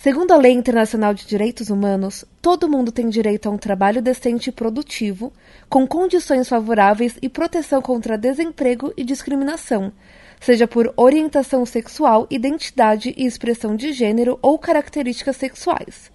Segundo 0.00 0.30
a 0.30 0.36
Lei 0.36 0.52
Internacional 0.52 1.12
de 1.12 1.26
Direitos 1.26 1.70
Humanos, 1.70 2.24
todo 2.40 2.68
mundo 2.68 2.92
tem 2.92 3.08
direito 3.08 3.48
a 3.48 3.50
um 3.50 3.58
trabalho 3.58 4.00
decente 4.00 4.48
e 4.48 4.52
produtivo, 4.52 5.32
com 5.68 5.88
condições 5.88 6.48
favoráveis 6.48 7.18
e 7.20 7.28
proteção 7.28 7.82
contra 7.82 8.16
desemprego 8.16 8.92
e 8.96 9.02
discriminação, 9.02 9.92
seja 10.38 10.68
por 10.68 10.94
orientação 10.96 11.66
sexual, 11.66 12.28
identidade 12.30 13.12
e 13.16 13.26
expressão 13.26 13.74
de 13.74 13.92
gênero 13.92 14.38
ou 14.40 14.56
características 14.56 15.36
sexuais. 15.36 16.12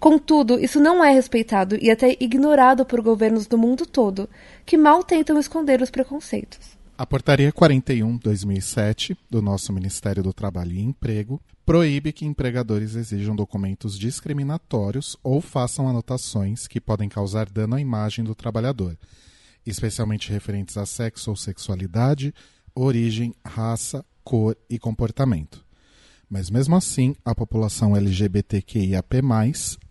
Contudo, 0.00 0.58
isso 0.58 0.80
não 0.80 1.04
é 1.04 1.12
respeitado 1.12 1.76
e 1.78 1.90
até 1.90 2.16
ignorado 2.18 2.86
por 2.86 3.02
governos 3.02 3.46
do 3.46 3.58
mundo 3.58 3.84
todo, 3.84 4.30
que 4.64 4.78
mal 4.78 5.04
tentam 5.04 5.38
esconder 5.38 5.82
os 5.82 5.90
preconceitos. 5.90 6.75
A 6.98 7.04
Portaria 7.04 7.52
41/2007 7.52 9.18
do 9.28 9.42
nosso 9.42 9.70
Ministério 9.70 10.22
do 10.22 10.32
Trabalho 10.32 10.72
e 10.72 10.80
Emprego 10.80 11.38
proíbe 11.66 12.10
que 12.10 12.24
empregadores 12.24 12.94
exijam 12.94 13.36
documentos 13.36 13.98
discriminatórios 13.98 15.14
ou 15.22 15.42
façam 15.42 15.86
anotações 15.86 16.66
que 16.66 16.80
podem 16.80 17.06
causar 17.06 17.50
dano 17.50 17.74
à 17.74 17.80
imagem 17.82 18.24
do 18.24 18.34
trabalhador, 18.34 18.96
especialmente 19.66 20.32
referentes 20.32 20.78
a 20.78 20.86
sexo 20.86 21.28
ou 21.28 21.36
sexualidade, 21.36 22.32
origem, 22.74 23.34
raça, 23.44 24.02
cor 24.24 24.56
e 24.70 24.78
comportamento. 24.78 25.65
Mas 26.28 26.50
mesmo 26.50 26.74
assim, 26.74 27.14
a 27.24 27.34
população 27.34 27.96
LGBTQIAP+, 27.96 29.22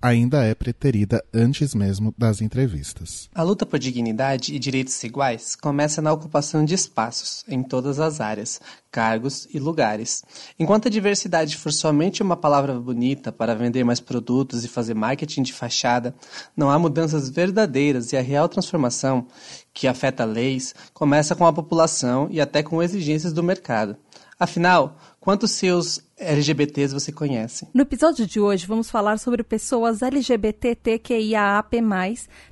ainda 0.01 0.43
é 0.43 0.53
preterida 0.53 1.23
antes 1.33 1.73
mesmo 1.73 2.13
das 2.17 2.41
entrevistas. 2.41 3.29
A 3.33 3.41
luta 3.41 3.65
por 3.65 3.79
dignidade 3.79 4.53
e 4.53 4.59
direitos 4.59 5.01
iguais 5.03 5.55
começa 5.55 6.01
na 6.01 6.11
ocupação 6.11 6.65
de 6.65 6.73
espaços, 6.73 7.45
em 7.47 7.63
todas 7.63 8.01
as 8.01 8.19
áreas, 8.19 8.59
cargos 8.91 9.47
e 9.53 9.59
lugares. 9.59 10.23
Enquanto 10.59 10.87
a 10.87 10.91
diversidade 10.91 11.55
for 11.55 11.71
somente 11.71 12.21
uma 12.21 12.35
palavra 12.35 12.77
bonita 12.79 13.31
para 13.31 13.55
vender 13.55 13.85
mais 13.85 14.01
produtos 14.01 14.65
e 14.65 14.67
fazer 14.67 14.93
marketing 14.93 15.41
de 15.41 15.53
fachada, 15.53 16.13
não 16.55 16.69
há 16.69 16.77
mudanças 16.77 17.29
verdadeiras 17.29 18.11
e 18.11 18.17
a 18.17 18.21
real 18.21 18.49
transformação, 18.49 19.25
que 19.73 19.87
afeta 19.87 20.25
leis, 20.25 20.75
começa 20.93 21.33
com 21.33 21.45
a 21.45 21.53
população 21.53 22.27
e 22.29 22.41
até 22.41 22.61
com 22.61 22.83
exigências 22.83 23.31
do 23.31 23.41
mercado. 23.41 23.95
Afinal, 24.37 24.97
quantos 25.19 25.51
seus 25.51 26.01
LGBTs 26.17 26.93
você 26.93 27.11
conhece? 27.11 27.67
No 27.73 27.81
episódio 27.81 28.25
de 28.25 28.39
hoje, 28.39 28.65
vamos 28.65 28.89
falar 28.89 29.17
sobre 29.17 29.43
pessoas 29.43 30.01
LGBTQIAAP+, 30.01 31.81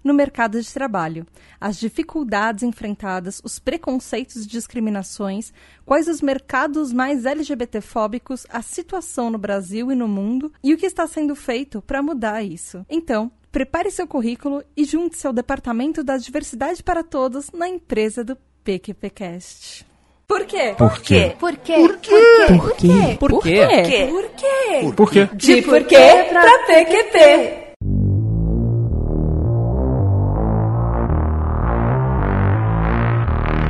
no 0.03 0.14
mercado 0.14 0.61
de 0.61 0.73
trabalho, 0.73 1.25
as 1.61 1.80
dificuldades 1.80 2.64
enfrentadas, 2.64 3.42
os 3.44 3.59
preconceitos 3.59 4.44
e 4.44 4.47
discriminações, 4.47 5.53
quais 5.86 6.09
os 6.09 6.22
mercados 6.22 6.92
mais 6.92 7.25
LGBTfóbicos, 7.25 8.45
a 8.50 8.61
situação 8.61 9.30
no 9.30 9.38
Brasil 9.38 9.92
e 9.92 9.95
no 9.95 10.09
mundo 10.09 10.52
e 10.61 10.73
o 10.73 10.77
que 10.77 10.86
está 10.86 11.08
sendo 11.08 11.36
feito 11.36 11.81
para 11.81 12.03
mudar 12.03 12.44
isso. 12.44 12.86
Então, 12.89 13.31
prepare 13.50 13.89
seu 13.92 14.05
currículo 14.05 14.61
e 14.75 14.83
junte-se 14.83 15.25
ao 15.25 15.31
Departamento 15.31 16.03
da 16.03 16.17
Diversidade 16.17 16.83
para 16.83 17.03
Todos 17.03 17.50
na 17.52 17.70
empresa 17.70 18.25
do 18.25 18.38
PQPcast. 18.64 19.92
Por 20.27 20.45
quê? 20.45 20.73
Por 20.77 20.99
quê? 20.99 21.35
Por 21.38 21.57
quê? 21.57 21.73
Por 21.73 21.97
quê? 21.97 22.47
Por 22.47 22.75
quê? 22.77 23.17
Por 23.19 23.43
quê? 23.43 24.07
Por 24.09 24.30
quê? 24.30 24.93
Por 24.95 25.11
quê? 25.11 25.30
De 25.33 25.61
por 25.61 25.83
quê 25.83 26.25
pra 26.30 26.59
PQP. 26.67 27.63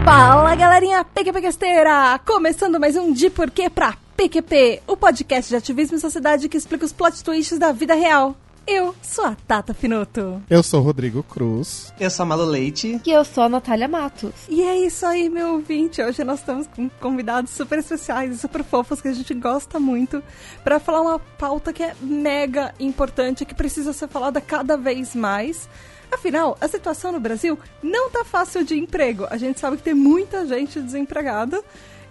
Fala 0.06 0.54
galerinha 0.56 1.04
PQPquesteira! 1.04 2.20
Começando 2.26 2.80
mais 2.80 2.96
um 2.96 3.12
De 3.12 3.30
Porquê 3.30 3.70
pra 3.70 3.96
PQP, 4.16 4.84
o 4.86 4.96
podcast 4.96 5.50
de 5.50 5.56
ativismo 5.56 5.98
e 5.98 6.00
sociedade 6.00 6.48
que 6.48 6.58
explica 6.58 6.86
os 6.86 6.94
plot 6.94 7.24
twists 7.24 7.58
da 7.58 7.72
vida 7.72 7.96
real. 7.96 8.36
Eu 8.66 8.96
sou 9.02 9.26
a 9.26 9.36
Tata 9.36 9.74
Finoto. 9.74 10.42
Eu 10.50 10.64
sou 10.64 10.82
Rodrigo 10.82 11.22
Cruz. 11.22 11.94
Eu 12.00 12.10
sou 12.10 12.24
a 12.24 12.26
Malu 12.26 12.46
Leite. 12.46 13.02
E 13.06 13.12
eu 13.12 13.26
sou 13.26 13.44
a 13.44 13.50
Natália 13.50 13.90
Matos. 13.90 14.34
E 14.48 14.62
é 14.62 14.78
isso 14.78 15.06
aí, 15.06 15.30
meu 15.30 15.56
ouvinte. 15.56 16.02
Hoje 16.02 16.24
nós 16.24 16.40
estamos 16.40 16.66
com 16.68 16.88
convidados 16.90 17.52
super 17.52 17.80
especiais 17.80 18.34
e 18.34 18.38
super 18.38 18.64
fofos 18.64 19.02
que 19.02 19.10
a 19.10 19.14
gente 19.14 19.34
gosta 19.34 19.82
muito 19.82 20.24
para 20.64 20.80
falar 20.80 21.02
uma 21.02 21.20
pauta 21.20 21.74
que 21.74 21.84
é 21.84 21.94
mega 22.00 22.74
importante, 22.80 23.44
que 23.44 23.54
precisa 23.54 23.92
ser 23.92 24.08
falada 24.08 24.40
cada 24.40 24.78
vez 24.78 25.14
mais. 25.14 25.68
Afinal, 26.10 26.58
a 26.62 26.68
situação 26.70 27.12
no 27.12 27.20
Brasil 27.20 27.60
não 27.82 28.10
tá 28.10 28.24
fácil 28.24 28.64
de 28.64 28.80
emprego. 28.80 29.28
A 29.30 29.36
gente 29.36 29.60
sabe 29.60 29.76
que 29.76 29.84
tem 29.84 29.94
muita 29.94 30.48
gente 30.48 30.80
desempregada 30.80 31.62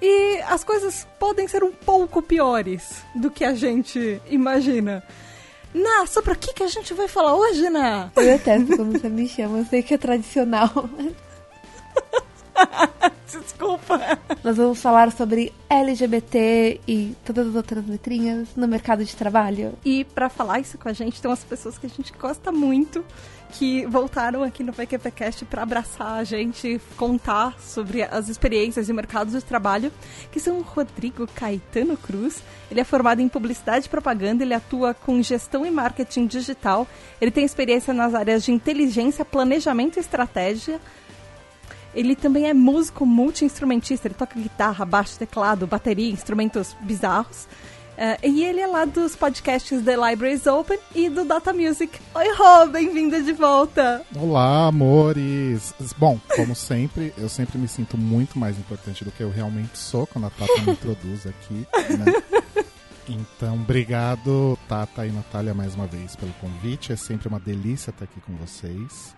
e 0.03 0.39
as 0.43 0.63
coisas 0.63 1.07
podem 1.19 1.49
ser 1.49 1.65
um 1.65 1.73
pouco 1.73 2.21
piores 2.21 3.03
do 3.15 3.31
que 3.31 3.43
a 3.43 3.55
gente 3.55 4.21
imagina. 4.29 5.03
Sobre 6.13 6.35
o 6.35 6.37
que, 6.37 6.53
que 6.53 6.63
a 6.63 6.69
gente 6.69 6.93
vai 6.93 7.09
falar 7.09 7.35
hoje, 7.35 7.71
Ná? 7.71 8.11
Eu 8.15 8.23
detesto 8.23 8.77
quando 8.77 9.01
você 9.01 9.09
me 9.09 9.27
chama, 9.27 9.59
eu 9.59 9.65
sei 9.65 9.83
que 9.83 9.95
é 9.95 9.99
tradicional. 9.99 10.71
Desculpa. 13.27 14.19
Nós 14.45 14.59
vamos 14.59 14.81
falar 14.83 15.11
sobre 15.11 15.53
LGBT 15.71 16.81
e 16.87 17.17
todas 17.25 17.49
as 17.49 17.55
outras 17.55 17.87
letrinhas 17.89 18.49
no 18.55 18.69
mercado 18.69 19.03
de 19.03 19.17
trabalho. 19.17 19.73
E 19.83 20.05
para 20.05 20.29
falar 20.29 20.61
isso 20.61 20.77
com 20.77 20.89
a 20.89 20.93
gente, 20.93 21.21
tem 21.21 21.31
umas 21.31 21.43
pessoas 21.45 21.79
que 21.79 21.87
a 21.87 21.91
gente 21.91 22.13
gosta 22.13 22.53
muito, 22.53 23.03
que 23.53 23.85
voltaram 23.87 24.43
aqui 24.43 24.63
no 24.65 24.73
PQPcast 24.73 25.45
para 25.45 25.63
abraçar 25.63 26.19
a 26.19 26.25
gente, 26.25 26.81
contar 26.97 27.61
sobre 27.61 28.03
as 28.03 28.29
experiências 28.29 28.89
e 28.89 28.93
mercados 28.93 29.35
de 29.35 29.43
trabalho, 29.43 29.93
que 30.31 30.41
são 30.41 30.59
o 30.59 30.63
Rodrigo 30.63 31.27
Caetano 31.29 31.97
Cruz. 31.97 32.43
Ele 32.71 32.81
é 32.81 32.85
formado 32.85 33.21
em 33.21 33.29
publicidade 33.29 33.87
e 33.87 33.89
propaganda, 33.91 34.43
ele 34.43 34.55
atua 34.55 34.95
com 34.95 35.23
gestão 35.23 35.67
e 35.67 35.71
marketing 35.71 36.27
digital. 36.27 36.89
Ele 37.21 37.31
tem 37.31 37.45
experiência 37.45 37.93
nas 37.93 38.15
áreas 38.15 38.43
de 38.43 38.53
inteligência, 38.53 39.25
planejamento 39.25 39.99
e 39.99 40.01
estratégia. 40.01 40.81
Ele 41.95 42.17
também 42.17 42.49
é 42.49 42.55
músico 42.55 43.05
multi-instrumentista, 43.05 44.09
ele 44.09 44.15
toca 44.15 44.41
guitarra, 44.41 44.85
baixo, 44.87 45.19
teclado, 45.19 45.67
bateria, 45.67 46.11
instrumentos 46.11 46.75
bizarros. 46.81 47.47
É, 47.97 48.19
e 48.27 48.43
ele 48.45 48.61
é 48.61 48.67
lá 48.67 48.85
dos 48.85 49.15
podcasts 49.15 49.83
The 49.83 49.97
Libraries 49.97 50.47
Open 50.47 50.79
e 50.95 51.09
do 51.09 51.25
Data 51.25 51.53
Music. 51.53 51.99
Oi, 52.15 52.35
Rô, 52.35 52.67
bem-vinda 52.67 53.23
de 53.23 53.33
volta! 53.33 54.03
Olá, 54.17 54.67
amores! 54.67 55.75
Bom, 55.99 56.19
como 56.35 56.55
sempre, 56.55 57.13
eu 57.19 57.29
sempre 57.29 57.59
me 57.59 57.69
sinto 57.69 57.99
muito 57.99 58.39
mais 58.39 58.59
importante 58.59 59.05
do 59.05 59.11
que 59.11 59.23
eu 59.23 59.31
realmente 59.31 59.77
sou 59.79 60.07
quando 60.07 60.27
a 60.27 60.31
Tata 60.31 60.63
me 60.63 60.73
introduz 60.73 61.27
aqui, 61.27 61.67
né? 61.97 62.65
Então, 63.09 63.55
obrigado, 63.55 64.59
Tata 64.69 65.07
e 65.07 65.11
Natália, 65.11 65.53
mais 65.53 65.75
uma 65.75 65.87
vez 65.87 66.17
pelo 66.17 66.33
convite. 66.35 66.93
É 66.93 66.97
sempre 66.97 67.29
uma 67.29 67.41
delícia 67.41 67.91
estar 67.91 68.05
aqui 68.05 68.21
com 68.21 68.35
vocês. 68.37 69.15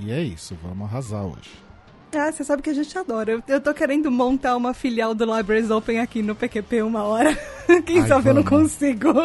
E 0.00 0.10
é 0.10 0.20
isso, 0.20 0.56
vamos 0.62 0.88
arrasar 0.88 1.24
hoje. 1.24 1.67
Ah, 2.14 2.32
você 2.32 2.42
sabe 2.42 2.62
que 2.62 2.70
a 2.70 2.74
gente 2.74 2.96
adora. 2.98 3.32
Eu, 3.32 3.42
eu 3.46 3.60
tô 3.60 3.74
querendo 3.74 4.10
montar 4.10 4.56
uma 4.56 4.72
filial 4.72 5.14
do 5.14 5.24
Libraries 5.24 5.70
Open 5.70 6.00
aqui 6.00 6.22
no 6.22 6.34
PQP 6.34 6.82
uma 6.82 7.02
hora. 7.04 7.36
Quem 7.84 8.00
Ai, 8.00 8.08
sabe 8.08 8.30
eu 8.30 8.34
não 8.34 8.42
vamos. 8.42 8.72
consigo. 8.72 9.12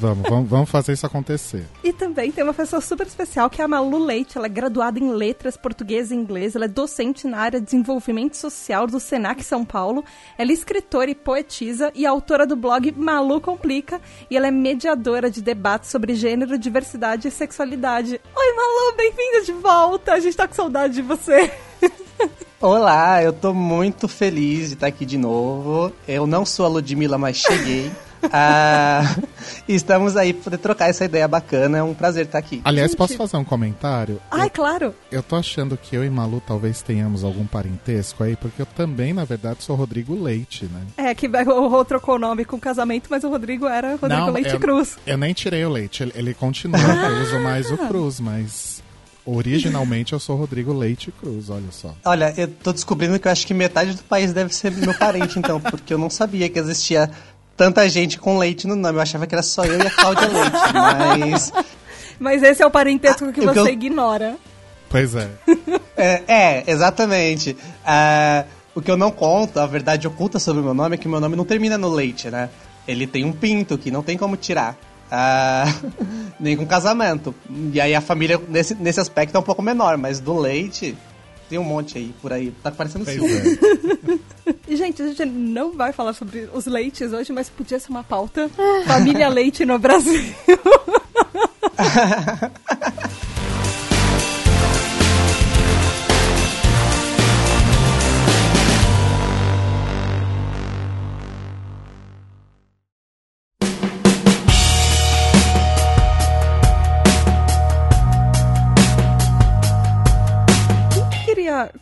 Vamos, 0.00 0.30
vamos, 0.30 0.48
vamos 0.48 0.70
fazer 0.70 0.94
isso 0.94 1.04
acontecer. 1.04 1.66
E 1.84 1.92
também 1.92 2.32
tem 2.32 2.42
uma 2.42 2.54
pessoa 2.54 2.80
super 2.80 3.06
especial 3.06 3.50
que 3.50 3.60
é 3.60 3.64
a 3.66 3.68
Malu 3.68 3.98
Leite. 4.02 4.38
Ela 4.38 4.46
é 4.46 4.48
graduada 4.48 4.98
em 4.98 5.10
letras 5.12 5.58
português 5.58 6.10
e 6.10 6.14
inglês. 6.14 6.56
Ela 6.56 6.64
é 6.64 6.68
docente 6.68 7.26
na 7.26 7.36
área 7.36 7.60
de 7.60 7.66
desenvolvimento 7.66 8.34
social 8.34 8.86
do 8.86 8.98
Senac 8.98 9.44
São 9.44 9.62
Paulo. 9.62 10.02
Ela 10.38 10.52
é 10.52 10.54
escritora 10.54 11.10
e 11.10 11.14
poetisa 11.14 11.92
e 11.94 12.06
autora 12.06 12.46
do 12.46 12.56
blog 12.56 12.90
Malu 12.92 13.42
Complica. 13.42 14.00
E 14.30 14.38
ela 14.38 14.46
é 14.46 14.50
mediadora 14.50 15.30
de 15.30 15.42
debates 15.42 15.90
sobre 15.90 16.14
gênero, 16.14 16.56
diversidade 16.56 17.28
e 17.28 17.30
sexualidade. 17.30 18.18
Oi, 18.34 18.56
Malu, 18.56 18.96
bem-vinda 18.96 19.42
de 19.44 19.52
volta. 19.52 20.14
A 20.14 20.18
gente 20.18 20.34
tá 20.34 20.48
com 20.48 20.54
saudade 20.54 20.94
de 20.94 21.02
você. 21.02 21.52
Olá, 22.60 23.22
eu 23.22 23.32
tô 23.32 23.54
muito 23.54 24.06
feliz 24.06 24.68
de 24.68 24.74
estar 24.74 24.86
aqui 24.88 25.06
de 25.06 25.16
novo. 25.16 25.92
Eu 26.06 26.26
não 26.26 26.44
sou 26.44 26.66
a 26.66 26.68
Ludmilla, 26.68 27.16
mas 27.18 27.36
cheguei. 27.38 27.90
Ah, 28.30 29.16
estamos 29.66 30.14
aí 30.14 30.34
para 30.34 30.44
poder 30.44 30.58
trocar 30.58 30.90
essa 30.90 31.06
ideia 31.06 31.26
bacana. 31.26 31.78
É 31.78 31.82
um 31.82 31.94
prazer 31.94 32.26
estar 32.26 32.36
aqui. 32.36 32.60
Aliás, 32.66 32.90
Gente. 32.90 32.98
posso 32.98 33.16
fazer 33.16 33.38
um 33.38 33.44
comentário? 33.44 34.20
Ai, 34.30 34.50
claro. 34.50 34.94
Eu 35.10 35.22
tô 35.22 35.36
achando 35.36 35.74
que 35.74 35.96
eu 35.96 36.04
e 36.04 36.10
Malu 36.10 36.42
talvez 36.46 36.82
tenhamos 36.82 37.24
algum 37.24 37.46
parentesco 37.46 38.22
aí, 38.22 38.36
porque 38.36 38.60
eu 38.60 38.66
também, 38.66 39.14
na 39.14 39.24
verdade, 39.24 39.62
sou 39.64 39.74
Rodrigo 39.74 40.14
Leite, 40.22 40.66
né? 40.66 40.82
É 41.10 41.14
que 41.14 41.26
o 41.28 41.68
Rô 41.68 41.82
trocou 41.82 42.16
o 42.16 42.18
nome 42.18 42.44
com 42.44 42.60
casamento, 42.60 43.06
mas 43.08 43.24
o 43.24 43.30
Rodrigo 43.30 43.66
era 43.66 43.92
Rodrigo 43.92 44.08
Não, 44.26 44.30
Leite 44.30 44.52
eu- 44.52 44.60
Cruz. 44.60 44.98
Eu 45.06 45.16
nem 45.16 45.32
tirei 45.32 45.64
o 45.64 45.70
Leite, 45.70 46.02
ele, 46.02 46.12
ele 46.14 46.34
continua, 46.34 46.78
eu 46.78 47.22
uso 47.22 47.38
mais 47.40 47.70
o 47.70 47.78
Cruz, 47.78 48.20
mas 48.20 48.79
originalmente 49.24 50.12
eu 50.12 50.18
sou 50.20 50.36
Rodrigo 50.36 50.72
Leite 50.72 51.12
Cruz, 51.12 51.50
olha 51.50 51.70
só. 51.70 51.94
Olha, 52.04 52.32
eu 52.36 52.48
tô 52.48 52.72
descobrindo 52.72 53.18
que 53.18 53.28
eu 53.28 53.32
acho 53.32 53.46
que 53.46 53.54
metade 53.54 53.94
do 53.94 54.02
país 54.04 54.32
deve 54.32 54.54
ser 54.54 54.72
meu 54.72 54.94
parente, 54.94 55.38
então, 55.38 55.60
porque 55.60 55.92
eu 55.94 55.98
não 55.98 56.10
sabia 56.10 56.48
que 56.48 56.58
existia 56.58 57.10
tanta 57.56 57.88
gente 57.88 58.18
com 58.18 58.38
leite 58.38 58.66
no 58.66 58.74
nome. 58.76 58.96
Eu 58.98 59.02
achava 59.02 59.26
que 59.26 59.34
era 59.34 59.42
só 59.42 59.64
eu 59.64 59.78
e 59.78 59.86
a 59.86 59.90
Cláudia 59.90 60.28
Leite, 60.28 60.72
mas. 60.74 61.52
Mas 62.18 62.42
esse 62.42 62.62
é 62.62 62.66
o 62.66 62.70
parentesco 62.70 63.32
que 63.32 63.40
Ah, 63.40 63.48
que 63.48 63.54
você 63.54 63.60
eu- 63.60 63.66
ignora. 63.68 64.36
Pois 64.88 65.14
é. 65.14 65.28
É, 66.02 66.22
é, 66.26 66.64
exatamente. 66.66 67.54
Ah, 67.84 68.44
o 68.74 68.80
que 68.80 68.90
eu 68.90 68.96
não 68.96 69.10
conto, 69.10 69.60
a 69.60 69.66
verdade 69.66 70.06
oculta 70.08 70.38
sobre 70.38 70.62
o 70.62 70.64
meu 70.64 70.72
nome 70.72 70.94
é 70.94 70.98
que 70.98 71.06
o 71.06 71.10
meu 71.10 71.20
nome 71.20 71.36
não 71.36 71.44
termina 71.44 71.76
no 71.76 71.90
leite, 71.90 72.30
né? 72.30 72.48
Ele 72.88 73.06
tem 73.06 73.22
um 73.22 73.32
pinto 73.32 73.76
que 73.76 73.90
não 73.90 74.02
tem 74.02 74.16
como 74.16 74.34
tirar. 74.34 74.78
Uh, 75.10 75.90
nem 76.38 76.56
com 76.56 76.64
casamento. 76.66 77.34
E 77.72 77.80
aí 77.80 77.94
a 77.94 78.00
família, 78.00 78.40
nesse, 78.48 78.74
nesse 78.74 79.00
aspecto, 79.00 79.36
é 79.36 79.40
um 79.40 79.42
pouco 79.42 79.60
menor, 79.60 79.98
mas 79.98 80.20
do 80.20 80.38
leite, 80.38 80.96
tem 81.48 81.58
um 81.58 81.64
monte 81.64 81.98
aí 81.98 82.14
por 82.22 82.32
aí. 82.32 82.52
Tá 82.62 82.70
parecendo 82.70 83.04
Pois 83.04 83.16
Silvio. 83.16 83.36
é. 83.36 84.18
E, 84.68 84.74
gente, 84.78 85.02
a 85.02 85.06
gente 85.08 85.24
não 85.26 85.72
vai 85.72 85.92
falar 85.92 86.12
sobre 86.12 86.48
os 86.54 86.66
leites 86.66 87.12
hoje, 87.12 87.32
mas 87.32 87.50
podia 87.50 87.80
ser 87.80 87.90
uma 87.90 88.04
pauta. 88.04 88.48
Família 88.86 89.28
Leite 89.28 89.64
no 89.64 89.78
Brasil. 89.78 90.22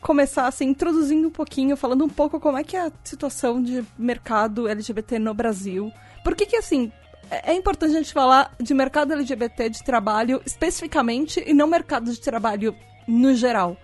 começar 0.00 0.46
assim 0.46 0.66
introduzindo 0.66 1.28
um 1.28 1.30
pouquinho, 1.30 1.76
falando 1.76 2.04
um 2.04 2.08
pouco 2.08 2.40
como 2.40 2.58
é 2.58 2.64
que 2.64 2.76
é 2.76 2.86
a 2.86 2.92
situação 3.04 3.62
de 3.62 3.84
mercado 3.98 4.68
LGBT 4.68 5.18
no 5.18 5.34
Brasil. 5.34 5.92
Por 6.24 6.34
que 6.34 6.46
que 6.46 6.56
assim, 6.56 6.92
é 7.30 7.52
é 7.52 7.54
importante 7.54 7.94
a 7.94 7.98
gente 7.98 8.12
falar 8.12 8.54
de 8.60 8.72
mercado 8.74 9.12
LGBT 9.12 9.70
de 9.70 9.82
trabalho 9.82 10.42
especificamente 10.44 11.42
e 11.46 11.52
não 11.52 11.66
mercado 11.66 12.12
de 12.12 12.20
trabalho 12.20 12.74
no 13.06 13.34
geral? 13.34 13.76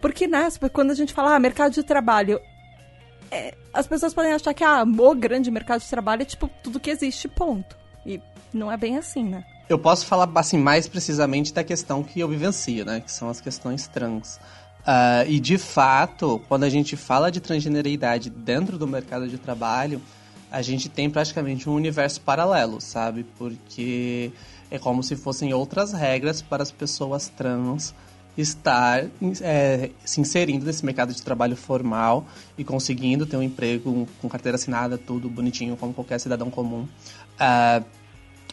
Porque, 0.00 0.26
né, 0.26 0.48
quando 0.72 0.90
a 0.90 0.94
gente 0.94 1.12
fala 1.12 1.34
ah, 1.34 1.40
mercado 1.40 1.72
de 1.72 1.82
trabalho, 1.82 2.40
é, 3.30 3.54
as 3.72 3.86
pessoas 3.86 4.14
podem 4.14 4.32
achar 4.32 4.54
que 4.54 4.64
ah, 4.64 4.82
o 4.82 5.14
grande 5.14 5.50
mercado 5.50 5.80
de 5.80 5.88
trabalho 5.88 6.22
é 6.22 6.24
tipo 6.24 6.48
tudo 6.62 6.80
que 6.80 6.90
existe, 6.90 7.28
ponto. 7.28 7.76
E 8.06 8.20
não 8.52 8.70
é 8.70 8.76
bem 8.76 8.96
assim, 8.96 9.24
né? 9.24 9.44
Eu 9.68 9.78
posso 9.78 10.06
falar 10.06 10.30
assim 10.36 10.56
mais 10.56 10.88
precisamente 10.88 11.52
da 11.52 11.62
questão 11.62 12.02
que 12.02 12.20
eu 12.20 12.28
vivencio, 12.28 12.84
né? 12.84 13.00
Que 13.00 13.12
são 13.12 13.28
as 13.28 13.40
questões 13.40 13.86
trans. 13.86 14.40
Ah, 14.90 15.22
e 15.28 15.38
de 15.38 15.58
fato, 15.58 16.40
quando 16.48 16.64
a 16.64 16.68
gente 16.70 16.96
fala 16.96 17.30
de 17.30 17.40
transgeneridade 17.40 18.30
dentro 18.30 18.78
do 18.78 18.86
mercado 18.86 19.28
de 19.28 19.36
trabalho, 19.36 20.00
a 20.50 20.62
gente 20.62 20.88
tem 20.88 21.10
praticamente 21.10 21.68
um 21.68 21.74
universo 21.74 22.22
paralelo, 22.22 22.80
sabe? 22.80 23.26
Porque 23.36 24.32
é 24.70 24.78
como 24.78 25.02
se 25.02 25.14
fossem 25.14 25.52
outras 25.52 25.92
regras 25.92 26.40
para 26.40 26.62
as 26.62 26.72
pessoas 26.72 27.28
trans 27.28 27.94
estar 28.34 29.04
é, 29.42 29.90
se 30.06 30.22
inserindo 30.22 30.64
nesse 30.64 30.82
mercado 30.86 31.12
de 31.12 31.20
trabalho 31.20 31.54
formal 31.54 32.26
e 32.56 32.64
conseguindo 32.64 33.26
ter 33.26 33.36
um 33.36 33.42
emprego 33.42 34.08
com 34.22 34.26
carteira 34.26 34.56
assinada, 34.56 34.96
tudo 34.96 35.28
bonitinho, 35.28 35.76
como 35.76 35.92
qualquer 35.92 36.18
cidadão 36.18 36.50
comum, 36.50 36.88
ah, 37.38 37.82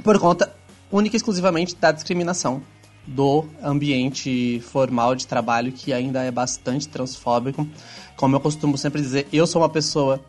por 0.04 0.20
conta 0.20 0.54
única 0.92 1.16
e 1.16 1.18
exclusivamente 1.18 1.78
da 1.78 1.94
discriminação 1.94 2.62
do 3.08 3.46
ambiente 3.62 4.60
formal 4.62 5.16
de 5.16 5.28
trabalho 5.28 5.72
que 5.72 5.94
ainda 5.94 6.24
é 6.24 6.32
bastante 6.32 6.88
transfóbico. 6.88 7.68
Como 8.16 8.36
eu 8.36 8.40
costumo 8.40 8.78
sempre 8.78 9.02
dizer, 9.02 9.28
eu 9.32 9.46
sou 9.46 9.62
uma 9.62 9.70
pessoa 9.70 10.20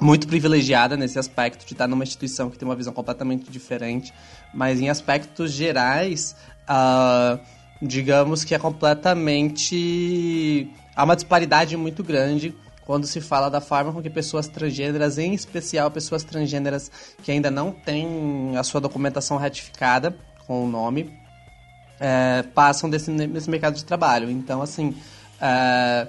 muito 0.00 0.26
privilegiada 0.26 0.96
nesse 0.96 1.18
aspecto 1.18 1.64
de 1.64 1.72
estar 1.72 1.86
numa 1.86 2.02
instituição 2.02 2.50
que 2.50 2.58
tem 2.58 2.66
uma 2.66 2.74
visão 2.74 2.92
completamente 2.92 3.50
diferente, 3.50 4.12
mas 4.52 4.80
em 4.80 4.90
aspectos 4.90 5.52
gerais, 5.52 6.34
ah, 6.66 7.38
digamos 7.80 8.44
que 8.44 8.54
é 8.54 8.58
completamente. 8.58 10.70
há 10.94 11.04
uma 11.04 11.14
disparidade 11.14 11.76
muito 11.76 12.02
grande 12.02 12.54
quando 12.84 13.06
se 13.06 13.20
fala 13.20 13.48
da 13.48 13.60
forma 13.60 13.92
com 13.92 14.02
que 14.02 14.10
pessoas 14.10 14.48
transgêneras, 14.48 15.18
em 15.18 15.34
especial 15.34 15.90
pessoas 15.90 16.24
transgêneras 16.24 16.90
que 17.22 17.30
ainda 17.30 17.50
não 17.50 17.70
têm 17.70 18.56
a 18.56 18.64
sua 18.64 18.80
documentação 18.80 19.36
ratificada 19.36 20.16
com 20.46 20.64
o 20.64 20.68
nome, 20.68 21.21
é, 22.02 22.42
passam 22.42 22.90
desse, 22.90 23.10
nesse 23.12 23.48
mercado 23.48 23.76
de 23.76 23.84
trabalho. 23.84 24.28
Então, 24.28 24.60
assim, 24.60 24.94
é, 25.40 26.08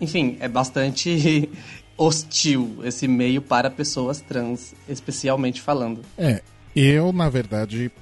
enfim, 0.00 0.38
é 0.40 0.48
bastante 0.48 1.50
hostil 1.98 2.80
esse 2.82 3.06
meio 3.06 3.42
para 3.42 3.70
pessoas 3.70 4.22
trans, 4.22 4.74
especialmente 4.88 5.60
falando. 5.60 6.00
É, 6.16 6.42
eu, 6.74 7.12
na 7.12 7.28
verdade, 7.28 7.92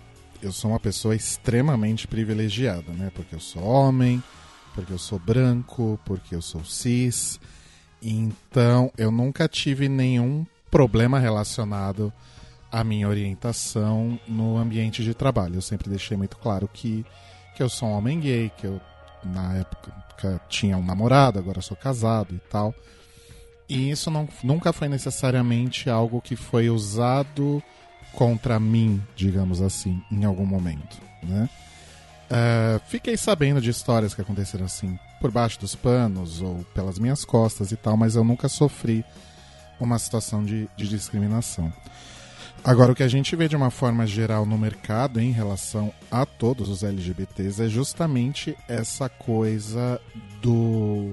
eu 0.40 0.52
sou 0.52 0.70
uma 0.70 0.80
pessoa 0.80 1.16
extremamente 1.16 2.06
privilegiada, 2.06 2.92
né? 2.92 3.10
Porque 3.12 3.34
eu 3.34 3.40
sou 3.40 3.62
homem, 3.64 4.22
porque 4.72 4.92
eu 4.92 4.98
sou 4.98 5.18
branco, 5.18 5.98
porque 6.04 6.36
eu 6.36 6.40
sou 6.42 6.64
cis. 6.64 7.40
Então, 8.00 8.92
eu 8.96 9.10
nunca 9.10 9.48
tive 9.48 9.88
nenhum 9.88 10.46
problema 10.70 11.18
relacionado 11.18 12.12
à 12.70 12.82
minha 12.82 13.08
orientação 13.08 14.18
no 14.26 14.56
ambiente 14.56 15.04
de 15.04 15.12
trabalho. 15.12 15.56
Eu 15.56 15.62
sempre 15.62 15.90
deixei 15.90 16.16
muito 16.16 16.36
claro 16.38 16.68
que, 16.72 17.04
que 17.54 17.62
eu 17.62 17.68
sou 17.68 17.88
um 17.88 17.92
homem 17.92 18.20
gay, 18.20 18.50
que 18.56 18.66
eu, 18.66 18.80
na 19.24 19.54
época, 19.54 20.40
tinha 20.48 20.76
um 20.76 20.84
namorado, 20.84 21.38
agora 21.38 21.60
sou 21.60 21.76
casado 21.76 22.34
e 22.34 22.38
tal. 22.50 22.74
E 23.68 23.90
isso 23.90 24.10
não, 24.10 24.28
nunca 24.42 24.72
foi 24.72 24.88
necessariamente 24.88 25.88
algo 25.88 26.20
que 26.20 26.36
foi 26.36 26.68
usado 26.68 27.62
contra 28.12 28.60
mim, 28.60 29.02
digamos 29.16 29.62
assim, 29.62 30.02
em 30.10 30.24
algum 30.24 30.44
momento, 30.44 31.00
né? 31.22 31.48
Uh, 32.30 32.80
fiquei 32.86 33.16
sabendo 33.16 33.60
de 33.60 33.68
histórias 33.68 34.14
que 34.14 34.20
aconteceram 34.22 34.64
assim 34.64 34.98
por 35.20 35.30
baixo 35.30 35.60
dos 35.60 35.74
panos 35.74 36.40
ou 36.40 36.64
pelas 36.74 36.98
minhas 36.98 37.24
costas 37.26 37.72
e 37.72 37.76
tal, 37.76 37.96
mas 37.96 38.16
eu 38.16 38.24
nunca 38.24 38.48
sofri 38.48 39.04
uma 39.78 39.98
situação 39.98 40.42
de, 40.44 40.68
de 40.76 40.88
discriminação. 40.88 41.72
Agora, 42.64 42.92
o 42.92 42.94
que 42.94 43.02
a 43.02 43.08
gente 43.08 43.34
vê 43.34 43.48
de 43.48 43.56
uma 43.56 43.70
forma 43.70 44.06
geral 44.06 44.46
no 44.46 44.56
mercado 44.56 45.20
em 45.20 45.32
relação 45.32 45.92
a 46.08 46.24
todos 46.24 46.68
os 46.68 46.84
LGBTs 46.84 47.60
é 47.60 47.68
justamente 47.68 48.56
essa 48.68 49.08
coisa 49.08 50.00
do. 50.40 51.12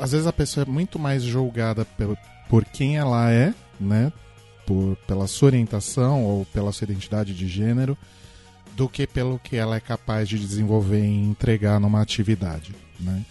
Às 0.00 0.12
vezes 0.12 0.26
a 0.26 0.32
pessoa 0.32 0.64
é 0.66 0.70
muito 0.70 0.98
mais 0.98 1.22
julgada 1.22 1.84
por, 1.84 2.16
por 2.48 2.64
quem 2.64 2.96
ela 2.96 3.30
é, 3.30 3.52
né? 3.78 4.10
Por, 4.66 4.96
pela 5.06 5.26
sua 5.26 5.48
orientação 5.48 6.24
ou 6.24 6.46
pela 6.46 6.72
sua 6.72 6.86
identidade 6.86 7.34
de 7.34 7.46
gênero, 7.46 7.96
do 8.74 8.88
que 8.88 9.06
pelo 9.06 9.38
que 9.38 9.54
ela 9.54 9.76
é 9.76 9.80
capaz 9.80 10.30
de 10.30 10.38
desenvolver 10.38 11.04
e 11.04 11.22
entregar 11.22 11.78
numa 11.78 12.00
atividade, 12.00 12.74
né? 12.98 13.22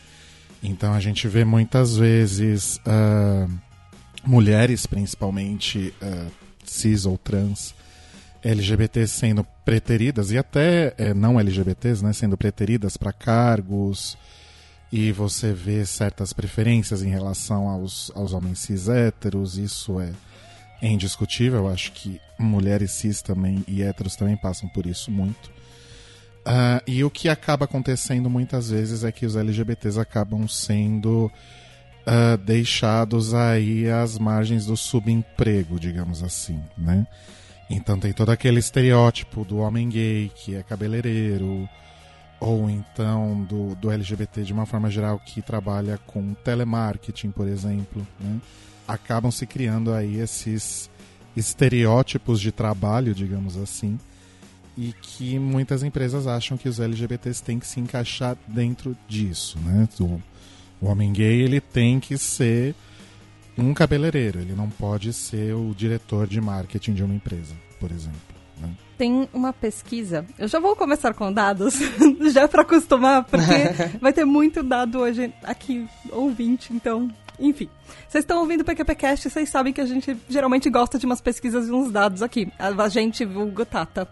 Então 0.62 0.94
a 0.94 1.00
gente 1.00 1.28
vê 1.28 1.44
muitas 1.44 1.98
vezes 1.98 2.80
uh, 2.86 3.52
mulheres, 4.24 4.86
principalmente 4.86 5.94
uh, 6.02 6.43
cis 6.74 7.06
ou 7.06 7.18
trans, 7.18 7.74
LGBTs 8.44 9.14
sendo 9.14 9.46
preteridas 9.64 10.32
e 10.32 10.38
até 10.38 10.94
eh, 10.98 11.14
não 11.14 11.40
LGBTs, 11.40 12.04
né, 12.04 12.12
sendo 12.12 12.38
preteridas 12.38 12.98
para 12.98 13.14
cargos 13.14 14.18
e 14.92 15.12
você 15.12 15.54
vê 15.54 15.86
certas 15.86 16.34
preferências 16.34 17.02
em 17.02 17.10
relação 17.10 17.70
aos, 17.70 18.12
aos 18.14 18.34
homens 18.34 18.60
cis 18.60 18.90
héteros, 18.90 19.58
isso 19.58 20.00
é 20.00 20.12
é 20.84 20.88
indiscutível. 20.90 21.60
Eu 21.60 21.70
acho 21.70 21.94
que 21.94 22.20
mulheres 22.38 22.92
cis 22.92 23.22
também 23.22 23.64
e 23.68 23.82
héteros 23.82 24.18
também 24.18 24.36
passam 24.36 24.68
por 24.68 24.86
isso 24.86 25.10
muito. 25.10 25.48
Uh, 26.46 26.84
e 26.86 27.04
o 27.06 27.10
que 27.10 27.30
acaba 27.30 27.64
acontecendo 27.64 28.30
muitas 28.30 28.70
vezes 28.70 29.06
é 29.06 29.12
que 29.12 29.26
os 29.26 29.38
LGBTs 29.38 29.98
acabam 29.98 30.46
sendo 30.46 31.32
uh, 32.08 32.38
deixados 32.38 33.34
aí 33.34 33.90
às 33.90 34.18
margens 34.18 34.66
do 34.66 34.78
subemprego, 34.78 35.80
digamos 35.80 36.24
assim, 36.24 36.62
né? 36.78 37.08
Então 37.70 38.00
tem 38.00 38.14
todo 38.14 38.30
aquele 38.30 38.60
estereótipo 38.60 39.44
do 39.44 39.58
homem 39.58 39.90
gay 39.90 40.32
que 40.36 40.56
é 40.56 40.64
cabeleireiro, 40.64 41.68
ou 42.40 42.70
então 42.70 43.44
do, 43.44 43.74
do 43.76 43.90
LGBT 43.90 44.44
de 44.44 44.54
uma 44.54 44.66
forma 44.66 44.90
geral 44.90 45.20
que 45.20 45.42
trabalha 45.42 45.98
com 46.06 46.34
telemarketing, 46.34 47.32
por 47.32 47.48
exemplo, 47.48 48.06
né? 48.20 48.40
acabam 48.88 49.32
se 49.32 49.46
criando 49.46 49.94
aí 49.94 50.20
esses 50.20 50.90
estereótipos 51.36 52.40
de 52.40 52.52
trabalho, 52.52 53.16
digamos 53.16 53.58
assim, 53.58 53.98
e 54.78 54.94
que 55.02 55.40
muitas 55.40 55.84
empresas 55.84 56.28
acham 56.28 56.58
que 56.58 56.68
os 56.68 56.80
LGBTs 56.80 57.42
têm 57.42 57.60
que 57.60 57.68
se 57.68 57.80
encaixar 57.80 58.38
dentro 58.48 58.96
disso, 59.08 59.58
né? 59.60 59.88
O, 60.00 60.22
o 60.82 60.88
homem 60.88 61.12
gay 61.12 61.42
ele 61.42 61.62
tem 61.62 62.00
que 62.00 62.18
ser 62.18 62.76
um 63.58 63.74
cabeleireiro, 63.74 64.40
ele 64.40 64.54
não 64.54 64.70
pode 64.70 65.14
ser 65.14 65.54
o 65.54 65.74
diretor 65.76 66.28
de 66.28 66.42
marketing 66.42 66.94
de 66.94 67.04
uma 67.04 67.14
empresa, 67.14 67.54
por 67.80 67.92
exemplo. 67.92 68.20
Né? 68.60 68.70
Tem 68.98 69.28
uma 69.34 69.54
pesquisa, 69.54 70.26
eu 70.38 70.48
já 70.48 70.60
vou 70.60 70.76
começar 70.76 71.14
com 71.14 71.32
dados, 71.32 71.76
já 72.34 72.48
para 72.48 72.64
acostumar, 72.64 73.24
porque 73.24 73.54
vai 74.02 74.12
ter 74.12 74.26
muito 74.26 74.64
dado 74.64 75.00
hoje 75.00 75.34
aqui, 75.44 75.88
ouvinte, 76.12 76.74
então 76.74 77.12
enfim, 77.40 77.68
vocês 78.08 78.24
estão 78.24 78.40
ouvindo 78.40 78.62
o 78.62 78.64
PQPcast, 78.64 79.30
vocês 79.30 79.50
sabem 79.50 79.74
que 79.74 79.82
a 79.82 79.86
gente 79.86 80.16
geralmente 80.30 80.70
gosta 80.70 81.00
de 81.00 81.06
umas 81.06 81.20
pesquisas 81.20 81.68
e 81.68 81.72
uns 81.72 81.92
dados 81.92 82.22
aqui. 82.22 82.52
A 82.60 82.88
gente, 82.90 83.26
vulgo 83.26 83.66
Tata. 83.66 84.08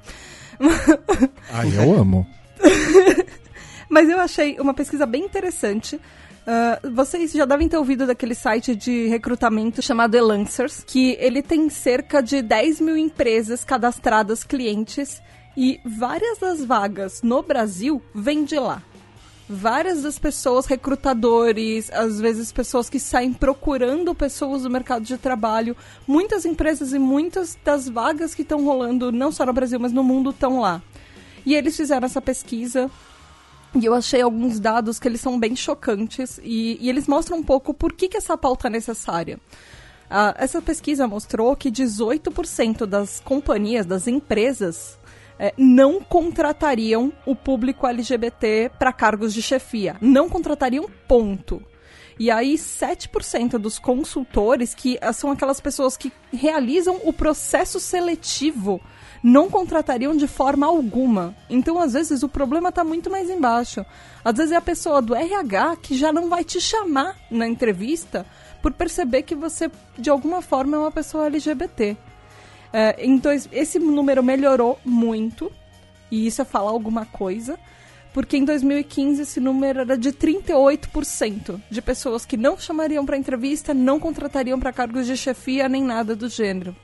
Ah, 1.49 1.65
eu 1.67 1.93
amo. 1.99 2.27
Mas 3.89 4.09
eu 4.09 4.19
achei 4.19 4.59
uma 4.59 4.73
pesquisa 4.73 5.05
bem 5.05 5.23
interessante 5.25 5.99
Uh, 6.41 6.91
vocês 6.91 7.31
já 7.31 7.45
devem 7.45 7.69
ter 7.69 7.77
ouvido 7.77 8.07
daquele 8.07 8.33
site 8.33 8.75
de 8.75 9.07
recrutamento 9.07 9.79
chamado 9.81 10.15
Elancers, 10.15 10.83
que 10.85 11.15
ele 11.19 11.43
tem 11.43 11.69
cerca 11.69 12.21
de 12.21 12.41
10 12.41 12.81
mil 12.81 12.97
empresas 12.97 13.63
cadastradas 13.63 14.43
clientes 14.43 15.21
e 15.55 15.79
várias 15.85 16.39
das 16.39 16.63
vagas 16.65 17.21
no 17.21 17.43
Brasil 17.43 18.01
vêm 18.13 18.43
de 18.43 18.57
lá. 18.57 18.81
Várias 19.47 20.01
das 20.01 20.17
pessoas, 20.17 20.65
recrutadores, 20.65 21.91
às 21.91 22.19
vezes 22.19 22.51
pessoas 22.51 22.89
que 22.89 22.99
saem 22.99 23.33
procurando 23.33 24.15
pessoas 24.15 24.63
do 24.63 24.69
mercado 24.69 25.03
de 25.03 25.17
trabalho, 25.17 25.75
muitas 26.07 26.45
empresas 26.45 26.93
e 26.93 26.97
muitas 26.97 27.57
das 27.63 27.87
vagas 27.87 28.33
que 28.33 28.43
estão 28.43 28.63
rolando, 28.63 29.11
não 29.11 29.31
só 29.31 29.45
no 29.45 29.53
Brasil, 29.53 29.79
mas 29.79 29.91
no 29.91 30.03
mundo, 30.03 30.29
estão 30.29 30.61
lá. 30.61 30.81
E 31.45 31.53
eles 31.53 31.75
fizeram 31.75 32.05
essa 32.05 32.21
pesquisa 32.21 32.89
e 33.73 33.85
eu 33.85 33.93
achei 33.93 34.21
alguns 34.21 34.59
dados 34.59 34.99
que 34.99 35.07
eles 35.07 35.21
são 35.21 35.39
bem 35.39 35.55
chocantes 35.55 36.39
e, 36.43 36.77
e 36.81 36.89
eles 36.89 37.07
mostram 37.07 37.37
um 37.37 37.43
pouco 37.43 37.73
por 37.73 37.93
que, 37.93 38.09
que 38.09 38.17
essa 38.17 38.37
pauta 38.37 38.67
é 38.67 38.69
necessária. 38.69 39.39
Uh, 40.09 40.35
essa 40.35 40.61
pesquisa 40.61 41.07
mostrou 41.07 41.55
que 41.55 41.71
18% 41.71 42.85
das 42.85 43.21
companhias, 43.21 43.85
das 43.85 44.07
empresas, 44.07 44.99
é, 45.39 45.53
não 45.57 46.01
contratariam 46.01 47.13
o 47.25 47.33
público 47.33 47.87
LGBT 47.87 48.71
para 48.77 48.91
cargos 48.91 49.33
de 49.33 49.41
chefia. 49.41 49.95
Não 50.01 50.29
contratariam, 50.29 50.89
ponto. 51.07 51.63
E 52.19 52.29
aí, 52.29 52.55
7% 52.55 53.57
dos 53.57 53.79
consultores, 53.79 54.75
que 54.75 54.99
são 55.13 55.31
aquelas 55.31 55.59
pessoas 55.59 55.97
que 55.97 56.11
realizam 56.31 56.99
o 57.05 57.11
processo 57.11 57.79
seletivo 57.79 58.79
não 59.23 59.49
contratariam 59.49 60.15
de 60.15 60.27
forma 60.27 60.65
alguma. 60.65 61.35
Então, 61.49 61.79
às 61.79 61.93
vezes, 61.93 62.23
o 62.23 62.29
problema 62.29 62.69
está 62.69 62.83
muito 62.83 63.09
mais 63.09 63.29
embaixo. 63.29 63.85
Às 64.23 64.35
vezes 64.35 64.51
é 64.51 64.55
a 64.55 64.61
pessoa 64.61 65.01
do 65.01 65.15
RH 65.15 65.77
que 65.77 65.95
já 65.95 66.11
não 66.11 66.29
vai 66.29 66.43
te 66.43 66.59
chamar 66.59 67.15
na 67.29 67.47
entrevista 67.47 68.25
por 68.61 68.71
perceber 68.73 69.23
que 69.23 69.35
você, 69.35 69.69
de 69.97 70.09
alguma 70.09 70.41
forma, 70.41 70.77
é 70.77 70.79
uma 70.79 70.91
pessoa 70.91 71.27
LGBT. 71.27 71.97
É, 72.73 72.95
então, 73.05 73.31
esse 73.51 73.79
número 73.79 74.23
melhorou 74.23 74.79
muito, 74.85 75.51
e 76.09 76.25
isso 76.27 76.41
é 76.41 76.45
falar 76.45 76.71
alguma 76.71 77.05
coisa, 77.05 77.59
porque 78.13 78.37
em 78.37 78.45
2015 78.45 79.21
esse 79.21 79.39
número 79.39 79.81
era 79.81 79.97
de 79.97 80.11
38% 80.11 81.59
de 81.69 81.81
pessoas 81.81 82.25
que 82.25 82.37
não 82.37 82.57
chamariam 82.57 83.05
para 83.05 83.17
entrevista, 83.17 83.73
não 83.73 83.99
contratariam 83.99 84.59
para 84.59 84.73
cargos 84.73 85.05
de 85.07 85.15
chefia 85.17 85.69
nem 85.69 85.83
nada 85.83 86.15
do 86.15 86.29
gênero. 86.29 86.75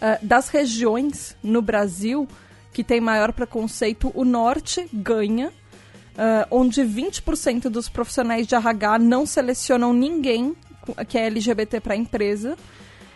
Uh, 0.00 0.24
das 0.24 0.48
regiões 0.48 1.36
no 1.42 1.60
Brasil 1.60 2.26
que 2.72 2.82
tem 2.84 3.00
maior 3.00 3.32
preconceito, 3.32 4.10
o 4.14 4.24
norte 4.24 4.88
ganha, 4.92 5.48
uh, 5.48 6.46
onde 6.50 6.82
20% 6.82 7.68
dos 7.68 7.88
profissionais 7.88 8.46
de 8.46 8.54
RH 8.54 8.98
não 9.00 9.26
selecionam 9.26 9.92
ninguém 9.92 10.56
que 11.08 11.18
é 11.18 11.26
LGBT 11.26 11.80
para 11.80 11.94
a 11.94 11.96
empresa 11.96 12.56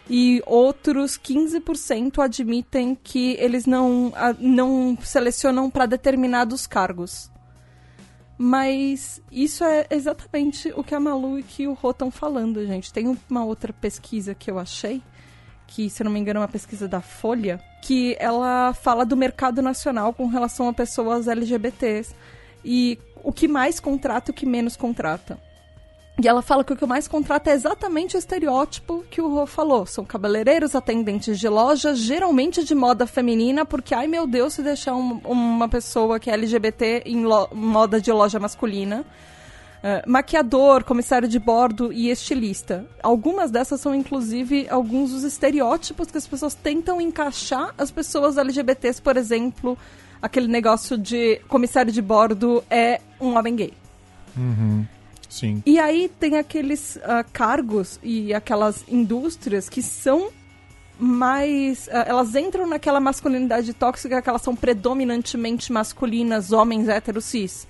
e 0.09 0.43
outros 0.47 1.19
15% 1.19 2.23
admitem 2.23 2.97
que 3.03 3.37
eles 3.41 3.65
não, 3.65 4.13
não 4.39 4.99
selecionam 5.03 5.71
para 5.71 5.87
determinados 5.87 6.67
cargos. 6.67 7.31
Mas 8.37 9.23
isso 9.31 9.65
é 9.65 9.87
exatamente 9.91 10.73
o 10.77 10.83
que 10.83 10.95
a 10.95 11.01
Malu 11.01 11.39
e 11.39 11.43
que 11.43 11.67
o 11.67 11.73
Rô 11.73 11.91
estão 11.91 12.11
falando, 12.11 12.67
gente. 12.67 12.93
Tem 12.93 13.17
uma 13.31 13.45
outra 13.45 13.73
pesquisa 13.73 14.35
que 14.35 14.51
eu 14.51 14.59
achei 14.59 15.01
que, 15.67 15.91
se 15.91 16.05
não 16.05 16.11
me 16.11 16.21
engano, 16.21 16.39
é 16.39 16.43
uma 16.43 16.49
pesquisa 16.49 16.87
da 16.87 17.01
Folha, 17.01 17.61
que 17.83 18.17
ela 18.19 18.73
fala 18.75 19.05
do 19.05 19.17
mercado 19.17 19.61
nacional 19.61 20.13
com 20.13 20.27
relação 20.27 20.69
a 20.69 20.73
pessoas 20.73 21.29
LGBTs 21.29 22.15
e 22.65 22.99
o 23.23 23.33
que 23.33 23.49
mais 23.49 23.81
contrata 23.81 24.31
e 24.31 24.33
o 24.33 24.35
que 24.35 24.47
menos 24.47 24.77
contrata. 24.77 25.39
E 26.23 26.29
ela 26.29 26.43
fala 26.43 26.63
que 26.63 26.73
o 26.73 26.77
que 26.77 26.87
mais 26.87 27.09
contrata 27.09 27.51
é 27.51 27.55
exatamente 27.55 28.15
o 28.15 28.19
estereótipo 28.19 29.05
que 29.11 29.21
o 29.21 29.29
Rô 29.29 29.47
falou. 29.47 29.85
São 29.85 30.05
cabeleireiros, 30.05 30.77
atendentes 30.77 31.41
de 31.41 31.49
loja, 31.49 31.93
geralmente 31.95 32.63
de 32.63 32.73
moda 32.73 33.05
feminina, 33.05 33.65
porque, 33.65 33.93
ai 33.93 34.07
meu 34.07 34.25
Deus, 34.25 34.55
se 34.55 34.63
deixar 34.63 34.95
um, 34.95 35.21
uma 35.25 35.69
pessoa 35.69 36.21
que 36.21 36.31
é 36.31 36.35
LGBT 36.35 37.03
em 37.07 37.25
moda 37.53 38.01
de 38.01 38.13
loja 38.13 38.39
masculina. 38.39 39.05
Uh, 39.85 40.11
maquiador, 40.11 40.83
comissário 40.83 41.29
de 41.29 41.39
bordo 41.39 41.93
e 41.93 42.09
estilista. 42.09 42.87
Algumas 43.03 43.51
dessas 43.51 43.83
são, 43.83 43.95
inclusive, 43.95 44.67
alguns 44.71 45.11
dos 45.11 45.25
estereótipos 45.25 46.11
que 46.11 46.17
as 46.17 46.27
pessoas 46.27 46.55
tentam 46.55 46.99
encaixar 47.03 47.75
as 47.77 47.91
pessoas 47.91 48.39
LGBTs, 48.39 49.03
por 49.03 49.19
exemplo, 49.19 49.77
aquele 50.23 50.49
negócio 50.49 50.97
de 50.97 51.37
comissário 51.49 51.93
de 51.93 52.01
bordo 52.01 52.65
é 52.71 52.99
um 53.21 53.37
homem 53.37 53.57
gay. 53.57 53.75
Uhum. 54.35 54.87
Sim. 55.29 55.63
E 55.67 55.79
aí 55.79 56.11
tem 56.19 56.39
aqueles 56.39 56.97
uh, 56.97 57.23
cargos 57.31 58.01
e 58.03 58.33
aquelas 58.33 58.85
indústrias 58.89 59.69
que 59.69 59.83
são 59.83 60.31
mais. 60.99 61.89
Uh, 61.89 62.07
elas 62.07 62.35
entram 62.35 62.67
naquela 62.67 63.01
masculinidade 63.01 63.75
tóxica 63.75 64.23
que 64.23 64.29
elas 64.31 64.41
são 64.41 64.57
predominantemente 64.57 65.71
masculinas, 65.71 66.53
homens 66.53 66.89
héteros 66.89 67.27
cis. 67.27 67.67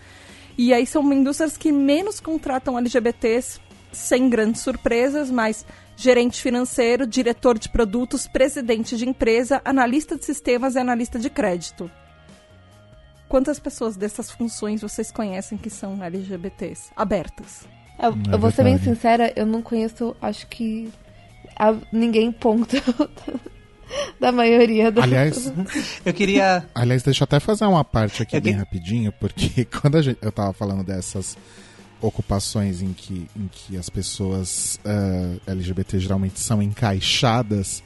E 0.56 0.72
aí 0.72 0.86
são 0.86 1.12
indústrias 1.12 1.56
que 1.56 1.72
menos 1.72 2.20
contratam 2.20 2.78
LGBTs, 2.78 3.60
sem 3.92 4.28
grandes 4.28 4.62
surpresas, 4.62 5.30
mas 5.30 5.64
gerente 5.96 6.40
financeiro, 6.40 7.06
diretor 7.06 7.58
de 7.58 7.68
produtos, 7.68 8.26
presidente 8.26 8.96
de 8.96 9.08
empresa, 9.08 9.60
analista 9.64 10.16
de 10.16 10.24
sistemas 10.24 10.74
e 10.74 10.78
analista 10.78 11.18
de 11.18 11.30
crédito. 11.30 11.90
Quantas 13.28 13.58
pessoas 13.58 13.96
dessas 13.96 14.30
funções 14.30 14.82
vocês 14.82 15.10
conhecem 15.10 15.58
que 15.58 15.70
são 15.70 16.02
LGBTs 16.02 16.90
abertas? 16.94 17.66
Eu, 17.98 18.10
é 18.10 18.34
eu 18.34 18.38
vou 18.38 18.50
ser 18.50 18.64
bem 18.64 18.78
sincera, 18.78 19.32
eu 19.34 19.46
não 19.46 19.62
conheço, 19.62 20.16
acho 20.20 20.46
que 20.46 20.90
a, 21.56 21.74
ninguém 21.92 22.30
ponto. 22.30 22.76
da 24.20 24.32
maioria 24.32 24.90
das 24.90 25.04
Aliás, 25.04 25.52
eu 26.04 26.12
queria. 26.12 26.66
Aliás, 26.74 27.02
deixa 27.02 27.22
eu 27.22 27.24
até 27.24 27.40
fazer 27.40 27.64
uma 27.64 27.84
parte 27.84 28.22
aqui 28.22 28.36
eu 28.36 28.40
bem 28.40 28.54
que... 28.54 28.58
rapidinho, 28.58 29.12
porque 29.12 29.64
quando 29.80 30.00
gente, 30.02 30.18
eu 30.22 30.32
tava 30.32 30.52
falando 30.52 30.84
dessas 30.84 31.36
ocupações 32.00 32.82
em 32.82 32.92
que, 32.92 33.28
em 33.36 33.48
que 33.50 33.76
as 33.76 33.88
pessoas 33.88 34.78
uh, 34.84 35.40
eh, 35.46 35.52
LGBT 35.52 35.98
geralmente 35.98 36.38
são 36.38 36.62
encaixadas 36.62 37.82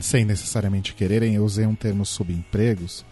sem 0.00 0.24
necessariamente 0.24 0.94
quererem, 0.94 1.34
eu 1.34 1.44
usei 1.44 1.66
um 1.66 1.74
termo 1.74 2.04
subempregos. 2.04 3.04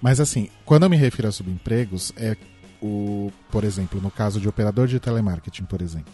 Mas 0.00 0.20
assim, 0.20 0.48
quando 0.64 0.84
eu 0.84 0.90
me 0.90 0.96
refiro 0.96 1.28
a 1.28 1.32
subempregos, 1.32 2.12
é 2.16 2.36
o, 2.80 3.32
por 3.50 3.64
exemplo, 3.64 4.00
no 4.00 4.10
caso 4.10 4.40
de 4.40 4.48
operador 4.48 4.86
de 4.86 4.98
telemarketing, 4.98 5.64
por 5.64 5.80
exemplo, 5.80 6.12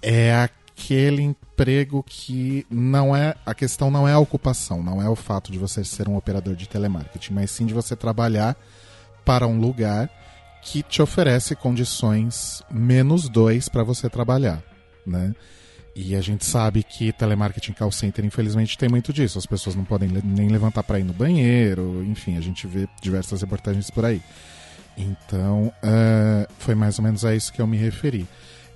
é 0.00 0.32
a 0.32 0.48
aquele 0.74 1.22
emprego 1.22 2.02
que 2.06 2.66
não 2.70 3.14
é. 3.14 3.34
A 3.46 3.54
questão 3.54 3.90
não 3.90 4.06
é 4.08 4.12
a 4.12 4.18
ocupação, 4.18 4.82
não 4.82 5.00
é 5.00 5.08
o 5.08 5.16
fato 5.16 5.52
de 5.52 5.58
você 5.58 5.84
ser 5.84 6.08
um 6.08 6.16
operador 6.16 6.54
de 6.54 6.68
telemarketing, 6.68 7.34
mas 7.34 7.50
sim 7.50 7.66
de 7.66 7.74
você 7.74 7.94
trabalhar 7.94 8.56
para 9.24 9.46
um 9.46 9.58
lugar 9.58 10.10
que 10.62 10.82
te 10.82 11.02
oferece 11.02 11.54
condições 11.56 12.62
menos 12.70 13.28
dois 13.28 13.68
para 13.68 13.82
você 13.82 14.08
trabalhar, 14.08 14.62
né? 15.06 15.34
E 15.94 16.16
a 16.16 16.20
gente 16.22 16.46
sabe 16.46 16.82
que 16.82 17.12
telemarketing 17.12 17.72
call 17.72 17.92
center, 17.92 18.24
infelizmente, 18.24 18.78
tem 18.78 18.88
muito 18.88 19.12
disso. 19.12 19.38
As 19.38 19.44
pessoas 19.44 19.76
não 19.76 19.84
podem 19.84 20.08
nem 20.08 20.48
levantar 20.48 20.82
para 20.82 20.98
ir 20.98 21.04
no 21.04 21.12
banheiro, 21.12 22.02
enfim, 22.04 22.38
a 22.38 22.40
gente 22.40 22.66
vê 22.66 22.88
diversas 23.02 23.42
reportagens 23.42 23.90
por 23.90 24.04
aí. 24.04 24.22
Então, 24.96 25.66
uh, 25.66 26.52
foi 26.58 26.74
mais 26.74 26.98
ou 26.98 27.04
menos 27.04 27.24
a 27.24 27.34
isso 27.34 27.52
que 27.52 27.60
eu 27.60 27.66
me 27.66 27.76
referi. 27.76 28.26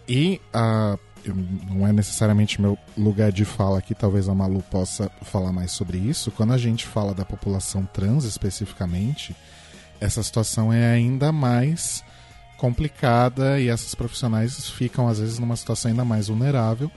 E 0.07 0.41
a 0.53 0.99
não 1.33 1.87
é 1.87 1.93
necessariamente 1.93 2.61
meu 2.61 2.79
lugar 2.97 3.33
de 3.33 3.45
fala 3.45 3.79
aqui, 3.79 3.95
talvez 3.95 4.29
a 4.29 4.35
Malu 4.35 4.63
possa 4.71 5.11
falar 5.23 5.53
mais 5.53 5.73
sobre 5.73 5.99
isso. 5.99 6.31
Quando 6.31 6.53
a 6.53 6.59
gente 6.59 6.87
fala 6.87 7.15
da 7.15 7.25
população 7.25 7.89
trans 7.93 8.25
especificamente, 8.25 9.35
essa 10.01 10.23
situação 10.23 10.73
é 10.73 10.93
ainda 10.93 11.33
mais 11.33 12.05
complicada 12.57 13.61
e 13.61 13.69
essas 13.69 13.95
profissionais 13.95 14.69
ficam 14.71 15.09
às 15.09 15.19
vezes 15.19 15.39
numa 15.39 15.57
situação 15.57 15.91
ainda 15.91 16.05
mais 16.05 16.29
vulnerável, 16.29 16.91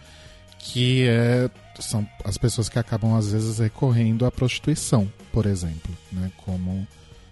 que 0.57 1.07
é, 1.07 1.49
são 1.79 2.07
as 2.23 2.37
pessoas 2.37 2.69
que 2.69 2.79
acabam 2.79 3.15
às 3.15 3.31
vezes 3.31 3.59
recorrendo 3.59 4.25
à 4.25 4.31
prostituição, 4.31 5.11
por 5.31 5.45
exemplo, 5.45 5.95
né, 6.11 6.31
como 6.37 6.87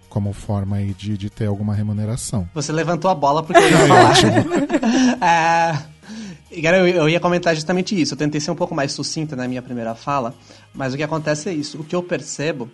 como 0.08 0.32
forma 0.32 0.76
aí 0.76 0.94
de, 0.94 1.18
de 1.18 1.28
ter 1.28 1.46
alguma 1.46 1.74
remuneração. 1.74 2.48
Você 2.54 2.72
levantou 2.72 3.10
a 3.10 3.14
bola 3.14 3.42
porque 3.42 3.62
eu 3.62 3.70
ia 3.70 3.78
falar. 3.86 4.14
é, 5.22 5.97
Cara, 6.62 6.78
eu, 6.78 6.88
eu 6.88 7.08
ia 7.08 7.20
comentar 7.20 7.54
justamente 7.54 8.00
isso. 8.00 8.14
Eu 8.14 8.18
tentei 8.18 8.40
ser 8.40 8.50
um 8.50 8.56
pouco 8.56 8.74
mais 8.74 8.92
sucinta 8.92 9.36
na 9.36 9.46
minha 9.46 9.62
primeira 9.62 9.94
fala, 9.94 10.34
mas 10.72 10.94
o 10.94 10.96
que 10.96 11.02
acontece 11.02 11.48
é 11.48 11.52
isso. 11.52 11.80
O 11.80 11.84
que 11.84 11.94
eu 11.94 12.02
percebo 12.02 12.70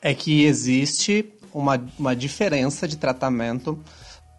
é 0.00 0.14
que 0.14 0.44
existe 0.44 1.32
uma, 1.52 1.82
uma 1.98 2.16
diferença 2.16 2.88
de 2.88 2.96
tratamento 2.96 3.78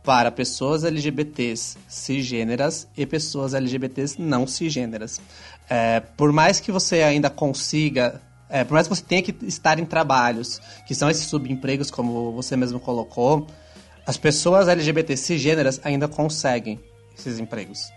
para 0.03 0.31
pessoas 0.31 0.83
LGBTs 0.83 1.77
cisgêneras 1.87 2.87
e 2.97 3.05
pessoas 3.05 3.53
LGBTs 3.53 4.19
não 4.19 4.47
cisgêneras. 4.47 5.21
É, 5.69 5.99
por 5.99 6.31
mais 6.31 6.59
que 6.59 6.71
você 6.71 7.03
ainda 7.03 7.29
consiga, 7.29 8.21
é, 8.49 8.63
por 8.63 8.73
mais 8.73 8.87
que 8.87 8.95
você 8.95 9.03
tenha 9.03 9.21
que 9.21 9.35
estar 9.45 9.77
em 9.77 9.85
trabalhos 9.85 10.59
que 10.87 10.95
são 10.95 11.09
esses 11.09 11.25
subempregos, 11.25 11.91
como 11.91 12.31
você 12.31 12.55
mesmo 12.57 12.79
colocou, 12.79 13.45
as 14.05 14.17
pessoas 14.17 14.67
LGBT 14.67 15.15
cisgêneras 15.15 15.79
ainda 15.83 16.07
conseguem 16.07 16.79
esses 17.15 17.37
empregos. 17.37 17.91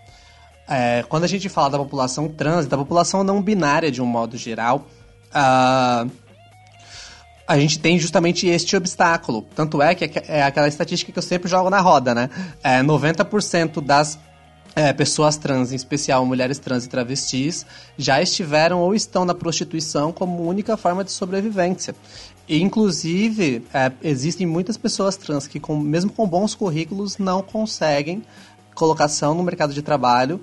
É, 0.67 1.03
quando 1.09 1.23
a 1.23 1.27
gente 1.27 1.49
fala 1.49 1.71
da 1.71 1.77
população 1.77 2.27
trans, 2.29 2.67
da 2.67 2.77
população 2.77 3.23
não 3.23 3.41
binária 3.41 3.91
de 3.91 4.01
um 4.01 4.05
modo 4.05 4.37
geral, 4.37 4.87
uh, 5.29 6.09
a 7.47 7.59
gente 7.59 7.79
tem 7.79 7.99
justamente 7.99 8.47
este 8.47 8.75
obstáculo. 8.75 9.45
Tanto 9.55 9.81
é 9.81 9.93
que 9.93 10.19
é 10.27 10.43
aquela 10.43 10.67
estatística 10.67 11.11
que 11.11 11.17
eu 11.17 11.23
sempre 11.23 11.49
jogo 11.49 11.69
na 11.69 11.81
roda, 11.81 12.15
né? 12.15 12.29
É, 12.63 12.81
90% 12.81 13.81
das 13.81 14.17
é, 14.75 14.91
pessoas 14.93 15.37
trans, 15.37 15.71
em 15.71 15.75
especial 15.75 16.25
mulheres 16.25 16.57
trans 16.57 16.85
e 16.85 16.89
travestis, 16.89 17.65
já 17.97 18.21
estiveram 18.21 18.79
ou 18.79 18.95
estão 18.95 19.25
na 19.25 19.33
prostituição 19.33 20.11
como 20.11 20.47
única 20.47 20.77
forma 20.77 21.03
de 21.03 21.11
sobrevivência. 21.11 21.93
E, 22.47 22.61
inclusive, 22.61 23.63
é, 23.73 23.91
existem 24.01 24.47
muitas 24.47 24.77
pessoas 24.77 25.15
trans 25.15 25.45
que, 25.45 25.59
com, 25.59 25.77
mesmo 25.77 26.11
com 26.11 26.27
bons 26.27 26.55
currículos, 26.55 27.17
não 27.17 27.41
conseguem 27.41 28.23
colocação 28.73 29.35
no 29.35 29.43
mercado 29.43 29.73
de 29.73 29.81
trabalho 29.81 30.41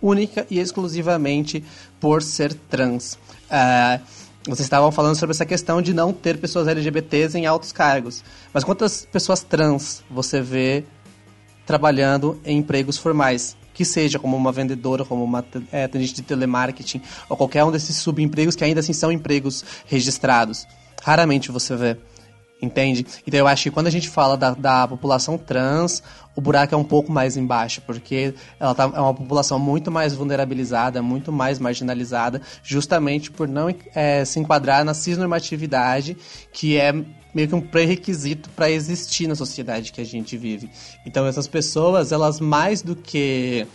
única 0.00 0.46
e 0.50 0.58
exclusivamente 0.58 1.64
por 2.00 2.22
ser 2.22 2.54
trans. 2.54 3.18
É, 3.50 4.00
vocês 4.44 4.60
estavam 4.60 4.90
falando 4.90 5.16
sobre 5.16 5.32
essa 5.32 5.44
questão 5.44 5.82
de 5.82 5.92
não 5.92 6.12
ter 6.12 6.38
pessoas 6.38 6.66
LGBTs 6.66 7.36
em 7.36 7.44
altos 7.44 7.72
cargos. 7.72 8.24
Mas 8.52 8.64
quantas 8.64 9.04
pessoas 9.04 9.42
trans 9.42 10.02
você 10.10 10.40
vê 10.40 10.84
trabalhando 11.66 12.40
em 12.44 12.58
empregos 12.58 12.96
formais? 12.96 13.56
Que 13.74 13.84
seja 13.84 14.18
como 14.18 14.36
uma 14.36 14.50
vendedora, 14.50 15.04
como 15.04 15.22
uma 15.22 15.44
é, 15.70 15.84
atendente 15.84 16.14
de 16.14 16.22
telemarketing, 16.22 17.02
ou 17.28 17.36
qualquer 17.36 17.64
um 17.64 17.70
desses 17.70 17.96
subempregos 17.96 18.56
que 18.56 18.64
ainda 18.64 18.80
assim 18.80 18.92
são 18.92 19.12
empregos 19.12 19.64
registrados. 19.86 20.66
Raramente 21.02 21.50
você 21.50 21.76
vê. 21.76 21.96
Entende? 22.62 23.06
Então 23.26 23.40
eu 23.40 23.46
acho 23.46 23.64
que 23.64 23.70
quando 23.70 23.86
a 23.86 23.90
gente 23.90 24.08
fala 24.08 24.36
da, 24.36 24.50
da 24.50 24.86
população 24.86 25.38
trans, 25.38 26.02
o 26.36 26.40
buraco 26.40 26.74
é 26.74 26.78
um 26.78 26.84
pouco 26.84 27.10
mais 27.10 27.36
embaixo, 27.36 27.80
porque 27.86 28.34
ela 28.58 28.74
tá, 28.74 28.84
é 28.84 29.00
uma 29.00 29.14
população 29.14 29.58
muito 29.58 29.90
mais 29.90 30.14
vulnerabilizada, 30.14 31.00
muito 31.00 31.32
mais 31.32 31.58
marginalizada, 31.58 32.42
justamente 32.62 33.30
por 33.30 33.48
não 33.48 33.74
é, 33.94 34.24
se 34.24 34.38
enquadrar 34.38 34.84
na 34.84 34.92
cisnormatividade, 34.92 36.16
que 36.52 36.76
é 36.76 36.92
meio 37.34 37.48
que 37.48 37.54
um 37.54 37.60
pré-requisito 37.60 38.50
para 38.50 38.70
existir 38.70 39.26
na 39.26 39.34
sociedade 39.34 39.92
que 39.92 40.00
a 40.00 40.04
gente 40.04 40.36
vive. 40.36 40.68
Então 41.06 41.26
essas 41.26 41.48
pessoas, 41.48 42.12
elas 42.12 42.40
mais 42.40 42.82
do 42.82 42.94
que 42.94 43.66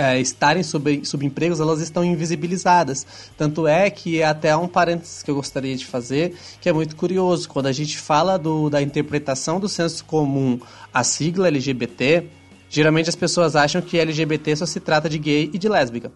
é, 0.00 0.18
estarem 0.18 0.62
sob, 0.62 1.04
subempregos, 1.04 1.60
elas 1.60 1.78
estão 1.82 2.02
invisibilizadas. 2.02 3.06
Tanto 3.36 3.66
é 3.66 3.90
que 3.90 4.22
até 4.22 4.56
um 4.56 4.66
parênteses 4.66 5.22
que 5.22 5.30
eu 5.30 5.34
gostaria 5.34 5.76
de 5.76 5.84
fazer, 5.84 6.34
que 6.58 6.70
é 6.70 6.72
muito 6.72 6.96
curioso. 6.96 7.46
Quando 7.46 7.66
a 7.66 7.72
gente 7.72 7.98
fala 7.98 8.38
do, 8.38 8.70
da 8.70 8.80
interpretação 8.80 9.60
do 9.60 9.68
senso 9.68 10.02
comum 10.06 10.58
à 10.92 11.04
sigla 11.04 11.48
LGBT, 11.48 12.24
geralmente 12.70 13.10
as 13.10 13.14
pessoas 13.14 13.54
acham 13.54 13.82
que 13.82 13.98
LGBT 13.98 14.56
só 14.56 14.64
se 14.64 14.80
trata 14.80 15.06
de 15.06 15.18
gay 15.18 15.50
e 15.52 15.58
de 15.58 15.68
lésbica 15.68 16.10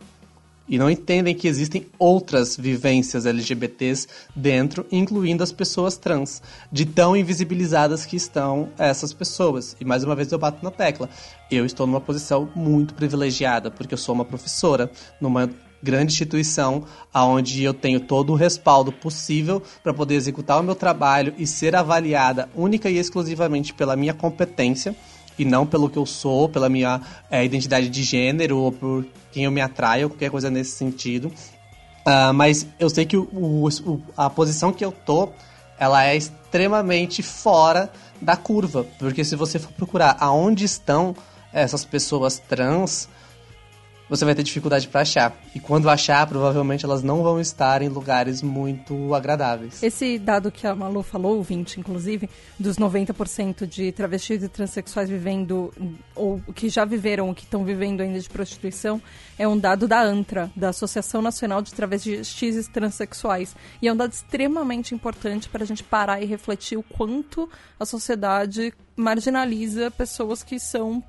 e 0.69 0.79
não 0.79 0.91
entendem 0.91 1.35
que 1.35 1.49
existem 1.49 1.87
outras 1.99 2.57
vivências 2.57 3.27
LGBTs 3.27 4.09
dentro, 4.35 4.87
incluindo 4.91 5.43
as 5.43 5.53
pessoas 5.53 5.97
trans, 5.97 6.43
de 6.73 6.87
tão 6.87 7.17
invisibilizadas 7.17 8.07
que 8.07 8.17
estão 8.17 8.69
essas 8.79 9.13
pessoas. 9.13 9.77
E 9.81 9.85
mais 9.85 10.05
uma 10.05 10.17
vez 10.17 10.33
eu 10.33 10.39
bato 10.39 10.65
na 10.65 10.71
tecla. 10.71 11.09
Eu 11.51 11.67
estou 11.67 11.87
numa 11.87 12.01
posição 12.01 12.49
muito 12.55 12.95
privilegiada, 12.95 13.71
porque 13.71 13.95
eu 13.95 13.99
sou 13.99 14.15
uma 14.15 14.25
professora 14.25 14.91
numa 15.21 15.51
grande 15.83 16.13
instituição 16.13 16.85
onde 17.15 17.63
eu 17.63 17.75
tenho 17.75 18.01
todo 18.01 18.33
o 18.33 18.37
respaldo 18.37 18.91
possível 18.91 19.63
para 19.83 19.93
poder 19.93 20.15
executar 20.15 20.59
o 20.59 20.63
meu 20.63 20.75
trabalho 20.75 21.35
e 21.37 21.47
ser 21.47 21.77
avaliada 21.77 22.49
única 22.57 22.89
e 22.89 22.97
exclusivamente 22.97 23.75
pela 23.75 23.95
minha 23.95 24.15
competência 24.15 24.97
e 25.39 25.45
não 25.45 25.67
pelo 25.67 25.89
que 25.89 25.97
eu 25.97 26.07
sou, 26.07 26.49
pela 26.49 26.69
minha 26.69 27.01
é, 27.31 27.45
identidade 27.45 27.89
de 27.89 28.03
gênero 28.03 28.59
ou 28.59 28.73
por 28.73 29.05
quem 29.33 29.45
eu 29.45 29.51
me 29.51 29.61
atraio, 29.61 30.09
qualquer 30.09 30.31
coisa 30.31 30.51
nesse 30.51 30.73
sentido. 30.73 31.33
Uh, 32.07 32.33
mas 32.35 32.67
eu 32.79 32.91
sei 32.91 33.07
que 33.07 33.17
o, 33.17 33.29
o, 33.33 34.03
a 34.17 34.29
posição 34.29 34.73
que 34.73 34.85
eu 34.85 34.93
tô, 34.93 35.31
ela 35.79 36.05
é 36.05 36.17
extremamente 36.17 37.23
fora 37.23 37.91
da 38.21 38.37
curva, 38.37 38.87
porque 38.99 39.25
se 39.25 39.35
você 39.35 39.59
for 39.59 39.73
procurar 39.73 40.17
aonde 40.21 40.65
estão 40.65 41.17
essas 41.53 41.85
pessoas 41.85 42.39
trans, 42.39 43.09
você 44.17 44.25
vai 44.25 44.35
ter 44.35 44.43
dificuldade 44.43 44.89
para 44.89 45.01
achar. 45.01 45.37
E 45.55 45.61
quando 45.61 45.89
achar, 45.89 46.27
provavelmente 46.27 46.85
elas 46.85 47.03
não 47.03 47.23
vão 47.23 47.41
estar 47.41 47.83
em 47.83 47.89
lugares 47.89 48.43
muito 48.43 49.15
agradáveis. 49.15 49.83
Esse 49.83 50.19
dado 50.19 50.51
que 50.51 50.67
a 50.67 50.75
Malu 50.75 51.03
falou, 51.03 51.39
o 51.39 51.43
20 51.43 51.81
inclusive, 51.81 52.29
dos 52.59 52.77
90% 52.77 53.67
de 53.67 53.93
travestis 53.93 54.43
e 54.43 54.49
transexuais 54.49 55.09
vivendo, 55.09 55.73
ou 56.15 56.41
que 56.55 56.69
já 56.69 56.85
viveram 56.85 57.29
ou 57.29 57.35
que 57.35 57.45
estão 57.45 57.65
vivendo 57.65 58.01
ainda 58.01 58.21
de 58.21 58.29
prostituição, 58.29 59.01
é 59.39 59.47
um 59.47 59.59
dado 59.59 59.89
da 59.89 60.01
ANTRA, 60.01 60.51
da 60.55 60.69
Associação 60.69 61.21
Nacional 61.21 61.63
de 61.63 61.73
Travestis 61.73 62.67
e 62.67 62.71
Transsexuais. 62.71 63.57
E 63.81 63.89
é 63.89 63.93
um 63.93 63.97
dado 63.97 64.13
extremamente 64.13 64.95
importante 64.95 65.49
para 65.49 65.65
a 65.65 65.67
gente 65.67 65.83
parar 65.83 66.23
e 66.23 66.27
refletir 66.27 66.79
o 66.79 66.83
quanto 66.83 67.49
a 67.79 67.85
sociedade 67.85 68.73
marginaliza 68.97 69.91
pessoas 69.91 70.43
que 70.43 70.59
são 70.59 71.03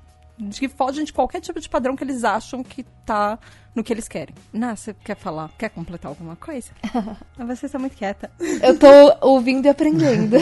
que 0.50 0.68
fogem 0.68 1.04
de 1.04 1.12
qualquer 1.12 1.40
tipo 1.40 1.60
de 1.60 1.68
padrão 1.68 1.96
que 1.96 2.04
eles 2.04 2.24
acham 2.24 2.62
que 2.62 2.82
tá 3.04 3.38
no 3.74 3.82
que 3.82 3.92
eles 3.92 4.08
querem. 4.08 4.34
Ná, 4.52 4.74
você 4.74 4.94
quer 4.94 5.16
falar? 5.16 5.50
Quer 5.58 5.70
completar 5.70 6.10
alguma 6.10 6.36
coisa? 6.36 6.70
você 7.38 7.66
está 7.66 7.78
muito 7.78 7.96
quieta. 7.96 8.30
Eu 8.62 8.78
tô 8.78 8.86
ouvindo 9.20 9.66
e 9.66 9.68
aprendendo. 9.68 10.36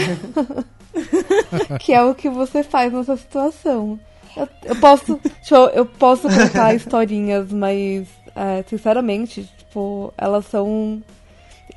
que 1.80 1.92
é 1.92 2.02
o 2.02 2.14
que 2.14 2.28
você 2.28 2.62
faz 2.62 2.92
nessa 2.92 3.16
situação. 3.16 3.98
Eu, 4.36 4.48
eu 4.64 4.76
posso, 4.76 5.20
tipo, 5.42 5.56
eu 5.74 5.86
posso 5.86 6.28
contar 6.28 6.74
historinhas, 6.76 7.52
mas 7.52 8.08
é, 8.34 8.64
sinceramente, 8.68 9.48
tipo, 9.58 10.12
elas 10.16 10.46
são 10.46 11.02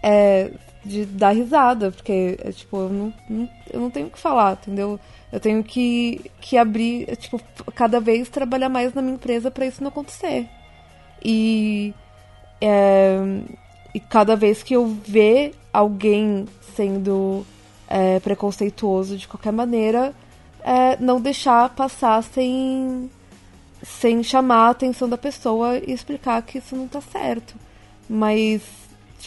é, 0.02 0.52
de 0.88 1.06
dar 1.06 1.32
risada, 1.32 1.92
porque 1.92 2.38
é, 2.42 2.52
tipo, 2.52 2.78
eu 2.78 2.90
não, 2.90 3.14
não, 3.30 3.50
eu 3.72 3.80
não 3.80 3.90
tenho 3.90 4.08
o 4.08 4.10
que 4.10 4.20
falar, 4.20 4.54
entendeu? 4.54 5.00
Eu 5.32 5.40
tenho 5.40 5.64
que, 5.64 6.32
que 6.40 6.58
abrir, 6.58 7.16
tipo, 7.18 7.40
cada 7.76 8.00
vez 8.00 8.30
trabalhar 8.30 8.70
mais 8.70 8.94
na 8.94 9.02
minha 9.02 9.16
empresa 9.16 9.52
para 9.52 9.66
isso 9.66 9.84
não 9.84 9.90
acontecer. 9.90 10.48
E, 11.24 11.94
é, 12.62 13.18
e 13.94 14.00
cada 14.00 14.36
vez 14.36 14.64
que 14.64 14.74
eu 14.74 14.88
ver 14.88 15.54
alguém 15.74 16.46
sendo 16.76 17.46
é, 17.88 18.20
preconceituoso 18.20 19.18
de 19.18 19.28
qualquer 19.28 19.52
maneira, 19.52 20.14
é, 20.64 20.98
não 20.98 21.20
deixar 21.20 21.70
passar 21.70 22.22
sem, 22.24 23.10
sem 23.84 24.24
chamar 24.24 24.68
a 24.68 24.70
atenção 24.72 25.08
da 25.08 25.18
pessoa 25.18 25.78
e 25.78 25.92
explicar 25.92 26.42
que 26.42 26.58
isso 26.58 26.76
não 26.76 26.88
tá 26.88 27.02
certo. 27.02 27.56
Mas, 28.10 28.62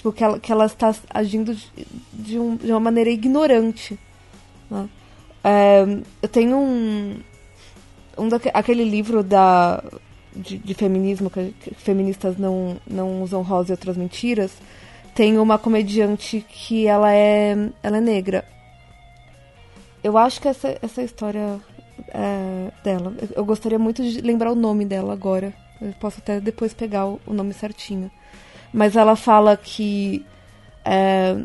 tipo, 0.01 0.13
que 0.13 0.25
ela, 0.25 0.41
que 0.41 0.51
ela 0.51 0.65
está 0.65 0.95
agindo 1.11 1.55
de, 1.55 1.87
de, 2.13 2.39
um, 2.39 2.57
de 2.57 2.71
uma 2.73 2.81
maneira 2.81 3.11
ignorante. 3.11 3.99
Né? 4.71 4.89
É, 5.45 5.85
eu 6.23 6.29
tenho 6.29 6.57
um, 6.57 7.21
um 8.17 8.29
daque, 8.29 8.51
aquele 8.53 8.85
livro 8.85 9.23
da 9.23 9.83
de, 10.35 10.57
de 10.59 10.75
feminismo 10.75 11.29
que, 11.29 11.53
que, 11.61 11.75
feministas 11.75 12.39
não 12.39 12.81
não 12.87 13.23
usam 13.23 13.43
rosa 13.43 13.73
e 13.73 13.75
outras 13.75 13.97
mentiras. 13.97 14.53
Tem 15.15 15.39
uma 15.39 15.59
comediante 15.59 16.45
que 16.49 16.87
ela 16.87 17.13
é 17.13 17.55
ela 17.83 17.99
é 17.99 18.01
negra. 18.01 18.45
Eu 20.03 20.17
acho 20.17 20.41
que 20.41 20.49
essa 20.49 20.79
essa 20.81 21.03
história 21.03 21.61
é 22.09 22.71
dela. 22.83 23.15
Eu 23.37 23.45
gostaria 23.45 23.79
muito 23.79 24.03
de 24.03 24.21
lembrar 24.23 24.51
o 24.53 24.55
nome 24.55 24.87
dela 24.87 25.13
agora. 25.13 25.53
Eu 25.81 25.93
posso 26.01 26.21
até 26.21 26.41
depois 26.41 26.73
pegar 26.73 27.07
o, 27.07 27.21
o 27.27 27.35
nome 27.35 27.53
certinho. 27.53 28.11
Mas 28.73 28.97
ela 28.97 29.17
fala 29.17 29.57
que 29.57 30.25
é, 30.85 31.37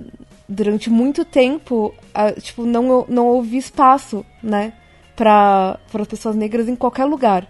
durante 0.47 0.89
muito 0.89 1.25
tempo, 1.25 1.93
tipo, 2.41 2.65
não, 2.65 3.05
não 3.07 3.27
houve 3.27 3.57
espaço, 3.57 4.25
né, 4.41 4.73
para 5.15 5.79
as 5.93 6.07
pessoas 6.07 6.35
negras 6.35 6.67
em 6.67 6.75
qualquer 6.75 7.05
lugar. 7.05 7.47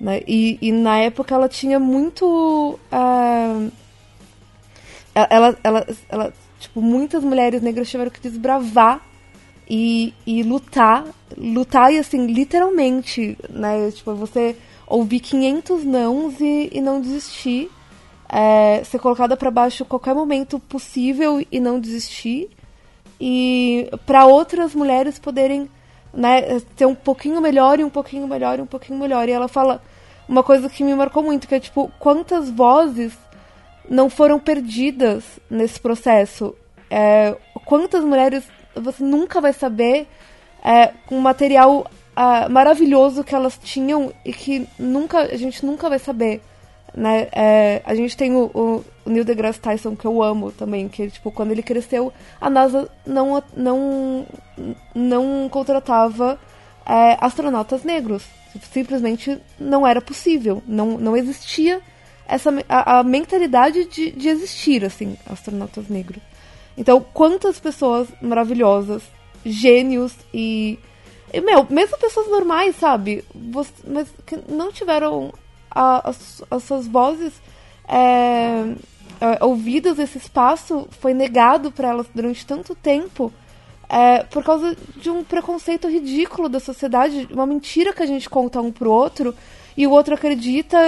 Né? 0.00 0.20
E, 0.26 0.58
e 0.60 0.72
na 0.72 0.98
época 0.98 1.34
ela 1.34 1.48
tinha 1.48 1.78
muito. 1.78 2.78
Uh, 2.92 3.70
ela, 5.14 5.56
ela, 5.62 5.86
ela, 6.08 6.32
tipo, 6.58 6.82
muitas 6.82 7.22
mulheres 7.22 7.62
negras 7.62 7.88
tiveram 7.88 8.10
que 8.10 8.20
desbravar 8.20 9.00
e, 9.70 10.12
e 10.26 10.42
lutar, 10.42 11.04
lutar 11.38 11.92
e 11.92 11.98
assim, 11.98 12.26
literalmente, 12.26 13.38
né? 13.48 13.90
Tipo, 13.92 14.14
você 14.14 14.56
ouvir 14.86 15.20
500 15.20 15.84
nãos 15.84 16.40
e, 16.40 16.70
e 16.72 16.80
não 16.80 17.00
desistir 17.00 17.70
é, 18.28 18.82
ser 18.84 18.98
colocada 18.98 19.36
para 19.36 19.50
baixo 19.50 19.84
qualquer 19.84 20.14
momento 20.14 20.58
possível 20.58 21.44
e 21.50 21.60
não 21.60 21.80
desistir. 21.80 22.50
E 23.20 23.88
para 24.06 24.26
outras 24.26 24.74
mulheres 24.74 25.18
poderem 25.18 25.68
né, 26.12 26.60
ter 26.76 26.86
um 26.86 26.94
pouquinho 26.94 27.40
melhor 27.40 27.78
e 27.78 27.84
um 27.84 27.90
pouquinho 27.90 28.26
melhor 28.26 28.58
e 28.58 28.62
um 28.62 28.66
pouquinho 28.66 28.98
melhor. 28.98 29.28
E 29.28 29.32
ela 29.32 29.48
fala 29.48 29.82
uma 30.28 30.42
coisa 30.42 30.68
que 30.68 30.82
me 30.82 30.94
marcou 30.94 31.22
muito, 31.22 31.46
que 31.46 31.54
é 31.54 31.60
tipo, 31.60 31.90
quantas 31.98 32.50
vozes 32.50 33.12
não 33.88 34.08
foram 34.08 34.38
perdidas 34.38 35.24
nesse 35.50 35.78
processo? 35.78 36.54
É, 36.90 37.36
quantas 37.64 38.04
mulheres 38.04 38.44
você 38.74 39.02
nunca 39.04 39.40
vai 39.40 39.52
saber 39.52 40.06
é, 40.62 40.92
com 41.06 41.18
material 41.20 41.86
uh, 42.14 42.50
maravilhoso 42.50 43.24
que 43.24 43.34
elas 43.34 43.58
tinham 43.62 44.12
e 44.24 44.32
que 44.32 44.66
nunca 44.78 45.18
a 45.20 45.36
gente 45.36 45.64
nunca 45.64 45.88
vai 45.88 45.98
saber. 45.98 46.40
Né? 46.94 47.28
É, 47.32 47.82
a 47.84 47.94
gente 47.94 48.16
tem 48.16 48.34
o, 48.34 48.44
o, 48.54 48.84
Neil 49.04 49.24
deGrasse 49.24 49.58
Tyson, 49.58 49.96
que 49.96 50.06
eu 50.06 50.22
amo 50.22 50.52
também, 50.52 50.88
que 50.88 51.10
tipo, 51.10 51.32
quando 51.32 51.50
ele 51.50 51.62
cresceu, 51.62 52.12
a 52.40 52.48
NASA 52.48 52.88
não, 53.04 53.42
não, 53.56 54.26
não 54.94 55.48
contratava 55.48 56.38
é, 56.86 57.16
astronautas 57.20 57.82
negros. 57.82 58.24
Simplesmente 58.72 59.36
não 59.58 59.84
era 59.84 60.00
possível, 60.00 60.62
não, 60.66 60.96
não 60.96 61.16
existia 61.16 61.82
essa 62.26 62.50
a, 62.68 63.00
a 63.00 63.02
mentalidade 63.02 63.84
de, 63.86 64.12
de 64.12 64.28
existir, 64.28 64.84
assim, 64.84 65.16
astronautas 65.26 65.88
negros. 65.88 66.22
Então, 66.76 67.04
quantas 67.12 67.60
pessoas 67.60 68.08
maravilhosas, 68.20 69.02
gênios 69.44 70.14
e. 70.32 70.78
e 71.32 71.40
meu, 71.40 71.66
mesmo 71.68 71.98
pessoas 71.98 72.28
normais, 72.28 72.76
sabe? 72.76 73.24
Você, 73.34 73.72
mas 73.86 74.08
que 74.24 74.38
não 74.48 74.72
tiveram 74.72 75.32
a, 75.74 76.08
as, 76.08 76.42
as 76.50 76.62
suas 76.62 76.86
vozes 76.86 77.32
é, 77.88 78.74
é, 79.20 79.44
ouvidas, 79.44 79.98
esse 79.98 80.18
espaço 80.18 80.88
foi 81.00 81.14
negado 81.14 81.70
para 81.70 81.88
elas 81.88 82.06
durante 82.14 82.46
tanto 82.46 82.74
tempo. 82.74 83.32
É, 83.88 84.22
por 84.24 84.42
causa 84.42 84.76
de 84.96 85.10
um 85.10 85.22
preconceito 85.22 85.88
ridículo 85.88 86.48
da 86.48 86.58
sociedade, 86.58 87.28
uma 87.30 87.46
mentira 87.46 87.92
que 87.92 88.02
a 88.02 88.06
gente 88.06 88.28
conta 88.30 88.60
um 88.60 88.72
pro 88.72 88.90
outro 88.90 89.34
e 89.76 89.86
o 89.86 89.90
outro 89.90 90.14
acredita 90.14 90.78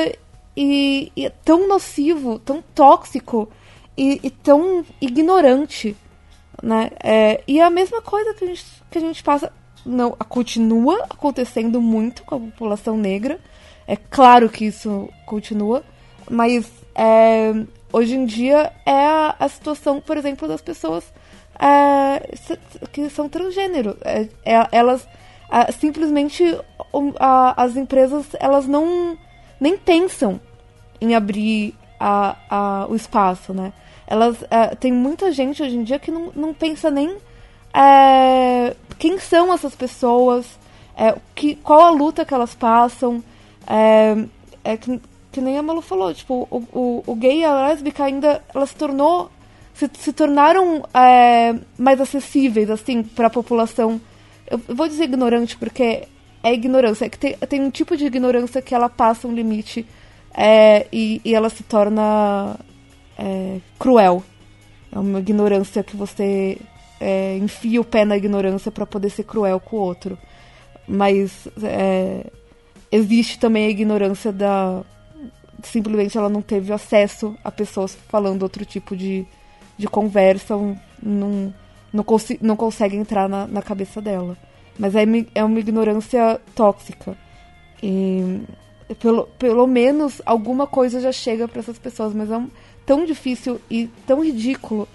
e, 0.56 1.12
e 1.14 1.26
é 1.26 1.30
tão 1.30 1.68
nocivo, 1.68 2.38
tão 2.38 2.62
tóxico 2.74 3.48
e, 3.96 4.20
e 4.22 4.30
tão 4.30 4.84
ignorante, 5.00 5.94
né? 6.62 6.90
É, 7.02 7.42
e 7.46 7.60
é 7.60 7.64
a 7.64 7.70
mesma 7.70 8.00
coisa 8.00 8.32
que 8.32 8.44
a 8.44 8.48
gente, 8.48 8.64
que 8.90 8.98
a 8.98 9.00
gente 9.00 9.22
passa, 9.22 9.52
não, 9.84 10.12
continua 10.12 11.04
acontecendo 11.08 11.80
muito 11.80 12.24
com 12.24 12.34
a 12.34 12.40
população 12.40 12.96
negra. 12.96 13.38
É 13.86 13.96
claro 13.96 14.48
que 14.48 14.66
isso 14.66 15.08
continua, 15.24 15.84
mas 16.28 16.68
é, 16.94 17.52
hoje 17.92 18.16
em 18.16 18.24
dia 18.24 18.72
é 18.84 19.06
a, 19.06 19.36
a, 19.38 19.48
situação, 19.48 20.00
por 20.00 20.16
exemplo, 20.16 20.48
das 20.48 20.60
pessoas 20.60 21.04
é, 21.58 22.34
que 22.92 23.08
são 23.10 23.28
transgênero. 23.28 23.96
É, 24.04 24.28
é, 24.44 24.68
elas 24.72 25.06
simplesmente 25.78 26.42
as 27.56 27.76
empresas 27.76 28.26
elas 28.40 28.66
não 28.66 29.16
nem 29.60 29.78
pensam 29.78 30.40
em 31.00 31.14
abrir 31.14 31.72
a, 32.00 32.36
a, 32.50 32.86
o 32.88 32.96
espaço, 32.96 33.54
né? 33.54 33.72
Elas, 34.08 34.42
é, 34.50 34.74
tem 34.74 34.92
muita 34.92 35.30
gente 35.30 35.62
hoje 35.62 35.76
em 35.76 35.84
dia 35.84 36.00
que 36.00 36.10
não, 36.10 36.32
não 36.34 36.52
pensa 36.52 36.90
nem 36.90 37.16
é, 37.72 38.74
quem 38.98 39.18
são 39.18 39.52
essas 39.52 39.74
pessoas, 39.74 40.58
que, 41.34 41.54
qual 41.56 41.82
a 41.82 41.90
luta 41.90 42.24
que 42.24 42.34
elas 42.34 42.54
passam. 42.54 43.22
É, 43.66 44.16
é 44.64 44.76
que, 44.76 45.00
que, 45.32 45.40
nem 45.40 45.58
a 45.58 45.62
Malu 45.62 45.80
falou, 45.80 46.12
tipo, 46.14 46.46
o, 46.50 46.56
o, 46.72 47.04
o 47.06 47.14
gay 47.14 47.40
e 47.40 47.44
a 47.44 47.68
lésbica 47.68 48.04
ainda, 48.04 48.42
ela 48.54 48.66
se 48.66 48.76
tornou, 48.76 49.30
se, 49.74 49.90
se 49.98 50.12
tornaram 50.12 50.84
é, 50.94 51.54
mais 51.78 52.00
acessíveis, 52.00 52.70
assim, 52.70 53.02
para 53.02 53.26
a 53.26 53.30
população. 53.30 54.00
Eu 54.50 54.58
vou 54.68 54.88
dizer 54.88 55.04
ignorante 55.04 55.56
porque 55.56 56.06
é 56.42 56.52
ignorância, 56.52 57.06
é 57.06 57.08
que 57.08 57.18
tem, 57.18 57.36
tem 57.36 57.60
um 57.60 57.70
tipo 57.70 57.96
de 57.96 58.06
ignorância 58.06 58.62
que 58.62 58.74
ela 58.74 58.88
passa 58.88 59.26
um 59.26 59.34
limite 59.34 59.84
é, 60.32 60.86
e, 60.92 61.20
e, 61.24 61.34
ela 61.34 61.48
se 61.48 61.62
torna 61.64 62.56
é, 63.18 63.58
cruel. 63.78 64.22
É 64.92 64.98
uma 64.98 65.18
ignorância 65.18 65.82
que 65.82 65.96
você 65.96 66.58
é, 67.00 67.36
enfia 67.38 67.80
o 67.80 67.84
pé 67.84 68.04
na 68.04 68.16
ignorância 68.16 68.70
para 68.70 68.86
poder 68.86 69.10
ser 69.10 69.24
cruel 69.24 69.58
com 69.58 69.76
o 69.76 69.80
outro. 69.80 70.16
Mas 70.86 71.48
é, 71.62 72.26
existe 72.90 73.38
também 73.38 73.66
a 73.66 73.70
ignorância 73.70 74.32
da. 74.32 74.82
Simplesmente 75.62 76.16
ela 76.16 76.28
não 76.28 76.42
teve 76.42 76.72
acesso 76.72 77.34
a 77.42 77.50
pessoas 77.50 77.96
falando 78.08 78.42
outro 78.42 78.64
tipo 78.64 78.96
de, 78.96 79.26
de 79.76 79.88
conversa, 79.88 80.54
não, 81.02 81.54
não, 81.92 82.04
consi 82.04 82.38
não 82.42 82.56
consegue 82.56 82.96
entrar 82.96 83.28
na, 83.28 83.46
na 83.46 83.62
cabeça 83.62 84.00
dela. 84.00 84.36
Mas 84.78 84.94
é, 84.94 85.04
é 85.34 85.42
uma 85.42 85.58
ignorância 85.58 86.40
tóxica. 86.54 87.16
E 87.82 88.42
pelo, 88.94 89.26
pelo 89.38 89.66
menos 89.66 90.22
alguma 90.24 90.66
coisa 90.66 91.00
já 91.00 91.10
chega 91.10 91.48
para 91.48 91.60
essas 91.60 91.78
pessoas, 91.78 92.14
mas 92.14 92.30
é 92.30 92.36
um, 92.36 92.48
tão 92.84 93.04
difícil 93.04 93.60
e 93.70 93.88
tão 94.06 94.24
ridículo. 94.24 94.88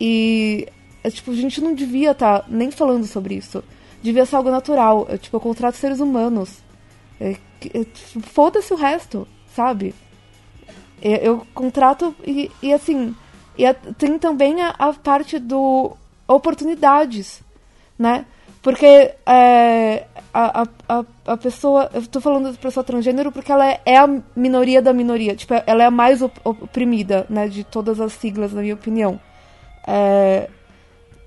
E 0.00 0.66
é, 1.02 1.10
tipo, 1.10 1.30
a 1.30 1.34
gente 1.34 1.60
não 1.60 1.74
devia 1.74 2.12
estar 2.12 2.40
tá 2.40 2.46
nem 2.48 2.70
falando 2.70 3.06
sobre 3.06 3.34
isso. 3.34 3.62
Devia 4.02 4.24
ser 4.24 4.36
algo 4.36 4.50
natural. 4.50 5.06
Tipo, 5.20 5.36
eu 5.36 5.40
contrato 5.40 5.76
seres 5.76 6.00
humanos. 6.00 6.62
É, 7.20 7.36
é, 7.72 7.84
Foda-se 8.22 8.72
o 8.72 8.76
resto, 8.76 9.26
sabe? 9.54 9.94
É, 11.00 11.26
eu 11.26 11.46
contrato 11.54 12.14
e, 12.26 12.50
e 12.62 12.72
assim. 12.72 13.14
E 13.56 13.64
a, 13.64 13.74
tem 13.74 14.18
também 14.18 14.60
a, 14.60 14.70
a 14.70 14.92
parte 14.92 15.38
do 15.38 15.96
oportunidades, 16.26 17.42
né? 17.98 18.26
Porque 18.62 19.14
é, 19.26 20.06
a, 20.32 20.66
a, 20.88 21.04
a 21.26 21.36
pessoa. 21.36 21.90
Eu 21.92 22.06
tô 22.06 22.20
falando 22.20 22.50
de 22.50 22.58
pessoa 22.58 22.82
transgênero 22.82 23.30
porque 23.30 23.52
ela 23.52 23.68
é, 23.68 23.80
é, 23.84 23.98
a 23.98 24.08
minoria 24.34 24.80
da 24.80 24.92
minoria. 24.92 25.36
Tipo, 25.36 25.54
ela 25.66 25.82
é 25.82 25.86
a 25.86 25.90
mais 25.90 26.22
oprimida, 26.22 27.26
né? 27.28 27.46
De 27.46 27.62
todas 27.62 28.00
as 28.00 28.14
siglas, 28.14 28.52
na 28.52 28.62
minha 28.62 28.74
opinião. 28.74 29.20
É, 29.86 30.48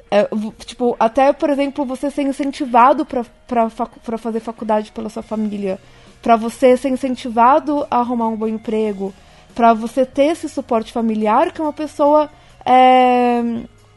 é, 0.09 0.27
tipo, 0.65 0.95
até, 0.99 1.33
por 1.33 1.49
exemplo, 1.49 1.85
você 1.85 2.09
ser 2.09 2.23
incentivado 2.23 3.05
para 3.05 4.17
fazer 4.17 4.39
faculdade 4.39 4.91
pela 4.91 5.09
sua 5.09 5.23
família. 5.23 5.79
para 6.21 6.35
você 6.35 6.75
ser 6.75 6.89
incentivado 6.89 7.85
a 7.89 7.99
arrumar 7.99 8.27
um 8.27 8.35
bom 8.35 8.47
emprego. 8.47 9.13
para 9.55 9.73
você 9.73 10.05
ter 10.05 10.25
esse 10.25 10.47
suporte 10.49 10.93
familiar 10.93 11.51
que 11.51 11.61
uma 11.61 11.73
pessoa. 11.73 12.29
É, 12.65 13.41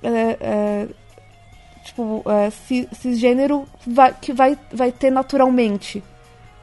é, 0.03 0.37
é 0.41 0.89
tipo, 1.85 2.23
é, 2.27 2.51
cisgênero 2.95 3.67
vai, 3.87 4.15
que 4.21 4.33
vai, 4.33 4.59
vai 4.73 4.93
ter 4.93 5.11
naturalmente, 5.11 6.03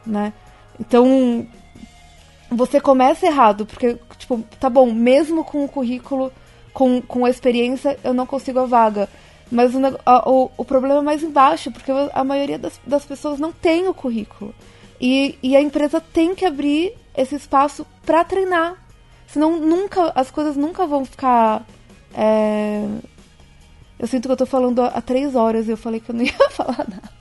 né? 0.06 0.34
Então, 0.80 1.46
você 2.50 2.80
começa 2.80 3.26
errado, 3.26 3.66
porque, 3.66 3.98
tipo, 4.18 4.44
tá 4.60 4.70
bom, 4.70 4.92
mesmo 4.92 5.44
com 5.44 5.66
o 5.66 5.68
currículo, 5.68 6.32
com, 6.74 7.02
com 7.02 7.26
a 7.26 7.30
experiência, 7.30 7.98
eu 8.04 8.14
não 8.14 8.26
consigo 8.26 8.60
a 8.60 8.66
vaga. 8.66 9.10
Mas 9.52 9.74
o, 9.74 9.80
o, 10.26 10.52
o 10.58 10.66
problema 10.66 11.00
é 11.00 11.04
mais 11.04 11.24
embaixo, 11.24 11.72
porque 11.72 11.92
a 12.14 12.24
maioria 12.24 12.60
das, 12.60 12.80
das 12.86 13.06
pessoas 13.06 13.40
não 13.40 13.52
tem 13.52 13.88
o 13.88 13.94
currículo. 13.94 14.54
E, 15.00 15.38
e 15.42 15.56
a 15.56 15.62
empresa 15.62 16.02
tem 16.02 16.36
que 16.36 16.46
abrir 16.46 16.94
esse 17.16 17.36
espaço 17.36 17.86
para 18.06 18.24
treinar. 18.24 18.76
Senão 19.28 19.58
nunca, 19.58 20.12
as 20.16 20.32
coisas 20.32 20.56
nunca 20.56 20.86
vão 20.86 21.06
ficar 21.06 21.66
é, 22.14 22.88
eu 24.00 24.08
sinto 24.08 24.28
que 24.28 24.32
eu 24.32 24.38
tô 24.38 24.46
falando 24.46 24.82
há 24.82 25.02
três 25.02 25.36
horas 25.36 25.68
e 25.68 25.72
eu 25.72 25.78
falei 25.78 26.00
que 26.00 26.12
eu 26.12 26.16
não 26.16 26.24
ia 26.24 26.34
falar 26.52 26.86
nada. 26.88 27.18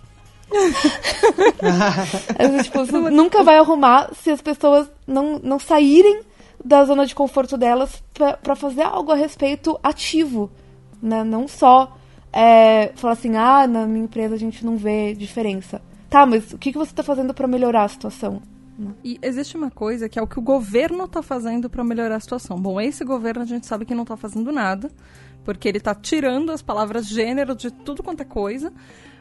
tipo, 2.62 3.10
nunca 3.10 3.42
vai 3.42 3.58
arrumar 3.58 4.10
se 4.14 4.30
as 4.30 4.40
pessoas 4.40 4.88
não, 5.06 5.38
não 5.38 5.58
saírem 5.58 6.20
da 6.64 6.84
zona 6.84 7.06
de 7.06 7.14
conforto 7.14 7.56
delas 7.56 8.02
para 8.42 8.56
fazer 8.56 8.82
algo 8.82 9.12
a 9.12 9.16
respeito 9.16 9.78
ativo, 9.82 10.50
né? 11.02 11.24
Não 11.24 11.48
só 11.48 11.96
é, 12.36 12.92
falar 12.96 13.14
assim, 13.14 13.34
ah, 13.34 13.66
na 13.66 13.86
minha 13.86 14.04
empresa 14.04 14.34
a 14.34 14.38
gente 14.38 14.64
não 14.64 14.76
vê 14.76 15.14
diferença. 15.14 15.80
Tá, 16.10 16.26
mas 16.26 16.52
o 16.52 16.58
que, 16.58 16.70
que 16.70 16.78
você 16.78 16.92
está 16.92 17.02
fazendo 17.02 17.32
para 17.32 17.48
melhorar 17.48 17.84
a 17.84 17.88
situação? 17.88 18.42
E 19.02 19.18
existe 19.22 19.56
uma 19.56 19.70
coisa 19.70 20.06
que 20.06 20.18
é 20.18 20.22
o 20.22 20.26
que 20.26 20.38
o 20.38 20.42
governo 20.42 21.04
está 21.04 21.22
fazendo 21.22 21.70
para 21.70 21.82
melhorar 21.82 22.16
a 22.16 22.20
situação. 22.20 22.60
Bom, 22.60 22.78
esse 22.78 23.02
governo 23.04 23.42
a 23.42 23.46
gente 23.46 23.66
sabe 23.66 23.86
que 23.86 23.94
não 23.94 24.02
está 24.02 24.18
fazendo 24.18 24.52
nada 24.52 24.90
porque 25.46 25.66
ele 25.66 25.78
está 25.78 25.94
tirando 25.94 26.50
as 26.50 26.60
palavras 26.60 27.06
gênero 27.06 27.54
de 27.54 27.70
tudo 27.70 28.02
quanto 28.02 28.20
é 28.20 28.24
coisa. 28.24 28.70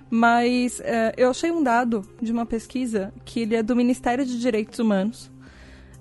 Mas 0.10 0.82
é, 0.82 1.14
eu 1.16 1.30
achei 1.30 1.52
um 1.52 1.64
dado 1.64 2.02
de 2.22 2.34
uma 2.34 2.46
pesquisa 2.46 3.14
que 3.24 3.42
ele 3.42 3.56
é 3.56 3.64
do 3.64 3.76
Ministério 3.76 4.26
de 4.26 4.38
Direitos 4.40 4.78
Humanos. 4.78 5.32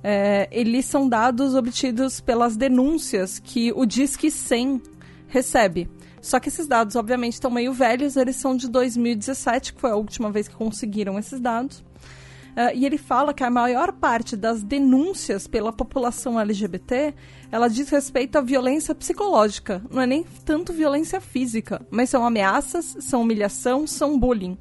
É, 0.03 0.49
eles 0.51 0.85
são 0.85 1.09
dados 1.09 1.55
obtidos 1.55 2.21
pelas 2.21 2.57
denúncias 2.57 3.39
que 3.39 3.73
o 3.73 3.87
Disque 3.87 4.31
100 4.31 4.83
recebe. 5.29 5.89
Só 6.25 6.41
que 6.41 6.49
esses 6.49 6.67
dados, 6.67 6.97
obviamente, 6.97 7.35
estão 7.35 7.51
meio 7.51 7.71
velhos, 7.71 8.17
eles 8.17 8.37
são 8.37 8.57
de 8.57 8.67
2017, 8.67 9.75
que 9.75 9.81
foi 9.81 9.91
a 9.91 9.97
última 9.97 10.31
vez 10.33 10.49
que 10.49 10.55
conseguiram 10.55 11.19
esses 11.19 11.39
dados. 11.39 11.81
Uh, 11.81 12.73
e 12.75 12.87
ele 12.87 12.97
fala 12.97 13.35
que 13.35 13.45
a 13.45 13.51
maior 13.51 13.93
parte 13.93 14.35
das 14.35 14.63
denúncias 14.63 15.47
pela 15.47 15.71
população 15.71 16.41
LGBT 16.41 17.13
ela 17.53 17.69
diz 17.69 17.91
respeito 17.91 18.39
à 18.39 18.41
violência 18.41 18.95
psicológica. 18.95 19.83
Não 19.91 20.01
é 20.01 20.07
nem 20.07 20.25
tanto 20.47 20.73
violência 20.73 21.21
física, 21.21 21.87
mas 21.91 22.09
são 22.09 22.25
ameaças, 22.25 22.97
são 23.01 23.21
humilhação, 23.21 23.87
são 23.87 24.19
bullying. 24.19 24.57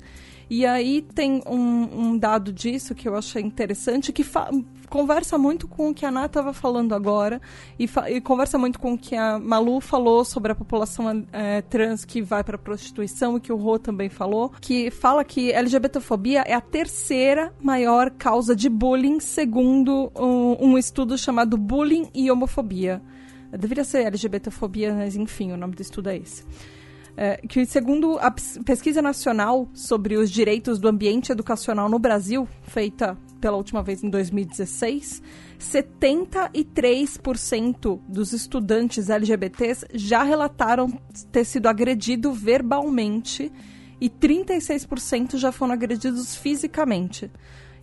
E 0.50 0.66
aí 0.66 1.02
tem 1.02 1.42
um, 1.48 2.10
um 2.10 2.18
dado 2.18 2.52
disso 2.52 2.94
que 2.94 3.08
eu 3.08 3.16
achei 3.16 3.42
interessante, 3.42 4.12
que 4.12 4.24
conversa 4.94 5.40
muito 5.40 5.68
com 5.68 5.90
o 5.90 5.94
que 5.94 6.06
a 6.06 6.10
Ana 6.10 6.28
estava 6.28 6.54
falando 6.54 6.94
agora 6.94 7.42
e, 7.80 7.90
e, 8.10 8.22
conversa 8.22 8.60
muito 8.60 8.80
com 8.80 8.94
o 8.94 8.98
que 8.98 9.16
a 9.16 9.40
Malu 9.40 9.82
falou 9.82 10.24
sobre 10.24 10.52
a 10.52 10.56
população 10.56 11.26
é, 11.34 11.64
trans 11.64 12.06
que 12.06 12.22
vai 12.22 12.44
para 12.44 12.58
a 12.58 12.60
prostituição 12.60 13.36
e 13.36 13.40
que 13.40 13.52
o 13.52 13.56
Rô 13.56 13.80
também 13.80 14.08
falou, 14.08 14.52
que 14.62 14.92
fala 14.92 15.24
que 15.24 15.52
LGBTfobia 15.52 16.44
é 16.46 16.54
a 16.54 16.62
terceira 16.62 17.52
maior 17.60 18.12
causa 18.12 18.56
de 18.56 18.70
bullying, 18.70 19.20
segundo 19.20 20.12
um, 20.16 20.74
um 20.74 20.78
estudo 20.78 21.18
chamado 21.18 21.58
Bullying 21.58 22.12
e 22.14 22.30
Homofobia. 22.30 23.02
Deveria 23.52 23.84
ser 23.84 24.06
LGBTfobia, 24.06 24.94
mas 24.94 25.16
enfim, 25.16 25.54
o 25.54 25.58
nome 25.58 25.74
do 25.74 25.82
estudo 25.82 26.12
é 26.12 26.18
esse. 26.18 26.46
É, 27.18 27.38
que 27.38 27.66
segundo 27.66 28.20
a 28.20 28.30
pesquisa 28.64 29.02
nacional 29.02 29.68
sobre 29.74 30.18
os 30.18 30.30
direitos 30.30 30.78
do 30.78 30.88
ambiente 30.88 31.32
educacional 31.32 31.90
no 31.90 31.98
Brasil, 31.98 32.48
feita 32.62 33.18
pela 33.44 33.58
última 33.58 33.84
vez 33.84 34.02
em 34.02 34.10
2016, 34.10 35.22
73% 35.60 38.00
dos 38.08 38.32
estudantes 38.32 39.10
LGBTs 39.10 39.86
já 39.94 40.24
relataram 40.24 40.98
ter 41.30 41.44
sido 41.44 41.68
agredido 41.68 42.32
verbalmente 42.32 43.52
e 44.00 44.10
36% 44.10 45.36
já 45.36 45.52
foram 45.52 45.74
agredidos 45.74 46.38
fisicamente. 46.38 47.30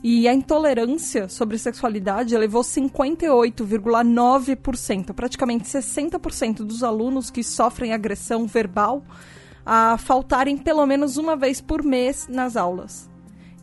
E 0.02 0.26
a 0.26 0.32
intolerância 0.32 1.28
sobre 1.28 1.58
sexualidade 1.58 2.34
elevou 2.34 2.62
58,9%. 2.62 5.12
Praticamente 5.12 5.64
60% 5.64 6.64
dos 6.64 6.82
alunos 6.82 7.30
que 7.30 7.44
sofrem 7.44 7.92
agressão 7.92 8.46
verbal 8.46 9.04
a 9.66 9.98
faltarem 9.98 10.56
pelo 10.56 10.86
menos 10.86 11.18
uma 11.18 11.36
vez 11.36 11.60
por 11.60 11.84
mês 11.84 12.26
nas 12.28 12.56
aulas. 12.56 13.10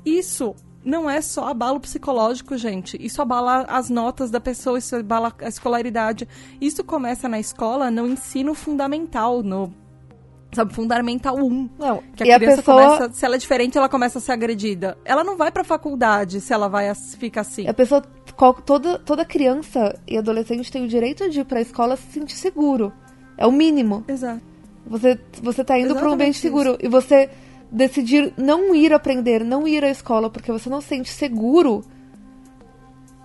Isso 0.05 0.53
não 0.87 1.09
é 1.09 1.21
só 1.21 1.49
abalo 1.49 1.81
psicológico, 1.81 2.57
gente. 2.57 2.97
Isso 2.99 3.21
abala 3.21 3.65
as 3.67 3.89
notas 3.89 4.31
da 4.31 4.39
pessoa, 4.39 4.79
isso 4.79 4.95
abala 4.95 5.33
a 5.41 5.47
escolaridade. 5.49 6.25
Isso 6.61 6.81
começa 6.81 7.27
na 7.27 7.37
escola, 7.37 7.91
no 7.91 8.07
ensino 8.07 8.53
fundamental, 8.53 9.43
no 9.43 9.73
sabe, 10.53 10.73
fundamental 10.73 11.35
1. 11.35 11.69
Não, 11.77 12.01
que 12.15 12.31
a, 12.31 12.37
a 12.37 12.39
criança 12.39 12.63
pessoa... 12.63 12.83
começa, 12.83 13.13
se 13.13 13.25
ela 13.25 13.35
é 13.35 13.37
diferente, 13.37 13.77
ela 13.77 13.89
começa 13.89 14.17
a 14.17 14.21
ser 14.21 14.31
agredida. 14.31 14.97
Ela 15.03 15.25
não 15.25 15.35
vai 15.35 15.51
pra 15.51 15.63
faculdade 15.65 16.39
se 16.39 16.53
ela 16.53 16.69
vai 16.69 16.89
fica 16.95 17.41
assim. 17.41 17.67
A 17.67 17.73
pessoa, 17.73 18.01
toda, 18.65 18.97
toda 18.97 19.25
criança 19.25 19.99
e 20.07 20.17
adolescente 20.17 20.71
tem 20.71 20.85
o 20.85 20.87
direito 20.87 21.29
de 21.29 21.41
ir 21.41 21.45
pra 21.45 21.59
escola 21.59 21.97
se 21.97 22.13
sentir 22.13 22.37
seguro. 22.37 22.93
É 23.37 23.45
o 23.45 23.51
mínimo. 23.51 24.05
Exato. 24.07 24.41
Você, 24.85 25.19
você 25.43 25.65
tá 25.65 25.77
indo 25.77 25.93
para 25.93 26.09
um 26.09 26.13
ambiente 26.13 26.39
seguro. 26.39 26.71
Isso. 26.71 26.79
E 26.85 26.87
você 26.87 27.29
decidir 27.71 28.33
não 28.37 28.73
ir 28.73 28.93
aprender, 28.93 29.43
não 29.43 29.67
ir 29.67 29.83
à 29.83 29.89
escola 29.89 30.29
porque 30.29 30.51
você 30.51 30.69
não 30.69 30.81
se 30.81 30.87
sente 30.87 31.09
seguro, 31.09 31.83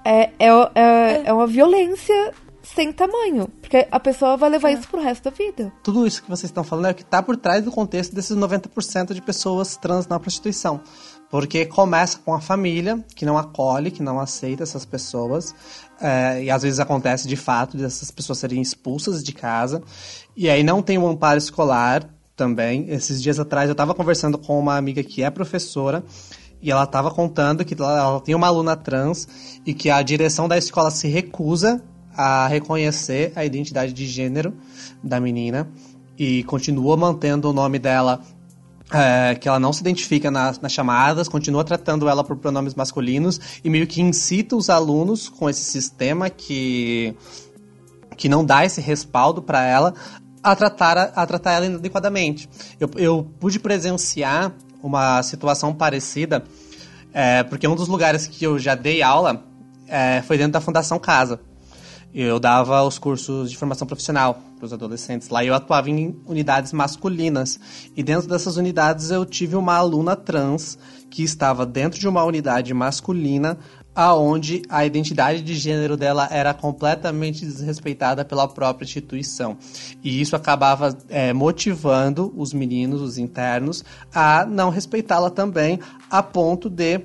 é, 0.05 0.31
é, 0.39 0.49
é, 0.49 0.51
é. 0.75 1.23
é 1.27 1.33
uma 1.33 1.47
violência 1.47 2.33
sem 2.63 2.93
tamanho. 2.93 3.49
Porque 3.61 3.87
a 3.91 4.01
pessoa 4.01 4.37
vai 4.37 4.51
levar 4.51 4.71
é. 4.71 4.75
isso 4.75 4.89
pro 4.89 5.01
resto 5.01 5.25
da 5.25 5.31
vida. 5.31 5.73
Tudo 5.83 6.07
isso 6.07 6.23
que 6.23 6.31
vocês 6.31 6.51
estão 6.51 6.65
falando 6.65 6.87
é 6.87 6.91
o 6.91 6.95
que 6.95 7.05
tá 7.05 7.23
por 7.23 7.37
trás 7.37 7.65
do 7.65 7.71
contexto 7.71 8.15
desses 8.15 8.37
90% 8.37 9.13
de 9.13 9.21
pessoas 9.21 9.77
trans 9.77 10.07
na 10.07 10.19
prostituição. 10.19 10.81
Porque 11.31 11.65
começa 11.65 12.19
com 12.19 12.35
a 12.35 12.41
família, 12.41 13.03
que 13.17 13.25
não 13.25 13.39
acolhe, 13.39 13.91
que 13.91 14.03
não 14.03 14.21
aceita 14.21 14.63
essas 14.63 14.85
pessoas. 14.85 15.55
É, 15.99 16.45
e 16.45 16.51
às 16.51 16.63
vezes 16.63 16.79
acontece 16.79 17.27
de 17.27 17.37
fato 17.37 17.77
dessas 17.77 18.11
pessoas 18.11 18.39
serem 18.39 18.61
expulsas 18.61 19.23
de 19.23 19.33
casa. 19.33 19.83
E 20.37 20.51
aí 20.51 20.63
não 20.63 20.83
tem 20.83 20.99
um 20.99 21.07
amparo 21.07 21.39
escolar 21.39 22.07
também. 22.37 22.87
Esses 22.89 23.23
dias 23.23 23.39
atrás 23.39 23.69
eu 23.69 23.73
estava 23.73 23.95
conversando 23.95 24.39
com 24.39 24.59
uma 24.59 24.77
amiga 24.77 25.03
que 25.03 25.23
é 25.23 25.31
professora. 25.31 26.03
E 26.61 26.71
ela 26.71 26.85
estava 26.85 27.11
contando 27.11 27.65
que 27.65 27.75
ela, 27.75 28.21
tem 28.21 28.35
uma 28.37 28.47
aluna 28.47 28.77
trans 28.77 29.27
e 29.67 29.75
que 29.75 29.91
a 29.91 30.01
direção 30.01 30.47
da 30.47 30.57
escola 30.57 30.93
se 30.93 31.09
recusa 31.09 31.83
a 32.17 32.47
reconhecer 32.47 33.33
a 33.35 33.45
identidade 33.45 33.93
de 33.93 34.07
gênero 34.07 34.55
da 35.03 35.19
menina 35.19 35.69
e 36.17 36.45
continua 36.45 36.97
mantendo 36.97 37.51
o 37.51 37.53
nome 37.53 37.81
dela 37.81 38.21
é, 38.93 39.35
que 39.35 39.49
ela 39.49 39.59
não 39.59 39.73
se 39.73 39.81
identifica 39.81 40.31
nas, 40.31 40.61
nas, 40.61 40.71
chamadas, 40.71 41.27
continua 41.29 41.65
tratando 41.65 42.09
ela 42.09 42.23
por 42.23 42.37
pronomes 42.37 42.75
masculinos 42.75 43.41
e 43.65 43.71
meio 43.71 43.87
que 43.87 44.03
incita 44.03 44.55
os 44.55 44.69
alunos 44.69 45.29
com 45.29 45.49
esse 45.49 45.65
sistema 45.65 46.29
que, 46.29 47.17
que 48.17 48.29
não 48.29 48.45
dá 48.45 48.65
esse 48.65 48.81
respaldo 48.81 49.43
para 49.43 49.65
ela 49.65 49.95
a 50.43 50.57
tratar, 50.57 51.13
a 51.15 51.27
tratar 51.27 51.53
ela 51.53 51.67
inadequadamente. 51.67 52.49
Eu, 52.81 52.91
eu 52.97 53.31
pude 53.39 53.59
presenciar 53.59 54.53
uma 54.83 55.23
situação 55.23 55.73
parecida, 55.73 56.45
é, 57.13 57.43
porque 57.45 57.69
um 57.69 57.77
dos 57.77 57.89
lugares 57.89 58.27
que 58.27 58.45
eu 58.45 58.59
já 58.59 58.75
dei 58.75 59.03
aula 59.03 59.45
é, 59.87 60.23
foi 60.23 60.37
dentro 60.37 60.53
da 60.53 60.61
Fundação 60.61 60.99
Casa. 60.99 61.39
Eu 62.15 62.39
dava 62.39 62.83
os 62.83 62.99
cursos 62.99 63.51
de 63.51 63.57
formação 63.57 63.87
profissional 63.87 64.39
para 64.59 64.67
os 64.67 64.73
adolescentes. 64.73 65.31
Lá 65.31 65.43
eu 65.45 65.55
atuava 65.55 65.89
em 65.89 66.15
unidades 66.27 66.71
masculinas. 66.73 67.59
E 67.97 68.03
dentro 68.03 68.29
dessas 68.29 68.59
unidades 68.59 69.11
eu 69.11 69.25
tive 69.25 69.57
uma 69.57 69.75
aluna 69.75 70.15
trans 70.15 70.79
que 71.11 71.23
estava 71.23 71.65
dentro 71.65 71.99
de 71.99 72.07
uma 72.07 72.23
unidade 72.23 72.75
masculina 72.75 73.59
aonde 73.95 74.63
a 74.69 74.85
identidade 74.85 75.43
de 75.43 75.55
gênero 75.55 75.97
dela 75.97 76.29
era 76.31 76.55
completamente 76.55 77.45
desrespeitada 77.45 78.25
pela 78.25 78.49
própria 78.49 78.85
instituição. 78.85 79.57
E 80.03 80.21
isso 80.21 80.35
acabava 80.35 80.97
é, 81.09 81.33
motivando 81.33 82.33
os 82.37 82.53
meninos, 82.53 83.01
os 83.01 83.19
internos, 83.19 83.85
a 84.15 84.47
não 84.47 84.71
respeitá-la 84.71 85.31
também, 85.31 85.79
a 86.11 86.23
ponto 86.23 86.71
de 86.71 87.01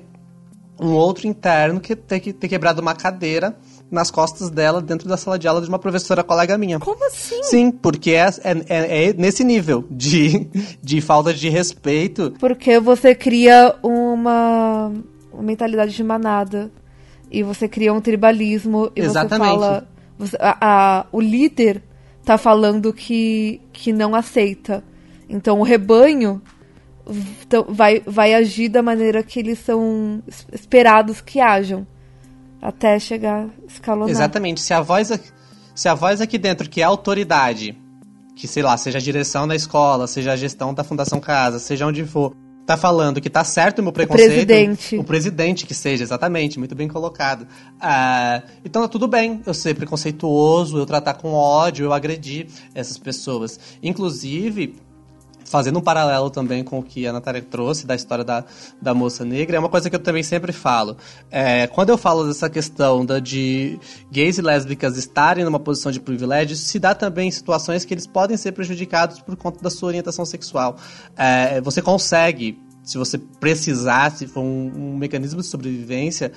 um 0.80 0.92
outro 0.92 1.26
interno 1.26 1.80
que 1.80 1.96
ter, 1.96 2.20
que 2.20 2.32
ter 2.32 2.48
quebrado 2.48 2.80
uma 2.80 2.94
cadeira 2.94 3.56
nas 3.90 4.10
costas 4.10 4.50
dela 4.50 4.80
dentro 4.80 5.08
da 5.08 5.16
sala 5.16 5.38
de 5.38 5.48
aula 5.48 5.60
de 5.60 5.68
uma 5.68 5.78
professora 5.78 6.22
colega 6.22 6.56
minha. 6.56 6.78
Como 6.78 7.04
assim? 7.06 7.42
Sim, 7.42 7.70
porque 7.70 8.12
é, 8.12 8.28
é, 8.44 8.64
é, 8.68 9.08
é 9.08 9.12
nesse 9.12 9.42
nível 9.42 9.84
de, 9.90 10.48
de 10.82 11.00
falta 11.00 11.32
de 11.32 11.48
respeito. 11.48 12.34
Porque 12.38 12.78
você 12.78 13.14
cria 13.14 13.74
uma, 13.82 14.92
uma 15.32 15.42
mentalidade 15.42 15.94
de 15.94 16.04
manada. 16.04 16.70
E 17.30 17.42
você 17.42 17.68
cria 17.68 17.92
um 17.92 18.00
tribalismo. 18.00 18.90
E 18.94 19.00
Exatamente. 19.00 19.50
você 19.50 19.60
fala. 19.60 19.88
Você, 20.18 20.36
a, 20.40 20.56
a, 20.60 21.06
o 21.12 21.20
líder 21.20 21.82
tá 22.24 22.36
falando 22.36 22.92
que, 22.92 23.60
que 23.72 23.92
não 23.92 24.14
aceita. 24.14 24.82
Então 25.28 25.60
o 25.60 25.62
rebanho 25.62 26.42
vai, 27.68 28.02
vai 28.04 28.34
agir 28.34 28.68
da 28.68 28.82
maneira 28.82 29.22
que 29.22 29.38
eles 29.38 29.58
são 29.58 30.22
esperados 30.52 31.20
que 31.20 31.40
ajam 31.40 31.86
até 32.60 32.98
chegar 32.98 33.48
escalonar. 33.66 34.10
Exatamente. 34.10 34.60
Se 34.60 34.74
a 34.74 34.80
voz, 34.80 35.10
se 35.74 35.88
a 35.88 35.94
voz 35.94 36.20
aqui 36.20 36.38
dentro, 36.38 36.68
que 36.68 36.80
é 36.80 36.84
autoridade, 36.84 37.78
que 38.34 38.46
sei 38.46 38.62
lá, 38.62 38.76
seja 38.76 38.98
a 38.98 39.00
direção 39.00 39.46
da 39.46 39.54
escola, 39.54 40.06
seja 40.06 40.32
a 40.32 40.36
gestão 40.36 40.74
da 40.74 40.84
Fundação 40.84 41.20
Casa, 41.20 41.58
seja 41.58 41.86
onde 41.86 42.04
for, 42.04 42.34
tá 42.68 42.76
falando 42.76 43.18
que 43.18 43.30
tá 43.30 43.42
certo 43.44 43.78
o 43.78 43.82
meu 43.82 43.92
preconceito. 43.92 44.26
O 44.26 44.30
presidente. 44.30 44.96
O 44.98 45.04
presidente 45.04 45.66
que 45.66 45.74
seja, 45.74 46.04
exatamente, 46.04 46.58
muito 46.58 46.74
bem 46.74 46.86
colocado. 46.86 47.46
Ah, 47.80 48.42
então 48.62 48.82
tá 48.82 48.88
tudo 48.88 49.08
bem 49.08 49.40
eu 49.46 49.54
ser 49.54 49.74
preconceituoso, 49.74 50.76
eu 50.76 50.84
tratar 50.84 51.14
com 51.14 51.32
ódio, 51.32 51.86
eu 51.86 51.94
agredir 51.94 52.46
essas 52.74 52.98
pessoas. 52.98 53.58
Inclusive, 53.82 54.76
fazendo 55.48 55.78
um 55.78 55.82
paralelo 55.82 56.30
também 56.30 56.62
com 56.62 56.78
o 56.78 56.82
que 56.82 57.06
a 57.06 57.12
Natália 57.12 57.42
trouxe 57.42 57.86
da 57.86 57.94
história 57.94 58.24
da, 58.24 58.44
da 58.80 58.94
moça 58.94 59.24
negra, 59.24 59.56
é 59.56 59.60
uma 59.60 59.68
coisa 59.68 59.88
que 59.88 59.96
eu 59.96 60.00
também 60.00 60.22
sempre 60.22 60.52
falo. 60.52 60.96
É, 61.30 61.66
quando 61.66 61.90
eu 61.90 61.98
falo 61.98 62.26
dessa 62.26 62.48
questão 62.48 63.04
da, 63.04 63.18
de 63.18 63.78
gays 64.10 64.38
e 64.38 64.42
lésbicas 64.42 64.96
estarem 64.96 65.44
numa 65.44 65.58
posição 65.58 65.90
de 65.90 66.00
privilégio, 66.00 66.56
se 66.56 66.78
dá 66.78 66.94
também 66.94 67.28
em 67.28 67.30
situações 67.30 67.84
que 67.84 67.94
eles 67.94 68.06
podem 68.06 68.36
ser 68.36 68.52
prejudicados 68.52 69.20
por 69.20 69.36
conta 69.36 69.62
da 69.62 69.70
sua 69.70 69.88
orientação 69.88 70.24
sexual. 70.24 70.76
É, 71.16 71.60
você 71.60 71.82
consegue 71.82 72.67
se 72.88 72.96
você 72.96 73.18
precisar, 73.18 74.10
se 74.10 74.26
for 74.26 74.40
um, 74.40 74.72
um 74.74 74.96
mecanismo 74.96 75.42
de 75.42 75.46
sobrevivência, 75.46 76.32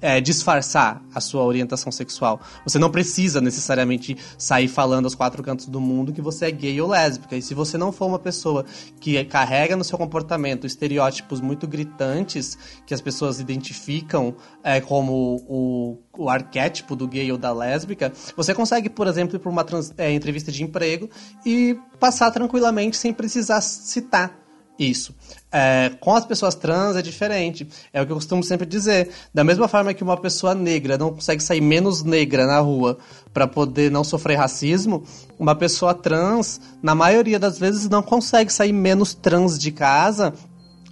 é, 0.00 0.20
disfarçar 0.20 1.00
a 1.14 1.20
sua 1.20 1.44
orientação 1.44 1.92
sexual. 1.92 2.40
Você 2.66 2.76
não 2.76 2.90
precisa 2.90 3.40
necessariamente 3.40 4.16
sair 4.36 4.66
falando 4.66 5.04
aos 5.04 5.14
quatro 5.14 5.44
cantos 5.44 5.66
do 5.66 5.80
mundo 5.80 6.12
que 6.12 6.20
você 6.20 6.46
é 6.46 6.50
gay 6.50 6.80
ou 6.80 6.88
lésbica. 6.88 7.36
E 7.36 7.42
se 7.42 7.54
você 7.54 7.78
não 7.78 7.92
for 7.92 8.06
uma 8.06 8.18
pessoa 8.18 8.64
que 8.98 9.24
carrega 9.26 9.76
no 9.76 9.84
seu 9.84 9.96
comportamento 9.96 10.66
estereótipos 10.66 11.40
muito 11.40 11.68
gritantes 11.68 12.58
que 12.84 12.92
as 12.92 13.00
pessoas 13.00 13.38
identificam 13.38 14.34
é, 14.64 14.80
como 14.80 15.40
o, 15.48 15.98
o 16.18 16.28
arquétipo 16.28 16.96
do 16.96 17.06
gay 17.06 17.30
ou 17.30 17.38
da 17.38 17.52
lésbica, 17.52 18.12
você 18.36 18.52
consegue, 18.52 18.90
por 18.90 19.06
exemplo, 19.06 19.36
ir 19.36 19.38
para 19.38 19.50
uma 19.50 19.62
trans, 19.62 19.94
é, 19.96 20.10
entrevista 20.10 20.50
de 20.50 20.64
emprego 20.64 21.08
e 21.46 21.78
passar 22.00 22.32
tranquilamente 22.32 22.96
sem 22.96 23.12
precisar 23.12 23.60
citar 23.60 24.41
isso. 24.78 25.14
É, 25.50 25.90
com 26.00 26.14
as 26.14 26.24
pessoas 26.24 26.54
trans 26.54 26.96
é 26.96 27.02
diferente. 27.02 27.68
É 27.92 28.00
o 28.00 28.06
que 28.06 28.12
eu 28.12 28.16
costumo 28.16 28.42
sempre 28.42 28.66
dizer. 28.66 29.10
Da 29.32 29.44
mesma 29.44 29.68
forma 29.68 29.92
que 29.94 30.02
uma 30.02 30.16
pessoa 30.16 30.54
negra 30.54 30.96
não 30.96 31.12
consegue 31.12 31.42
sair 31.42 31.60
menos 31.60 32.02
negra 32.02 32.46
na 32.46 32.58
rua 32.58 32.98
para 33.32 33.46
poder 33.46 33.90
não 33.90 34.04
sofrer 34.04 34.36
racismo, 34.36 35.04
uma 35.38 35.54
pessoa 35.54 35.94
trans, 35.94 36.60
na 36.82 36.94
maioria 36.94 37.38
das 37.38 37.58
vezes, 37.58 37.88
não 37.88 38.02
consegue 38.02 38.52
sair 38.52 38.72
menos 38.72 39.14
trans 39.14 39.58
de 39.58 39.72
casa 39.72 40.34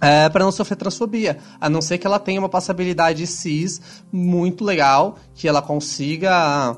é, 0.01 0.27
para 0.29 0.43
não 0.43 0.51
sofrer 0.51 0.75
transfobia. 0.75 1.37
A 1.59 1.69
não 1.69 1.81
ser 1.81 1.97
que 1.99 2.07
ela 2.07 2.19
tenha 2.19 2.39
uma 2.39 2.49
passabilidade 2.49 3.25
cis 3.27 3.79
muito 4.11 4.63
legal, 4.63 5.17
que 5.35 5.47
ela 5.47 5.61
consiga 5.61 6.75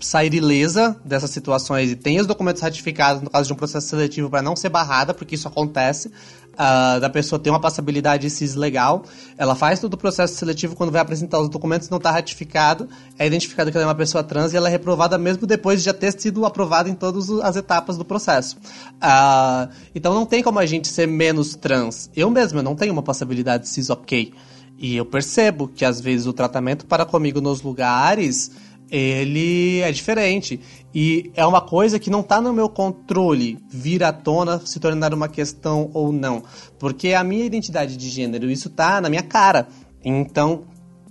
sair 0.00 0.34
ilesa 0.34 0.96
dessas 1.04 1.30
situações 1.30 1.90
e 1.90 1.96
tenha 1.96 2.20
os 2.20 2.26
documentos 2.26 2.62
ratificados 2.62 3.22
no 3.22 3.30
caso 3.30 3.46
de 3.46 3.52
um 3.52 3.56
processo 3.56 3.88
seletivo 3.88 4.30
para 4.30 4.42
não 4.42 4.56
ser 4.56 4.68
barrada, 4.68 5.12
porque 5.12 5.34
isso 5.34 5.46
acontece, 5.46 6.08
uh, 6.08 7.00
da 7.00 7.08
pessoa 7.08 7.38
ter 7.38 7.50
uma 7.50 7.60
passabilidade 7.60 8.28
cis 8.30 8.54
legal, 8.54 9.04
ela 9.36 9.54
faz 9.54 9.78
todo 9.78 9.94
o 9.94 9.96
processo 9.96 10.34
seletivo 10.34 10.74
quando 10.74 10.90
vai 10.90 11.00
apresentar 11.00 11.38
os 11.40 11.48
documentos 11.48 11.88
não 11.88 11.98
está 11.98 12.10
ratificado, 12.10 12.88
é 13.18 13.26
identificado 13.26 13.70
que 13.70 13.76
ela 13.76 13.84
é 13.84 13.88
uma 13.88 13.94
pessoa 13.94 14.24
trans 14.24 14.52
e 14.52 14.56
ela 14.56 14.68
é 14.68 14.70
reprovada 14.70 15.16
mesmo 15.18 15.46
depois 15.46 15.80
de 15.80 15.86
já 15.86 15.92
ter 15.92 16.18
sido 16.18 16.44
aprovada 16.44 16.88
em 16.88 16.94
todas 16.94 17.30
as 17.30 17.56
etapas 17.56 17.96
do 17.96 18.04
processo. 18.04 18.56
Uh, 18.56 19.72
então 19.94 20.14
não 20.14 20.26
tem 20.26 20.42
como 20.42 20.58
a 20.58 20.66
gente 20.66 20.88
ser 20.88 21.06
menos 21.06 21.54
trans. 21.54 22.10
Eu 22.16 22.30
mesmo 22.30 22.58
eu 22.58 22.62
não 22.62 22.74
tenho 22.74 22.92
uma 22.92 23.02
passabilidade 23.02 23.68
cis 23.68 23.90
ok. 23.90 24.32
E 24.78 24.94
eu 24.94 25.06
percebo 25.06 25.68
que 25.68 25.86
às 25.86 26.00
vezes 26.00 26.26
o 26.26 26.34
tratamento 26.34 26.84
para 26.84 27.06
comigo 27.06 27.40
nos 27.40 27.62
lugares 27.62 28.50
ele 28.90 29.80
é 29.80 29.90
diferente. 29.90 30.60
E 30.94 31.30
é 31.34 31.44
uma 31.44 31.60
coisa 31.60 31.98
que 31.98 32.10
não 32.10 32.20
está 32.20 32.40
no 32.40 32.52
meu 32.52 32.68
controle 32.68 33.58
vir 33.68 34.02
à 34.02 34.12
tona, 34.12 34.60
se 34.64 34.80
tornar 34.80 35.12
uma 35.12 35.28
questão 35.28 35.90
ou 35.92 36.12
não. 36.12 36.42
Porque 36.78 37.12
a 37.12 37.22
minha 37.22 37.44
identidade 37.44 37.96
de 37.96 38.08
gênero, 38.08 38.50
isso 38.50 38.68
está 38.68 39.00
na 39.00 39.08
minha 39.08 39.22
cara. 39.22 39.68
Então, 40.04 40.64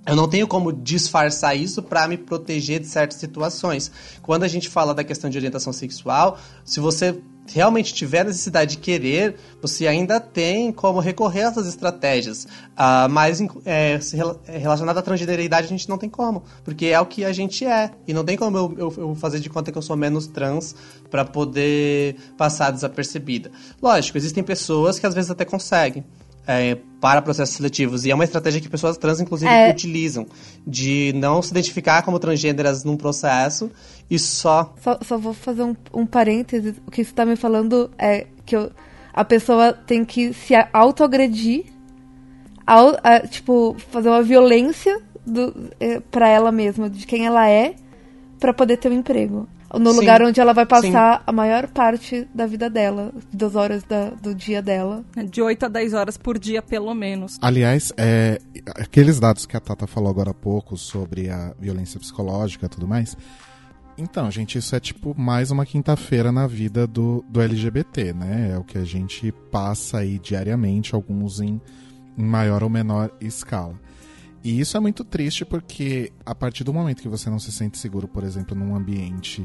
eu 0.05 0.15
não 0.15 0.27
tenho 0.27 0.47
como 0.47 0.71
disfarçar 0.71 1.57
isso 1.57 1.81
para 1.81 2.07
me 2.07 2.17
proteger 2.17 2.79
de 2.79 2.87
certas 2.87 3.19
situações. 3.19 3.91
Quando 4.21 4.43
a 4.43 4.47
gente 4.47 4.69
fala 4.69 4.93
da 4.93 5.03
questão 5.03 5.29
de 5.29 5.37
orientação 5.37 5.73
sexual, 5.73 6.37
se 6.63 6.79
você 6.79 7.19
realmente 7.53 7.93
tiver 7.93 8.25
necessidade 8.25 8.71
de 8.71 8.77
querer, 8.77 9.35
você 9.61 9.87
ainda 9.87 10.19
tem 10.19 10.71
como 10.71 10.99
recorrer 10.99 11.43
a 11.43 11.47
essas 11.49 11.67
estratégias. 11.67 12.45
Uh, 12.45 13.09
mas 13.09 13.41
é, 13.65 13.99
é, 14.47 14.57
relacionado 14.57 14.97
à 14.97 15.01
transgeneridade, 15.01 15.65
a 15.65 15.69
gente 15.69 15.87
não 15.87 15.97
tem 15.97 16.09
como, 16.09 16.43
porque 16.63 16.87
é 16.87 16.99
o 16.99 17.05
que 17.05 17.23
a 17.23 17.31
gente 17.31 17.65
é. 17.65 17.91
E 18.07 18.13
não 18.13 18.23
tem 18.23 18.37
como 18.37 18.57
eu, 18.57 18.73
eu, 18.77 18.93
eu 18.97 19.15
fazer 19.15 19.39
de 19.39 19.49
conta 19.49 19.71
que 19.71 19.77
eu 19.77 19.81
sou 19.81 19.95
menos 19.95 20.27
trans 20.27 20.75
para 21.09 21.23
poder 21.23 22.15
passar 22.37 22.71
desapercebida. 22.71 23.51
Lógico, 23.81 24.17
existem 24.17 24.43
pessoas 24.43 24.99
que 24.99 25.05
às 25.05 25.13
vezes 25.13 25.29
até 25.29 25.45
conseguem 25.45 26.03
é, 26.47 26.77
para 26.99 27.21
processos 27.21 27.55
seletivos. 27.55 28.05
E 28.05 28.11
é 28.11 28.15
uma 28.15 28.23
estratégia 28.23 28.61
que 28.61 28.69
pessoas 28.69 28.97
trans, 28.97 29.19
inclusive, 29.19 29.51
é. 29.51 29.69
utilizam. 29.69 30.25
De 30.65 31.13
não 31.15 31.41
se 31.41 31.51
identificar 31.51 32.01
como 32.03 32.19
transgêneras 32.19 32.83
num 32.83 32.97
processo 32.97 33.71
e 34.09 34.17
só. 34.17 34.73
Só, 34.81 34.99
só 35.01 35.17
vou 35.17 35.33
fazer 35.33 35.63
um, 35.63 35.75
um 35.93 36.05
parêntese. 36.05 36.75
O 36.85 36.91
que 36.91 37.03
você 37.03 37.11
está 37.11 37.25
me 37.25 37.35
falando 37.35 37.91
é 37.97 38.27
que 38.45 38.55
eu, 38.55 38.71
a 39.13 39.23
pessoa 39.23 39.73
tem 39.73 40.03
que 40.03 40.33
se 40.33 40.53
autoagredir, 40.73 41.65
ao, 42.65 42.97
a, 43.03 43.19
tipo, 43.21 43.75
fazer 43.91 44.09
uma 44.09 44.23
violência 44.23 44.99
do, 45.25 45.69
é, 45.79 45.99
para 45.99 46.27
ela 46.27 46.51
mesma, 46.51 46.89
de 46.89 47.05
quem 47.05 47.25
ela 47.25 47.47
é, 47.47 47.75
para 48.39 48.53
poder 48.53 48.77
ter 48.77 48.91
um 48.91 48.95
emprego 48.95 49.47
no 49.79 49.91
Sim. 49.91 49.99
lugar 49.99 50.21
onde 50.21 50.39
ela 50.39 50.53
vai 50.53 50.65
passar 50.65 51.17
Sim. 51.17 51.23
a 51.25 51.31
maior 51.31 51.67
parte 51.67 52.27
da 52.33 52.45
vida 52.45 52.69
dela, 52.69 53.11
das 53.31 53.55
horas 53.55 53.83
da, 53.83 54.09
do 54.09 54.33
dia 54.33 54.61
dela. 54.61 55.03
De 55.29 55.41
8 55.41 55.65
a 55.65 55.69
10 55.69 55.93
horas 55.93 56.17
por 56.17 56.37
dia, 56.37 56.61
pelo 56.61 56.93
menos. 56.93 57.37
Aliás, 57.41 57.91
é, 57.97 58.39
aqueles 58.75 59.19
dados 59.19 59.45
que 59.45 59.55
a 59.55 59.59
Tata 59.59 59.87
falou 59.87 60.09
agora 60.09 60.31
há 60.31 60.33
pouco 60.33 60.77
sobre 60.77 61.29
a 61.29 61.53
violência 61.59 61.99
psicológica 61.99 62.65
e 62.65 62.69
tudo 62.69 62.87
mais. 62.87 63.17
Então, 63.97 64.29
gente, 64.29 64.57
isso 64.57 64.75
é 64.75 64.79
tipo 64.79 65.17
mais 65.17 65.51
uma 65.51 65.65
quinta-feira 65.65 66.31
na 66.31 66.45
vida 66.47 66.85
do, 66.85 67.23
do 67.29 67.41
LGBT, 67.41 68.13
né? 68.13 68.51
É 68.53 68.57
o 68.57 68.63
que 68.63 68.77
a 68.77 68.83
gente 68.83 69.31
passa 69.49 69.99
aí 69.99 70.19
diariamente, 70.19 70.93
alguns 70.93 71.39
em, 71.39 71.61
em 72.17 72.23
maior 72.23 72.61
ou 72.61 72.69
menor 72.69 73.09
escala. 73.21 73.79
E 74.45 74.59
isso 74.59 74.77
é 74.77 74.79
muito 74.79 75.03
triste 75.03 75.43
porque 75.43 76.13
a 76.23 76.35
partir 76.35 76.63
do 76.63 76.71
momento 76.71 77.01
que 77.01 77.09
você 77.09 77.31
não 77.31 77.39
se 77.39 77.51
sente 77.51 77.79
seguro, 77.79 78.07
por 78.07 78.23
exemplo, 78.23 78.55
num 78.55 78.75
ambiente, 78.75 79.41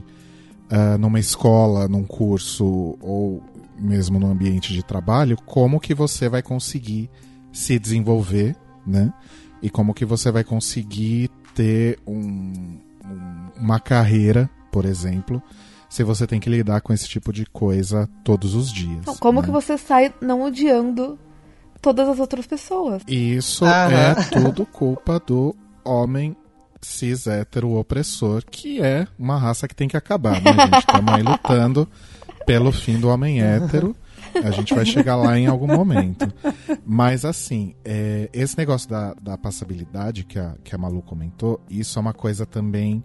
uh, 0.71 0.99
numa 0.99 1.19
escola, 1.19 1.89
num 1.89 2.05
curso 2.05 2.99
ou 3.01 3.43
mesmo 3.79 4.21
no 4.21 4.31
ambiente 4.31 4.75
de 4.75 4.83
trabalho, 4.83 5.39
como 5.47 5.81
que 5.81 5.95
você 5.95 6.29
vai 6.29 6.43
conseguir 6.43 7.09
se 7.51 7.79
desenvolver, 7.79 8.55
né? 8.87 9.11
E 9.63 9.71
como 9.71 9.95
que 9.95 10.05
você 10.05 10.31
vai 10.31 10.45
conseguir 10.45 11.31
ter 11.55 11.99
um, 12.07 12.79
um, 13.03 13.49
uma 13.57 13.81
carreira, 13.81 14.51
por 14.71 14.85
exemplo, 14.85 15.43
se 15.89 16.05
você 16.05 16.27
tem 16.27 16.39
que 16.39 16.51
lidar 16.51 16.83
com 16.83 16.93
esse 16.93 17.09
tipo 17.09 17.33
de 17.33 17.47
coisa 17.47 18.07
todos 18.23 18.55
os 18.55 18.71
dias. 18.71 19.07
Como 19.19 19.41
né? 19.41 19.47
que 19.47 19.51
você 19.51 19.79
sai 19.79 20.13
não 20.21 20.43
odiando 20.43 21.19
todas 21.81 22.09
as 22.09 22.19
outras 22.19 22.47
pessoas. 22.47 23.03
Isso 23.07 23.65
é 23.65 24.15
tudo 24.31 24.67
culpa 24.67 25.21
do 25.21 25.55
homem 25.85 26.37
cis 26.81 27.27
hétero 27.27 27.77
opressor, 27.77 28.43
que 28.51 28.81
é 28.81 29.07
uma 29.19 29.37
raça 29.37 29.69
que 29.69 29.75
tem 29.75 29.89
que 29.89 29.97
acabar, 29.97 30.41
né, 30.41 30.53
gente? 30.53 30.79
Estamos 30.79 31.15
aí 31.15 31.23
lutando 31.23 31.89
pelo 32.47 32.73
fim 32.73 32.99
do 32.99 33.09
homem 33.09 33.43
hétero. 33.43 33.95
A 34.43 34.51
gente 34.51 34.75
vai 34.75 34.87
chegar 34.87 35.17
lá 35.17 35.39
em 35.39 35.47
algum 35.47 35.67
momento. 35.67 36.33
Mas, 36.87 37.25
assim, 37.25 37.75
é, 37.85 38.31
esse 38.33 38.57
negócio 38.57 38.89
da, 38.89 39.15
da 39.15 39.37
passabilidade 39.37 40.25
que 40.25 40.39
a, 40.39 40.55
que 40.63 40.75
a 40.75 40.79
Malu 40.79 41.03
comentou, 41.03 41.61
isso 41.69 41.99
é 41.99 42.01
uma 42.01 42.15
coisa 42.15 42.47
também 42.47 43.03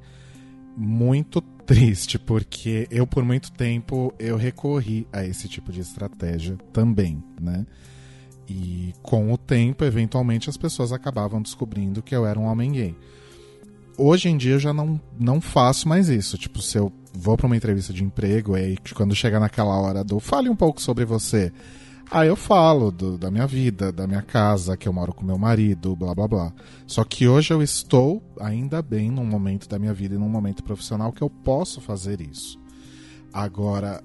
muito 0.77 1.41
triste, 1.41 2.19
porque 2.19 2.87
eu, 2.91 3.07
por 3.07 3.23
muito 3.23 3.51
tempo, 3.51 4.13
eu 4.19 4.37
recorri 4.37 5.07
a 5.11 5.25
esse 5.25 5.47
tipo 5.47 5.71
de 5.71 5.81
estratégia 5.81 6.57
também, 6.71 7.23
né? 7.41 7.65
E 8.47 8.93
com 9.01 9.33
o 9.33 9.37
tempo, 9.37 9.83
eventualmente, 9.83 10.49
as 10.49 10.57
pessoas 10.57 10.91
acabavam 10.91 11.41
descobrindo 11.41 12.01
que 12.01 12.15
eu 12.15 12.25
era 12.25 12.39
um 12.39 12.45
homem 12.45 12.71
gay. 12.71 12.95
Hoje 13.97 14.29
em 14.29 14.37
dia 14.37 14.53
eu 14.53 14.59
já 14.59 14.73
não, 14.73 14.99
não 15.17 15.39
faço 15.39 15.87
mais 15.87 16.09
isso. 16.09 16.37
Tipo, 16.37 16.61
se 16.61 16.77
eu 16.77 16.91
vou 17.13 17.37
para 17.37 17.47
uma 17.47 17.55
entrevista 17.55 17.93
de 17.93 18.03
emprego, 18.03 18.55
aí 18.55 18.77
quando 18.93 19.15
chega 19.15 19.39
naquela 19.39 19.79
hora 19.79 20.03
do 20.03 20.19
fale 20.19 20.49
um 20.49 20.55
pouco 20.55 20.81
sobre 20.81 21.05
você. 21.05 21.51
Aí 22.11 22.27
eu 22.27 22.35
falo 22.35 22.91
do, 22.91 23.17
da 23.17 23.31
minha 23.31 23.47
vida, 23.47 23.91
da 23.91 24.05
minha 24.05 24.21
casa, 24.21 24.77
que 24.77 24.87
eu 24.87 24.93
moro 24.93 25.13
com 25.13 25.25
meu 25.25 25.37
marido, 25.37 25.95
blá 25.95 26.13
blá 26.13 26.27
blá. 26.27 26.53
Só 26.85 27.03
que 27.03 27.27
hoje 27.27 27.51
eu 27.51 27.63
estou, 27.63 28.21
ainda 28.39 28.81
bem, 28.81 29.09
num 29.09 29.25
momento 29.25 29.67
da 29.67 29.79
minha 29.79 29.93
vida 29.93 30.15
e 30.15 30.17
num 30.17 30.29
momento 30.29 30.63
profissional 30.63 31.11
que 31.11 31.21
eu 31.21 31.29
posso 31.29 31.81
fazer 31.81 32.21
isso. 32.21 32.59
Agora, 33.33 34.03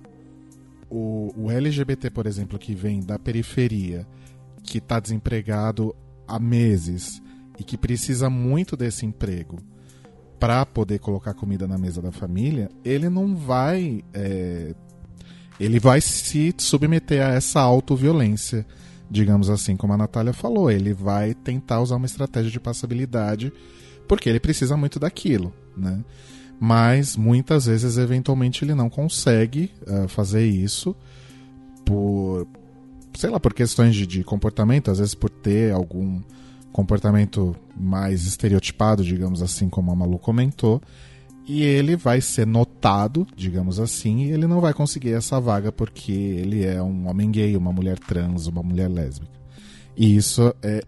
o, 0.88 1.32
o 1.36 1.50
LGBT, 1.50 2.10
por 2.10 2.26
exemplo, 2.26 2.58
que 2.58 2.74
vem 2.74 3.00
da 3.00 3.18
periferia 3.18 4.06
que 4.62 4.78
está 4.78 5.00
desempregado 5.00 5.94
há 6.26 6.38
meses 6.38 7.20
e 7.58 7.64
que 7.64 7.76
precisa 7.76 8.30
muito 8.30 8.76
desse 8.76 9.04
emprego 9.04 9.58
para 10.38 10.64
poder 10.64 10.98
colocar 10.98 11.34
comida 11.34 11.68
na 11.68 11.76
mesa 11.76 12.00
da 12.00 12.10
família, 12.10 12.70
ele 12.82 13.10
não 13.10 13.36
vai. 13.36 14.02
É, 14.14 14.74
ele 15.58 15.78
vai 15.78 16.00
se 16.00 16.54
submeter 16.56 17.22
a 17.22 17.34
essa 17.34 17.60
autoviolência, 17.60 18.66
digamos 19.10 19.50
assim, 19.50 19.76
como 19.76 19.92
a 19.92 19.98
Natália 19.98 20.32
falou. 20.32 20.70
Ele 20.70 20.94
vai 20.94 21.34
tentar 21.34 21.82
usar 21.82 21.96
uma 21.96 22.06
estratégia 22.06 22.50
de 22.50 22.58
passabilidade 22.58 23.52
porque 24.08 24.30
ele 24.30 24.40
precisa 24.40 24.76
muito 24.78 24.98
daquilo, 24.98 25.52
né? 25.76 26.02
Mas 26.58 27.16
muitas 27.16 27.66
vezes, 27.66 27.98
eventualmente, 27.98 28.64
ele 28.64 28.74
não 28.74 28.88
consegue 28.88 29.70
uh, 29.86 30.08
fazer 30.08 30.46
isso 30.46 30.96
por, 31.84 32.46
sei 33.14 33.30
lá, 33.30 33.40
por 33.40 33.54
questões 33.54 33.94
de, 33.94 34.06
de 34.06 34.24
comportamento, 34.24 34.90
às 34.90 34.98
vezes 34.98 35.14
por 35.14 35.30
ter 35.30 35.72
algum 35.72 36.20
comportamento 36.72 37.54
mais 37.76 38.26
estereotipado, 38.26 39.04
digamos 39.04 39.42
assim, 39.42 39.68
como 39.68 39.90
a 39.90 39.96
Malu 39.96 40.18
comentou, 40.18 40.80
e 41.46 41.62
ele 41.62 41.96
vai 41.96 42.20
ser 42.20 42.46
notado, 42.46 43.26
digamos 43.34 43.80
assim, 43.80 44.24
e 44.24 44.30
ele 44.30 44.46
não 44.46 44.60
vai 44.60 44.72
conseguir 44.72 45.12
essa 45.12 45.40
vaga 45.40 45.72
porque 45.72 46.12
ele 46.12 46.64
é 46.64 46.80
um 46.80 47.08
homem 47.08 47.30
gay, 47.30 47.56
uma 47.56 47.72
mulher 47.72 47.98
trans, 47.98 48.46
uma 48.46 48.62
mulher 48.62 48.88
lésbica. 48.88 49.40
E 49.96 50.14
isso 50.14 50.54
é 50.62 50.82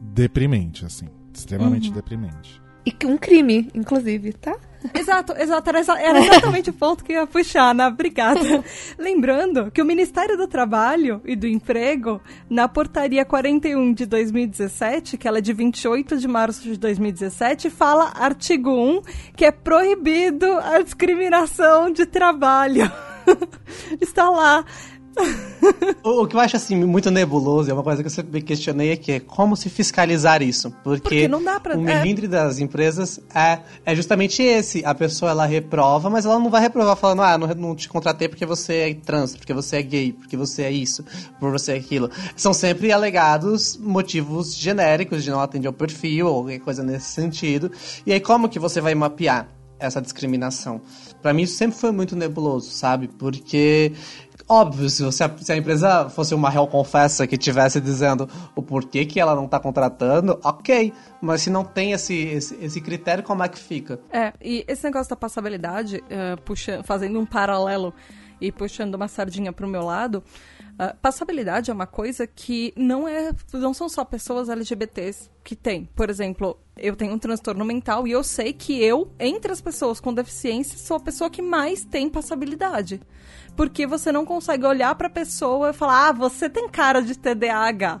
deprimente, 0.00 0.84
assim, 0.84 1.06
extremamente 1.32 1.88
uhum. 1.88 1.94
deprimente. 1.94 2.60
E 2.84 3.06
um 3.06 3.16
crime, 3.16 3.70
inclusive, 3.74 4.32
tá? 4.32 4.58
Exato, 4.94 5.32
exato. 5.36 5.70
Era, 5.70 6.00
era 6.00 6.20
exatamente 6.20 6.70
o 6.70 6.72
ponto 6.72 7.04
que 7.04 7.12
eu 7.12 7.20
ia 7.20 7.26
puxar, 7.26 7.70
Ana. 7.70 7.88
Obrigada. 7.88 8.64
Lembrando 8.98 9.70
que 9.70 9.80
o 9.80 9.84
Ministério 9.84 10.36
do 10.36 10.46
Trabalho 10.46 11.20
e 11.24 11.36
do 11.36 11.46
Emprego, 11.46 12.20
na 12.48 12.68
portaria 12.68 13.24
41 13.24 13.92
de 13.92 14.06
2017, 14.06 15.16
que 15.16 15.28
ela 15.28 15.38
é 15.38 15.40
de 15.40 15.52
28 15.52 16.16
de 16.16 16.28
março 16.28 16.62
de 16.62 16.76
2017, 16.78 17.70
fala 17.70 18.12
artigo 18.14 18.70
1 18.70 19.02
que 19.36 19.44
é 19.44 19.50
proibido 19.50 20.46
a 20.58 20.80
discriminação 20.80 21.90
de 21.90 22.06
trabalho. 22.06 22.90
Está 24.00 24.28
lá 24.28 24.64
o, 26.02 26.26
que 26.26 26.36
eu 26.36 26.40
acho 26.40 26.56
assim 26.56 26.76
muito 26.84 27.10
nebuloso, 27.10 27.70
é 27.70 27.74
uma 27.74 27.82
coisa 27.82 28.02
que 28.02 28.06
eu 28.06 28.10
sempre 28.10 28.40
questionei 28.40 28.92
é 28.92 28.96
que 28.96 29.12
é 29.12 29.20
como 29.20 29.56
se 29.56 29.68
fiscalizar 29.68 30.42
isso, 30.42 30.70
porque, 30.82 31.02
porque 31.02 31.28
não 31.28 31.42
dá 31.42 31.60
pra, 31.60 31.76
o 31.76 31.80
melindre 31.80 32.26
é... 32.26 32.28
das 32.28 32.58
empresas 32.58 33.20
é, 33.34 33.60
é 33.84 33.94
justamente 33.94 34.42
esse, 34.42 34.84
a 34.84 34.94
pessoa 34.94 35.30
ela 35.30 35.46
reprova, 35.46 36.08
mas 36.08 36.24
ela 36.24 36.38
não 36.38 36.50
vai 36.50 36.60
reprovar 36.60 36.96
falando, 36.96 37.22
ah, 37.22 37.38
não, 37.38 37.46
não 37.48 37.76
te 37.76 37.88
contratei 37.88 38.28
porque 38.28 38.46
você 38.46 38.74
é 38.74 38.94
trans, 38.94 39.36
porque 39.36 39.52
você 39.52 39.76
é 39.76 39.82
gay, 39.82 40.12
porque 40.12 40.36
você 40.36 40.62
é 40.62 40.70
isso, 40.70 41.04
por 41.38 41.50
você 41.50 41.72
é 41.72 41.76
aquilo. 41.76 42.10
São 42.36 42.52
sempre 42.52 42.90
alegados 42.92 43.76
motivos 43.76 44.54
genéricos 44.54 45.22
de 45.22 45.30
não 45.30 45.40
atender 45.40 45.66
ao 45.66 45.72
perfil 45.72 46.26
ou 46.26 46.42
qualquer 46.42 46.60
coisa 46.60 46.82
nesse 46.82 47.10
sentido. 47.10 47.70
E 48.06 48.12
aí 48.12 48.20
como 48.20 48.48
que 48.48 48.58
você 48.58 48.80
vai 48.80 48.94
mapear 48.94 49.48
essa 49.78 50.00
discriminação? 50.00 50.80
Para 51.20 51.32
mim 51.32 51.42
isso 51.42 51.56
sempre 51.56 51.78
foi 51.78 51.92
muito 51.92 52.16
nebuloso, 52.16 52.70
sabe? 52.70 53.08
Porque 53.08 53.92
Óbvio, 54.52 54.90
se, 54.90 55.02
você, 55.02 55.24
se 55.40 55.50
a 55.50 55.56
empresa 55.56 56.10
fosse 56.10 56.34
uma 56.34 56.50
real 56.50 56.68
confessa 56.68 57.26
que 57.26 57.38
tivesse 57.38 57.80
dizendo 57.80 58.28
o 58.54 58.62
porquê 58.62 59.06
que 59.06 59.18
ela 59.18 59.34
não 59.34 59.48
tá 59.48 59.58
contratando, 59.58 60.38
ok. 60.44 60.92
Mas 61.22 61.40
se 61.40 61.48
não 61.48 61.64
tem 61.64 61.92
esse, 61.92 62.14
esse, 62.14 62.54
esse 62.62 62.78
critério, 62.82 63.24
como 63.24 63.42
é 63.42 63.48
que 63.48 63.58
fica? 63.58 63.98
É, 64.10 64.34
e 64.42 64.62
esse 64.68 64.84
negócio 64.84 65.08
da 65.08 65.16
passabilidade, 65.16 66.04
uh, 66.04 66.82
fazendo 66.84 67.18
um 67.18 67.24
paralelo 67.24 67.94
e 68.42 68.52
puxando 68.52 68.94
uma 68.94 69.08
sardinha 69.08 69.54
pro 69.54 69.66
meu 69.66 69.86
lado, 69.86 70.22
Uh, 70.72 70.96
passabilidade 71.02 71.70
é 71.70 71.74
uma 71.74 71.86
coisa 71.86 72.26
que 72.26 72.72
não 72.74 73.06
é, 73.06 73.30
não 73.52 73.74
são 73.74 73.90
só 73.90 74.06
pessoas 74.06 74.48
LGBTs 74.48 75.30
que 75.44 75.54
têm. 75.54 75.84
Por 75.94 76.08
exemplo, 76.08 76.58
eu 76.78 76.96
tenho 76.96 77.12
um 77.12 77.18
transtorno 77.18 77.62
mental 77.62 78.08
e 78.08 78.12
eu 78.12 78.24
sei 78.24 78.54
que 78.54 78.82
eu, 78.82 79.12
entre 79.20 79.52
as 79.52 79.60
pessoas 79.60 80.00
com 80.00 80.14
deficiência, 80.14 80.78
sou 80.78 80.96
a 80.96 81.00
pessoa 81.00 81.28
que 81.28 81.42
mais 81.42 81.84
tem 81.84 82.08
passabilidade 82.08 83.02
porque 83.56 83.86
você 83.86 84.10
não 84.10 84.24
consegue 84.24 84.66
olhar 84.66 84.94
para 84.94 85.06
a 85.06 85.10
pessoa 85.10 85.70
e 85.70 85.72
falar: 85.72 86.08
"Ah, 86.08 86.12
você 86.12 86.48
tem 86.48 86.68
cara 86.68 87.00
de 87.00 87.16
TDAH". 87.18 88.00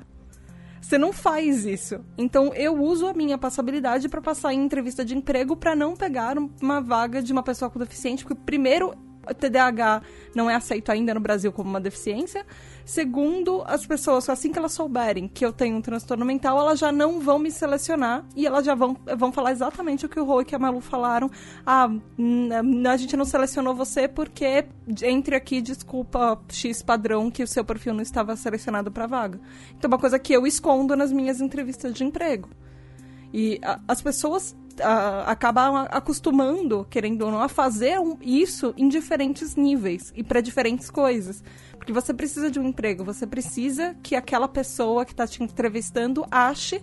Você 0.80 0.98
não 0.98 1.12
faz 1.12 1.64
isso. 1.64 2.04
Então 2.18 2.52
eu 2.54 2.76
uso 2.76 3.06
a 3.06 3.14
minha 3.14 3.38
passabilidade 3.38 4.08
para 4.08 4.20
passar 4.20 4.52
em 4.52 4.64
entrevista 4.64 5.04
de 5.04 5.16
emprego 5.16 5.56
para 5.56 5.76
não 5.76 5.96
pegar 5.96 6.36
uma 6.60 6.80
vaga 6.80 7.22
de 7.22 7.32
uma 7.32 7.42
pessoa 7.42 7.70
com 7.70 7.78
deficiente, 7.78 8.24
porque 8.24 8.40
primeiro 8.44 8.92
TDAH 9.38 10.02
não 10.34 10.50
é 10.50 10.54
aceito 10.54 10.90
ainda 10.90 11.14
no 11.14 11.20
Brasil 11.20 11.52
como 11.52 11.70
uma 11.70 11.80
deficiência. 11.80 12.44
Segundo, 12.84 13.62
as 13.66 13.86
pessoas, 13.86 14.28
assim 14.28 14.50
que 14.50 14.58
elas 14.58 14.72
souberem 14.72 15.28
que 15.28 15.44
eu 15.44 15.52
tenho 15.52 15.76
um 15.76 15.82
transtorno 15.82 16.24
mental, 16.24 16.58
elas 16.58 16.78
já 16.78 16.90
não 16.90 17.20
vão 17.20 17.38
me 17.38 17.50
selecionar 17.50 18.24
e 18.34 18.46
elas 18.46 18.64
já 18.64 18.74
vão, 18.74 18.96
vão 19.16 19.32
falar 19.32 19.52
exatamente 19.52 20.06
o 20.06 20.08
que 20.08 20.18
o 20.18 20.24
Rô 20.24 20.42
e 20.42 20.54
a 20.54 20.58
Malu 20.58 20.80
falaram. 20.80 21.30
Ah, 21.64 21.88
a 22.90 22.96
gente 22.96 23.16
não 23.16 23.24
selecionou 23.24 23.74
você 23.74 24.08
porque 24.08 24.66
entre 25.02 25.36
aqui, 25.36 25.60
desculpa, 25.60 26.40
X 26.48 26.82
padrão, 26.82 27.30
que 27.30 27.42
o 27.42 27.46
seu 27.46 27.64
perfil 27.64 27.94
não 27.94 28.02
estava 28.02 28.34
selecionado 28.36 28.90
para 28.90 29.06
vaga. 29.06 29.40
Então, 29.76 29.88
é 29.88 29.92
uma 29.94 29.98
coisa 29.98 30.18
que 30.18 30.32
eu 30.32 30.46
escondo 30.46 30.96
nas 30.96 31.12
minhas 31.12 31.40
entrevistas 31.40 31.94
de 31.94 32.04
emprego. 32.04 32.48
E 33.32 33.58
a, 33.62 33.80
as 33.88 34.02
pessoas 34.02 34.56
a, 34.80 35.30
acabam 35.30 35.86
acostumando, 35.90 36.86
querendo 36.88 37.22
ou 37.22 37.30
não, 37.30 37.42
a 37.42 37.48
fazer 37.48 37.96
isso 38.20 38.74
em 38.76 38.88
diferentes 38.88 39.56
níveis 39.56 40.12
e 40.14 40.22
para 40.22 40.40
diferentes 40.40 40.90
coisas. 40.90 41.42
Porque 41.76 41.92
você 41.92 42.14
precisa 42.14 42.50
de 42.50 42.60
um 42.60 42.68
emprego, 42.68 43.04
você 43.04 43.26
precisa 43.26 43.96
que 44.02 44.14
aquela 44.14 44.48
pessoa 44.48 45.04
que 45.04 45.12
está 45.12 45.26
te 45.26 45.42
entrevistando 45.42 46.24
ache 46.30 46.82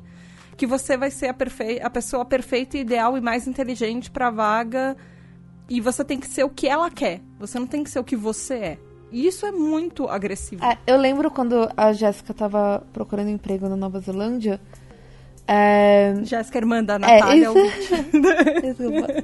que 0.60 0.68
você 0.68 0.98
vai 0.98 1.10
ser 1.10 1.28
a, 1.28 1.34
perfe 1.34 1.80
a 1.82 1.90
pessoa 1.90 2.26
perfeita, 2.26 2.78
ideal 2.78 3.18
e 3.18 3.22
mais 3.22 3.48
inteligente 3.48 4.12
para 4.12 4.28
a 4.28 4.32
vaga. 4.32 4.98
E 5.70 5.80
você 5.80 6.04
tem 6.04 6.20
que 6.20 6.28
ser 6.28 6.44
o 6.44 6.50
que 6.50 6.68
ela 6.68 6.92
quer. 6.92 7.22
Você 7.40 7.58
não 7.58 7.66
tem 7.66 7.82
que 7.82 7.90
ser 7.90 8.00
o 8.00 8.04
que 8.04 8.16
você 8.16 8.54
é. 8.56 8.78
E 9.10 9.26
isso 9.26 9.46
é 9.46 9.52
muito 9.54 10.10
agressivo. 10.10 10.64
É, 10.66 10.78
eu 10.86 10.98
lembro 10.98 11.32
quando 11.32 11.70
a 11.78 11.94
Jéssica 11.94 12.34
estava 12.34 12.86
procurando 12.92 13.30
emprego 13.30 13.70
na 13.70 13.78
Nova 13.78 14.02
Zelândia 14.02 14.60
é... 15.52 16.14
Jéssica, 16.26 16.60
irmã 16.60 16.84
da 16.84 17.00
Natália. 17.00 17.48
É, 17.48 18.62
Desculpa. 18.62 19.24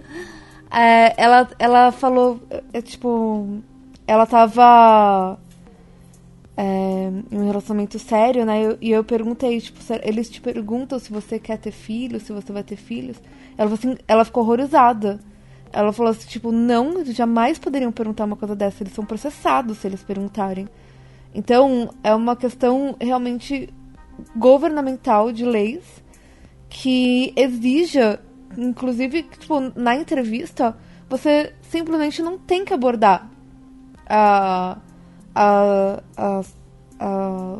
É, 0.71 1.13
ela, 1.21 1.47
ela 1.59 1.91
falou, 1.91 2.41
é, 2.73 2.81
tipo, 2.81 3.61
ela 4.07 4.25
tava 4.25 5.37
é, 6.57 7.11
em 7.31 7.37
um 7.37 7.45
relacionamento 7.45 7.99
sério, 7.99 8.43
né? 8.43 8.59
Eu, 8.59 8.77
e 8.81 8.89
eu 8.89 9.03
perguntei, 9.03 9.61
tipo, 9.61 9.79
eles 10.01 10.27
te 10.27 10.41
perguntam 10.41 10.97
se 10.97 11.13
você 11.13 11.37
quer 11.37 11.59
ter 11.59 11.71
filhos, 11.71 12.23
se 12.23 12.33
você 12.33 12.51
vai 12.51 12.63
ter 12.63 12.75
filhos. 12.75 13.21
Ela 13.55 13.71
assim, 13.71 13.95
ela 14.07 14.25
ficou 14.25 14.41
horrorizada. 14.41 15.19
Ela 15.71 15.93
falou 15.93 16.11
assim, 16.11 16.27
tipo, 16.27 16.51
não, 16.51 17.05
jamais 17.05 17.59
poderiam 17.59 17.91
perguntar 17.91 18.25
uma 18.25 18.35
coisa 18.35 18.55
dessa. 18.55 18.81
Eles 18.81 18.93
são 18.93 19.05
processados 19.05 19.77
se 19.77 19.85
eles 19.85 20.01
perguntarem. 20.01 20.67
Então, 21.35 21.93
é 22.03 22.15
uma 22.15 22.35
questão 22.35 22.95
realmente 22.99 23.71
governamental 24.35 25.31
de 25.31 25.45
leis 25.45 26.03
que 26.77 27.31
exija, 27.37 28.19
inclusive, 28.57 29.23
tipo, 29.23 29.71
na 29.79 29.95
entrevista, 29.95 30.75
você 31.09 31.53
simplesmente 31.61 32.21
não 32.21 32.37
tem 32.37 32.65
que 32.65 32.73
abordar 32.73 33.29
a, 34.05 34.77
a, 35.33 36.03
a, 36.17 36.41
a 36.99 37.57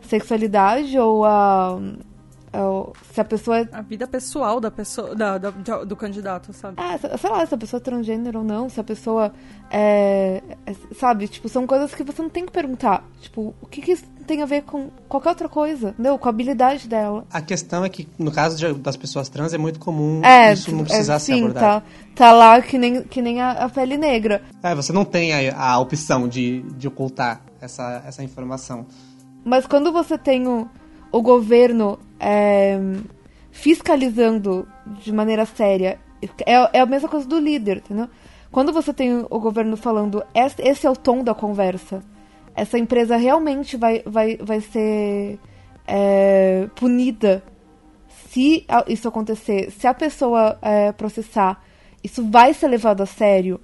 sexualidade 0.00 0.98
ou 0.98 1.22
a, 1.26 1.78
se 3.12 3.20
a 3.20 3.24
pessoa 3.24 3.58
é... 3.60 3.68
A 3.72 3.82
vida 3.82 4.06
pessoal 4.06 4.58
da 4.58 4.70
pessoa, 4.70 5.14
da, 5.14 5.36
da, 5.36 5.50
do 5.84 5.94
candidato, 5.94 6.52
sabe? 6.54 6.80
É, 6.80 7.16
sei 7.18 7.30
lá, 7.30 7.44
se 7.44 7.54
a 7.54 7.58
pessoa 7.58 7.78
é 7.78 7.82
transgênero 7.82 8.38
ou 8.38 8.44
não, 8.44 8.68
se 8.70 8.80
a 8.80 8.84
pessoa 8.84 9.32
é, 9.70 10.42
é, 10.64 10.74
Sabe, 10.94 11.28
tipo, 11.28 11.48
são 11.48 11.66
coisas 11.66 11.94
que 11.94 12.02
você 12.02 12.22
não 12.22 12.30
tem 12.30 12.46
que 12.46 12.52
perguntar. 12.52 13.04
Tipo, 13.20 13.54
o 13.60 13.66
que, 13.66 13.82
que 13.82 13.98
tem 14.26 14.42
a 14.42 14.46
ver 14.46 14.62
com 14.62 14.90
qualquer 15.08 15.30
outra 15.30 15.48
coisa, 15.48 15.90
entendeu? 15.90 16.18
Com 16.18 16.28
a 16.28 16.30
habilidade 16.30 16.88
dela. 16.88 17.24
A 17.32 17.40
questão 17.40 17.84
é 17.84 17.88
que, 17.88 18.08
no 18.18 18.30
caso 18.30 18.56
de, 18.58 18.74
das 18.74 18.96
pessoas 18.96 19.28
trans, 19.28 19.54
é 19.54 19.58
muito 19.58 19.78
comum 19.78 20.22
é, 20.24 20.52
isso 20.52 20.74
não 20.74 20.84
precisar 20.84 21.14
é, 21.14 21.18
sim, 21.18 21.34
ser 21.34 21.38
abordado. 21.40 21.84
Tá, 22.14 22.26
tá 22.26 22.32
lá 22.32 22.60
que 22.60 22.76
nem, 22.76 23.02
que 23.02 23.22
nem 23.22 23.40
a, 23.40 23.52
a 23.52 23.68
pele 23.68 23.96
negra. 23.96 24.42
É, 24.62 24.74
você 24.74 24.92
não 24.92 25.04
tem 25.04 25.32
a, 25.32 25.56
a 25.58 25.78
opção 25.78 26.28
de, 26.28 26.62
de 26.76 26.88
ocultar 26.88 27.40
essa, 27.60 28.02
essa 28.06 28.22
informação. 28.22 28.86
Mas 29.44 29.66
quando 29.66 29.92
você 29.92 30.18
tem 30.18 30.46
o, 30.46 30.68
o 31.12 31.22
governo 31.22 31.98
é, 32.18 32.78
fiscalizando 33.50 34.66
de 35.02 35.12
maneira 35.12 35.46
séria, 35.46 35.98
é, 36.44 36.78
é 36.78 36.80
a 36.80 36.86
mesma 36.86 37.08
coisa 37.08 37.26
do 37.26 37.38
líder, 37.38 37.78
entendeu? 37.78 38.08
Quando 38.50 38.72
você 38.72 38.92
tem 38.92 39.24
o 39.28 39.38
governo 39.38 39.76
falando, 39.76 40.24
esse 40.34 40.86
é 40.86 40.90
o 40.90 40.96
tom 40.96 41.22
da 41.22 41.34
conversa, 41.34 42.02
essa 42.56 42.78
empresa 42.78 43.16
realmente 43.18 43.76
vai, 43.76 44.02
vai, 44.06 44.38
vai 44.38 44.62
ser 44.62 45.38
é, 45.86 46.66
punida 46.74 47.44
se 48.30 48.66
isso 48.88 49.06
acontecer, 49.06 49.70
se 49.70 49.86
a 49.86 49.92
pessoa 49.92 50.58
é, 50.62 50.90
processar, 50.92 51.62
isso 52.02 52.24
vai 52.28 52.54
ser 52.54 52.68
levado 52.68 53.02
a 53.02 53.06
sério. 53.06 53.60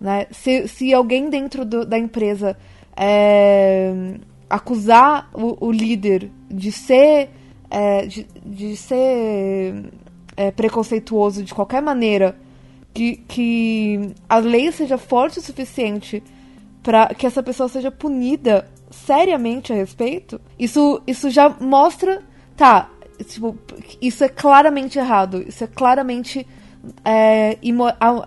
Né? 0.00 0.26
Se, 0.30 0.68
se 0.68 0.94
alguém 0.94 1.28
dentro 1.28 1.64
do, 1.64 1.84
da 1.84 1.98
empresa 1.98 2.56
é, 2.96 4.14
acusar 4.48 5.28
o, 5.34 5.66
o, 5.66 5.72
líder 5.72 6.30
de 6.48 6.70
ser, 6.70 7.30
é, 7.68 8.06
de, 8.06 8.26
de, 8.44 8.76
ser 8.76 9.90
é, 10.36 10.50
preconceituoso 10.52 11.42
de 11.42 11.52
qualquer 11.52 11.82
maneira, 11.82 12.36
que, 12.94 13.16
que 13.28 14.14
a 14.28 14.38
lei 14.38 14.70
seja 14.72 14.96
forte 14.96 15.38
o 15.38 15.42
suficiente 15.42 16.22
para 16.86 17.08
que 17.08 17.26
essa 17.26 17.42
pessoa 17.42 17.68
seja 17.68 17.90
punida 17.90 18.68
seriamente 18.92 19.72
a 19.72 19.76
respeito, 19.76 20.40
isso, 20.56 21.02
isso 21.04 21.28
já 21.28 21.48
mostra, 21.48 22.22
tá, 22.56 22.88
tipo, 23.26 23.58
isso 24.00 24.22
é 24.22 24.28
claramente 24.28 24.96
errado, 24.96 25.42
isso 25.42 25.64
é 25.64 25.66
claramente 25.66 26.46
é, 27.04 27.58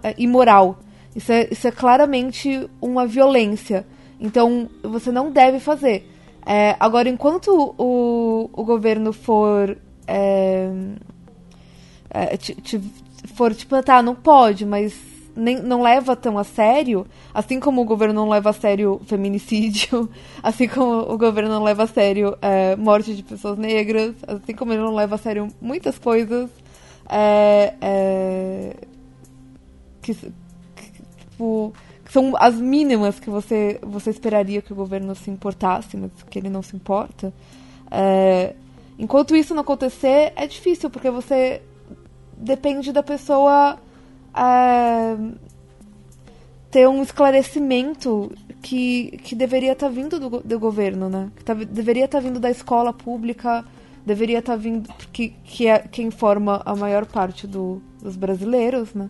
é, 0.03 0.16
imoral, 0.18 0.78
isso 1.16 1.32
é, 1.32 1.47
isso 1.49 1.70
é 1.70 1.72
claramente 1.72 2.70
uma 2.82 3.07
violência. 3.07 3.88
Então, 4.20 4.70
você 4.84 5.10
não 5.10 5.32
deve 5.32 5.62
fazer. 5.62 6.05
É, 6.45 6.76
agora, 6.82 7.07
enquanto 7.07 7.74
o, 7.78 8.49
o 8.51 8.64
governo 8.66 9.14
for. 9.14 9.78
É, 10.05 10.70
é, 12.10 12.38
for 13.36 13.55
tipo, 13.55 13.82
tá, 13.82 14.01
não 14.01 14.16
pode, 14.16 14.66
mas 14.66 14.93
nem, 15.39 15.61
não 15.61 15.81
leva 15.81 16.15
tão 16.15 16.37
a 16.37 16.43
sério, 16.43 17.05
assim 17.33 17.59
como 17.59 17.81
o 17.81 17.85
governo 17.85 18.13
não 18.13 18.29
leva 18.29 18.49
a 18.49 18.53
sério 18.53 19.01
feminicídio, 19.05 20.09
assim 20.43 20.67
como 20.67 21.11
o 21.11 21.17
governo 21.17 21.49
não 21.49 21.63
leva 21.63 21.83
a 21.83 21.87
sério 21.87 22.37
é, 22.41 22.75
morte 22.75 23.15
de 23.15 23.23
pessoas 23.23 23.57
negras, 23.57 24.13
assim 24.27 24.53
como 24.53 24.73
ele 24.73 24.81
não 24.81 24.93
leva 24.93 25.15
a 25.15 25.17
sério 25.17 25.47
muitas 25.61 25.97
coisas 25.97 26.49
é, 27.09 27.73
é, 27.81 28.75
que, 30.01 30.13
que, 30.13 31.01
tipo, 31.17 31.73
que 32.05 32.11
são 32.11 32.33
as 32.37 32.55
mínimas 32.55 33.19
que 33.19 33.29
você, 33.29 33.79
você 33.81 34.09
esperaria 34.09 34.61
que 34.61 34.73
o 34.73 34.75
governo 34.75 35.15
se 35.15 35.31
importasse, 35.31 35.97
mas 35.97 36.11
que 36.29 36.37
ele 36.37 36.49
não 36.49 36.61
se 36.61 36.75
importa. 36.75 37.33
Enquanto 38.99 39.33
isso 39.33 39.55
não 39.55 39.61
acontecer, 39.61 40.33
é 40.35 40.45
difícil, 40.45 40.89
porque 40.89 41.09
você 41.09 41.61
depende 42.35 42.91
da 42.91 43.03
pessoa 43.03 43.77
é, 44.36 45.17
ter 46.71 46.88
um 46.88 47.01
esclarecimento 47.01 48.32
que, 48.61 49.17
que 49.23 49.36
deveria 49.36 49.73
estar 49.73 49.88
tá 49.88 49.93
vindo 49.93 50.19
do, 50.19 50.39
do 50.41 50.59
governo, 50.59 51.09
né? 51.09 51.32
Que 51.36 51.43
tá, 51.43 51.53
deveria 51.53 52.05
estar 52.05 52.19
tá 52.19 52.27
vindo 52.27 52.39
da 52.39 52.49
escola 52.49 52.93
pública, 52.93 53.65
deveria 54.05 54.39
estar 54.39 54.53
tá 54.53 54.57
vindo. 54.57 54.89
Que, 55.11 55.30
que 55.43 55.67
é 55.67 55.80
quem 55.80 56.11
forma 56.11 56.61
a 56.65 56.75
maior 56.75 57.05
parte 57.05 57.47
do, 57.47 57.82
dos 58.01 58.15
brasileiros, 58.15 58.93
né? 58.93 59.09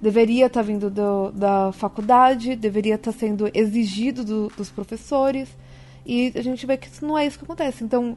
Deveria 0.00 0.46
estar 0.46 0.60
tá 0.60 0.66
vindo 0.66 0.90
do, 0.90 1.30
da 1.32 1.72
faculdade, 1.72 2.56
deveria 2.56 2.96
estar 2.96 3.12
tá 3.12 3.18
sendo 3.18 3.50
exigido 3.54 4.24
do, 4.24 4.48
dos 4.56 4.70
professores. 4.70 5.48
E 6.06 6.32
a 6.34 6.42
gente 6.42 6.66
vê 6.66 6.76
que 6.76 6.86
isso 6.86 7.04
não 7.06 7.16
é 7.16 7.26
isso 7.26 7.38
que 7.38 7.44
acontece. 7.44 7.82
Então, 7.82 8.16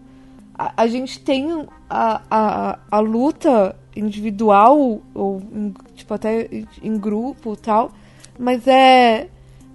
a, 0.57 0.83
a 0.83 0.87
gente 0.87 1.19
tem 1.19 1.65
a, 1.89 2.21
a, 2.29 2.79
a 2.91 2.99
luta 2.99 3.75
individual, 3.95 5.01
ou 5.13 5.41
em, 5.53 5.73
tipo, 6.07 6.13
até 6.13 6.47
em 6.81 6.97
grupo 6.97 7.55
tal, 7.57 7.91
mas 8.39 8.65
é, 8.65 9.29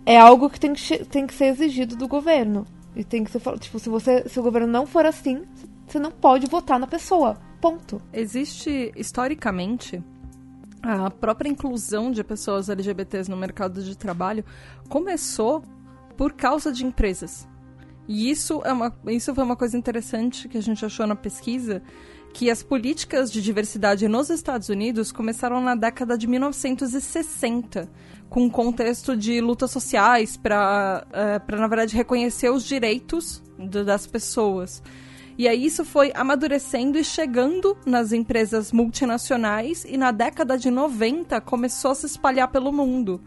é 0.06 0.18
algo 0.18 0.48
que 0.48 0.58
tem 0.58 0.72
que, 0.72 1.04
tem 1.04 1.26
que 1.26 1.34
ser 1.34 1.46
exigido 1.46 1.94
do 1.94 2.08
governo. 2.08 2.66
E 2.96 3.04
tem 3.04 3.22
que 3.22 3.30
ser, 3.30 3.40
tipo, 3.58 3.78
se 3.78 3.88
você 3.88 4.28
se 4.28 4.40
o 4.40 4.42
governo 4.42 4.66
não 4.66 4.86
for 4.86 5.04
assim, 5.06 5.42
você 5.86 5.98
não 5.98 6.10
pode 6.10 6.46
votar 6.46 6.78
na 6.78 6.86
pessoa. 6.86 7.36
Ponto. 7.60 8.00
Existe 8.12 8.92
historicamente 8.96 10.02
a 10.82 11.10
própria 11.10 11.48
inclusão 11.48 12.10
de 12.10 12.24
pessoas 12.24 12.68
LGBTs 12.68 13.30
no 13.30 13.36
mercado 13.36 13.82
de 13.82 13.96
trabalho 13.96 14.44
começou 14.88 15.62
por 16.16 16.32
causa 16.32 16.72
de 16.72 16.84
empresas. 16.84 17.48
E 18.08 18.30
isso, 18.30 18.60
é 18.64 18.72
uma, 18.72 18.92
isso 19.06 19.32
foi 19.32 19.44
uma 19.44 19.56
coisa 19.56 19.78
interessante 19.78 20.48
que 20.48 20.58
a 20.58 20.62
gente 20.62 20.84
achou 20.84 21.06
na 21.06 21.14
pesquisa, 21.14 21.80
que 22.32 22.50
as 22.50 22.62
políticas 22.62 23.30
de 23.30 23.42
diversidade 23.42 24.08
nos 24.08 24.30
Estados 24.30 24.68
Unidos 24.68 25.12
começaram 25.12 25.60
na 25.60 25.74
década 25.74 26.16
de 26.16 26.26
1960, 26.26 27.88
com 28.28 28.44
um 28.44 28.50
contexto 28.50 29.16
de 29.16 29.40
lutas 29.40 29.70
sociais 29.70 30.36
para, 30.36 31.06
uh, 31.10 31.56
na 31.56 31.66
verdade, 31.66 31.94
reconhecer 31.94 32.50
os 32.50 32.64
direitos 32.64 33.42
das 33.58 34.06
pessoas. 34.06 34.82
E 35.36 35.48
aí 35.48 35.64
isso 35.64 35.84
foi 35.84 36.12
amadurecendo 36.14 36.98
e 36.98 37.04
chegando 37.04 37.76
nas 37.86 38.12
empresas 38.12 38.72
multinacionais 38.72 39.84
e 39.88 39.96
na 39.96 40.10
década 40.10 40.58
de 40.58 40.70
90 40.70 41.40
começou 41.40 41.92
a 41.92 41.94
se 41.94 42.06
espalhar 42.06 42.48
pelo 42.48 42.72
mundo. 42.72 43.20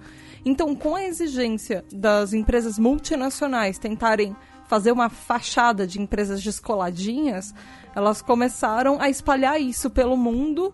Então, 0.46 0.76
com 0.76 0.96
a 0.96 1.04
exigência 1.04 1.84
das 1.92 2.32
empresas 2.32 2.78
multinacionais 2.78 3.80
tentarem 3.80 4.36
fazer 4.68 4.92
uma 4.92 5.10
fachada 5.10 5.86
de 5.86 6.02
empresas 6.02 6.44
descoladinhas, 6.44 7.54
elas 7.96 8.22
começaram 8.22 9.00
a 9.00 9.10
espalhar 9.10 9.60
isso 9.62 9.90
pelo 9.90 10.18
mundo 10.18 10.74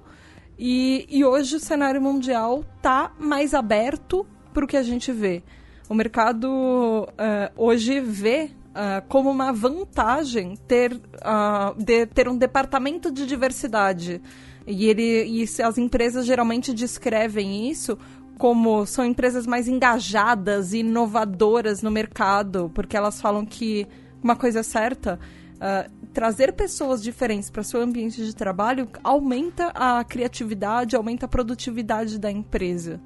e, 0.58 1.08
e 1.10 1.26
hoje 1.26 1.56
o 1.56 1.60
cenário 1.60 2.02
mundial 2.02 2.64
tá 2.82 3.12
mais 3.20 3.54
aberto 3.54 4.26
para 4.54 4.64
o 4.64 4.68
que 4.68 4.78
a 4.78 4.84
gente 4.84 5.12
vê. 5.12 5.44
O 5.89 5.94
mercado 5.94 6.46
uh, 6.46 7.08
hoje 7.56 8.00
vê 8.00 8.52
uh, 8.70 9.06
como 9.08 9.30
uma 9.30 9.52
vantagem 9.52 10.56
ter, 10.68 10.94
uh, 10.94 11.76
de, 11.78 12.06
ter 12.06 12.30
um 12.30 12.38
departamento 12.38 13.12
de 13.12 13.26
diversidade. 13.26 14.22
E, 14.66 14.86
ele, 14.86 15.26
e 15.26 15.44
as 15.64 15.78
empresas 15.78 16.26
geralmente 16.26 16.74
descrevem 16.74 17.70
isso 17.70 17.98
como 18.42 18.88
são 18.88 19.06
empresas 19.06 19.46
mais 19.46 19.68
engajadas 19.68 20.74
e 20.74 20.80
inovadoras 20.80 21.84
no 21.84 21.92
mercado, 21.92 22.72
porque 22.74 22.98
elas 22.98 23.22
falam 23.22 23.46
que 23.46 23.88
uma 24.20 24.36
coisa 24.36 24.62
é 24.62 24.64
certa, 24.64 25.20
uh, 25.58 26.08
trazer 26.12 26.52
pessoas 26.54 27.04
diferentes 27.04 27.52
para 27.52 27.62
seu 27.62 27.80
ambiente 27.80 28.26
de 28.26 28.36
trabalho 28.36 28.89
aumenta 29.04 29.68
a 29.76 30.04
criatividade, 30.04 30.96
aumenta 30.96 31.28
a 31.28 31.30
produtividade 31.30 32.18
da 32.18 32.32
empresa. 32.32 33.00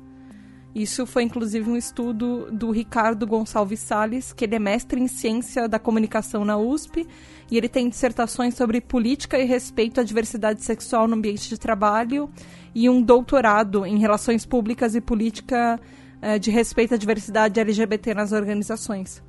Isso 0.76 1.06
foi 1.06 1.24
inclusive 1.24 1.70
um 1.70 1.78
estudo 1.78 2.52
do 2.52 2.70
Ricardo 2.70 3.26
Gonçalves 3.26 3.80
Sales, 3.80 4.34
que 4.34 4.44
ele 4.44 4.56
é 4.56 4.60
mestre 4.60 5.00
em 5.00 5.08
ciência 5.08 5.70
da 5.70 5.80
comunicação 5.80 6.44
na 6.44 6.58
USP, 6.58 7.08
e 7.50 7.58
ele 7.58 7.70
tem 7.70 7.88
dissertações 7.88 8.56
sobre 8.56 8.82
política 8.82 9.40
e 9.40 9.46
respeito 9.46 10.02
à 10.02 10.04
diversidade 10.04 10.62
sexual 10.66 11.08
no 11.08 11.16
ambiente 11.16 11.48
de 11.48 11.58
trabalho 11.58 12.30
e 12.74 12.90
um 12.90 13.02
doutorado 13.02 13.86
em 13.86 14.00
Relações 14.00 14.46
Públicas 14.46 14.96
e 14.96 15.02
Política 15.02 15.80
eh, 16.22 16.38
de 16.38 16.52
Respeito 16.52 16.94
à 16.94 16.98
Diversidade 16.98 17.58
LGBT 17.58 18.14
nas 18.14 18.34
organizações. 18.34 19.24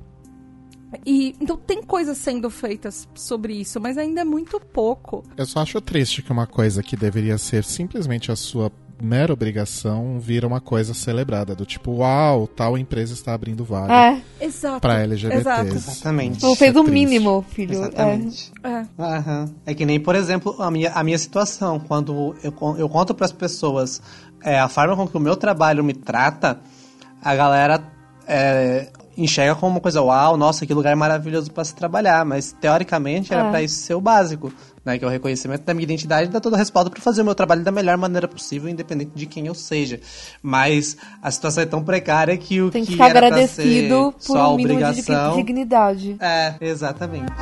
E, 1.05 1.33
então 1.39 1.55
tem 1.55 1.81
coisas 1.81 2.17
sendo 2.17 2.49
feitas 2.49 3.07
sobre 3.15 3.53
isso, 3.53 3.79
mas 3.79 3.97
ainda 3.97 4.19
é 4.19 4.25
muito 4.25 4.59
pouco. 4.59 5.23
Eu 5.37 5.45
só 5.45 5.61
acho 5.61 5.79
triste 5.79 6.21
que 6.21 6.31
uma 6.31 6.47
coisa 6.47 6.83
que 6.83 6.97
deveria 6.97 7.37
ser 7.37 7.63
simplesmente 7.63 8.31
a 8.31 8.35
sua 8.35 8.69
mera 9.01 9.31
obrigação 9.31 10.19
vira 10.19 10.47
uma 10.47 10.59
coisa 10.59 10.93
celebrada, 10.93 11.55
do 11.55 11.65
tipo, 11.65 11.91
uau, 11.97 12.47
tal 12.47 12.77
empresa 12.77 13.13
está 13.13 13.33
abrindo 13.33 13.63
vaga 13.63 13.93
é. 13.93 14.21
Exato. 14.45 14.81
pra 14.81 14.99
LGBTs. 15.01 15.41
Exato. 15.41 15.75
Exatamente. 15.75 16.45
Ou 16.45 16.55
fez 16.55 16.75
é 16.75 16.79
o 16.79 16.83
mínimo, 16.83 17.45
filho. 17.49 17.73
Exatamente. 17.73 18.51
É. 18.63 18.69
É. 18.69 18.85
Uhum. 18.97 19.53
é 19.65 19.73
que 19.73 19.85
nem, 19.85 19.99
por 19.99 20.15
exemplo, 20.15 20.55
a 20.59 20.71
minha, 20.71 20.91
a 20.91 21.03
minha 21.03 21.17
situação, 21.17 21.79
quando 21.79 22.35
eu, 22.43 22.53
eu 22.77 22.89
conto 22.89 23.13
para 23.13 23.25
as 23.25 23.31
pessoas 23.31 24.01
é, 24.43 24.59
a 24.59 24.67
forma 24.67 24.95
com 24.95 25.07
que 25.07 25.17
o 25.17 25.19
meu 25.19 25.35
trabalho 25.35 25.83
me 25.83 25.93
trata, 25.93 26.59
a 27.21 27.35
galera 27.35 27.83
é, 28.27 28.89
enxerga 29.17 29.55
como 29.55 29.73
uma 29.73 29.81
coisa, 29.81 30.01
uau, 30.01 30.37
nossa, 30.37 30.65
que 30.65 30.73
lugar 30.73 30.95
maravilhoso 30.95 31.51
para 31.51 31.63
se 31.63 31.73
trabalhar, 31.73 32.23
mas 32.25 32.51
teoricamente 32.51 33.33
era 33.33 33.47
é. 33.47 33.49
para 33.49 33.61
isso 33.61 33.81
ser 33.81 33.95
o 33.95 34.01
básico 34.01 34.51
né, 34.87 34.97
que 34.97 35.03
é 35.03 35.07
o 35.07 35.11
reconhecimento 35.11 35.63
da 35.63 35.73
minha 35.73 35.83
identidade, 35.83 36.31
dá 36.31 36.39
todo 36.39 36.53
o 36.53 36.55
respaldo 36.55 36.89
para 36.89 37.01
fazer 37.01 37.21
o 37.21 37.25
meu 37.25 37.35
trabalho 37.35 37.61
da 37.61 37.71
melhor 37.71 37.97
maneira 37.97 38.25
possível, 38.25 38.69
independente 38.69 39.11
de 39.13 39.25
quem 39.25 39.45
eu 39.45 39.53
seja. 39.53 39.99
Mas 40.41 40.95
a 41.21 41.29
situação 41.29 41.61
é 41.63 41.65
tão 41.65 41.83
precária 41.83 42.37
que 42.37 42.61
o 42.61 42.71
Tem 42.71 42.83
que, 42.83 42.87
que 42.87 42.93
ficar 42.93 43.07
agradecido 43.07 44.15
ser 44.17 44.27
por 44.27 44.37
um 44.37 44.53
obrigação, 44.53 45.31
de 45.31 45.35
dignidade. 45.37 46.15
É, 46.21 46.55
exatamente. 46.61 47.33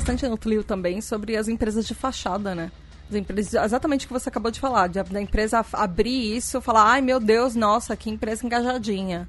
Bastante 0.00 0.26
no 0.26 0.38
Tlio 0.38 0.64
também 0.64 1.02
sobre 1.02 1.36
as 1.36 1.46
empresas 1.46 1.86
de 1.86 1.94
fachada, 1.94 2.54
né? 2.54 2.72
As 3.10 3.14
empresas, 3.14 3.52
exatamente 3.62 4.06
o 4.06 4.08
que 4.08 4.14
você 4.14 4.30
acabou 4.30 4.50
de 4.50 4.58
falar, 4.58 4.86
de, 4.86 5.02
da 5.02 5.20
empresa 5.20 5.64
abrir 5.74 6.36
isso, 6.36 6.58
falar, 6.62 6.84
ai 6.84 7.02
meu 7.02 7.20
Deus, 7.20 7.54
nossa, 7.54 7.94
que 7.94 8.08
empresa 8.08 8.46
engajadinha. 8.46 9.28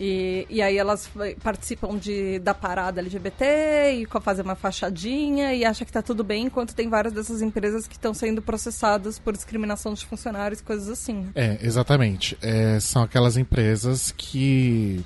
E, 0.00 0.46
e 0.48 0.62
aí 0.62 0.78
elas 0.78 1.10
participam 1.42 1.98
de, 1.98 2.38
da 2.38 2.54
parada 2.54 3.02
LGBT 3.02 3.92
e 3.92 4.06
fazer 4.22 4.40
uma 4.40 4.54
fachadinha 4.54 5.52
e 5.52 5.62
acha 5.62 5.84
que 5.84 5.92
tá 5.92 6.00
tudo 6.00 6.24
bem, 6.24 6.46
enquanto 6.46 6.74
tem 6.74 6.88
várias 6.88 7.12
dessas 7.12 7.42
empresas 7.42 7.86
que 7.86 7.94
estão 7.94 8.14
sendo 8.14 8.40
processadas 8.40 9.18
por 9.18 9.34
discriminação 9.34 9.92
de 9.92 10.06
funcionários, 10.06 10.62
coisas 10.62 10.88
assim. 10.88 11.28
É, 11.34 11.58
exatamente. 11.60 12.38
É, 12.40 12.80
são 12.80 13.02
aquelas 13.02 13.36
empresas 13.36 14.10
que, 14.16 15.04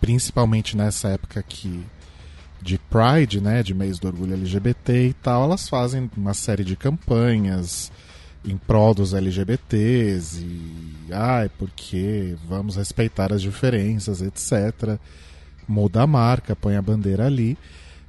principalmente 0.00 0.76
nessa 0.76 1.10
época 1.10 1.40
que 1.44 1.86
de 2.62 2.78
Pride, 2.78 3.40
né, 3.40 3.62
de 3.62 3.74
mês 3.74 3.98
do 3.98 4.08
orgulho 4.08 4.34
LGBT 4.34 5.08
e 5.08 5.12
tal, 5.14 5.44
elas 5.44 5.68
fazem 5.68 6.10
uma 6.16 6.34
série 6.34 6.64
de 6.64 6.76
campanhas 6.76 7.90
em 8.44 8.56
prol 8.56 8.94
dos 8.94 9.12
LGBTs 9.12 10.40
e 10.42 11.12
ai, 11.12 11.50
porque 11.58 12.36
vamos 12.48 12.76
respeitar 12.76 13.32
as 13.32 13.42
diferenças, 13.42 14.22
etc. 14.22 14.98
Muda 15.66 16.02
a 16.02 16.06
marca, 16.06 16.56
põe 16.56 16.76
a 16.76 16.82
bandeira 16.82 17.26
ali. 17.26 17.56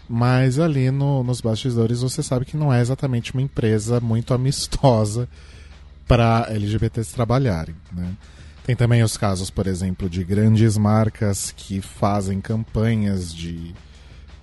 Mas 0.08 0.60
ali 0.60 0.92
no, 0.92 1.24
nos 1.24 1.40
bastidores 1.40 2.02
você 2.02 2.22
sabe 2.22 2.46
que 2.46 2.58
não 2.58 2.74
é 2.74 2.82
exatamente 2.82 3.34
uma 3.34 3.42
empresa 3.42 4.00
muito 4.02 4.34
amistosa 4.34 5.28
para 6.06 6.48
LGBTs 6.50 7.14
trabalharem. 7.14 7.76
Né? 7.94 8.12
Tem 8.66 8.76
também 8.76 9.04
os 9.04 9.16
casos, 9.16 9.50
por 9.50 9.68
exemplo, 9.68 10.10
de 10.10 10.24
grandes 10.24 10.78
marcas 10.78 11.54
que 11.56 11.80
fazem 11.80 12.42
campanhas 12.42 13.34
de 13.34 13.74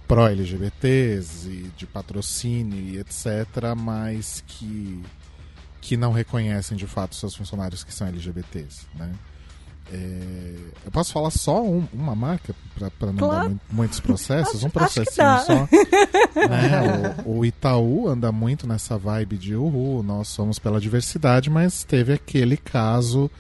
pró-LGBTs 0.09 1.47
e 1.47 1.71
de 1.77 1.87
patrocínio 1.87 2.81
e 2.81 2.99
etc., 2.99 3.77
mas 3.77 4.43
que, 4.47 5.03
que 5.81 5.97
não 5.97 6.13
reconhecem 6.13 6.77
de 6.77 6.87
fato 6.87 7.15
seus 7.15 7.37
funcionários 7.37 7.85
que 7.85 7.95
são 7.95 8.09
LGBTs, 8.09 8.87
né? 8.95 9.13
É, 9.91 10.55
eu 10.85 10.91
posso 10.91 11.13
falar 11.13 11.31
só 11.31 11.63
um, 11.63 11.87
uma 11.95 12.15
marca 12.15 12.55
para 12.99 13.11
não 13.11 13.17
claro. 13.17 13.35
dar 13.35 13.49
muito, 13.49 13.61
muitos 13.71 14.01
processos? 14.01 14.63
Um 14.63 14.69
processinho 14.71 15.39
só. 15.47 15.55
né? 16.47 17.17
o, 17.25 17.39
o, 17.39 17.45
Itaú 17.45 18.07
anda 18.07 18.31
muito 18.31 18.67
nessa 18.67 18.99
vibe 18.99 19.39
de 19.39 19.57
uhul, 19.57 20.03
nós 20.03 20.29
somos 20.29 20.59
pela 20.59 20.79
diversidade, 20.79 21.49
mas 21.49 21.85
teve 21.85 22.13
aquele 22.13 22.59
caso 22.59 23.31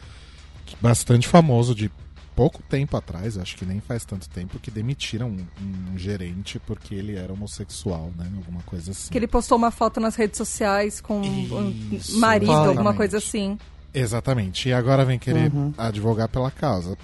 bastante 0.80 1.28
famoso 1.28 1.74
de 1.74 1.90
pouco 2.38 2.62
tempo 2.62 2.96
atrás, 2.96 3.36
acho 3.36 3.56
que 3.56 3.64
nem 3.66 3.80
faz 3.80 4.04
tanto 4.04 4.28
tempo, 4.28 4.60
que 4.60 4.70
demitiram 4.70 5.26
um, 5.28 5.92
um, 5.92 5.98
gerente 5.98 6.60
porque 6.60 6.94
ele 6.94 7.16
era 7.16 7.32
homossexual, 7.32 8.12
né? 8.16 8.30
Alguma 8.36 8.62
coisa 8.62 8.92
assim. 8.92 9.10
Que 9.10 9.18
ele 9.18 9.26
postou 9.26 9.58
uma 9.58 9.72
foto 9.72 9.98
nas 9.98 10.14
redes 10.14 10.38
sociais 10.38 11.00
com 11.00 11.20
Isso, 11.20 12.16
um 12.16 12.20
marido, 12.20 12.52
exatamente. 12.52 12.68
alguma 12.68 12.94
coisa 12.94 13.18
assim. 13.18 13.58
Exatamente. 13.92 14.68
E 14.68 14.72
agora 14.72 15.04
vem 15.04 15.18
querer 15.18 15.52
uhum. 15.52 15.74
advogar 15.76 16.28
pela 16.28 16.48
causa. 16.48 16.96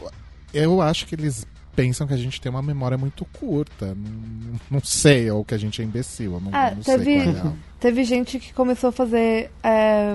eu 0.52 0.80
acho 0.80 1.04
que 1.04 1.16
eles 1.16 1.44
pensam 1.74 2.06
que 2.06 2.14
a 2.14 2.16
gente 2.16 2.40
tem 2.40 2.48
uma 2.48 2.62
memória 2.62 2.96
muito 2.96 3.24
curta. 3.24 3.86
Não, 3.86 4.60
não 4.70 4.80
sei, 4.80 5.28
ou 5.32 5.44
que 5.44 5.54
a 5.54 5.58
gente 5.58 5.82
é 5.82 5.84
imbecil. 5.84 6.34
Eu 6.34 6.40
não, 6.40 6.50
Ah, 6.52 6.70
não 6.70 6.82
teve, 6.84 7.04
sei 7.04 7.22
qual 7.24 7.36
é 7.36 7.48
a 7.48 7.52
teve 7.80 8.04
gente 8.04 8.38
que 8.38 8.52
começou 8.52 8.90
a 8.90 8.92
fazer 8.92 9.50
é, 9.64 10.14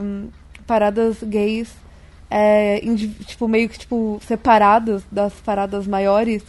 paradas 0.66 1.18
gays, 1.24 1.68
é, 2.30 2.82
tipo, 3.26 3.48
meio 3.48 3.68
que 3.70 3.80
tipo, 3.80 4.20
separadas 4.26 5.04
das 5.12 5.34
paradas 5.34 5.88
maiores, 5.88 6.44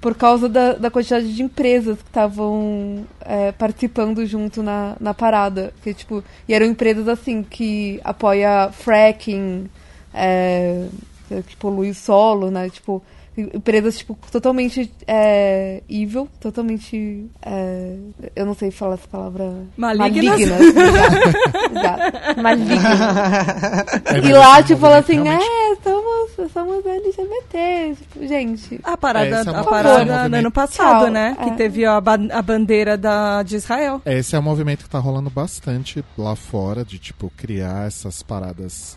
por 0.00 0.14
causa 0.14 0.48
da, 0.48 0.74
da 0.74 0.90
quantidade 0.90 1.34
de 1.34 1.42
empresas 1.42 1.98
que 1.98 2.08
estavam 2.08 3.04
é, 3.20 3.52
participando 3.52 4.24
junto 4.24 4.62
na, 4.62 4.96
na 5.00 5.12
parada. 5.12 5.72
Que, 5.82 5.92
tipo, 5.92 6.22
e 6.48 6.54
eram 6.54 6.66
empresas 6.66 7.08
assim 7.08 7.42
que 7.42 8.00
apoia 8.04 8.70
fracking, 8.72 9.68
é, 10.14 10.86
que 11.28 11.56
polui 11.56 11.90
o 11.90 11.94
solo, 11.94 12.50
né? 12.50 12.70
Tipo, 12.70 13.02
empresas 13.40 13.98
tipo, 13.98 14.16
totalmente 14.30 14.92
é, 15.06 15.82
evil, 15.88 16.28
totalmente. 16.40 17.26
é, 17.42 17.96
eu 18.36 18.46
não 18.46 18.54
sei 18.54 18.70
falar 18.70 18.94
essa 18.94 19.08
palavra. 19.08 19.52
Malignas. 19.76 20.40
Exato. 20.40 20.62
Exato. 20.62 22.42
Malignas. 22.42 23.00
É, 24.04 24.18
E 24.28 24.32
lá, 24.32 24.58
esse 24.58 24.68
tipo, 24.68 24.80
fala 24.80 24.98
assim, 24.98 25.18
movimento 25.18 25.42
é, 25.42 25.76
somos, 25.82 26.52
somos 26.52 26.86
LGBT. 26.86 27.94
Tipo, 27.96 28.26
gente. 28.26 28.80
A 28.84 28.96
parada, 28.96 29.26
É, 29.26 29.54
é 29.54 29.56
a 29.56 29.64
parada 29.64 30.28
no 30.28 30.36
ano 30.36 30.50
passado, 30.50 31.04
Tchau. 31.04 31.10
né? 31.10 31.36
Que 31.42 31.50
É. 31.50 31.54
teve 31.54 31.84
a, 31.84 32.00
ba- 32.00 32.18
a 32.32 32.42
bandeira 32.42 32.96
da, 32.96 33.42
de 33.42 33.56
Israel. 33.56 34.00
Esse 34.04 34.34
é 34.36 34.38
um 34.38 34.42
movimento 34.42 34.84
que 34.84 34.90
tá 34.90 34.98
rolando 34.98 35.30
bastante 35.30 36.04
lá 36.16 36.34
fora, 36.36 36.84
de 36.84 36.98
tipo, 36.98 37.30
criar 37.36 37.86
essas 37.86 38.22
paradas 38.22 38.96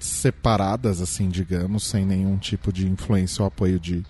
separadas, 0.00 1.00
assim, 1.00 1.28
digamos, 1.28 1.84
sem 1.84 2.04
nenhum 2.06 2.36
tipo 2.38 2.72
de 2.72 2.88
influência 2.88 3.42
ou 3.42 3.48
apoio 3.48 3.78
de, 3.78 4.04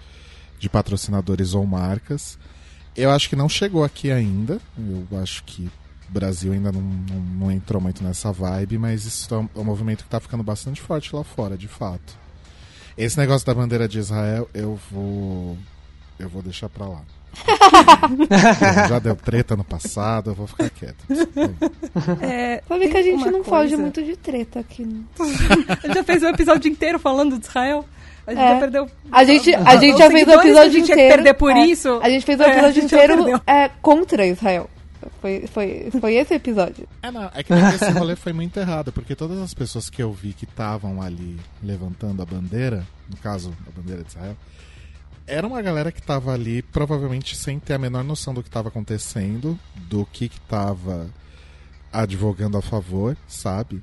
de 0.58 0.68
patrocinadores 0.68 1.52
ou 1.52 1.66
marcas. 1.66 2.38
Eu 2.96 3.10
acho 3.10 3.28
que 3.28 3.36
não 3.36 3.48
chegou 3.48 3.84
aqui 3.84 4.10
ainda. 4.10 4.60
Eu 4.78 5.18
acho 5.20 5.44
que 5.44 5.70
o 6.08 6.12
Brasil 6.12 6.52
ainda 6.52 6.72
não, 6.72 6.80
não, 6.80 7.20
não 7.20 7.52
entrou 7.52 7.80
muito 7.80 8.02
nessa 8.02 8.32
vibe, 8.32 8.78
mas 8.78 9.04
isso 9.04 9.32
é 9.34 9.38
um, 9.38 9.48
é 9.56 9.62
movimento 9.62 10.04
que 10.04 10.10
tá 10.10 10.20
ficando 10.20 10.42
bastante 10.42 10.80
forte 10.80 11.14
lá 11.14 11.24
fora, 11.24 11.56
de 11.56 11.68
fato. 11.68 12.18
Esse 12.96 13.18
negócio 13.18 13.46
da 13.46 13.54
bandeira 13.54 13.88
de 13.88 13.98
Israel, 13.98 14.48
eu 14.52 14.78
vou. 14.90 15.56
Eu 16.18 16.28
vou 16.28 16.42
deixar 16.42 16.68
pra 16.68 16.86
lá. 16.86 17.02
Já- 18.88 18.98
deu 18.98 19.16
treta 19.16 19.56
no 19.56 19.64
passado, 19.64 20.30
eu 20.30 20.34
vou 20.34 20.46
ficar 20.46 20.70
quieto. 20.70 21.04
É, 22.20 22.62
Sabe 22.68 22.80
tem 22.80 22.90
que 22.90 22.96
a 22.96 23.02
gente 23.02 23.24
não 23.24 23.42
coisa- 23.42 23.44
foge 23.44 23.76
muito 23.76 24.02
de 24.02 24.16
treta 24.16 24.60
aqui. 24.60 24.84
né? 24.84 25.00
A 25.82 25.86
gente 25.86 25.94
já 25.94 26.04
fez 26.04 26.22
um 26.22 26.28
episódio 26.28 26.70
inteiro 26.70 26.98
falando 26.98 27.38
de 27.38 27.46
Israel. 27.46 27.84
A 28.26 28.32
gente 28.34 28.42
É. 28.42 28.48
já 28.54 28.60
perdeu. 28.60 28.90
A 29.10 29.24
gente, 29.24 29.54
a 29.54 29.76
gente 29.76 29.98
já 29.98 30.10
fez 30.10 30.28
o 30.28 30.32
episódio 30.32 30.72
gente 30.72 30.84
tinha 30.84 30.96
que 30.96 31.02
inteiro. 31.02 31.14
perder 31.14 31.34
por 31.34 31.50
é, 31.52 31.66
isso. 31.66 32.00
A 32.02 32.08
gente 32.10 32.24
fez 32.24 32.38
o 32.38 32.42
É, 32.42 32.50
episódio 32.52 32.84
inteiro 32.84 33.42
é, 33.46 33.68
contra 33.80 34.26
Israel. 34.26 34.68
Foi, 35.22 35.46
foi, 35.52 35.88
foi 35.98 36.14
esse 36.16 36.34
episódio. 36.34 36.86
É, 37.02 37.10
não, 37.10 37.30
é 37.34 37.42
que 37.42 37.52
esse 37.54 37.90
rolê 37.90 38.14
foi 38.16 38.32
muito 38.34 38.60
errado, 38.60 38.92
porque 38.92 39.16
todas 39.16 39.38
as 39.38 39.54
pessoas 39.54 39.88
que 39.88 40.02
eu 40.02 40.12
vi 40.12 40.34
que 40.34 40.44
estavam 40.44 41.00
ali 41.00 41.38
levantando 41.62 42.20
a 42.22 42.26
bandeira, 42.26 42.86
no 43.08 43.16
caso, 43.16 43.52
a 43.66 43.70
bandeira 43.80 44.02
de 44.02 44.08
Israel, 44.10 44.36
era 45.30 45.46
uma 45.46 45.62
galera 45.62 45.90
que 45.92 46.02
tava 46.02 46.32
ali 46.32 46.60
provavelmente 46.62 47.36
sem 47.36 47.58
ter 47.58 47.74
a 47.74 47.78
menor 47.78 48.02
noção 48.04 48.34
do 48.34 48.42
que 48.42 48.48
estava 48.48 48.68
acontecendo, 48.68 49.58
do 49.88 50.04
que 50.06 50.28
que 50.28 50.40
tava 50.42 51.08
advogando 51.92 52.56
a 52.58 52.62
favor, 52.62 53.16
sabe? 53.26 53.82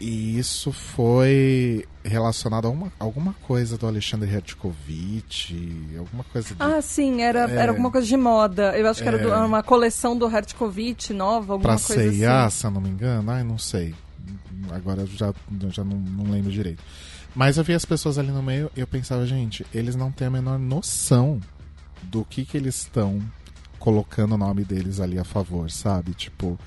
E 0.00 0.38
isso 0.38 0.72
foi 0.72 1.84
relacionado 2.02 2.66
a 2.66 2.70
uma, 2.70 2.90
alguma 2.98 3.34
coisa 3.46 3.76
do 3.76 3.86
Alexandre 3.86 4.30
Hertkovich, 4.30 5.54
alguma 5.98 6.24
coisa 6.24 6.54
de 6.54 6.62
Ah, 6.62 6.80
sim, 6.80 7.20
era, 7.20 7.50
É. 7.50 7.54
era 7.56 7.70
alguma 7.72 7.90
coisa 7.90 8.06
de 8.06 8.16
moda. 8.16 8.76
Eu 8.78 8.88
acho 8.88 9.02
que 9.02 9.08
era 9.08 9.18
É. 9.18 9.22
do- 9.22 9.30
uma 9.46 9.62
coleção 9.62 10.16
do 10.16 10.26
Hertkovich 10.26 11.12
nova, 11.12 11.52
alguma 11.52 11.78
coisa 11.78 12.10
CIA, 12.12 12.44
assim. 12.46 12.60
se 12.60 12.66
eu 12.66 12.70
não 12.70 12.80
me 12.80 12.88
engano. 12.88 13.30
Ai, 13.30 13.44
não 13.44 13.58
sei. 13.58 13.94
Agora 14.70 15.02
eu 15.02 15.06
já, 15.06 15.34
já 15.68 15.84
não, 15.84 15.96
não 15.98 16.30
lembro 16.30 16.50
direito. 16.50 16.82
Mas 17.34 17.56
eu 17.56 17.64
vi 17.64 17.74
as 17.74 17.84
pessoas 17.84 18.18
ali 18.18 18.30
no 18.30 18.42
meio 18.42 18.70
e 18.76 18.80
eu 18.80 18.86
pensava, 18.86 19.24
gente, 19.26 19.64
eles 19.72 19.94
não 19.94 20.10
têm 20.10 20.26
a 20.26 20.30
menor 20.30 20.58
noção 20.58 21.40
do 22.02 22.24
que 22.24 22.44
que 22.44 22.56
eles 22.56 22.76
estão 22.76 23.20
colocando 23.78 24.34
o 24.34 24.38
nome 24.38 24.64
deles 24.64 25.00
ali 25.00 25.18
a 25.18 25.24
favor, 25.24 25.70
sabe? 25.70 26.12
Tipo, 26.12 26.58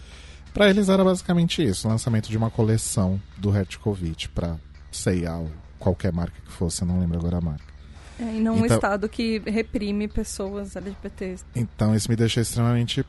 pra 0.54 0.70
eles 0.70 0.90
era 0.90 1.04
basicamente 1.04 1.64
isso, 1.64 1.88
lançamento 1.88 2.30
de 2.30 2.38
uma 2.38 2.50
coleção 2.50 3.22
do 3.38 3.50
Hertkovich 3.56 4.30
pra 4.30 4.58
CIA 4.92 5.36
ou 5.36 5.52
qualquer 5.78 6.14
marca 6.14 6.40
que 6.46 6.52
fosse, 6.52 6.82
eu 6.82 6.88
não 6.88 7.00
lembro 7.00 7.18
agora 7.20 7.38
a 7.38 7.42
marca. 7.42 7.74
É, 8.20 8.24
e 8.36 8.40
não 8.40 8.54
um 8.56 8.66
Então- 8.66 8.78
estado 8.78 9.10
que 9.10 9.40
reprime 9.46 10.08
pessoas 10.08 10.76
LGBTs. 10.76 11.44
Então 11.56 11.94
isso 11.96 12.10
me 12.10 12.16
deixou 12.16 12.42
extremamente. 12.42 13.06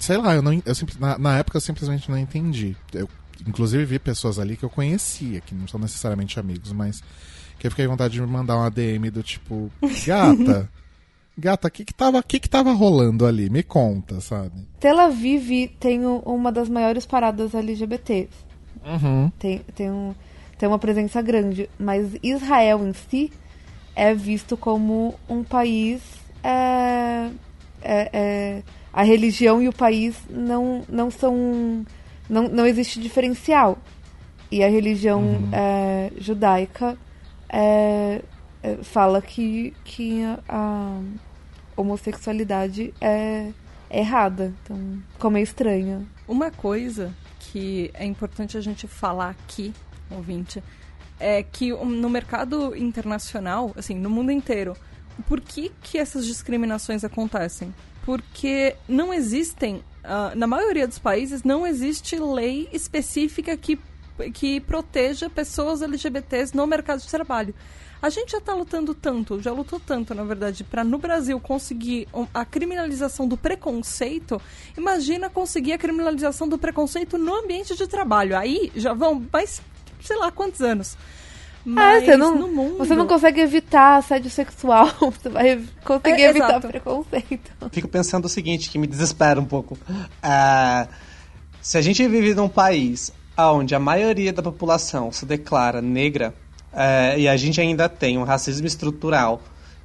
Sei 0.00 0.16
lá, 0.16 0.34
eu 0.34 0.42
não, 0.42 0.60
eu 0.64 0.74
simples- 0.74 0.98
na, 0.98 1.16
na 1.18 1.38
época 1.38 1.56
eu 1.58 1.60
simplesmente 1.60 2.10
não 2.10 2.18
entendi. 2.18 2.76
Eu, 2.92 3.08
inclusive, 3.46 3.84
vi 3.84 3.98
pessoas 3.98 4.38
ali 4.38 4.56
que 4.56 4.64
eu 4.64 4.70
conhecia, 4.70 5.40
que 5.40 5.54
não 5.54 5.66
são 5.66 5.80
necessariamente 5.80 6.38
amigos, 6.38 6.72
mas 6.72 7.02
que 7.58 7.66
eu 7.66 7.70
fiquei 7.70 7.86
com 7.86 7.92
vontade 7.92 8.14
de 8.14 8.20
me 8.20 8.26
mandar 8.26 8.56
uma 8.56 8.70
DM 8.70 9.10
do 9.10 9.22
tipo: 9.22 9.70
Gata, 10.06 10.68
gata, 11.36 11.68
o 11.68 11.70
que, 11.70 11.84
que, 11.84 11.94
tava, 11.94 12.22
que, 12.22 12.40
que 12.40 12.48
tava 12.48 12.72
rolando 12.72 13.26
ali? 13.26 13.48
Me 13.50 13.62
conta, 13.62 14.20
sabe? 14.20 14.66
Tel 14.80 14.98
Aviv 14.98 15.68
tem 15.78 16.04
uma 16.04 16.50
das 16.52 16.68
maiores 16.68 17.06
paradas 17.06 17.54
LGBT. 17.54 18.28
Uhum. 18.84 19.30
Tem, 19.38 19.60
tem, 19.74 19.90
um, 19.90 20.14
tem 20.58 20.68
uma 20.68 20.78
presença 20.78 21.22
grande. 21.22 21.68
Mas 21.78 22.16
Israel 22.22 22.86
em 22.86 22.92
si 22.92 23.32
é 23.94 24.14
visto 24.14 24.56
como 24.56 25.14
um 25.28 25.42
país. 25.44 26.00
é, 26.42 27.30
é, 27.82 28.10
é, 28.12 28.62
a 28.92 29.02
religião 29.02 29.62
e 29.62 29.68
o 29.68 29.72
país 29.72 30.16
não, 30.28 30.82
não 30.88 31.10
são. 31.10 31.84
Não, 32.32 32.48
não 32.48 32.66
existe 32.66 32.98
diferencial. 32.98 33.76
E 34.50 34.64
a 34.64 34.68
religião 34.68 35.22
é, 35.52 36.10
judaica 36.16 36.96
é, 37.46 38.22
é, 38.62 38.76
fala 38.82 39.20
que, 39.20 39.74
que 39.84 40.24
a, 40.24 40.40
a 40.48 41.00
homossexualidade 41.76 42.94
é, 43.02 43.50
errada. 43.90 44.54
Então, 44.62 45.02
como 45.18 45.36
é 45.36 45.42
estranha. 45.42 46.06
Uma 46.26 46.50
coisa 46.50 47.14
que 47.38 47.90
é 47.92 48.06
importante 48.06 48.56
a 48.56 48.62
gente 48.62 48.86
falar 48.88 49.28
aqui, 49.28 49.74
ouvinte, 50.10 50.64
é 51.20 51.42
que 51.42 51.70
no 51.70 52.08
mercado 52.08 52.74
internacional, 52.74 53.72
assim, 53.76 53.94
no 53.94 54.08
mundo 54.08 54.32
inteiro, 54.32 54.74
por 55.28 55.38
que, 55.38 55.70
que 55.82 55.98
essas 55.98 56.24
discriminações 56.24 57.04
acontecem? 57.04 57.74
Porque 58.06 58.74
não 58.88 59.12
existem, 59.12 59.82
ah, 60.04 60.32
na 60.34 60.46
maioria 60.46 60.86
dos 60.86 60.98
países, 60.98 61.42
não 61.42 61.66
existe 61.66 62.18
lei 62.18 62.68
específica 62.72 63.56
que, 63.56 63.78
que 64.34 64.60
proteja 64.60 65.30
pessoas 65.30 65.82
LGBTs 65.82 66.56
no 66.56 66.66
mercado 66.66 67.00
de 67.00 67.08
trabalho. 67.08 67.54
A 68.00 68.10
gente 68.10 68.32
já 68.32 68.38
está 68.38 68.52
lutando 68.52 68.94
tanto, 68.94 69.40
já 69.40 69.52
lutou 69.52 69.78
tanto, 69.78 70.12
na 70.12 70.24
verdade, 70.24 70.64
para 70.64 70.82
no 70.82 70.98
Brasil 70.98 71.38
conseguir 71.38 72.08
a 72.34 72.44
criminalização 72.44 73.28
do 73.28 73.36
preconceito. 73.36 74.42
Imagina 74.76 75.30
conseguir 75.30 75.74
a 75.74 75.78
criminalização 75.78 76.48
do 76.48 76.58
preconceito 76.58 77.16
no 77.16 77.32
ambiente 77.32 77.76
de 77.76 77.86
trabalho. 77.86 78.36
Aí 78.36 78.72
já 78.74 78.92
vão 78.92 79.24
mais, 79.32 79.62
sei 80.00 80.16
lá 80.16 80.32
quantos 80.32 80.60
anos. 80.60 80.96
Mas 81.64 82.02
Ah, 82.02 82.06
você 82.06 82.16
não, 82.16 82.36
no 82.38 82.48
mundo. 82.48 82.78
você 82.78 82.94
não 82.94 83.06
consegue 83.06 83.40
evitar 83.40 83.96
assédio 83.98 84.30
sexual, 84.30 84.88
você 85.00 85.28
vai 85.28 85.62
conseguir 85.84 86.22
É, 86.22 86.30
evitar 86.30 86.48
exato. 86.50 86.68
preconceito. 86.68 87.50
Fico 87.70 87.88
pensando 87.88 88.24
o 88.24 88.28
seguinte, 88.28 88.68
que 88.68 88.78
me 88.78 88.86
desespera 88.86 89.40
um 89.40 89.44
pouco. 89.44 89.78
Ah, 90.22 90.88
se 91.60 91.78
a 91.78 91.82
gente 91.82 92.06
vive 92.08 92.34
num 92.34 92.48
país 92.48 93.12
onde 93.38 93.74
a 93.74 93.78
maioria 93.78 94.32
da 94.32 94.42
população 94.42 95.10
se 95.12 95.24
declara 95.24 95.80
negra, 95.80 96.34
eh, 96.72 97.20
e 97.20 97.28
a 97.28 97.36
gente 97.36 97.60
ainda 97.60 97.88
tem 97.88 98.18
um 98.18 98.24
racismo 98.24 98.66
estrutural 98.66 99.40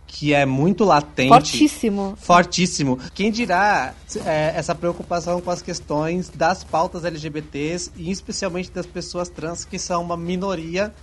que 0.07 0.33
é 0.33 0.45
muito 0.45 0.83
latente. 0.85 1.29
Fortíssimo. 1.29 2.17
Fortíssimo. 2.17 2.97
Quem 3.13 3.29
dirá 3.29 3.93
é, 4.25 4.53
essa 4.55 4.73
preocupação 4.73 5.41
com 5.41 5.51
as 5.51 5.61
questões 5.61 6.29
das 6.29 6.63
pautas 6.63 7.03
LGBTs 7.03 7.91
e 7.97 8.09
especialmente 8.09 8.71
das 8.71 8.85
pessoas 8.85 9.27
trans, 9.29 9.65
que 9.65 9.77
são 9.77 10.01
uma 10.01 10.15
minoria 10.15 10.93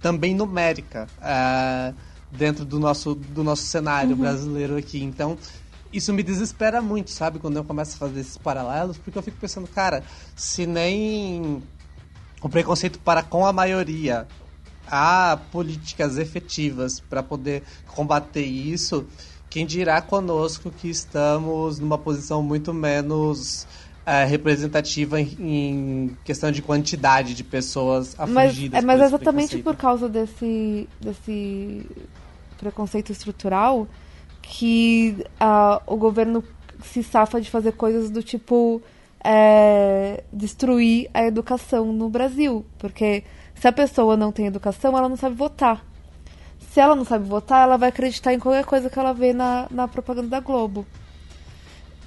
também 0.00 0.34
numérica 0.34 1.06
ah, 1.20 1.92
dentro 2.30 2.64
do 2.64 2.78
nosso, 2.78 3.14
do 3.14 3.44
nosso 3.44 3.62
cenário 3.62 4.16
brasileiro 4.16 4.76
aqui. 4.76 5.02
Então, 5.02 5.36
isso 5.92 6.12
me 6.12 6.22
desespera 6.22 6.80
muito, 6.80 7.10
sabe? 7.10 7.38
Quando 7.38 7.56
eu 7.56 7.64
começo 7.64 7.96
a 7.96 7.98
fazer 7.98 8.20
esses 8.20 8.36
paralelos, 8.36 8.96
porque 8.96 9.18
eu 9.18 9.22
fico 9.22 9.36
pensando, 9.38 9.66
cara, 9.66 10.04
se 10.36 10.66
nem 10.66 11.62
o 12.40 12.48
preconceito 12.48 12.98
para 13.00 13.22
com 13.22 13.44
a 13.44 13.52
maioria 13.52 14.26
há 14.86 15.38
políticas 15.52 16.16
efetivas 16.18 17.00
para 17.00 17.22
poder 17.22 17.62
combater 17.86 18.44
isso, 18.44 19.06
quem 19.48 19.66
dirá 19.66 20.00
conosco 20.00 20.70
que 20.70 20.88
estamos 20.88 21.78
numa 21.78 21.98
posição 21.98 22.42
muito 22.42 22.72
menos 22.72 23.66
é, 24.10 24.24
representativa 24.24 25.20
em, 25.20 26.16
questão 26.24 26.50
de 26.50 26.60
quantidade 26.60 27.32
de 27.32 27.44
pessoas 27.44 28.18
afligidas. 28.18 28.82
Mas, 28.82 28.82
é, 28.82 28.86
mas 28.98 29.00
exatamente 29.02 29.58
por 29.58 29.76
causa 29.76 30.08
desse, 30.08 30.88
desse 31.00 31.86
preconceito 32.58 33.12
estrutural 33.12 33.86
que 34.42 35.24
uh, 35.40 35.80
o 35.86 35.96
governo 35.96 36.42
se 36.82 37.04
safa 37.04 37.40
de 37.40 37.48
fazer 37.48 37.70
coisas 37.72 38.10
do 38.10 38.20
tipo 38.20 38.82
é, 39.22 40.24
destruir 40.32 41.08
a 41.14 41.24
educação 41.24 41.92
no 41.92 42.10
Brasil. 42.10 42.66
Porque 42.78 43.22
se 43.54 43.68
a 43.68 43.72
pessoa 43.72 44.16
não 44.16 44.32
tem 44.32 44.46
educação, 44.46 44.98
ela 44.98 45.08
não 45.08 45.16
sabe 45.16 45.36
votar. 45.36 45.86
Se 46.72 46.80
ela 46.80 46.96
não 46.96 47.04
sabe 47.04 47.28
votar, 47.28 47.62
ela 47.62 47.76
vai 47.76 47.90
acreditar 47.90 48.34
em 48.34 48.40
qualquer 48.40 48.64
coisa 48.64 48.90
que 48.90 48.98
ela 48.98 49.12
vê 49.12 49.32
na, 49.32 49.68
na 49.70 49.86
propaganda 49.86 50.26
da 50.26 50.40
Globo. 50.40 50.84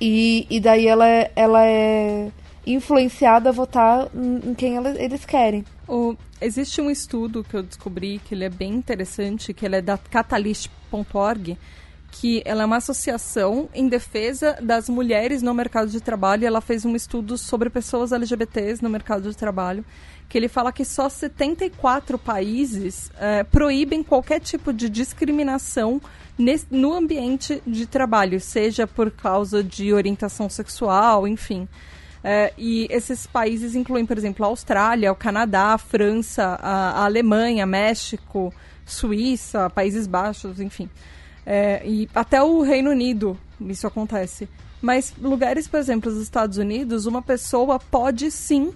E, 0.06 0.46
e 0.50 0.60
daí 0.60 0.86
ela, 0.86 1.08
é, 1.08 1.32
ela 1.34 1.66
é 1.66 2.30
influenciada 2.68 3.48
a 3.48 3.54
votar 3.54 4.10
em 4.14 4.54
quem 4.54 4.76
ela, 4.76 4.90
eles 5.02 5.24
querem. 5.24 5.64
O, 5.88 6.14
existe 6.42 6.82
um 6.82 6.90
estudo 6.90 7.42
que 7.42 7.56
eu 7.56 7.64
descobri 7.64 8.20
que 8.20 8.36
ele 8.36 8.44
é 8.44 8.50
bem 8.50 8.74
interessante, 8.74 9.54
que 9.54 9.66
ele 9.66 9.78
é 9.78 9.82
da 9.82 9.98
catalyst.org, 9.98 11.58
que 12.12 12.44
ela 12.44 12.64
é 12.64 12.66
uma 12.66 12.78
associação 12.78 13.70
em 13.74 13.88
defesa 13.88 14.58
das 14.62 14.90
mulheres 14.90 15.42
no 15.42 15.54
mercado 15.54 15.90
de 15.90 16.02
trabalho. 16.02 16.44
E 16.44 16.48
ela 16.48 16.60
fez 16.60 16.84
um 16.84 16.98
estudo 16.98 17.38
sobre 17.38 17.70
pessoas 17.70 18.12
LGBTs 18.12 18.84
no 18.84 18.90
mercado 18.90 19.30
de 19.30 19.38
trabalho, 19.38 19.86
que 20.34 20.38
ele 20.40 20.48
fala 20.48 20.72
que 20.72 20.84
só 20.84 21.08
74 21.08 22.18
países 22.18 23.12
é, 23.20 23.44
proíbem 23.44 24.02
qualquer 24.02 24.40
tipo 24.40 24.74
de 24.74 24.90
discriminação 24.90 26.02
nesse, 26.36 26.66
no 26.72 26.92
ambiente 26.92 27.62
de 27.68 27.86
trabalho, 27.86 28.42
seja 28.42 28.88
por 28.88 29.12
causa 29.12 29.64
de 29.64 29.94
orientação 29.94 30.50
sexual, 30.50 31.28
enfim. 31.28 31.68
É, 32.24 32.52
e 32.58 32.88
esses 32.90 33.28
países 33.28 33.76
incluem, 33.76 34.08
por 34.08 34.18
exemplo, 34.18 34.44
a 34.44 34.48
Austrália, 34.48 35.12
o 35.12 35.16
Canadá, 35.16 35.74
a 35.74 35.78
França, 35.78 36.58
a, 36.60 37.02
a 37.02 37.06
Alemanha, 37.06 37.68
México, 37.68 38.52
Suíça, 38.88 39.70
Países 39.70 40.08
Baixos, 40.08 40.60
enfim. 40.60 40.90
É, 41.46 41.80
e 41.86 42.10
até 42.16 42.42
o 42.42 42.64
Reino 42.64 42.90
Unido 42.90 43.38
isso 43.62 43.86
acontece. 43.86 44.50
Mas 44.82 45.14
lugares, 45.16 45.68
por 45.68 45.80
exemplo, 45.80 46.12
os 46.12 46.18
Estados 46.18 46.58
Unidos, 46.58 47.06
uma 47.06 47.22
pessoa 47.22 47.78
pode 47.78 48.32
sim 48.32 48.74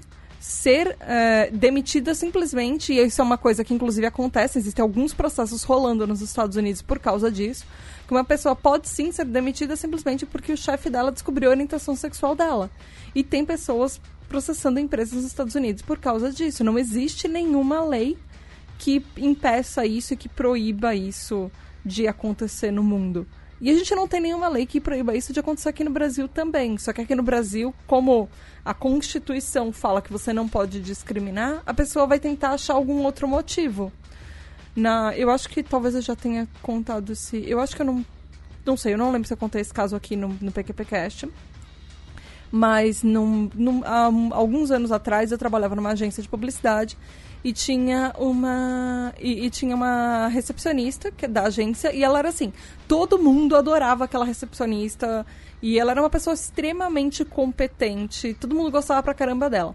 ser 0.48 0.96
é, 1.02 1.52
demitida 1.52 2.16
simplesmente, 2.16 2.94
e 2.94 3.00
isso 3.00 3.20
é 3.20 3.24
uma 3.24 3.38
coisa 3.38 3.66
que 3.66 3.74
inclusive 3.74 4.08
acontece, 4.08 4.58
existem 4.58 4.82
alguns 4.82 5.14
processos 5.14 5.64
rolando 5.64 6.08
nos 6.08 6.22
Estados 6.22 6.56
Unidos 6.56 6.82
por 6.82 7.00
causa 7.00 7.30
disso, 7.30 7.66
que 8.08 8.14
uma 8.14 8.24
pessoa 8.24 8.56
pode 8.56 8.88
sim 8.88 9.12
ser 9.12 9.26
demitida 9.26 9.76
simplesmente 9.76 10.26
porque 10.26 10.54
o 10.54 10.58
chefe 10.58 10.90
dela 10.90 11.12
descobriu 11.12 11.50
a 11.50 11.52
orientação 11.52 11.98
sexual 11.98 12.34
dela. 12.34 12.72
E 13.14 13.26
tem 13.26 13.44
pessoas 13.44 14.00
processando 14.30 14.80
empresas 14.80 15.16
nos 15.16 15.26
Estados 15.26 15.54
Unidos 15.54 15.82
por 15.82 16.00
causa 16.00 16.32
disso. 16.32 16.64
Não 16.64 16.80
existe 16.80 17.28
nenhuma 17.28 17.84
lei 17.84 18.18
que 18.80 19.04
impeça 19.18 19.86
isso 19.86 20.14
e 20.14 20.18
que 20.18 20.30
proíba 20.30 20.96
isso 20.96 21.52
de 21.84 22.08
acontecer 22.08 22.72
no 22.72 22.84
mundo. 22.84 23.28
E 23.60 23.72
a 23.72 23.74
gente 23.74 23.96
não 23.96 24.08
tem 24.08 24.22
nenhuma 24.22 24.48
lei 24.48 24.66
que 24.66 24.80
proíba 24.80 25.16
isso 25.16 25.34
de 25.34 25.40
acontecer 25.40 25.70
aqui 25.70 25.84
no 25.84 25.90
Brasil 25.90 26.28
também. 26.28 26.78
Só 26.78 26.94
que 26.94 27.02
aqui 27.02 27.16
no 27.16 27.24
Brasil, 27.24 27.74
como 27.88 28.30
a 28.64 28.74
Constituição 28.74 29.72
fala 29.72 30.02
que 30.02 30.12
você 30.12 30.32
não 30.32 30.48
pode 30.48 30.80
discriminar, 30.80 31.64
a 31.66 31.74
pessoa 31.74 32.06
vai 32.06 32.20
tentar 32.20 32.52
achar 32.52 32.76
algum 32.76 33.04
outro 33.04 33.28
motivo. 33.28 33.92
Na, 34.76 35.16
eu 35.18 35.32
acho 35.32 35.50
que 35.50 35.64
talvez 35.64 35.96
eu 35.96 36.02
já 36.02 36.16
tenha 36.16 36.48
contado 36.62 37.14
esse. 37.14 37.44
Eu 37.50 37.60
acho 37.60 37.76
que 37.76 37.82
eu 37.82 37.86
não. 37.86 38.06
Não 38.64 38.78
sei, 38.78 38.94
eu 38.94 38.98
não 38.98 39.12
lembro 39.12 39.28
se 39.28 39.34
eu 39.34 39.38
contei 39.38 39.62
esse 39.62 39.74
caso 39.74 39.96
aqui 39.96 40.16
no, 40.16 40.28
no 40.40 40.52
PQPcast. 40.52 41.28
Mas 42.52 43.02
num, 43.02 43.50
num, 43.56 43.82
há 43.84 44.06
alguns 44.32 44.70
anos 44.70 44.92
atrás 44.92 45.32
eu 45.32 45.38
trabalhava 45.38 45.76
numa 45.76 45.90
agência 45.90 46.22
de 46.22 46.30
publicidade 46.30 46.98
e 47.48 47.54
tinha 47.54 48.14
uma 48.18 49.14
e, 49.18 49.46
e, 49.46 49.50
tinha 49.50 49.74
uma 49.74 50.28
recepcionista 50.28 51.10
que 51.10 51.24
é 51.24 51.28
da 51.30 51.44
agência 51.44 51.96
e 51.96 52.04
ela 52.04 52.20
era 52.20 52.28
assim 52.28 52.52
todo 52.90 53.18
mundo 53.18 53.56
adorava 53.56 54.04
aquela 54.04 54.26
recepcionista 54.26 55.26
e 55.62 55.80
ela 55.80 55.92
era 55.92 56.02
uma 56.02 56.10
pessoa 56.10 56.34
extremamente 56.34 57.24
competente 57.24 58.34
todo 58.34 58.54
mundo 58.54 58.70
gostava 58.70 59.02
pra 59.02 59.14
caramba 59.14 59.50
dela. 59.50 59.74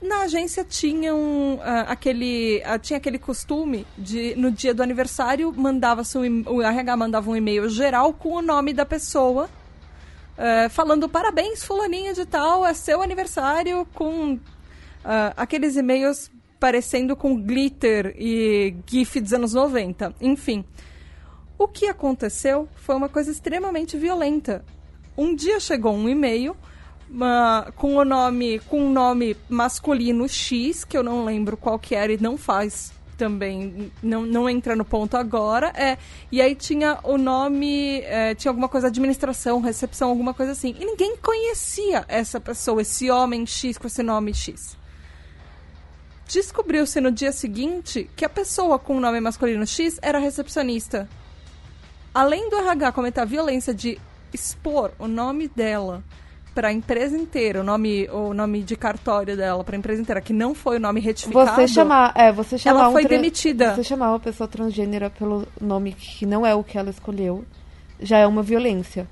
Na 0.00 0.22
agência 0.22 0.64
tinha 0.64 1.14
um, 1.14 1.54
uh, 1.54 1.60
aquele 1.86 2.60
uh, 2.66 2.78
tinha 2.80 2.96
aquele 2.96 3.18
costume 3.18 3.86
de 3.96 4.34
no 4.34 4.50
dia 4.50 4.74
do 4.74 4.82
aniversário 4.82 5.52
mandava 5.56 6.02
um, 6.16 6.42
o 6.52 6.60
RH 6.60 6.96
mandava 6.96 7.30
um 7.30 7.36
e-mail 7.36 7.68
geral 7.68 8.12
com 8.12 8.32
o 8.34 8.42
nome 8.42 8.72
da 8.72 8.84
pessoa 8.84 9.48
uh, 10.36 10.68
falando 10.70 11.08
parabéns 11.08 11.62
fulaninha 11.64 12.12
de 12.12 12.26
tal 12.26 12.66
é 12.66 12.74
seu 12.74 13.00
aniversário 13.02 13.86
com 13.94 14.40
aqueles 15.36 15.74
e-mails 15.74 16.30
parecendo 16.62 17.16
com 17.16 17.34
glitter 17.42 18.14
e 18.16 18.76
gif 18.86 19.20
dos 19.20 19.32
anos 19.32 19.52
90. 19.52 20.14
Enfim. 20.20 20.64
O 21.58 21.66
que 21.66 21.88
aconteceu 21.88 22.68
foi 22.76 22.94
uma 22.94 23.08
coisa 23.08 23.32
extremamente 23.32 23.96
violenta. 23.96 24.64
Um 25.18 25.34
dia 25.34 25.58
chegou 25.58 25.92
um 25.92 26.08
e-mail 26.08 26.52
uh, 26.52 27.72
com 27.72 27.96
o 27.96 28.04
nome 28.04 28.60
com 28.60 28.80
um 28.80 28.92
nome 28.92 29.36
masculino 29.48 30.28
X, 30.28 30.84
que 30.84 30.96
eu 30.96 31.02
não 31.02 31.24
lembro 31.24 31.56
qual 31.56 31.80
que 31.80 31.96
era 31.96 32.12
e 32.12 32.22
não 32.22 32.38
faz 32.38 32.92
também, 33.18 33.90
não, 34.00 34.22
não 34.22 34.48
entra 34.48 34.76
no 34.76 34.84
ponto 34.84 35.16
agora. 35.16 35.72
É, 35.74 35.98
e 36.30 36.40
aí 36.40 36.54
tinha 36.54 37.00
o 37.02 37.18
nome, 37.18 38.02
é, 38.02 38.36
tinha 38.36 38.50
alguma 38.50 38.68
coisa 38.68 38.86
administração, 38.86 39.60
recepção, 39.60 40.10
alguma 40.10 40.32
coisa 40.32 40.52
assim. 40.52 40.76
E 40.78 40.84
ninguém 40.84 41.16
conhecia 41.16 42.04
essa 42.06 42.40
pessoa, 42.40 42.82
esse 42.82 43.10
homem 43.10 43.44
X 43.46 43.76
com 43.76 43.88
esse 43.88 44.02
nome 44.04 44.32
X. 44.32 44.80
Descobriu-se 46.26 47.00
no 47.00 47.10
dia 47.10 47.32
seguinte 47.32 48.08
que 48.16 48.24
a 48.24 48.28
pessoa 48.28 48.78
com 48.78 48.96
o 48.96 49.00
nome 49.00 49.20
masculino 49.20 49.66
X 49.66 49.98
era 50.00 50.18
recepcionista. 50.18 51.08
Além 52.14 52.48
do 52.48 52.56
RH 52.56 52.92
comentar 52.92 53.22
a 53.22 53.26
violência 53.26 53.74
de 53.74 53.98
expor 54.32 54.92
o 54.98 55.06
nome 55.06 55.48
dela 55.48 56.02
para 56.54 56.68
a 56.68 56.72
empresa 56.72 57.16
inteira, 57.16 57.60
o 57.60 57.64
nome, 57.64 58.08
o 58.10 58.34
nome 58.34 58.62
de 58.62 58.76
cartório 58.76 59.36
dela 59.36 59.64
para 59.64 59.74
a 59.74 59.78
empresa 59.78 60.02
inteira, 60.02 60.20
que 60.20 60.32
não 60.32 60.54
foi 60.54 60.76
o 60.76 60.80
nome 60.80 61.00
retificado. 61.00 61.50
Você 61.54 61.68
chamar, 61.68 62.12
é, 62.14 62.30
você 62.30 62.58
chamar 62.58 62.80
ela 62.80 62.88
um 62.90 62.92
foi 62.92 63.06
demitida. 63.06 63.74
Você 63.74 63.84
chamar 63.84 64.10
uma 64.10 64.20
pessoa 64.20 64.46
transgênera 64.46 65.08
pelo 65.08 65.46
nome 65.60 65.92
que 65.92 66.26
não 66.26 66.46
é 66.46 66.54
o 66.54 66.62
que 66.62 66.76
ela 66.76 66.90
escolheu, 66.90 67.44
já 68.00 68.18
é 68.18 68.26
uma 68.26 68.42
violência. 68.42 69.08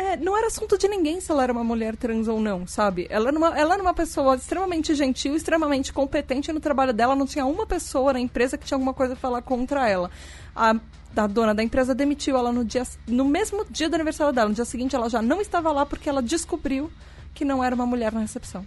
É, 0.00 0.16
não 0.16 0.34
era 0.34 0.46
assunto 0.46 0.78
de 0.78 0.88
ninguém 0.88 1.20
se 1.20 1.30
ela 1.30 1.42
era 1.42 1.52
uma 1.52 1.62
mulher 1.62 1.94
trans 1.94 2.26
ou 2.26 2.40
não, 2.40 2.66
sabe? 2.66 3.06
Ela 3.10 3.28
era, 3.28 3.36
uma, 3.36 3.48
ela 3.58 3.74
era 3.74 3.82
uma 3.82 3.92
pessoa 3.92 4.34
extremamente 4.34 4.94
gentil, 4.94 5.36
extremamente 5.36 5.92
competente 5.92 6.50
no 6.50 6.58
trabalho 6.58 6.94
dela. 6.94 7.14
Não 7.14 7.26
tinha 7.26 7.44
uma 7.44 7.66
pessoa 7.66 8.14
na 8.14 8.18
empresa 8.18 8.56
que 8.56 8.64
tinha 8.64 8.76
alguma 8.76 8.94
coisa 8.94 9.12
a 9.12 9.16
falar 9.16 9.42
contra 9.42 9.86
ela. 9.86 10.10
A, 10.56 10.74
a 11.14 11.26
dona 11.26 11.54
da 11.54 11.62
empresa 11.62 11.94
demitiu 11.94 12.34
ela 12.38 12.50
no, 12.50 12.64
dia, 12.64 12.82
no 13.06 13.26
mesmo 13.26 13.66
dia 13.68 13.90
do 13.90 13.94
aniversário 13.94 14.32
dela. 14.32 14.48
No 14.48 14.54
dia 14.54 14.64
seguinte, 14.64 14.96
ela 14.96 15.10
já 15.10 15.20
não 15.20 15.38
estava 15.38 15.70
lá 15.70 15.84
porque 15.84 16.08
ela 16.08 16.22
descobriu 16.22 16.90
que 17.34 17.44
não 17.44 17.62
era 17.62 17.74
uma 17.74 17.84
mulher 17.84 18.10
na 18.10 18.20
recepção. 18.20 18.64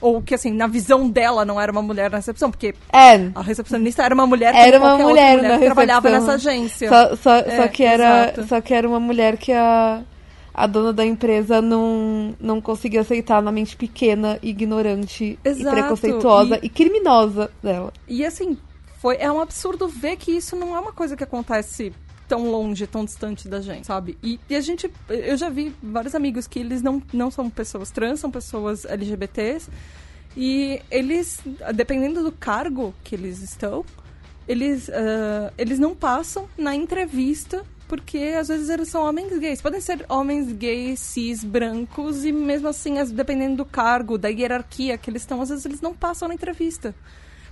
Ou 0.00 0.22
que, 0.22 0.34
assim, 0.34 0.50
na 0.50 0.66
visão 0.66 1.10
dela 1.10 1.44
não 1.44 1.60
era 1.60 1.70
uma 1.70 1.82
mulher 1.82 2.10
na 2.10 2.16
recepção, 2.16 2.50
porque 2.50 2.74
é. 2.90 3.30
a 3.34 3.42
recepcionista 3.42 4.02
era 4.02 4.14
uma 4.14 4.26
mulher 4.26 4.54
era 4.54 4.78
uma 4.78 4.96
mulher, 4.96 5.36
mulher 5.36 5.58
que 5.58 5.64
trabalhava 5.66 6.08
nessa 6.08 6.32
agência. 6.32 6.88
Só, 6.88 7.16
só, 7.16 7.34
é, 7.36 7.56
só, 7.58 7.68
que 7.68 7.84
era, 7.84 8.32
só 8.48 8.62
que 8.62 8.72
era 8.72 8.88
uma 8.88 8.98
mulher 8.98 9.36
que 9.36 9.52
a 9.52 10.02
a 10.60 10.66
dona 10.66 10.92
da 10.92 11.04
empresa 11.04 11.62
não, 11.62 12.34
não 12.38 12.60
conseguia 12.60 13.00
aceitar 13.00 13.40
na 13.40 13.50
mente 13.50 13.76
pequena, 13.76 14.38
ignorante 14.42 15.38
Exato. 15.44 15.68
e 15.68 15.80
preconceituosa 15.80 16.58
e... 16.62 16.66
e 16.66 16.68
criminosa 16.68 17.50
dela. 17.62 17.92
E 18.06 18.24
assim, 18.24 18.58
foi, 18.98 19.16
é 19.16 19.32
um 19.32 19.40
absurdo 19.40 19.88
ver 19.88 20.16
que 20.16 20.30
isso 20.30 20.54
não 20.56 20.76
é 20.76 20.80
uma 20.80 20.92
coisa 20.92 21.16
que 21.16 21.24
acontece 21.24 21.92
tão 22.28 22.50
longe, 22.50 22.86
tão 22.86 23.04
distante 23.04 23.48
da 23.48 23.60
gente, 23.60 23.86
sabe? 23.86 24.16
E, 24.22 24.38
e, 24.48 24.54
a 24.54 24.60
gente, 24.60 24.88
eu 25.08 25.36
já 25.36 25.48
vi 25.48 25.74
vários 25.82 26.14
amigos 26.14 26.46
que 26.46 26.60
eles 26.60 26.82
não, 26.82 27.02
não 27.12 27.30
são 27.30 27.50
pessoas 27.50 27.90
trans, 27.90 28.20
são 28.20 28.30
pessoas 28.30 28.84
LGBTs, 28.84 29.68
e 30.36 30.80
eles, 30.90 31.40
dependendo 31.74 32.22
do 32.22 32.30
cargo 32.30 32.94
que 33.02 33.16
eles 33.16 33.42
estão, 33.42 33.84
eles, 34.46 34.88
uh, 34.88 35.52
eles 35.58 35.78
não 35.78 35.94
passam 35.94 36.48
na 36.56 36.74
entrevista 36.74 37.64
porque 37.90 38.36
às 38.38 38.46
vezes 38.46 38.70
eles 38.70 38.88
são 38.88 39.02
homens 39.02 39.36
gays. 39.36 39.60
Podem 39.60 39.80
ser 39.80 40.06
homens 40.08 40.52
gays, 40.52 41.00
cis, 41.00 41.42
brancos, 41.42 42.24
e 42.24 42.30
mesmo 42.30 42.68
assim, 42.68 42.94
dependendo 43.12 43.56
do 43.56 43.64
cargo, 43.64 44.16
da 44.16 44.28
hierarquia 44.28 44.96
que 44.96 45.10
eles 45.10 45.22
estão, 45.22 45.42
às 45.42 45.48
vezes 45.48 45.66
eles 45.66 45.80
não 45.80 45.92
passam 45.92 46.28
na 46.28 46.34
entrevista. 46.34 46.94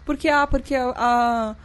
Porque, 0.05 0.29
ah, 0.29 0.47
porque 0.47 0.77
a, 0.77 1.57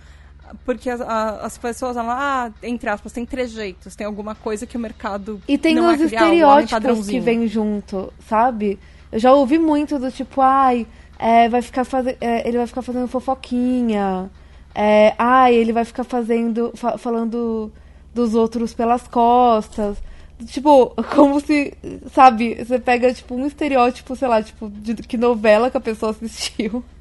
porque 0.65 0.89
as, 0.89 1.01
a, 1.01 1.45
as 1.45 1.55
pessoas 1.55 1.95
falam, 1.95 2.15
ah, 2.17 2.51
entre 2.63 2.89
aspas, 2.89 3.11
tem 3.11 3.27
trejeitos, 3.27 3.95
tem 3.95 4.07
alguma 4.07 4.33
coisa 4.33 4.65
que 4.65 4.75
o 4.75 4.79
mercado 4.79 5.39
E 5.47 5.55
tem 5.55 5.75
não 5.75 5.93
os 5.93 6.01
é 6.01 6.05
estereótipos 6.05 7.07
que 7.07 7.19
vem 7.19 7.47
junto, 7.47 8.11
sabe? 8.27 8.79
Eu 9.11 9.19
já 9.19 9.31
ouvi 9.33 9.59
muito 9.59 9.99
do 9.99 10.11
tipo, 10.11 10.41
ai, 10.41 10.87
é, 11.19 11.47
vai 11.47 11.61
ficar 11.61 11.85
faz... 11.85 12.07
É, 12.19 12.47
ele 12.47 12.57
vai 12.57 12.65
ficar 12.65 12.81
fazendo 12.81 13.07
fofoquinha. 13.07 14.31
É, 14.73 15.13
ai, 15.15 15.53
ele 15.53 15.71
vai 15.71 15.85
ficar 15.85 16.03
fazendo, 16.03 16.71
fa 16.75 16.97
falando 16.97 17.71
dos 18.13 18.35
outros 18.35 18.73
pelas 18.73 19.07
costas. 19.07 19.97
Tipo, 20.45 20.93
como 21.15 21.39
se, 21.39 21.73
sabe, 22.13 22.55
você 22.55 22.79
pega, 22.79 23.13
tipo, 23.13 23.35
um 23.35 23.45
estereótipo, 23.45 24.15
sei 24.15 24.27
lá, 24.27 24.41
tipo, 24.41 24.69
de 24.69 24.95
que 24.95 25.17
novela 25.17 25.71
que 25.71 25.77
a 25.77 25.81
pessoa 25.81 26.11
assistiu. 26.11 26.83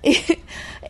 E, 0.00 0.16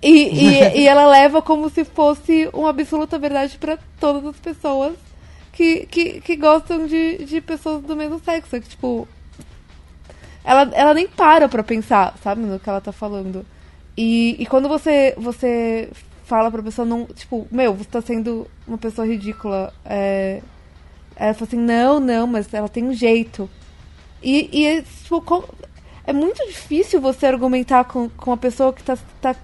e, 0.03 0.29
e, 0.33 0.81
e 0.81 0.87
ela 0.87 1.07
leva 1.07 1.41
como 1.41 1.71
se 1.71 1.83
fosse 1.83 2.49
uma 2.53 2.69
absoluta 2.69 3.19
verdade 3.19 3.57
para 3.57 3.79
todas 3.99 4.25
as 4.27 4.37
pessoas 4.37 4.95
que, 5.51 5.87
que, 5.87 6.21
que 6.21 6.37
gostam 6.37 6.87
de, 6.87 7.25
de 7.25 7.41
pessoas 7.41 7.83
do 7.83 7.97
mesmo 7.97 8.21
sexo. 8.21 8.61
Que, 8.61 8.69
tipo, 8.69 9.09
ela, 10.45 10.71
ela 10.73 10.95
nem 10.95 11.09
para 11.09 11.49
pra 11.49 11.63
pensar, 11.63 12.15
sabe, 12.23 12.43
no 12.43 12.61
que 12.61 12.69
ela 12.69 12.81
tá 12.81 12.93
falando. 12.93 13.45
E, 13.97 14.37
e 14.39 14.47
quando 14.47 14.69
você, 14.69 15.15
você 15.19 15.91
fala 16.29 16.51
pra 16.51 16.63
pessoa, 16.63 16.87
não, 16.87 17.07
tipo, 17.07 17.49
meu, 17.51 17.73
você 17.73 17.89
tá 17.89 18.03
sendo 18.03 18.47
uma 18.67 18.77
pessoa 18.77 19.07
ridícula. 19.07 19.73
É, 19.83 20.43
ela 21.17 21.33
fala 21.33 21.47
assim, 21.49 21.57
não, 21.57 21.99
não, 21.99 22.27
mas 22.27 22.53
ela 22.53 22.69
tem 22.69 22.85
um 22.85 22.93
jeito. 22.93 23.49
E, 24.23 24.51
e 24.53 24.67
é, 24.67 24.83
tipo, 24.83 25.49
é 26.05 26.13
muito 26.13 26.47
difícil 26.47 27.01
você 27.01 27.27
argumentar 27.27 27.85
com, 27.85 28.11
com 28.11 28.31
uma 28.31 28.37
pessoa 28.37 28.75
que 28.75 28.83
tá, 28.83 28.99
tá, 29.23 29.35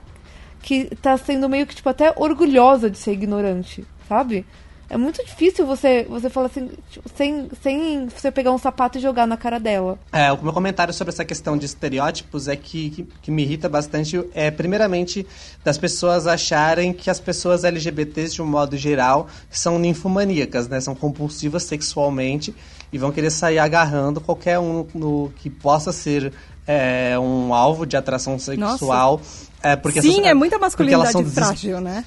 que 0.60 0.94
tá 0.96 1.16
sendo 1.16 1.48
meio 1.48 1.66
que, 1.66 1.74
tipo, 1.74 1.88
até 1.88 2.12
orgulhosa 2.16 2.90
de 2.90 2.98
ser 2.98 3.12
ignorante, 3.12 3.82
sabe? 4.06 4.44
É 4.88 4.96
muito 4.96 5.24
difícil 5.24 5.66
você, 5.66 6.04
você 6.08 6.28
falar 6.28 6.46
assim, 6.46 6.70
tipo, 6.90 7.08
sem, 7.16 7.48
sem 7.62 8.06
você 8.08 8.30
pegar 8.30 8.52
um 8.52 8.58
sapato 8.58 8.98
e 8.98 9.00
jogar 9.00 9.26
na 9.26 9.36
cara 9.36 9.58
dela. 9.58 9.98
É, 10.12 10.30
o 10.30 10.42
meu 10.42 10.52
comentário 10.52 10.92
sobre 10.92 11.12
essa 11.12 11.24
questão 11.24 11.56
de 11.56 11.66
estereótipos 11.66 12.48
é 12.48 12.56
que, 12.56 12.90
que, 12.90 13.08
que, 13.22 13.30
me 13.30 13.42
irrita 13.42 13.68
bastante 13.68 14.22
é, 14.34 14.50
primeiramente, 14.50 15.26
das 15.64 15.78
pessoas 15.78 16.26
acharem 16.26 16.92
que 16.92 17.08
as 17.08 17.18
pessoas 17.18 17.64
LGBTs, 17.64 18.34
de 18.34 18.42
um 18.42 18.46
modo 18.46 18.76
geral, 18.76 19.28
são 19.50 19.78
ninfomaníacas, 19.78 20.68
né? 20.68 20.80
São 20.80 20.94
compulsivas 20.94 21.62
sexualmente 21.62 22.54
e 22.92 22.98
vão 22.98 23.10
querer 23.10 23.30
sair 23.30 23.58
agarrando 23.58 24.20
qualquer 24.20 24.58
um 24.58 24.86
no, 24.94 25.32
que 25.36 25.48
possa 25.48 25.92
ser 25.92 26.32
é, 26.66 27.18
um 27.18 27.52
alvo 27.54 27.86
de 27.86 27.96
atração 27.96 28.38
sexual. 28.38 29.20
É, 29.62 29.76
porque 29.76 30.02
Sim, 30.02 30.20
essas, 30.20 30.26
é 30.26 30.34
muita 30.34 30.58
masculinidade 30.58 31.24
frágil, 31.24 31.80
né? 31.80 32.04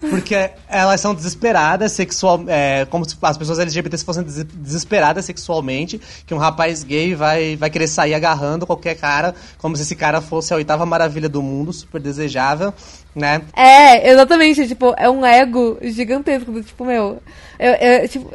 Porque 0.00 0.50
elas 0.66 1.00
são 1.00 1.14
desesperadas 1.14 1.92
sexual, 1.92 2.42
é, 2.48 2.86
como 2.86 3.08
se 3.08 3.16
as 3.20 3.36
pessoas 3.36 3.58
LGBTs 3.58 4.04
fossem 4.04 4.22
des 4.22 4.44
desesperadas 4.44 5.26
sexualmente, 5.26 6.00
que 6.26 6.32
um 6.32 6.38
rapaz 6.38 6.82
gay 6.82 7.14
vai, 7.14 7.56
vai 7.56 7.68
querer 7.68 7.86
sair 7.86 8.14
agarrando 8.14 8.66
qualquer 8.66 8.94
cara, 8.96 9.34
como 9.58 9.76
se 9.76 9.82
esse 9.82 9.94
cara 9.94 10.22
fosse 10.22 10.54
a 10.54 10.56
oitava 10.56 10.86
maravilha 10.86 11.28
do 11.28 11.42
mundo, 11.42 11.72
super 11.72 12.00
desejável, 12.00 12.72
né? 13.14 13.42
É, 13.54 14.10
exatamente, 14.10 14.66
tipo, 14.66 14.94
é 14.96 15.08
um 15.10 15.24
ego 15.24 15.78
gigantesco, 15.82 16.62
tipo, 16.62 16.84
meu, 16.84 17.20
eu, 17.58 17.72
eu 17.74 18.08
tipo, 18.08 18.32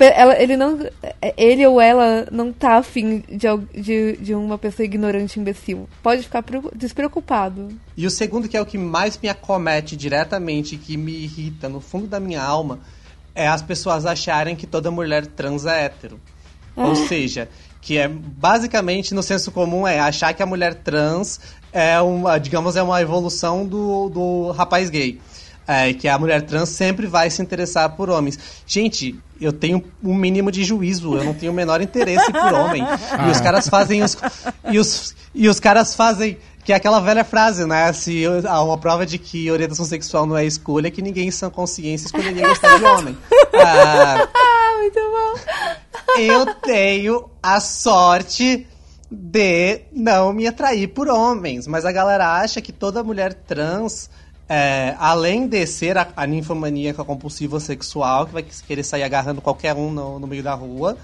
ela, 0.00 0.40
ele 0.40 0.56
não. 0.56 0.78
Ele 1.36 1.66
ou 1.66 1.80
ela 1.80 2.26
não 2.32 2.52
tá 2.52 2.76
afim 2.76 3.22
de, 3.28 3.46
de, 3.80 4.16
de 4.16 4.34
uma 4.34 4.58
pessoa 4.58 4.84
ignorante 4.84 5.38
imbecil. 5.38 5.88
Pode 6.02 6.22
ficar 6.22 6.44
despreocupado. 6.74 7.68
E 7.96 8.04
o 8.06 8.10
segundo, 8.10 8.48
que 8.48 8.56
é 8.56 8.60
o 8.60 8.66
que 8.66 8.76
mais 8.76 9.16
me 9.22 9.28
acomete 9.28 9.96
diretamente, 9.96 10.76
que 10.76 10.96
me 10.96 11.12
irrita 11.12 11.68
no 11.68 11.80
fundo 11.80 12.08
da 12.08 12.18
minha 12.18 12.42
alma, 12.42 12.80
é 13.34 13.46
as 13.46 13.62
pessoas 13.62 14.06
acharem 14.06 14.56
que 14.56 14.66
toda 14.66 14.90
mulher 14.90 15.26
trans 15.26 15.66
é 15.66 15.84
hétero. 15.84 16.18
Ou 16.74 16.92
ah. 16.92 16.96
seja, 16.96 17.48
que 17.80 17.96
é 17.96 18.08
basicamente 18.08 19.14
no 19.14 19.22
senso 19.22 19.52
comum 19.52 19.86
é 19.86 20.00
achar 20.00 20.34
que 20.34 20.42
a 20.42 20.46
mulher 20.46 20.74
trans 20.74 21.38
é 21.72 22.00
uma, 22.00 22.38
digamos, 22.38 22.74
é 22.74 22.82
uma 22.82 23.00
evolução 23.00 23.64
do, 23.64 24.08
do 24.08 24.50
rapaz 24.50 24.90
gay. 24.90 25.20
É, 25.68 25.92
que 25.92 26.08
a 26.08 26.18
mulher 26.18 26.42
trans 26.42 26.68
sempre 26.68 27.06
vai 27.06 27.28
se 27.30 27.42
interessar 27.42 27.90
por 27.96 28.08
homens. 28.08 28.38
Gente, 28.66 29.18
eu 29.40 29.52
tenho 29.52 29.82
um 30.02 30.14
mínimo 30.14 30.50
de 30.50 30.64
juízo, 30.64 31.16
eu 31.16 31.24
não 31.24 31.34
tenho 31.34 31.52
o 31.52 31.54
menor 31.54 31.80
interesse 31.80 32.30
por 32.32 32.52
homem. 32.54 32.82
Ah. 32.82 33.28
E 33.28 33.30
os 33.30 33.40
caras 33.40 33.68
fazem 33.68 34.02
os. 34.02 34.16
E 34.70 34.78
os, 34.78 35.14
e 35.34 35.48
os 35.48 35.60
caras 35.60 35.94
fazem. 35.94 36.38
Que 36.64 36.72
é 36.72 36.76
aquela 36.76 36.98
velha 36.98 37.24
frase, 37.24 37.64
né? 37.64 37.92
Se 37.92 38.24
há 38.44 38.60
uma 38.60 38.76
prova 38.76 39.06
de 39.06 39.18
que 39.18 39.48
orientação 39.52 39.84
sexual 39.84 40.26
não 40.26 40.36
é 40.36 40.44
escolha, 40.44 40.90
que 40.90 41.00
ninguém 41.00 41.28
em 41.28 41.30
sã 41.30 41.48
consciência 41.48 42.06
escolheria 42.06 42.48
gostar 42.48 42.76
de 42.78 42.84
homem. 42.84 43.16
Ah, 43.54 44.26
Muito 44.78 45.00
bom. 45.00 46.20
Eu 46.20 46.54
tenho 46.54 47.30
a 47.42 47.60
sorte 47.60 48.66
de 49.10 49.80
não 49.92 50.32
me 50.32 50.46
atrair 50.46 50.88
por 50.88 51.08
homens, 51.08 51.66
mas 51.66 51.84
a 51.84 51.92
galera 51.92 52.40
acha 52.40 52.60
que 52.60 52.72
toda 52.72 53.04
mulher 53.04 53.32
trans 53.34 54.10
é, 54.48 54.94
além 54.98 55.46
de 55.46 55.66
ser 55.66 55.98
a, 55.98 56.08
a 56.16 56.26
ninfomaníaca 56.26 57.04
compulsiva 57.04 57.58
sexual, 57.58 58.26
que 58.26 58.32
vai 58.32 58.42
querer 58.42 58.84
sair 58.84 59.02
agarrando 59.02 59.40
qualquer 59.40 59.74
um 59.74 59.90
no, 59.90 60.18
no 60.18 60.26
meio 60.26 60.42
da 60.42 60.54
rua, 60.54 60.96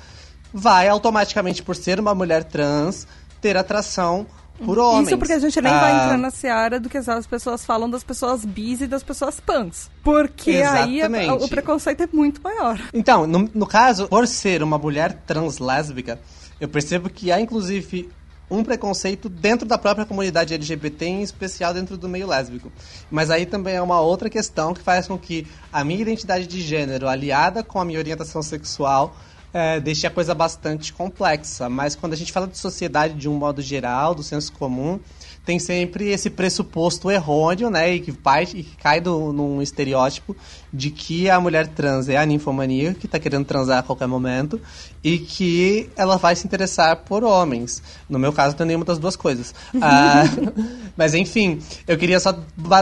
vai 0.52 0.88
automaticamente, 0.88 1.62
por 1.62 1.74
ser 1.74 1.98
uma 1.98 2.14
mulher 2.14 2.44
trans, 2.44 3.06
ter 3.40 3.56
atração 3.56 4.26
por 4.64 4.78
homens. 4.78 5.08
Isso 5.08 5.18
porque 5.18 5.32
a 5.32 5.38
gente 5.38 5.60
nem 5.60 5.72
ah. 5.72 5.80
vai 5.80 5.92
entrar 5.92 6.18
na 6.18 6.30
seara 6.30 6.78
do 6.78 6.88
que 6.88 6.98
as 6.98 7.26
pessoas 7.26 7.64
falam 7.64 7.90
das 7.90 8.04
pessoas 8.04 8.44
bis 8.44 8.80
e 8.80 8.86
das 8.86 9.02
pessoas 9.02 9.40
pans. 9.40 9.90
Porque 10.04 10.50
Exatamente. 10.50 11.16
aí 11.16 11.28
a, 11.28 11.34
o 11.34 11.48
preconceito 11.48 12.02
é 12.02 12.08
muito 12.12 12.40
maior. 12.42 12.80
Então, 12.92 13.26
no, 13.26 13.50
no 13.52 13.66
caso, 13.66 14.06
por 14.08 14.26
ser 14.28 14.62
uma 14.62 14.78
mulher 14.78 15.14
trans 15.26 15.58
lésbica, 15.58 16.20
eu 16.60 16.68
percebo 16.68 17.10
que 17.10 17.32
há 17.32 17.40
inclusive 17.40 18.08
um 18.50 18.62
preconceito 18.62 19.28
dentro 19.28 19.66
da 19.66 19.78
própria 19.78 20.04
comunidade 20.04 20.54
LGBT, 20.54 21.06
em 21.06 21.22
especial 21.22 21.72
dentro 21.72 21.96
do 21.96 22.08
meio 22.08 22.26
lésbico. 22.26 22.70
Mas 23.10 23.30
aí 23.30 23.46
também 23.46 23.74
é 23.74 23.82
uma 23.82 24.00
outra 24.00 24.28
questão 24.28 24.74
que 24.74 24.80
faz 24.80 25.08
com 25.08 25.18
que 25.18 25.46
a 25.72 25.82
minha 25.82 26.02
identidade 26.02 26.46
de 26.46 26.60
gênero, 26.60 27.08
aliada 27.08 27.62
com 27.62 27.80
a 27.80 27.84
minha 27.84 27.98
orientação 27.98 28.42
sexual, 28.42 29.16
é, 29.54 29.80
deixe 29.80 30.06
a 30.06 30.10
coisa 30.10 30.34
bastante 30.34 30.92
complexa. 30.92 31.68
Mas 31.68 31.94
quando 31.94 32.12
a 32.12 32.16
gente 32.16 32.32
fala 32.32 32.46
de 32.46 32.58
sociedade 32.58 33.14
de 33.14 33.28
um 33.28 33.34
modo 33.34 33.60
geral, 33.62 34.14
do 34.14 34.22
senso 34.22 34.52
comum, 34.52 34.98
tem 35.44 35.58
sempre 35.58 36.08
esse 36.08 36.30
pressuposto 36.30 37.10
errôneo, 37.10 37.68
né? 37.68 37.94
E 37.94 38.00
que, 38.00 38.12
parte, 38.12 38.58
e 38.58 38.62
que 38.62 38.76
cai 38.76 39.00
do, 39.00 39.32
num 39.32 39.60
estereótipo 39.60 40.36
de 40.72 40.90
que 40.90 41.28
a 41.28 41.40
mulher 41.40 41.66
trans 41.66 42.08
é 42.08 42.16
a 42.16 42.24
ninfomania, 42.24 42.94
que 42.94 43.06
está 43.06 43.18
querendo 43.18 43.44
transar 43.44 43.80
a 43.80 43.82
qualquer 43.82 44.06
momento, 44.06 44.60
e 45.02 45.18
que 45.18 45.90
ela 45.96 46.16
vai 46.16 46.36
se 46.36 46.46
interessar 46.46 46.96
por 46.96 47.24
homens. 47.24 47.82
No 48.08 48.18
meu 48.18 48.32
caso, 48.32 48.54
não 48.56 48.64
é 48.64 48.68
nenhuma 48.68 48.84
das 48.84 48.98
duas 48.98 49.16
coisas. 49.16 49.52
ah, 49.82 50.22
mas 50.96 51.12
enfim, 51.12 51.60
eu 51.88 51.98
queria 51.98 52.20
só, 52.20 52.38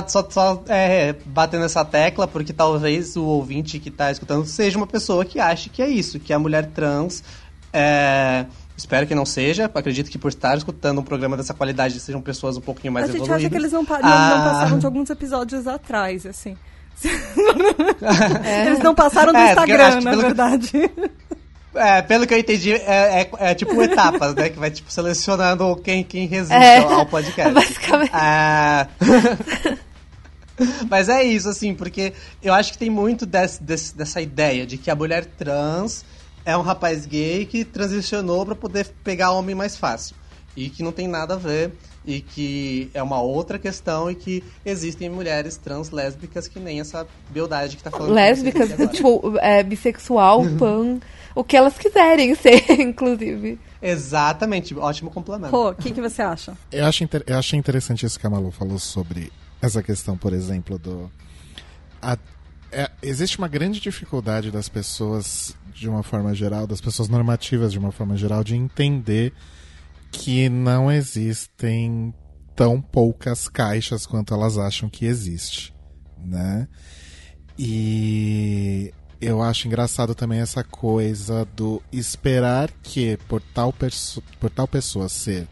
só, 0.07 0.29
só 0.29 0.63
é, 0.69 1.15
bater 1.25 1.59
nessa 1.59 1.85
tecla, 1.85 2.29
porque 2.29 2.53
talvez 2.53 3.17
o 3.17 3.25
ouvinte 3.25 3.79
que 3.79 3.89
está 3.89 4.13
escutando 4.13 4.45
seja 4.45 4.77
uma 4.77 4.87
pessoa 4.87 5.25
que 5.25 5.41
ache 5.41 5.71
que 5.71 5.81
é 5.81 5.89
isso, 5.89 6.21
que 6.21 6.33
a 6.33 6.39
mulher 6.39 6.67
trans 6.67 7.25
é, 7.73 8.45
Espero 8.81 9.07
que 9.07 9.15
não 9.15 9.27
seja. 9.27 9.71
Acredito 9.73 10.11
que 10.11 10.17
por 10.17 10.29
estar 10.29 10.57
escutando 10.57 11.01
um 11.01 11.05
programa 11.05 11.37
dessa 11.37 11.53
qualidade 11.53 12.01
sejam 12.01 12.21
pessoas 12.23 12.57
um 12.57 12.63
pouquinho 12.63 12.93
mais 12.93 13.09
evoluídas. 13.09 13.37
A 13.37 13.39
gente 13.39 13.53
evoluídas. 13.55 13.69
acha 13.69 13.91
que 13.91 13.93
eles 13.93 14.03
não, 14.03 14.13
ah... 14.13 14.37
não, 14.37 14.53
passaram 14.53 14.79
de 14.79 14.87
alguns 14.87 15.11
episódios 15.11 15.67
atrás, 15.67 16.25
assim. 16.27 16.57
É. 18.43 18.67
Eles 18.67 18.79
não 18.79 18.95
passaram 18.95 19.33
do 19.33 19.39
é, 19.39 19.51
Instagram, 19.51 20.01
na 20.01 20.17
verdade. 20.17 20.69
Que... 20.71 20.91
É, 21.73 22.03
pelo 22.03 22.27
que 22.27 22.35
eu 22.35 22.39
entendi, 22.39 22.73
é, 22.73 23.21
é, 23.23 23.31
é, 23.39 23.55
tipo 23.55 23.81
etapas, 23.81 24.35
né? 24.35 24.49
Que 24.49 24.59
vai 24.59 24.73
tipo 24.73 24.91
selecionando 24.91 25.77
quem, 25.77 26.03
quem 26.03 26.27
resiste 26.27 26.53
é, 26.53 26.79
ao 26.79 27.07
podcast. 27.07 27.53
Basicamente. 27.55 28.11
Ah, 28.13 28.89
mas 30.91 31.09
é 31.09 31.23
isso, 31.23 31.49
assim, 31.49 31.73
porque 31.73 32.13
eu 32.43 32.53
acho 32.53 32.73
que 32.73 32.79
tem 32.79 32.91
muito 32.91 33.25
desse, 33.25 33.63
desse, 33.63 33.97
dessa 33.97 34.21
ideia 34.21 34.67
de 34.67 34.77
que 34.79 34.91
a 34.91 34.97
mulher 34.97 35.25
trans 35.25 36.05
é 36.45 36.57
um 36.57 36.63
rapaz 36.63 37.07
gay 37.07 37.45
que 37.47 37.65
transicionou 37.65 38.45
para 38.45 38.55
poder 38.55 38.87
pegar 39.05 39.33
homem 39.33 39.55
mais 39.55 39.77
fácil. 39.77 40.17
E 40.57 40.69
que 40.69 40.83
não 40.83 40.91
tem 40.91 41.07
nada 41.07 41.35
a 41.35 41.37
ver, 41.37 41.73
e 42.05 42.21
que 42.21 42.91
é 42.93 43.03
uma 43.03 43.21
outra 43.21 43.59
questão, 43.59 44.11
e 44.11 44.15
que 44.15 44.43
existem 44.65 45.09
mulheres 45.09 45.57
trans 45.57 45.91
lésbicas 45.91 46.49
que 46.49 46.59
nem 46.59 46.81
essa 46.81 47.07
beldade 47.31 47.77
que 47.77 47.83
tá 47.83 47.91
falando. 47.91 48.13
Lésbicas, 48.13 48.71
tipo, 48.91 49.39
é, 49.39 49.63
bissexual, 49.63 50.43
pan, 50.59 50.99
o 51.35 51.45
que 51.45 51.57
elas 51.57 51.79
quiserem 51.79 52.35
ser, 52.35 52.69
inclusive. 52.81 53.59
Exatamente, 53.81 54.75
ótimo 54.77 55.11
complemento. 55.11 55.51
Pô, 55.51 55.71
o 55.71 55.75
que, 55.75 55.91
que 55.93 56.01
você 56.01 56.23
acha? 56.23 56.57
Eu, 56.71 56.87
acho 56.87 57.05
inter... 57.05 57.23
eu 57.27 57.39
achei 57.39 57.59
interessante 57.59 58.05
isso 58.05 58.19
que 58.19 58.27
a 58.27 58.31
Malu 58.31 58.51
falou 58.51 58.79
sobre 58.79 59.33
essa 59.63 59.83
questão, 59.83 60.17
por 60.17 60.33
exemplo, 60.33 60.79
do. 60.79 61.11
A... 62.03 62.19
É, 62.73 62.89
existe 63.03 63.37
uma 63.37 63.49
grande 63.49 63.81
dificuldade 63.81 64.51
das 64.53 64.69
pessoas 64.69 65.57
de 65.73 65.89
uma 65.89 66.03
forma 66.03 66.35
geral, 66.35 66.67
das 66.67 66.81
pessoas 66.81 67.09
normativas 67.09 67.73
de 67.73 67.79
uma 67.79 67.93
forma 67.93 68.17
geral, 68.17 68.45
de 68.45 68.55
entender 68.55 69.33
que 70.11 70.49
não 70.49 70.91
existem 70.91 72.13
tão 72.55 72.81
poucas 72.81 73.49
caixas 73.49 74.07
quanto 74.07 74.35
elas 74.35 74.59
acham 74.59 74.89
que 74.89 75.07
existe, 75.07 75.75
né? 76.19 76.69
E 77.59 78.93
eu 79.21 79.43
acho 79.43 79.67
engraçado 79.67 80.15
também 80.15 80.41
essa 80.41 80.65
coisa 80.65 81.45
do 81.55 81.83
esperar 81.93 82.71
que 82.83 83.19
por 83.29 83.41
tal, 83.41 83.75
por 84.41 84.51
tal 84.51 84.67
pessoa 84.67 85.09
ser 85.09 85.47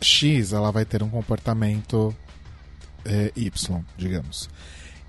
X, 0.00 0.52
ela 0.52 0.70
vai 0.70 0.84
ter 0.84 1.02
um 1.02 1.08
comportamento 1.08 2.14
é, 3.04 3.32
Y, 3.36 3.84
digamos. 3.96 4.48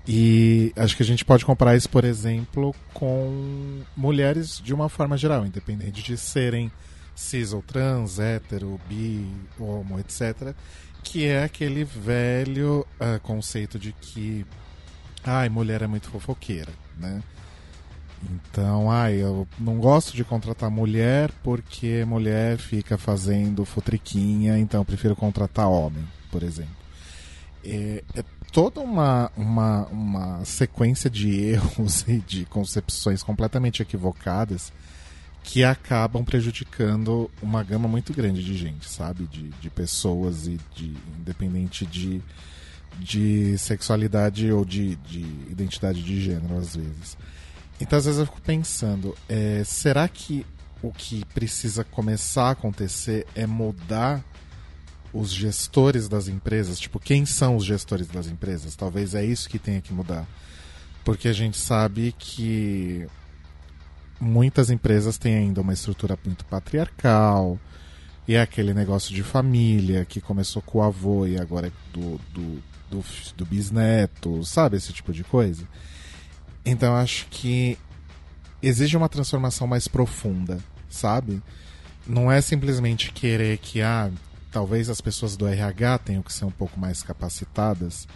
E 0.08 0.72
acho 0.76 0.96
que 0.96 1.02
a 1.02 1.06
gente 1.06 1.24
pode 1.24 1.44
comparar 1.44 1.76
isso, 1.76 1.90
por 1.90 2.04
exemplo, 2.04 2.74
com 2.94 3.82
mulheres 3.96 4.60
de 4.62 4.72
uma 4.72 4.88
forma 4.88 5.16
geral, 5.16 5.44
independente 5.44 6.02
de 6.02 6.16
serem 6.16 6.70
cis 7.14 7.52
ou 7.52 7.62
trans, 7.62 8.20
hétero, 8.20 8.78
bi, 8.88 9.26
homo, 9.58 9.98
etc. 9.98 10.54
Que 11.02 11.26
é 11.26 11.42
aquele 11.42 11.82
velho 11.82 12.86
uh, 13.00 13.20
conceito 13.20 13.78
de 13.78 13.92
que 13.92 14.46
ai, 15.24 15.48
mulher 15.48 15.82
é 15.82 15.86
muito 15.86 16.08
fofoqueira, 16.08 16.72
né? 16.96 17.20
Então, 18.30 18.90
ai, 18.90 19.16
eu 19.16 19.46
não 19.58 19.78
gosto 19.78 20.14
de 20.14 20.24
contratar 20.24 20.70
mulher 20.70 21.30
porque 21.42 22.04
mulher 22.04 22.58
fica 22.58 22.96
fazendo 22.96 23.64
futriquinha, 23.64 24.58
então 24.58 24.80
eu 24.80 24.84
prefiro 24.84 25.14
contratar 25.14 25.68
homem, 25.68 26.04
por 26.30 26.42
exemplo. 26.42 26.74
É, 27.64 28.02
é 28.14 28.24
toda 28.52 28.80
uma, 28.80 29.30
uma, 29.36 29.86
uma 29.86 30.44
sequência 30.44 31.10
de 31.10 31.30
erros 31.38 32.04
e 32.08 32.18
de 32.18 32.44
concepções 32.46 33.22
completamente 33.22 33.82
equivocadas 33.82 34.72
que 35.42 35.62
acabam 35.62 36.24
prejudicando 36.24 37.30
uma 37.40 37.62
gama 37.62 37.86
muito 37.86 38.12
grande 38.12 38.42
de 38.42 38.56
gente, 38.56 38.90
sabe? 38.90 39.26
De, 39.26 39.50
de 39.60 39.70
pessoas 39.70 40.48
e 40.48 40.58
de 40.74 40.96
independente 41.20 41.86
de, 41.86 42.20
de 42.98 43.56
sexualidade 43.56 44.50
ou 44.50 44.64
de, 44.64 44.96
de 44.96 45.20
identidade 45.48 46.02
de 46.02 46.20
gênero, 46.20 46.58
às 46.58 46.74
vezes. 46.74 47.16
Então, 47.80 47.96
às 47.96 48.06
vezes 48.06 48.18
eu 48.18 48.26
fico 48.26 48.40
pensando, 48.40 49.16
é, 49.28 49.62
será 49.64 50.08
que 50.08 50.44
o 50.82 50.90
que 50.90 51.24
precisa 51.26 51.84
começar 51.84 52.48
a 52.48 52.50
acontecer 52.50 53.24
é 53.34 53.46
mudar 53.46 54.24
os 55.18 55.32
gestores 55.32 56.08
das 56.08 56.28
empresas? 56.28 56.78
Tipo, 56.78 56.98
quem 56.98 57.24
são 57.24 57.56
os 57.56 57.64
gestores 57.64 58.08
das 58.08 58.26
empresas? 58.26 58.76
Talvez 58.76 59.14
é 59.14 59.24
isso 59.24 59.48
que 59.48 59.58
tenha 59.58 59.80
que 59.80 59.92
mudar. 59.92 60.26
Porque 61.04 61.28
a 61.28 61.32
gente 61.32 61.56
sabe 61.56 62.14
que 62.18 63.06
muitas 64.20 64.70
empresas 64.70 65.18
têm 65.18 65.36
ainda 65.36 65.60
uma 65.60 65.72
estrutura 65.72 66.18
muito 66.24 66.44
patriarcal, 66.44 67.58
e 68.28 68.34
é 68.34 68.40
aquele 68.40 68.74
negócio 68.74 69.14
de 69.14 69.22
família 69.22 70.04
que 70.04 70.20
começou 70.20 70.60
com 70.60 70.78
o 70.78 70.82
avô 70.82 71.26
e 71.26 71.38
agora 71.38 71.68
é 71.68 71.72
do, 71.92 72.20
do, 72.32 72.62
do, 72.90 73.04
do 73.36 73.46
bisneto, 73.46 74.44
sabe? 74.44 74.76
Esse 74.76 74.92
tipo 74.92 75.12
de 75.12 75.22
coisa. 75.22 75.66
Então 76.64 76.96
acho 76.96 77.26
que 77.30 77.78
exige 78.60 78.96
uma 78.96 79.08
transformação 79.08 79.68
mais 79.68 79.86
profunda, 79.86 80.58
sabe? 80.88 81.40
Não 82.04 82.30
é 82.30 82.40
simplesmente 82.40 83.12
querer 83.12 83.58
que, 83.58 83.80
ah, 83.80 84.10
talvez 84.50 84.88
as 84.88 85.00
pessoas 85.00 85.36
do 85.36 85.46
RH 85.46 85.98
tenham 85.98 86.22
que 86.22 86.32
ser 86.32 86.44
um 86.44 86.50
pouco 86.50 86.78
mais 86.78 87.02
capacitadas 87.02 88.06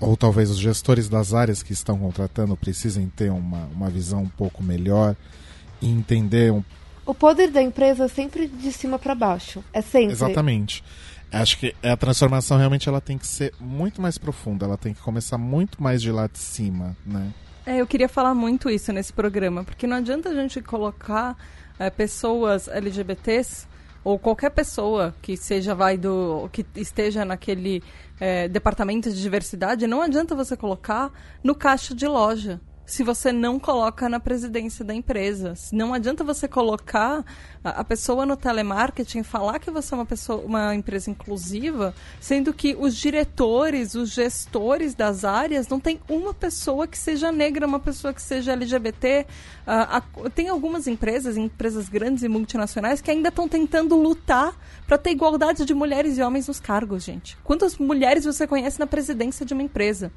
ou 0.00 0.16
talvez 0.16 0.50
os 0.50 0.58
gestores 0.58 1.08
das 1.08 1.32
áreas 1.32 1.62
que 1.62 1.72
estão 1.72 1.96
contratando 1.96 2.56
precisem 2.56 3.08
ter 3.08 3.30
uma, 3.30 3.66
uma 3.66 3.88
visão 3.88 4.22
um 4.22 4.28
pouco 4.28 4.62
melhor 4.62 5.14
e 5.80 5.88
entender 5.88 6.52
um... 6.52 6.62
O 7.06 7.14
poder 7.14 7.50
da 7.50 7.62
empresa 7.62 8.04
é 8.04 8.08
sempre 8.08 8.48
de 8.48 8.72
cima 8.72 8.98
para 8.98 9.14
baixo. 9.14 9.62
É 9.72 9.80
sempre. 9.80 10.12
Exatamente. 10.12 10.82
Acho 11.32 11.58
que 11.58 11.74
a 11.82 11.96
transformação 11.96 12.58
realmente 12.58 12.88
ela 12.88 13.00
tem 13.00 13.16
que 13.16 13.26
ser 13.26 13.54
muito 13.58 14.02
mais 14.02 14.18
profunda, 14.18 14.66
ela 14.66 14.76
tem 14.76 14.92
que 14.92 15.00
começar 15.00 15.38
muito 15.38 15.82
mais 15.82 16.02
de 16.02 16.10
lá 16.10 16.26
de 16.26 16.38
cima, 16.38 16.96
né? 17.06 17.32
É, 17.64 17.80
eu 17.80 17.86
queria 17.86 18.08
falar 18.08 18.34
muito 18.34 18.68
isso 18.68 18.92
nesse 18.92 19.12
programa, 19.12 19.64
porque 19.64 19.86
não 19.86 19.96
adianta 19.96 20.28
a 20.28 20.34
gente 20.34 20.60
colocar 20.60 21.36
é, 21.78 21.88
pessoas 21.88 22.68
LGBTs 22.68 23.66
ou 24.04 24.18
qualquer 24.18 24.50
pessoa 24.50 25.14
que 25.22 25.36
seja 25.36 25.74
vai 25.74 25.96
do 25.96 26.48
que 26.52 26.66
esteja 26.76 27.24
naquele 27.24 27.82
é, 28.20 28.48
departamento 28.48 29.10
de 29.10 29.20
diversidade, 29.20 29.86
não 29.86 30.02
adianta 30.02 30.34
você 30.34 30.56
colocar 30.56 31.10
no 31.42 31.54
caixa 31.54 31.94
de 31.94 32.06
loja 32.06 32.60
se 32.92 33.02
você 33.02 33.32
não 33.32 33.58
coloca 33.58 34.06
na 34.06 34.20
presidência 34.20 34.84
da 34.84 34.92
empresa. 34.92 35.54
Não 35.72 35.94
adianta 35.94 36.22
você 36.22 36.46
colocar 36.46 37.24
a, 37.64 37.82
pessoa 37.82 38.26
no 38.26 38.36
telemarketing, 38.36 39.22
falar 39.22 39.58
que 39.58 39.70
você 39.70 39.94
é 39.94 39.96
uma 39.96 40.04
pessoa, 40.04 40.44
uma 40.44 40.74
empresa 40.74 41.10
inclusiva, 41.10 41.94
sendo 42.20 42.52
que 42.52 42.76
os 42.78 42.94
diretores, 42.94 43.94
os 43.94 44.10
gestores 44.10 44.94
das 44.94 45.24
áreas 45.24 45.68
não 45.68 45.80
tem 45.80 46.00
uma 46.06 46.34
pessoa 46.34 46.86
que 46.86 46.98
seja 46.98 47.32
negra, 47.32 47.66
uma 47.66 47.80
pessoa 47.80 48.12
que 48.12 48.20
seja 48.20 48.52
LGBT. 48.52 49.26
Uh, 49.66 50.28
tem 50.28 50.50
algumas 50.50 50.86
empresas, 50.86 51.38
empresas 51.38 51.88
grandes 51.88 52.22
e 52.22 52.28
multinacionais, 52.28 53.00
que 53.00 53.10
ainda 53.10 53.30
estão 53.30 53.48
tentando 53.48 53.96
lutar 53.96 54.54
para 54.86 54.98
ter 54.98 55.12
igualdade 55.12 55.64
de 55.64 55.72
mulheres 55.72 56.18
e 56.18 56.22
homens 56.22 56.46
nos 56.46 56.60
cargos, 56.60 57.04
gente. 57.04 57.38
Quantas 57.42 57.78
mulheres 57.78 58.26
você 58.26 58.46
conhece 58.46 58.78
na 58.78 58.86
presidência 58.86 59.46
de 59.46 59.54
uma 59.54 59.62
empresa? 59.62 60.12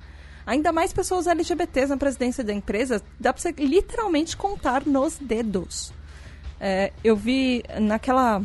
Ainda 0.46 0.72
mais 0.72 0.94
pessoas 0.94 1.26
LGBTs 1.26 1.90
na 1.90 1.98
presidência 1.98 2.44
da 2.44 2.54
empresa, 2.54 3.02
dá 3.20 3.34
para 3.34 3.42
você 3.42 3.52
literalmente 3.52 4.38
contar 4.38 4.86
nos 4.86 5.18
dedos. 5.18 5.92
É, 6.60 6.94
eu 7.04 7.16
vi 7.16 7.64
naquela, 7.80 8.44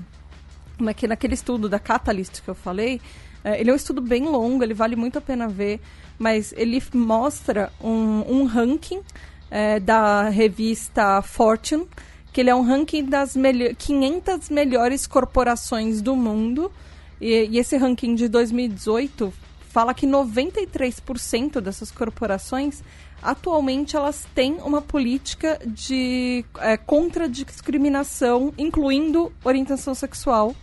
naquele 0.79 1.35
estudo 1.35 1.69
da 1.69 1.79
Catalyst 1.79 2.41
que 2.41 2.49
eu 2.49 2.55
falei, 2.55 3.01
é, 3.45 3.61
ele 3.61 3.71
é 3.71 3.73
um 3.73 3.77
estudo 3.77 4.01
bem 4.01 4.25
longo, 4.25 4.63
ele 4.63 4.75
vale 4.75 4.97
muito 4.97 5.19
a 5.19 5.21
pena 5.21 5.47
ver, 5.47 5.81
mas 6.19 6.55
ele 6.57 6.83
mostra 6.95 7.71
um, 7.83 8.25
um 8.29 8.45
ranking 8.45 9.03
é, 9.51 9.79
da 9.79 10.29
revista 10.31 11.21
Fortune, 11.21 11.87
que 12.33 12.41
ele 12.41 12.51
é 12.51 12.55
um 12.55 12.63
ranking 12.63 13.05
das 13.05 13.35
500 13.77 14.49
melhores 14.49 15.07
corporações 15.07 16.01
do 16.01 16.17
mundo, 16.17 16.73
e, 17.21 17.47
e 17.51 17.59
esse 17.59 17.77
ranking 17.77 18.15
de 18.15 18.27
2018 18.27 19.50
fala 19.71 19.95
que 19.95 20.07
93% 20.07 21.61
dessas 21.61 21.91
corporações 21.91 22.83
atualmente 23.23 23.97
elas 23.97 24.27
têm 24.35 24.55
uma 24.57 24.83
política 24.83 25.59
de 25.65 26.45
é, 26.59 26.77
contra 26.77 27.29
discriminação, 27.29 28.53
incluindo 28.59 29.33
orientação 29.45 29.95
sexual. 29.95 30.55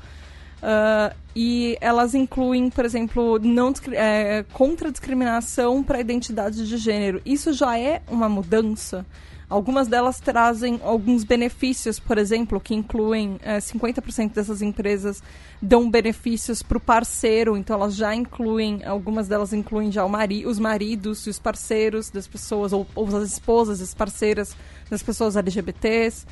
Uh, 0.57 1.15
e 1.35 1.77
elas 1.79 2.15
incluem, 2.15 2.71
por 2.71 2.83
exemplo, 2.83 3.37
não 3.37 3.71
é, 3.91 4.43
contra 4.53 4.91
discriminação 4.91 5.83
para 5.83 5.99
identidade 5.99 6.67
de 6.67 6.77
gênero. 6.77 7.21
Isso 7.23 7.53
já 7.53 7.77
é 7.77 8.01
uma 8.07 8.27
mudança. 8.27 9.05
Algumas 9.49 9.87
delas 9.87 10.19
trazem 10.19 10.77
alguns 10.83 11.23
benefícios, 11.23 11.99
por 11.99 12.17
exemplo, 12.17 12.59
que 12.59 12.75
incluem 12.75 13.39
é, 13.41 13.59
50% 13.59 14.33
dessas 14.33 14.61
empresas 14.61 15.23
dão 15.61 15.89
benefícios 15.89 16.61
para 16.61 16.77
o 16.77 16.81
parceiro, 16.81 17.55
então 17.55 17.77
elas 17.77 17.95
já 17.95 18.13
incluem, 18.13 18.83
algumas 18.83 19.29
delas 19.29 19.53
incluem 19.53 19.89
já 19.89 20.05
mari 20.05 20.45
os 20.45 20.59
maridos 20.59 21.25
e 21.25 21.29
os 21.29 21.39
parceiros 21.39 22.09
das 22.09 22.27
pessoas, 22.27 22.73
ou, 22.73 22.85
ou 22.93 23.07
as 23.15 23.31
esposas, 23.31 23.79
as 23.79 23.93
parceiras 23.93 24.53
das 24.89 25.01
pessoas 25.01 25.37
LGBTs. 25.37 26.25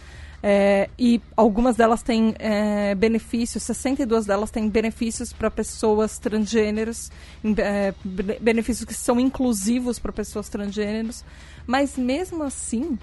É, 0.43 0.89
e 0.99 1.19
algumas 1.35 1.75
delas 1.75 2.03
têm 2.03 2.35
é, 2.37 2.93
benefícios, 2.93 3.63
62 3.63 4.27
delas 4.27 4.51
têm 4.51 4.69
benefícios 4.69 5.33
para 5.33 5.49
pessoas 5.49 6.19
transgêneros, 6.19 7.09
é, 7.57 7.93
benefícios 8.39 8.85
que 8.85 8.93
são 8.93 9.19
inclusivos 9.19 9.97
para 9.97 10.11
pessoas 10.11 10.47
transgêneros. 10.47 11.23
Mas 11.65 11.97
mesmo 11.97 12.43
assim, 12.43 12.97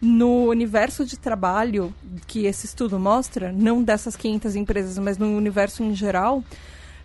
no 0.00 0.48
universo 0.48 1.04
de 1.04 1.18
trabalho 1.18 1.94
que 2.26 2.46
esse 2.46 2.66
estudo 2.66 2.98
mostra, 2.98 3.50
não 3.52 3.82
dessas 3.82 4.16
500 4.16 4.56
empresas, 4.56 4.98
mas 4.98 5.18
no 5.18 5.36
universo 5.36 5.82
em 5.82 5.94
geral, 5.94 6.44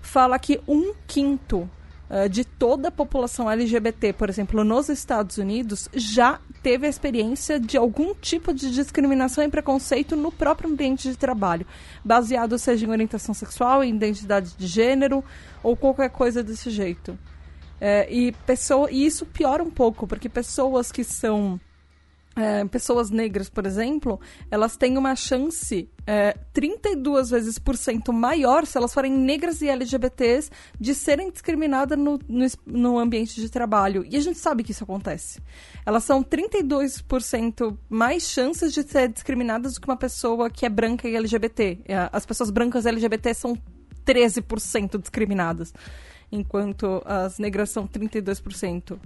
fala 0.02 0.38
que 0.38 0.60
um 0.68 0.94
quinto 1.08 1.70
uh, 2.10 2.28
de 2.30 2.44
toda 2.44 2.90
a 2.90 2.92
população 2.92 3.50
LGBT, 3.50 4.14
por 4.14 4.30
exemplo, 4.30 4.64
nos 4.64 4.90
Estados 4.90 5.38
Unidos, 5.38 5.90
já 5.94 6.40
teve 6.62 6.88
a 6.88 6.90
experiência 6.90 7.60
de 7.60 7.78
algum 7.78 8.14
tipo 8.14 8.54
de 8.54 8.72
discriminação 8.72 9.44
e 9.44 9.50
preconceito 9.50 10.16
no 10.16 10.32
próprio 10.32 10.70
ambiente 10.70 11.10
de 11.10 11.18
trabalho, 11.18 11.66
baseado 12.04 12.58
seja 12.58 12.86
em 12.86 12.90
orientação 12.90 13.34
sexual, 13.34 13.84
em 13.84 13.96
identidade 13.96 14.56
de 14.58 14.68
gênero 14.68 15.24
ou 15.64 15.76
qualquer 15.76 16.10
coisa 16.10 16.44
desse 16.44 16.70
jeito. 16.70 17.18
É, 17.80 18.12
e, 18.12 18.32
pessoa, 18.46 18.90
e 18.92 19.06
isso 19.06 19.26
piora 19.26 19.64
um 19.64 19.70
pouco, 19.70 20.06
porque 20.06 20.28
pessoas 20.28 20.92
que 20.92 21.04
são 21.04 21.60
é, 22.36 22.64
pessoas 22.66 23.10
negras, 23.10 23.50
por 23.50 23.66
exemplo, 23.66 24.20
elas 24.50 24.78
têm 24.78 24.98
uma 24.98 25.16
chance 25.16 25.90
é, 26.06 26.38
32 26.54 27.30
vezes 27.30 27.60
por 27.60 27.76
cento 27.76 28.14
maior, 28.14 28.66
se 28.66 28.78
elas 28.78 28.94
forem 28.94 29.12
negras 29.12 29.62
e 29.62 29.68
LGBTs, 29.68 30.50
de 30.80 30.96
serem 30.96 31.32
discriminadas 31.32 31.98
no, 31.98 32.20
no, 32.28 32.46
no, 32.66 33.00
ambiente 33.00 33.40
de 33.42 33.50
trabalho. 33.50 34.06
E 34.10 34.16
a 34.16 34.22
gente 34.22 34.40
sabe 34.40 34.64
que 34.64 34.72
isso 34.72 34.84
acontece. 34.84 35.42
Elas 35.86 36.04
são 36.04 36.24
32% 36.24 37.78
mais 37.90 38.24
chances 38.24 38.74
de 38.74 38.84
ser 38.84 39.10
discriminadas 39.10 39.74
do 39.74 39.82
que 39.82 39.88
uma 39.88 39.98
pessoa 39.98 40.50
que 40.50 40.66
é 40.66 40.70
branca 40.70 41.08
e 41.08 41.16
LGBT. 41.16 41.80
É, 41.86 42.10
as 42.12 42.26
pessoas 42.26 42.50
brancas 42.50 42.86
e 42.86 42.90
LGBT 42.90 43.34
são 43.34 43.58
13% 44.06 45.00
discriminadas 45.00 45.74
enquanto 46.32 47.02
as 47.06 47.40
negras 47.40 47.70
são 47.70 47.88
32%. 47.88 48.98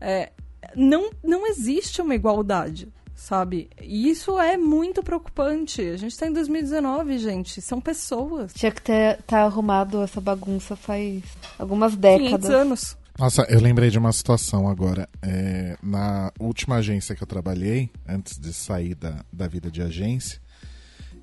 É, 0.00 0.32
não, 0.74 1.10
não 1.22 1.46
existe 1.46 2.00
uma 2.00 2.14
igualdade, 2.14 2.88
sabe? 3.14 3.70
E 3.80 4.10
isso 4.10 4.38
é 4.38 4.56
muito 4.56 5.02
preocupante. 5.02 5.80
A 5.80 5.96
gente 5.96 6.12
está 6.12 6.26
em 6.26 6.32
2019, 6.32 7.18
gente. 7.18 7.60
São 7.60 7.80
pessoas. 7.80 8.52
Tinha 8.54 8.72
que 8.72 8.82
ter 8.82 9.22
tá 9.22 9.42
arrumado 9.42 10.02
essa 10.02 10.20
bagunça 10.20 10.76
faz 10.76 11.22
algumas 11.58 11.96
décadas. 11.96 12.48
500 12.48 12.50
anos. 12.50 13.02
Nossa, 13.18 13.42
eu 13.42 13.60
lembrei 13.60 13.90
de 13.90 13.98
uma 13.98 14.12
situação 14.12 14.68
agora. 14.68 15.08
É, 15.20 15.76
na 15.82 16.32
última 16.40 16.76
agência 16.76 17.14
que 17.14 17.22
eu 17.22 17.26
trabalhei, 17.26 17.90
antes 18.08 18.38
de 18.38 18.52
sair 18.52 18.94
da, 18.94 19.24
da 19.32 19.46
vida 19.46 19.70
de 19.70 19.82
agência, 19.82 20.40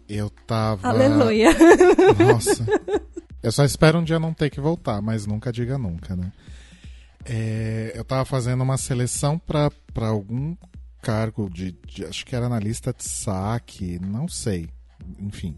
eu 0.08 0.30
tava. 0.30 0.88
Aleluia! 0.88 1.50
Nossa. 2.18 2.66
Eu 3.42 3.52
só 3.52 3.64
espero 3.64 4.00
um 4.00 4.04
dia 4.04 4.20
não 4.20 4.34
ter 4.34 4.50
que 4.50 4.60
voltar, 4.60 5.02
mas 5.02 5.26
nunca 5.26 5.52
diga 5.52 5.78
nunca, 5.78 6.16
né? 6.16 6.32
É, 7.26 7.94
eu 7.96 8.04
tava 8.04 8.26
fazendo 8.26 8.62
uma 8.64 8.78
seleção 8.78 9.40
para 9.40 9.72
algum 10.08 10.56
cargo 11.02 11.50
de, 11.50 11.72
de, 11.86 12.06
Acho 12.06 12.26
que 12.26 12.36
era 12.36 12.46
analista 12.46 12.94
de 12.94 13.04
saque, 13.04 14.00
não 14.00 14.28
sei. 14.28 14.70
Enfim. 15.20 15.58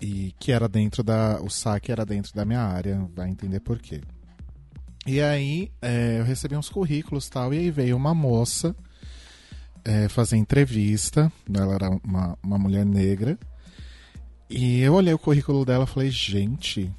E 0.00 0.34
que 0.38 0.52
era 0.52 0.68
dentro 0.68 1.02
da. 1.02 1.40
O 1.40 1.48
saque 1.48 1.92
era 1.92 2.04
dentro 2.04 2.34
da 2.34 2.44
minha 2.44 2.60
área, 2.60 3.08
vai 3.14 3.28
entender 3.28 3.60
por 3.60 3.78
quê. 3.78 4.00
E 5.06 5.20
aí 5.20 5.70
é, 5.80 6.20
eu 6.20 6.24
recebi 6.24 6.56
uns 6.56 6.68
currículos 6.68 7.28
tal, 7.28 7.52
e 7.52 7.58
aí 7.58 7.70
veio 7.70 7.96
uma 7.96 8.14
moça 8.14 8.74
é, 9.84 10.08
fazer 10.08 10.36
entrevista. 10.36 11.32
Ela 11.52 11.74
era 11.74 11.90
uma, 12.04 12.38
uma 12.42 12.58
mulher 12.58 12.84
negra. 12.84 13.38
E 14.54 14.82
eu 14.82 14.92
olhei 14.92 15.14
o 15.14 15.18
currículo 15.18 15.64
dela 15.64 15.84
e 15.84 15.86
falei, 15.86 16.10
gente, 16.10 16.92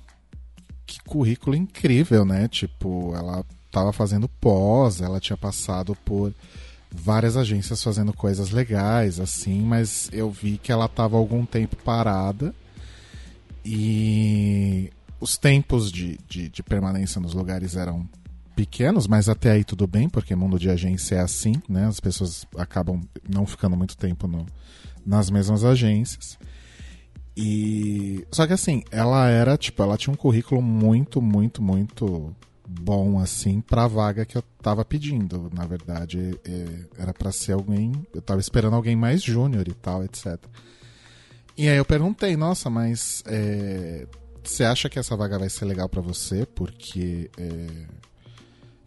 que 0.88 1.00
currículo 1.04 1.56
incrível, 1.56 2.26
né? 2.26 2.48
Tipo, 2.48 3.14
ela 3.16 3.46
tava 3.72 3.94
fazendo 3.94 4.28
pós, 4.28 5.02
ela 5.02 5.20
tinha 5.20 5.38
passado 5.38 5.96
por 6.04 6.34
várias 6.92 7.38
agências 7.38 7.84
fazendo 7.84 8.12
coisas 8.12 8.50
legais, 8.50 9.20
assim, 9.20 9.62
mas 9.62 10.10
eu 10.12 10.32
vi 10.32 10.58
que 10.58 10.72
ela 10.72 10.88
tava 10.88 11.16
algum 11.16 11.46
tempo 11.46 11.76
parada 11.76 12.56
e 13.64 14.92
os 15.20 15.38
tempos 15.38 15.92
de, 15.92 16.18
de, 16.28 16.50
de, 16.50 16.64
permanência 16.64 17.22
nos 17.22 17.36
lugares 17.36 17.76
eram 17.76 18.10
pequenos, 18.56 19.06
mas 19.08 19.30
até 19.30 19.52
aí 19.52 19.64
tudo 19.64 19.86
bem, 19.86 20.10
porque 20.10 20.36
mundo 20.36 20.58
de 20.58 20.72
agência 20.72 21.18
é 21.18 21.20
assim, 21.20 21.54
né? 21.70 21.86
As 21.86 22.00
pessoas 22.00 22.48
acabam 22.58 23.00
não 23.30 23.46
ficando 23.46 23.78
muito 23.78 23.96
tempo 23.96 24.28
no, 24.28 24.44
nas 25.06 25.30
mesmas 25.30 25.64
agências. 25.64 26.36
E 27.36 28.26
só 28.32 28.46
que 28.46 28.54
assim, 28.54 28.84
ela 28.92 29.28
era, 29.28 29.58
tipo, 29.58 29.82
ela 29.82 29.98
tinha 29.98 30.14
um 30.14 30.18
currículo 30.18 30.62
muito, 30.62 31.22
muito, 31.22 31.62
muito 31.62 32.36
bom 32.68 33.20
assim 33.20 33.62
para 33.62 33.84
a 33.84 33.88
vaga 33.88 34.26
que 34.26 34.38
eu 34.38 34.44
tava 34.62 34.86
pedindo. 34.86 35.50
Na 35.54 35.66
verdade, 35.66 36.40
era 36.98 37.14
para 37.14 37.32
ser 37.32 37.54
alguém, 37.54 37.92
eu 38.14 38.22
tava 38.22 38.40
esperando 38.40 38.76
alguém 38.76 38.96
mais 38.96 39.22
júnior 39.22 39.68
e 39.68 39.74
tal, 39.74 40.04
etc. 40.04 40.38
E 41.58 41.68
aí 41.68 41.78
eu 41.78 41.86
perguntei, 41.86 42.36
nossa, 42.36 42.70
mas 42.70 43.24
é, 43.28 44.08
você 44.44 44.64
acha 44.64 44.90
que 44.90 45.00
essa 45.00 45.16
vaga 45.16 45.40
vai 45.40 45.50
ser 45.50 45.66
legal 45.66 45.88
para 45.88 46.02
você? 46.02 46.46
Porque 46.46 47.30
é, 47.38 47.68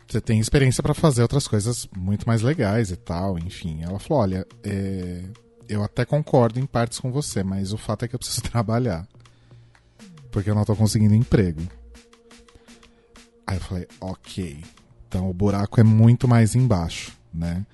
você 0.06 0.20
tem 0.20 0.38
experiência 0.38 0.82
para 0.82 0.94
fazer 0.94 1.22
outras 1.22 1.48
coisas 1.48 1.88
muito 1.96 2.26
mais 2.26 2.42
legais 2.42 2.90
e 2.90 2.96
tal, 2.96 3.38
enfim. 3.38 3.82
Ela 3.82 3.98
falou: 3.98 4.22
olha, 4.22 4.46
é, 4.62 5.22
eu 5.68 5.82
até 5.82 6.04
concordo 6.04 6.58
em 6.58 6.66
partes 6.66 6.98
com 6.98 7.10
você, 7.10 7.42
mas 7.42 7.72
o 7.72 7.78
fato 7.78 8.04
é 8.04 8.08
que 8.08 8.14
eu 8.14 8.18
preciso 8.18 8.42
trabalhar. 8.50 9.06
Porque 10.30 10.50
eu 10.50 10.54
não 10.54 10.64
tô 10.64 10.76
conseguindo 10.76 11.14
emprego. 11.14 11.62
Aí 13.46 13.56
eu 13.56 13.60
falei: 13.60 13.88
ok. 14.00 14.62
Então 15.08 15.30
o 15.30 15.34
buraco 15.34 15.80
é 15.80 15.84
muito 15.84 16.26
mais 16.28 16.54
embaixo, 16.54 17.12
né? 17.32 17.64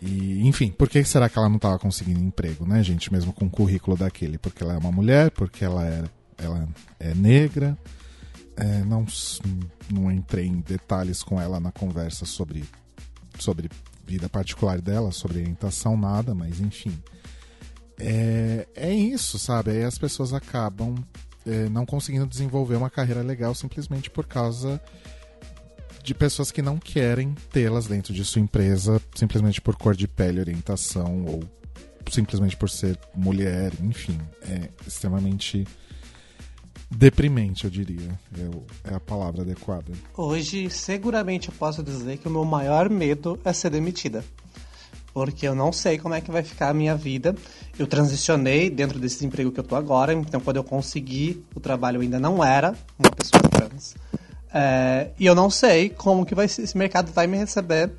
E, 0.00 0.46
enfim, 0.46 0.70
por 0.70 0.88
que 0.88 1.02
será 1.02 1.28
que 1.28 1.38
ela 1.38 1.48
não 1.48 1.56
estava 1.56 1.78
conseguindo 1.78 2.20
emprego, 2.20 2.66
né, 2.66 2.82
gente? 2.82 3.12
Mesmo 3.12 3.32
com 3.32 3.46
o 3.46 3.50
currículo 3.50 3.96
daquele? 3.96 4.38
Porque 4.38 4.62
ela 4.62 4.74
é 4.74 4.78
uma 4.78 4.92
mulher, 4.92 5.30
porque 5.30 5.64
ela 5.64 5.84
era 5.84 6.10
ela 6.38 6.68
é 6.98 7.12
negra. 7.14 7.76
É, 8.56 8.82
não, 8.84 9.06
não 9.90 10.10
entrei 10.10 10.46
em 10.46 10.60
detalhes 10.60 11.22
com 11.22 11.40
ela 11.40 11.60
na 11.60 11.70
conversa 11.70 12.24
sobre, 12.24 12.64
sobre 13.38 13.68
vida 14.08 14.28
particular 14.28 14.80
dela, 14.80 15.12
sobre 15.12 15.38
orientação, 15.38 15.96
nada, 15.96 16.34
mas 16.34 16.60
enfim. 16.60 16.96
É, 17.98 18.66
é 18.74 18.92
isso, 18.92 19.38
sabe? 19.38 19.72
Aí 19.72 19.84
as 19.84 19.98
pessoas 19.98 20.32
acabam 20.32 20.94
é, 21.46 21.68
não 21.68 21.84
conseguindo 21.84 22.26
desenvolver 22.26 22.76
uma 22.76 22.90
carreira 22.90 23.22
legal 23.22 23.54
simplesmente 23.54 24.10
por 24.10 24.26
causa 24.26 24.80
de 26.02 26.14
pessoas 26.14 26.50
que 26.50 26.62
não 26.62 26.78
querem 26.78 27.34
tê-las 27.52 27.86
dentro 27.86 28.14
de 28.14 28.24
sua 28.24 28.40
empresa 28.40 29.00
simplesmente 29.14 29.60
por 29.60 29.76
cor 29.76 29.94
de 29.94 30.08
pele, 30.08 30.40
orientação 30.40 31.26
ou 31.26 31.42
simplesmente 32.10 32.56
por 32.56 32.70
ser 32.70 32.98
mulher, 33.14 33.72
enfim. 33.82 34.18
É 34.42 34.70
extremamente 34.86 35.66
deprimente, 36.90 37.64
eu 37.64 37.70
diria. 37.70 38.18
É, 38.36 38.92
é, 38.92 38.94
a 38.94 39.00
palavra 39.00 39.42
adequada. 39.42 39.92
Hoje, 40.16 40.70
seguramente 40.70 41.48
eu 41.48 41.54
posso 41.58 41.82
dizer 41.82 42.18
que 42.18 42.28
o 42.28 42.30
meu 42.30 42.44
maior 42.44 42.88
medo 42.88 43.38
é 43.44 43.52
ser 43.52 43.70
demitida. 43.70 44.24
Porque 45.12 45.48
eu 45.48 45.54
não 45.54 45.72
sei 45.72 45.98
como 45.98 46.14
é 46.14 46.20
que 46.20 46.30
vai 46.30 46.42
ficar 46.42 46.68
a 46.68 46.74
minha 46.74 46.94
vida. 46.94 47.34
Eu 47.78 47.86
transicionei 47.86 48.70
dentro 48.70 48.98
desse 48.98 49.24
emprego 49.24 49.50
que 49.50 49.58
eu 49.58 49.64
tô 49.64 49.74
agora, 49.74 50.12
então 50.12 50.40
quando 50.40 50.58
eu 50.58 50.64
consegui 50.64 51.44
o 51.54 51.60
trabalho 51.60 51.96
eu 51.96 52.02
ainda 52.02 52.20
não 52.20 52.44
era 52.44 52.74
uma 52.98 53.10
pessoa 53.10 53.42
trans. 53.50 53.96
É, 54.52 55.10
e 55.18 55.26
eu 55.26 55.34
não 55.34 55.50
sei 55.50 55.90
como 55.90 56.24
que 56.24 56.34
vai, 56.34 56.46
esse 56.46 56.76
mercado 56.76 57.12
vai 57.12 57.26
me 57.26 57.36
receber 57.36 57.90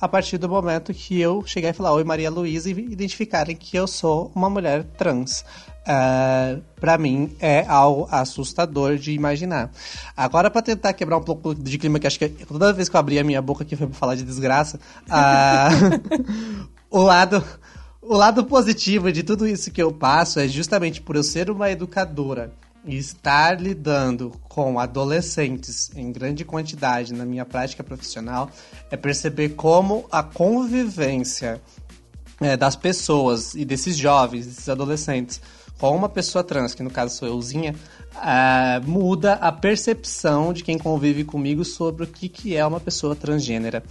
a 0.00 0.08
partir 0.08 0.38
do 0.38 0.48
momento 0.48 0.94
que 0.94 1.20
eu 1.20 1.44
chegar 1.44 1.70
e 1.70 1.72
falar 1.72 1.92
Oi 1.92 2.04
Maria 2.04 2.30
Luísa 2.30 2.70
e 2.70 2.72
identificarem 2.72 3.56
que 3.56 3.76
eu 3.76 3.86
sou 3.86 4.30
uma 4.34 4.48
mulher 4.48 4.84
trans. 4.96 5.44
Uh, 5.88 5.90
é, 5.90 6.58
para 6.78 6.98
mim 6.98 7.34
é 7.40 7.64
algo 7.66 8.06
assustador 8.10 8.96
de 8.96 9.12
imaginar. 9.12 9.70
Agora, 10.14 10.50
para 10.50 10.60
tentar 10.60 10.92
quebrar 10.92 11.16
um 11.16 11.22
pouco 11.22 11.54
de 11.54 11.78
clima, 11.78 11.98
que 11.98 12.06
acho 12.06 12.18
que 12.18 12.28
toda 12.28 12.72
vez 12.74 12.90
que 12.90 12.96
eu 12.96 13.00
abri 13.00 13.18
a 13.18 13.24
minha 13.24 13.40
boca 13.40 13.64
aqui 13.64 13.74
foi 13.74 13.86
pra 13.86 13.96
falar 13.96 14.14
de 14.14 14.22
desgraça, 14.22 14.78
uh, 15.08 16.68
o 16.90 17.00
lado. 17.00 17.42
O 18.00 18.16
lado 18.16 18.42
positivo 18.46 19.12
de 19.12 19.22
tudo 19.22 19.46
isso 19.46 19.70
que 19.70 19.82
eu 19.82 19.92
passo 19.92 20.40
é 20.40 20.48
justamente 20.48 21.02
por 21.02 21.14
eu 21.14 21.22
ser 21.22 21.50
uma 21.50 21.70
educadora 21.70 22.50
e 22.86 22.96
estar 22.96 23.60
lidando 23.60 24.32
com 24.48 24.78
adolescentes 24.80 25.90
em 25.94 26.10
grande 26.10 26.42
quantidade 26.42 27.12
na 27.12 27.26
minha 27.26 27.44
prática 27.44 27.84
profissional 27.84 28.50
é 28.90 28.96
perceber 28.96 29.50
como 29.50 30.06
a 30.10 30.22
convivência 30.22 31.60
é, 32.40 32.56
das 32.56 32.76
pessoas 32.76 33.54
e 33.54 33.64
desses 33.64 33.96
jovens, 33.96 34.46
desses 34.46 34.68
adolescentes, 34.68 35.40
com 35.78 35.94
uma 35.94 36.08
pessoa 36.08 36.42
trans, 36.42 36.74
que 36.74 36.82
no 36.82 36.90
caso 36.90 37.16
sou 37.16 37.28
euzinha, 37.28 37.74
uh, 38.16 38.88
muda 38.90 39.34
a 39.34 39.52
percepção 39.52 40.52
de 40.52 40.64
quem 40.64 40.76
convive 40.76 41.24
comigo 41.24 41.64
sobre 41.64 42.04
o 42.04 42.06
que, 42.06 42.28
que 42.28 42.56
é 42.56 42.66
uma 42.66 42.80
pessoa 42.80 43.14
transgênera, 43.14 43.82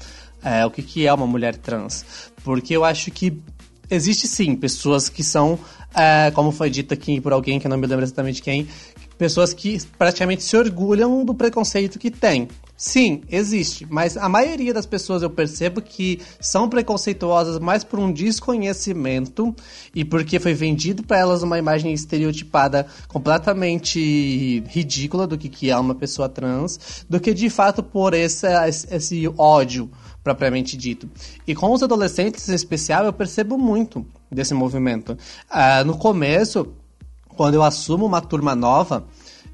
uh, 0.43 0.67
o 0.67 0.71
que, 0.71 0.83
que 0.83 1.07
é 1.07 1.13
uma 1.13 1.25
mulher 1.25 1.55
trans. 1.55 2.05
Porque 2.43 2.75
eu 2.75 2.83
acho 2.83 3.09
que 3.09 3.41
existe 3.89 4.27
sim 4.27 4.55
pessoas 4.55 5.07
que 5.07 5.23
são, 5.23 5.53
uh, 5.53 6.31
como 6.33 6.51
foi 6.51 6.69
dito 6.69 6.93
aqui 6.93 7.21
por 7.21 7.31
alguém 7.31 7.59
que 7.59 7.67
eu 7.67 7.69
não 7.69 7.77
me 7.77 7.87
lembro 7.87 8.03
exatamente 8.03 8.41
quem, 8.41 8.67
pessoas 9.17 9.53
que 9.53 9.81
praticamente 9.97 10.43
se 10.43 10.55
orgulham 10.57 11.23
do 11.23 11.33
preconceito 11.33 11.97
que 11.97 12.11
tem. 12.11 12.49
Sim, 12.77 13.23
existe, 13.27 13.87
mas 13.89 14.15
a 14.15 14.29
maioria 14.29 14.71
das 14.71 14.85
pessoas 14.85 15.23
eu 15.23 15.31
percebo 15.31 15.81
que 15.81 16.21
são 16.39 16.69
preconceituosas 16.69 17.57
mais 17.57 17.83
por 17.83 17.97
um 17.97 18.13
desconhecimento 18.13 19.55
e 19.95 20.05
porque 20.05 20.39
foi 20.39 20.53
vendido 20.53 21.01
para 21.01 21.17
elas 21.17 21.41
uma 21.41 21.57
imagem 21.57 21.91
estereotipada 21.91 22.85
completamente 23.07 24.63
ridícula 24.67 25.25
do 25.25 25.39
que, 25.39 25.49
que 25.49 25.71
é 25.71 25.77
uma 25.77 25.95
pessoa 25.95 26.29
trans, 26.29 27.03
do 27.09 27.19
que 27.19 27.33
de 27.33 27.49
fato 27.49 27.81
por 27.81 28.13
esse, 28.13 28.45
esse 28.91 29.27
ódio 29.39 29.89
propriamente 30.23 30.77
dito. 30.77 31.09
E 31.47 31.55
com 31.55 31.71
os 31.71 31.81
adolescentes 31.81 32.47
em 32.47 32.53
especial 32.53 33.05
eu 33.05 33.13
percebo 33.13 33.57
muito 33.57 34.05
desse 34.31 34.53
movimento. 34.53 35.17
Uh, 35.49 35.83
no 35.83 35.97
começo, 35.97 36.75
quando 37.29 37.53
eu 37.55 37.63
assumo 37.63 38.05
uma 38.05 38.21
turma 38.21 38.55
nova, 38.55 39.07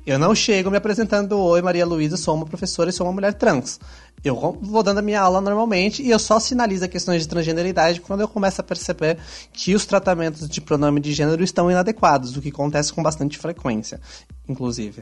eu 0.06 0.20
não 0.20 0.36
chego 0.36 0.70
me 0.70 0.78
apresentando, 0.78 1.39
oi 1.39 1.62
Maria 1.62 1.86
Luísa, 1.86 2.18
sou 2.18 2.36
uma 2.36 2.45
professora 2.45 2.89
e 2.89 2.93
sou 2.93 3.08
uma 3.08 3.14
mulher 3.14 3.34
trans. 3.34 3.80
Eu 4.24 4.36
vou 4.62 4.84
dando 4.84 4.99
a 4.99 5.01
minha 5.01 5.20
aula 5.20 5.39
normalmente 5.39 6.01
e 6.01 6.10
eu 6.10 6.20
só 6.20 6.39
sinalizo 6.39 6.88
questões 6.89 7.22
de 7.22 7.28
transgeneridade 7.28 8.01
quando 8.01 8.22
eu 8.22 8.28
começo 8.28 8.60
a 8.60 8.64
perceber 8.64 9.18
que 9.51 9.74
os 9.74 9.86
tratamentos 9.86 10.47
de 10.47 10.62
pronome 10.62 10.99
de 10.99 11.14
gênero 11.14 11.43
estão 11.43 11.72
inadequados, 11.72 12.36
o 12.36 12.41
que 12.41 12.49
acontece 12.49 12.91
com 12.91 13.01
bastante 13.01 13.38
frequência, 13.38 13.99
inclusive. 14.47 15.01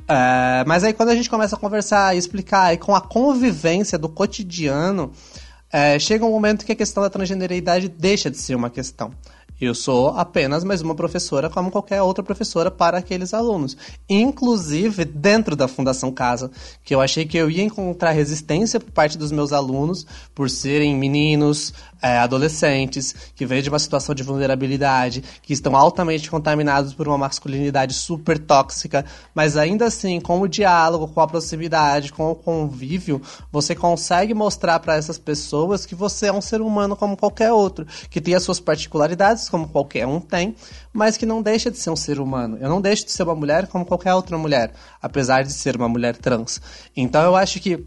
Uh, 0.00 0.66
mas 0.66 0.82
aí 0.82 0.92
quando 0.92 1.10
a 1.10 1.14
gente 1.14 1.30
começa 1.30 1.54
a 1.54 1.58
conversar 1.58 2.14
e 2.14 2.18
explicar, 2.18 2.74
e 2.74 2.76
com 2.76 2.94
a 2.94 3.00
convivência 3.00 3.96
do 3.96 4.08
cotidiano, 4.08 5.12
uh, 5.72 6.00
chega 6.00 6.24
um 6.24 6.30
momento 6.30 6.64
que 6.64 6.72
a 6.72 6.76
questão 6.76 7.02
da 7.02 7.10
transgeneridade 7.10 7.88
deixa 7.88 8.30
de 8.30 8.36
ser 8.36 8.56
uma 8.56 8.70
questão. 8.70 9.12
Eu 9.60 9.74
sou 9.74 10.08
apenas 10.08 10.64
mais 10.64 10.80
uma 10.80 10.94
professora, 10.94 11.50
como 11.50 11.70
qualquer 11.70 12.00
outra 12.00 12.24
professora, 12.24 12.70
para 12.70 12.96
aqueles 12.96 13.34
alunos. 13.34 13.76
Inclusive 14.08 15.04
dentro 15.04 15.54
da 15.54 15.68
Fundação 15.68 16.10
Casa, 16.10 16.50
que 16.82 16.94
eu 16.94 17.00
achei 17.00 17.26
que 17.26 17.36
eu 17.36 17.50
ia 17.50 17.62
encontrar 17.62 18.12
resistência 18.12 18.80
por 18.80 18.90
parte 18.90 19.18
dos 19.18 19.30
meus 19.30 19.52
alunos, 19.52 20.06
por 20.34 20.48
serem 20.48 20.96
meninos, 20.96 21.74
é, 22.02 22.18
adolescentes, 22.18 23.14
que 23.34 23.46
vêm 23.46 23.62
de 23.62 23.68
uma 23.68 23.78
situação 23.78 24.14
de 24.14 24.22
vulnerabilidade, 24.22 25.22
que 25.42 25.52
estão 25.52 25.76
altamente 25.76 26.30
contaminados 26.30 26.94
por 26.94 27.06
uma 27.08 27.18
masculinidade 27.18 27.94
super 27.94 28.38
tóxica, 28.38 29.04
mas 29.34 29.56
ainda 29.56 29.86
assim, 29.86 30.20
com 30.20 30.40
o 30.40 30.48
diálogo, 30.48 31.08
com 31.08 31.20
a 31.20 31.26
proximidade, 31.26 32.12
com 32.12 32.30
o 32.30 32.34
convívio, 32.34 33.20
você 33.52 33.74
consegue 33.74 34.34
mostrar 34.34 34.78
para 34.80 34.96
essas 34.96 35.18
pessoas 35.18 35.84
que 35.86 35.94
você 35.94 36.26
é 36.26 36.32
um 36.32 36.40
ser 36.40 36.60
humano 36.60 36.96
como 36.96 37.16
qualquer 37.16 37.52
outro, 37.52 37.86
que 38.08 38.20
tem 38.20 38.34
as 38.34 38.42
suas 38.42 38.60
particularidades, 38.60 39.48
como 39.48 39.68
qualquer 39.68 40.06
um 40.06 40.20
tem, 40.20 40.54
mas 40.92 41.16
que 41.16 41.26
não 41.26 41.42
deixa 41.42 41.70
de 41.70 41.78
ser 41.78 41.90
um 41.90 41.96
ser 41.96 42.20
humano. 42.20 42.58
Eu 42.60 42.68
não 42.68 42.80
deixo 42.80 43.04
de 43.04 43.12
ser 43.12 43.22
uma 43.22 43.34
mulher 43.34 43.66
como 43.66 43.84
qualquer 43.84 44.14
outra 44.14 44.36
mulher, 44.36 44.72
apesar 45.00 45.42
de 45.42 45.52
ser 45.52 45.76
uma 45.76 45.88
mulher 45.88 46.16
trans. 46.16 46.60
Então 46.96 47.22
eu 47.22 47.36
acho 47.36 47.60
que 47.60 47.84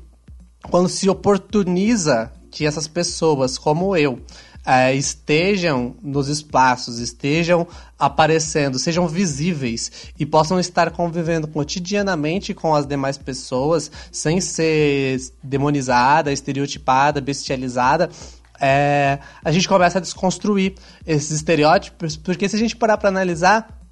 quando 0.70 0.88
se 0.88 1.10
oportuniza 1.10 2.32
que 2.54 2.68
essas 2.68 2.88
pessoas, 2.88 3.58
como 3.58 3.98
eu, 3.98 4.20
é, 4.64 4.94
estejam 4.94 5.96
nos 6.04 6.28
espaços, 6.28 7.00
estejam 7.00 7.68
aparecendo, 7.98 8.78
sejam 8.78 9.08
visíveis 9.08 9.92
e 10.20 10.26
possam 10.26 10.60
estar 10.60 10.92
convivendo 10.92 11.48
cotidianamente 11.48 12.54
com 12.54 12.76
as 12.76 12.86
demais 12.86 13.18
pessoas 13.18 13.92
sem 14.12 14.40
ser 14.40 15.20
demonizada, 15.42 16.32
estereotipada, 16.32 17.20
bestializada, 17.20 18.10
é, 18.62 19.18
a 19.44 19.52
gente 19.52 19.68
começa 19.68 19.98
a 19.98 20.02
desconstruir 20.02 20.76
esses 21.08 21.32
estereótipos, 21.32 22.16
porque 22.16 22.48
se 22.48 22.56
a 22.56 22.60
gente 22.60 22.76
parar 22.76 22.98
para 22.98 23.10
analisar, 23.10 23.83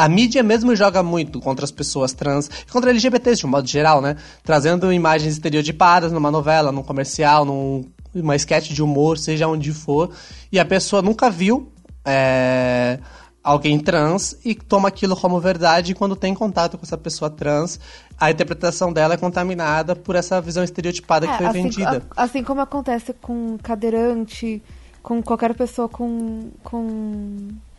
a 0.00 0.08
mídia 0.08 0.42
mesmo 0.42 0.74
joga 0.74 1.02
muito 1.02 1.40
contra 1.40 1.64
as 1.64 1.70
pessoas 1.70 2.12
trans, 2.14 2.48
contra 2.72 2.90
LGBTs 2.90 3.40
de 3.40 3.46
um 3.46 3.50
modo 3.50 3.68
geral, 3.68 4.00
né? 4.00 4.16
Trazendo 4.42 4.90
imagens 4.90 5.34
estereotipadas 5.34 6.10
numa 6.10 6.30
novela, 6.30 6.72
num 6.72 6.82
comercial, 6.82 7.44
num 7.44 7.84
uma 8.14 8.34
sketch 8.34 8.70
de 8.70 8.82
humor, 8.82 9.18
seja 9.18 9.46
onde 9.46 9.72
for, 9.72 10.10
e 10.50 10.58
a 10.58 10.64
pessoa 10.64 11.00
nunca 11.02 11.30
viu 11.30 11.70
é, 12.04 12.98
alguém 13.44 13.78
trans 13.78 14.36
e 14.44 14.54
toma 14.54 14.88
aquilo 14.88 15.14
como 15.14 15.38
verdade 15.38 15.92
e 15.92 15.94
quando 15.94 16.16
tem 16.16 16.34
contato 16.34 16.78
com 16.78 16.84
essa 16.84 16.98
pessoa 16.98 17.30
trans, 17.30 17.78
a 18.18 18.30
interpretação 18.30 18.92
dela 18.92 19.14
é 19.14 19.16
contaminada 19.16 19.94
por 19.94 20.16
essa 20.16 20.40
visão 20.40 20.64
estereotipada 20.64 21.26
que 21.26 21.32
é, 21.34 21.36
foi 21.36 21.46
assim, 21.46 21.62
vendida. 21.62 22.02
A, 22.16 22.24
assim 22.24 22.42
como 22.42 22.60
acontece 22.62 23.12
com 23.12 23.58
cadeirante, 23.62 24.62
com 25.02 25.22
qualquer 25.22 25.54
pessoa 25.54 25.88
com. 25.88 26.50
com 26.64 27.48
que, 27.48 27.69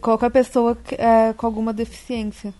qualquer 0.00 0.30
pessoa 0.30 0.76
é, 0.92 1.32
com 1.32 1.46
alguma 1.46 1.72
deficiência. 1.72 2.52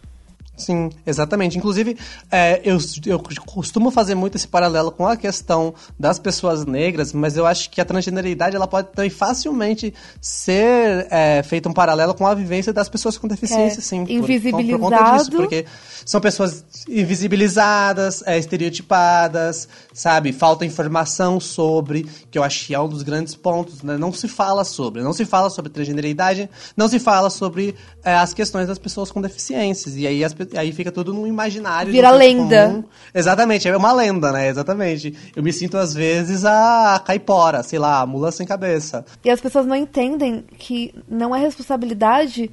Sim, 0.61 0.91
exatamente. 1.07 1.57
Inclusive, 1.57 1.97
é, 2.31 2.61
eu, 2.65 2.78
eu 3.07 3.19
costumo 3.19 3.91
fazer 3.91 4.15
muito 4.15 4.37
esse 4.37 4.47
paralelo 4.47 4.93
com 4.93 5.07
a 5.07 5.16
questão 5.16 5.74
das 5.99 6.19
pessoas 6.19 6.66
negras, 6.66 7.12
mas 7.12 7.37
eu 7.37 7.47
acho 7.47 7.70
que 7.70 7.81
a 7.81 7.85
transgeneridade 7.85 8.55
ela 8.55 8.66
pode 8.66 8.89
também 8.89 9.11
facilmente 9.11 9.93
ser 10.20 11.07
é, 11.11 11.43
feita 11.43 11.69
um 11.69 11.73
paralelo 11.73 12.15
com 12.15 12.27
a 12.27 12.35
vivência 12.35 12.73
das 12.73 12.89
pessoas 12.89 13.16
com 13.16 13.27
deficiência, 13.27 13.81
é, 13.81 13.82
sim. 13.82 14.05
Invisibilizado. 14.09 14.78
Por, 14.78 14.91
por 14.91 14.99
conta 14.99 15.16
disso, 15.16 15.31
porque 15.31 15.66
são 16.05 16.20
pessoas 16.20 16.65
invisibilizadas, 16.89 18.23
é, 18.27 18.39
estereotipadas, 18.39 19.69
sabe? 19.93 20.32
Falta 20.32 20.65
informação 20.65 21.41
sobre, 21.41 22.07
que 22.31 22.39
eu 22.39 22.43
acho 22.43 22.66
que 22.66 22.74
é 22.74 22.81
um 22.81 22.89
dos 22.89 23.03
grandes 23.03 23.35
pontos, 23.35 23.82
né? 23.82 23.97
Não 23.97 24.12
se 24.12 24.28
fala 24.28 24.65
sobre, 24.65 25.03
não 25.03 25.12
se 25.12 25.24
fala 25.24 25.51
sobre 25.51 25.70
transgeneridade, 25.70 26.49
não 26.77 26.89
se 26.89 26.99
fala 26.99 27.31
sobre 27.31 27.74
é, 28.05 28.15
as 28.15 28.35
questões 28.35 28.66
das 28.66 28.78
pessoas 28.78 29.11
com 29.11 29.20
deficiências. 29.20 29.97
E 29.97 30.07
aí 30.07 30.24
as, 30.24 30.35
aí 30.57 30.73
fica 30.73 30.91
tudo 30.91 31.13
no 31.13 31.27
imaginário. 31.27 31.93
Vira 31.93 32.11
lenda. 32.11 32.69
Comum. 32.69 32.85
Exatamente, 33.15 33.69
é 33.69 33.77
uma 33.77 33.93
lenda, 33.93 34.33
né? 34.33 34.49
Exatamente. 34.49 35.17
Eu 35.35 35.43
me 35.43 35.53
sinto, 35.53 35.77
às 35.77 35.95
vezes, 35.95 36.45
a 36.45 37.01
caipora, 37.05 37.63
sei 37.63 37.79
lá, 37.79 38.01
a 38.01 38.07
mula 38.07 38.33
sem 38.33 38.47
cabeça. 38.47 39.05
E 39.25 39.31
as 39.31 39.41
pessoas 39.41 39.67
não 39.67 39.77
entendem 39.77 40.45
que 40.59 40.95
não 41.09 41.35
é 41.35 41.41
responsabilidade 41.41 42.51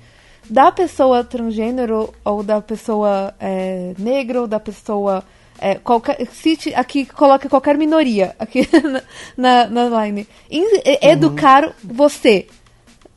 da 0.50 0.72
pessoa 0.72 1.24
transgênero 1.24 2.14
ou 2.24 2.42
da 2.42 2.62
pessoa 2.62 3.34
é, 3.40 3.94
negra 3.98 4.42
ou 4.42 4.48
da 4.48 4.60
pessoa 4.60 5.24
é, 5.60 5.76
qualquer, 5.76 6.26
cite 6.32 6.74
aqui 6.74 7.06
coloque 7.06 7.50
qualquer 7.50 7.78
minoria 7.78 8.36
aqui 8.40 8.68
na, 9.36 9.68
na, 9.68 9.90
na 9.90 10.06
line 10.06 10.28
uhum. 10.52 10.82
educar 11.02 11.74
você 11.84 12.48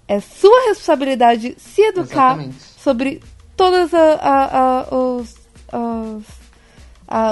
é 0.09 0.21
sua 0.21 0.69
responsabilidade 0.69 1.55
se 1.59 1.83
educar 1.83 2.33
Exatamente. 2.33 2.65
sobre 2.79 3.21
todos 3.61 3.91
os, 4.91 5.37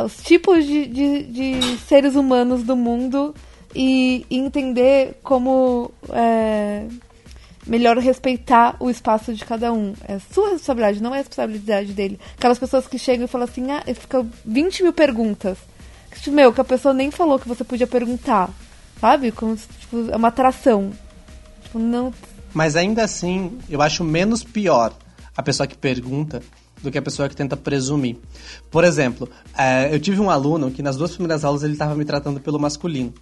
os, 0.04 0.22
tipos 0.22 0.66
de, 0.66 0.84
de, 0.86 1.22
de, 1.22 1.78
seres 1.78 2.16
humanos 2.16 2.62
do 2.62 2.76
mundo 2.76 3.34
e, 3.74 4.26
e 4.28 4.36
entender 4.36 5.18
como 5.22 5.90
é, 6.10 6.84
melhor 7.66 7.96
respeitar 7.96 8.76
o 8.78 8.90
espaço 8.90 9.32
de 9.32 9.42
cada 9.42 9.72
um. 9.72 9.94
É 10.06 10.18
sua 10.18 10.50
responsabilidade, 10.50 11.02
não 11.02 11.14
é 11.14 11.18
responsabilidade 11.18 11.94
dele. 11.94 12.20
Aquelas 12.36 12.58
pessoas 12.58 12.86
que 12.86 12.98
chegam 12.98 13.24
e 13.24 13.28
falam 13.28 13.48
assim, 13.48 13.70
ah, 13.70 13.82
fica 13.94 14.26
20 14.44 14.82
mil 14.82 14.92
perguntas. 14.92 15.56
Tipo, 16.14 16.36
meu, 16.36 16.52
que 16.52 16.60
a 16.60 16.64
pessoa 16.64 16.92
nem 16.92 17.10
falou 17.10 17.38
que 17.38 17.48
você 17.48 17.64
podia 17.64 17.86
perguntar. 17.86 18.50
Sabe? 19.00 19.32
Como 19.32 19.56
tipo, 19.56 20.10
é 20.10 20.16
uma 20.16 20.28
atração. 20.28 20.92
Tipo, 21.62 21.78
não. 21.78 22.12
Mas 22.52 22.76
ainda 22.76 23.02
assim, 23.02 23.58
eu 23.70 23.80
acho 23.80 24.04
menos 24.04 24.44
pior 24.44 24.92
a 25.38 25.42
pessoa 25.42 25.68
que 25.68 25.78
pergunta 25.78 26.42
do 26.82 26.90
que 26.90 26.98
a 26.98 27.02
pessoa 27.02 27.28
que 27.28 27.36
tenta 27.36 27.56
presumir. 27.56 28.16
Por 28.72 28.82
exemplo, 28.82 29.30
é, 29.56 29.94
eu 29.94 30.00
tive 30.00 30.20
um 30.20 30.28
aluno 30.28 30.68
que 30.68 30.82
nas 30.82 30.96
duas 30.96 31.12
primeiras 31.12 31.44
aulas 31.44 31.62
ele 31.62 31.74
estava 31.74 31.94
me 31.94 32.04
tratando 32.04 32.40
pelo 32.40 32.58
masculino. 32.58 33.14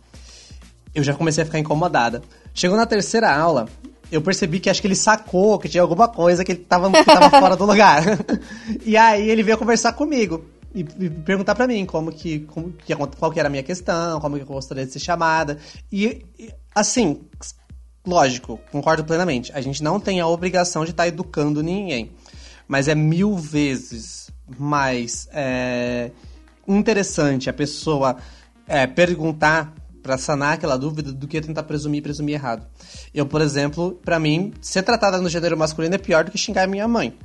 Eu 0.95 1.05
já 1.05 1.13
comecei 1.13 1.43
a 1.43 1.45
ficar 1.45 1.59
incomodada. 1.59 2.23
Chegou 2.55 2.75
na 2.75 2.87
terceira 2.87 3.31
aula, 3.37 3.69
eu 4.11 4.23
percebi 4.23 4.61
que 4.61 4.71
acho 4.71 4.81
que 4.81 4.87
ele 4.87 4.95
sacou 4.95 5.59
que 5.59 5.69
tinha 5.69 5.83
alguma 5.83 6.09
coisa 6.09 6.43
que 6.43 6.53
ele 6.53 6.61
tava, 6.61 6.91
que 6.91 7.05
tava 7.05 7.29
fora 7.39 7.55
do 7.55 7.67
lugar. 7.67 8.03
e 8.83 8.97
aí 8.97 9.29
ele 9.29 9.43
veio 9.43 9.59
conversar 9.59 9.93
comigo 9.93 10.43
e, 10.75 10.85
perguntar 10.85 11.55
para 11.55 11.67
mim 11.67 11.85
como 11.85 12.11
que, 12.11 12.41
como 12.41 12.73
que 12.73 12.97
qual 12.97 13.31
que 13.31 13.39
era 13.39 13.49
a 13.49 13.51
minha 13.51 13.63
questão, 13.63 14.19
como 14.21 14.37
que 14.37 14.43
eu 14.43 14.47
gostaria 14.47 14.87
de 14.87 14.93
ser 14.93 15.01
chamada. 15.01 15.59
E 15.93 16.25
assim, 16.75 17.21
lógico, 18.07 18.61
concordo 18.71 19.05
plenamente. 19.05 19.53
A 19.55 19.61
gente 19.61 19.83
não 19.83 19.99
tem 19.99 20.21
a 20.21 20.27
obrigação 20.27 20.85
de 20.85 20.93
estar 20.93 21.05
tá 21.05 21.09
educando 21.09 21.63
ninguém. 21.63 22.13
Mas 22.69 22.89
é 22.89 22.95
mil 22.95 23.37
vezes 23.37 24.31
mais 24.59 25.29
é, 25.33 26.11
interessante 26.67 27.51
a 27.51 27.53
pessoa 27.53 28.17
é, 28.67 28.87
perguntar 28.87 29.75
para 30.03 30.17
sanar 30.17 30.55
aquela 30.55 30.77
dúvida 30.77 31.13
do 31.13 31.27
que 31.27 31.41
tentar 31.41 31.65
presumir 31.65 32.03
presumir 32.03 32.35
errado. 32.35 32.67
Eu, 33.13 33.27
por 33.27 33.41
exemplo, 33.41 34.01
para 34.05 34.19
mim, 34.21 34.53
ser 34.61 34.83
tratada 34.83 35.21
no 35.21 35.29
gênero 35.29 35.57
masculino 35.57 35.97
é 35.97 35.99
pior 35.99 36.25
do 36.25 36.31
que 36.31 36.39
xingar 36.39 36.69
minha 36.69 36.87
mãe 36.87 37.17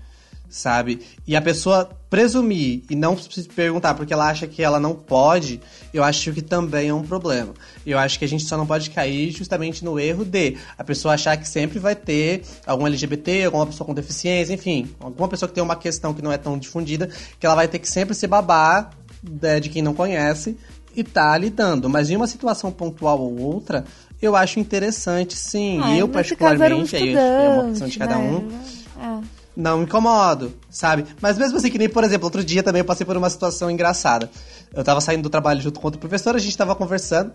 sabe? 0.51 0.99
E 1.25 1.35
a 1.35 1.41
pessoa 1.41 1.89
presumir 2.09 2.83
e 2.89 2.95
não 2.95 3.17
se 3.17 3.43
perguntar 3.43 3.93
porque 3.93 4.13
ela 4.13 4.29
acha 4.29 4.45
que 4.45 4.61
ela 4.61 4.81
não 4.81 4.93
pode, 4.93 5.61
eu 5.93 6.03
acho 6.03 6.33
que 6.33 6.41
também 6.41 6.89
é 6.89 6.93
um 6.93 7.03
problema. 7.03 7.53
Eu 7.85 7.97
acho 7.97 8.19
que 8.19 8.25
a 8.25 8.27
gente 8.27 8.43
só 8.43 8.57
não 8.57 8.67
pode 8.67 8.89
cair 8.89 9.31
justamente 9.31 9.83
no 9.83 9.97
erro 9.97 10.25
de 10.25 10.57
a 10.77 10.83
pessoa 10.83 11.13
achar 11.13 11.37
que 11.37 11.47
sempre 11.47 11.79
vai 11.79 11.95
ter 11.95 12.43
algum 12.67 12.85
LGBT, 12.85 13.45
alguma 13.45 13.65
pessoa 13.65 13.87
com 13.87 13.93
deficiência, 13.93 14.53
enfim, 14.53 14.89
alguma 14.99 15.29
pessoa 15.29 15.47
que 15.47 15.55
tem 15.55 15.63
uma 15.63 15.77
questão 15.77 16.13
que 16.13 16.21
não 16.21 16.31
é 16.31 16.37
tão 16.37 16.59
difundida, 16.59 17.09
que 17.39 17.45
ela 17.45 17.55
vai 17.55 17.67
ter 17.69 17.79
que 17.79 17.87
sempre 17.87 18.13
se 18.13 18.27
babar 18.27 18.91
né, 19.23 19.61
de 19.61 19.69
quem 19.69 19.81
não 19.81 19.93
conhece 19.93 20.57
e 20.93 21.05
tá 21.05 21.37
lidando. 21.37 21.89
Mas 21.89 22.09
em 22.09 22.17
uma 22.17 22.27
situação 22.27 22.71
pontual 22.71 23.21
ou 23.21 23.39
outra, 23.39 23.85
eu 24.21 24.35
acho 24.35 24.59
interessante, 24.59 25.37
sim. 25.37 25.79
Ah, 25.81 25.97
eu, 25.97 26.09
particularmente, 26.09 26.95
um 26.95 26.99
aí 26.99 27.15
é 27.15 27.49
uma 27.49 27.69
opção 27.69 27.87
de 27.87 27.97
cada 27.97 28.17
um. 28.17 28.47
Né? 28.47 28.59
É 28.99 29.40
não 29.55 29.79
me 29.79 29.83
incomodo, 29.83 30.53
sabe? 30.69 31.05
Mas 31.21 31.37
mesmo 31.37 31.57
assim, 31.57 31.69
que 31.69 31.77
nem, 31.77 31.89
por 31.89 32.03
exemplo, 32.03 32.25
outro 32.25 32.43
dia 32.43 32.63
também 32.63 32.79
eu 32.79 32.85
passei 32.85 33.05
por 33.05 33.17
uma 33.17 33.29
situação 33.29 33.69
engraçada. 33.69 34.29
Eu 34.73 34.83
tava 34.83 35.01
saindo 35.01 35.23
do 35.23 35.29
trabalho 35.29 35.61
junto 35.61 35.79
com 35.79 35.87
outro 35.87 35.99
professor, 35.99 36.35
a 36.35 36.39
gente 36.39 36.57
tava 36.57 36.75
conversando, 36.75 37.33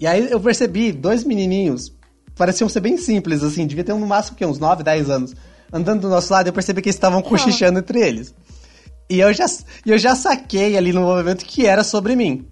e 0.00 0.06
aí 0.06 0.30
eu 0.30 0.40
percebi 0.40 0.92
dois 0.92 1.24
menininhos, 1.24 1.92
pareciam 2.36 2.68
ser 2.68 2.80
bem 2.80 2.96
simples, 2.96 3.42
assim, 3.42 3.66
devia 3.66 3.84
ter 3.84 3.94
no 3.94 4.06
máximo 4.06 4.36
que 4.36 4.46
uns 4.46 4.58
9, 4.58 4.84
10 4.84 5.10
anos, 5.10 5.34
andando 5.72 6.02
do 6.02 6.08
nosso 6.08 6.32
lado, 6.32 6.46
eu 6.46 6.52
percebi 6.52 6.80
que 6.80 6.88
eles 6.88 6.96
estavam 6.96 7.20
cochichando 7.20 7.80
entre 7.80 8.00
eles. 8.00 8.34
E 9.10 9.20
eu 9.20 9.32
já, 9.32 9.46
eu 9.86 9.98
já 9.98 10.14
saquei 10.14 10.76
ali 10.76 10.92
no 10.92 11.00
movimento 11.00 11.44
que 11.44 11.66
era 11.66 11.82
sobre 11.82 12.14
mim. 12.14 12.46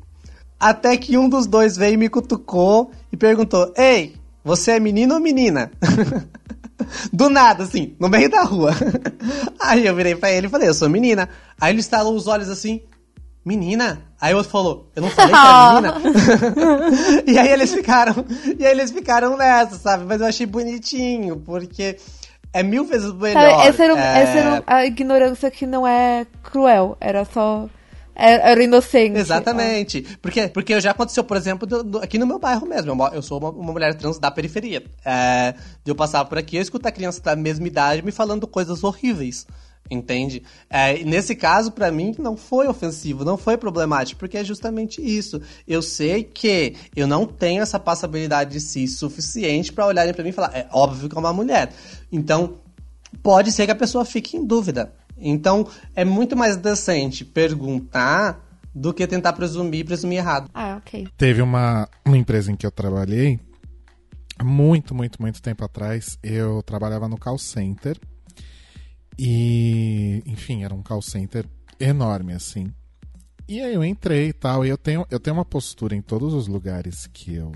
Até 0.58 0.96
que 0.96 1.18
um 1.18 1.28
dos 1.28 1.46
dois 1.46 1.76
veio 1.76 1.94
e 1.94 1.96
me 1.98 2.08
cutucou 2.08 2.90
e 3.12 3.16
perguntou: 3.16 3.74
Ei, 3.76 4.14
você 4.42 4.72
é 4.72 4.80
menino 4.80 5.14
ou 5.14 5.20
menina? 5.20 5.70
Do 7.12 7.28
nada, 7.28 7.64
assim, 7.64 7.96
no 7.98 8.08
meio 8.08 8.30
da 8.30 8.42
rua. 8.42 8.72
Aí 9.60 9.86
eu 9.86 9.94
virei 9.94 10.14
pra 10.14 10.30
ele 10.30 10.46
e 10.46 10.50
falei, 10.50 10.68
eu 10.68 10.74
sou 10.74 10.88
menina. 10.88 11.28
Aí 11.60 11.72
ele 11.72 11.80
estalou 11.80 12.14
os 12.14 12.26
olhos 12.26 12.48
assim, 12.48 12.82
menina? 13.44 14.02
Aí 14.20 14.34
o 14.34 14.38
outro 14.38 14.52
falou, 14.52 14.90
eu 14.94 15.02
não 15.02 15.10
falei 15.10 15.32
que 15.32 15.38
era 15.38 15.98
menina? 15.98 17.22
e 17.26 17.38
aí 17.38 17.48
eles 17.48 17.72
ficaram, 17.72 18.24
e 18.58 18.64
aí 18.64 18.72
eles 18.72 18.90
ficaram 18.90 19.36
nessa, 19.36 19.76
sabe? 19.76 20.04
Mas 20.04 20.20
eu 20.20 20.26
achei 20.26 20.46
bonitinho, 20.46 21.36
porque 21.44 21.96
é 22.52 22.62
mil 22.62 22.84
vezes 22.84 23.12
melhor. 23.12 23.66
essa, 23.66 23.84
era, 23.84 23.98
é... 23.98 24.22
essa 24.22 24.38
era 24.38 24.64
a 24.66 24.86
ignorância 24.86 25.50
que 25.50 25.66
não 25.66 25.86
é 25.86 26.26
cruel, 26.42 26.96
era 27.00 27.24
só 27.24 27.68
era 28.16 28.64
inocente. 28.64 29.18
Exatamente. 29.18 29.98
É. 29.98 30.16
Porque, 30.22 30.48
porque 30.48 30.80
já 30.80 30.90
aconteceu, 30.90 31.22
por 31.22 31.36
exemplo, 31.36 31.66
do, 31.66 31.84
do, 31.84 31.98
aqui 31.98 32.18
no 32.18 32.26
meu 32.26 32.38
bairro 32.38 32.66
mesmo. 32.66 32.92
Eu 33.12 33.22
sou 33.22 33.38
uma, 33.38 33.50
uma 33.50 33.72
mulher 33.72 33.94
trans 33.94 34.18
da 34.18 34.30
periferia. 34.30 34.82
É, 35.04 35.54
eu 35.84 35.94
passar 35.94 36.24
por 36.24 36.38
aqui, 36.38 36.56
eu 36.56 36.62
escuto 36.62 36.88
a 36.88 36.92
criança 36.92 37.20
da 37.20 37.36
mesma 37.36 37.66
idade 37.66 38.02
me 38.02 38.10
falando 38.10 38.46
coisas 38.46 38.82
horríveis. 38.82 39.46
Entende? 39.88 40.42
É, 40.68 41.04
nesse 41.04 41.36
caso, 41.36 41.70
para 41.70 41.92
mim, 41.92 42.14
não 42.18 42.36
foi 42.36 42.66
ofensivo, 42.66 43.24
não 43.24 43.36
foi 43.36 43.56
problemático, 43.56 44.18
porque 44.18 44.38
é 44.38 44.42
justamente 44.42 45.00
isso. 45.00 45.40
Eu 45.66 45.80
sei 45.80 46.24
que 46.24 46.74
eu 46.96 47.06
não 47.06 47.24
tenho 47.24 47.62
essa 47.62 47.78
passabilidade 47.78 48.50
de 48.50 48.60
si 48.60 48.88
suficiente 48.88 49.72
para 49.72 49.86
olharem 49.86 50.12
para 50.12 50.24
mim 50.24 50.30
e 50.30 50.32
falar, 50.32 50.56
é 50.56 50.66
óbvio 50.72 51.08
que 51.08 51.14
é 51.14 51.18
uma 51.18 51.32
mulher. 51.32 51.72
Então, 52.10 52.54
pode 53.22 53.52
ser 53.52 53.66
que 53.66 53.72
a 53.72 53.76
pessoa 53.76 54.04
fique 54.04 54.36
em 54.36 54.44
dúvida. 54.44 54.92
Então, 55.18 55.68
é 55.94 56.04
muito 56.04 56.36
mais 56.36 56.56
decente 56.56 57.24
perguntar 57.24 58.44
do 58.74 58.92
que 58.92 59.06
tentar 59.06 59.32
presumir 59.32 59.80
e 59.80 59.84
presumir 59.84 60.18
errado. 60.18 60.50
Ah, 60.52 60.76
ok. 60.76 61.08
Teve 61.16 61.40
uma, 61.40 61.88
uma 62.04 62.18
empresa 62.18 62.52
em 62.52 62.56
que 62.56 62.66
eu 62.66 62.70
trabalhei, 62.70 63.40
muito, 64.42 64.94
muito, 64.94 65.20
muito 65.20 65.40
tempo 65.40 65.64
atrás, 65.64 66.18
eu 66.22 66.62
trabalhava 66.62 67.08
no 67.08 67.18
call 67.18 67.38
center. 67.38 67.98
E, 69.18 70.22
enfim, 70.26 70.62
era 70.62 70.74
um 70.74 70.82
call 70.82 71.00
center 71.00 71.46
enorme, 71.80 72.34
assim. 72.34 72.70
E 73.48 73.60
aí 73.60 73.74
eu 73.74 73.84
entrei 73.84 74.28
e 74.28 74.32
tal, 74.32 74.64
e 74.64 74.68
eu 74.68 74.76
tenho, 74.76 75.06
eu 75.10 75.20
tenho 75.20 75.36
uma 75.36 75.44
postura 75.44 75.94
em 75.94 76.02
todos 76.02 76.34
os 76.34 76.48
lugares 76.48 77.06
que 77.06 77.34
eu, 77.34 77.52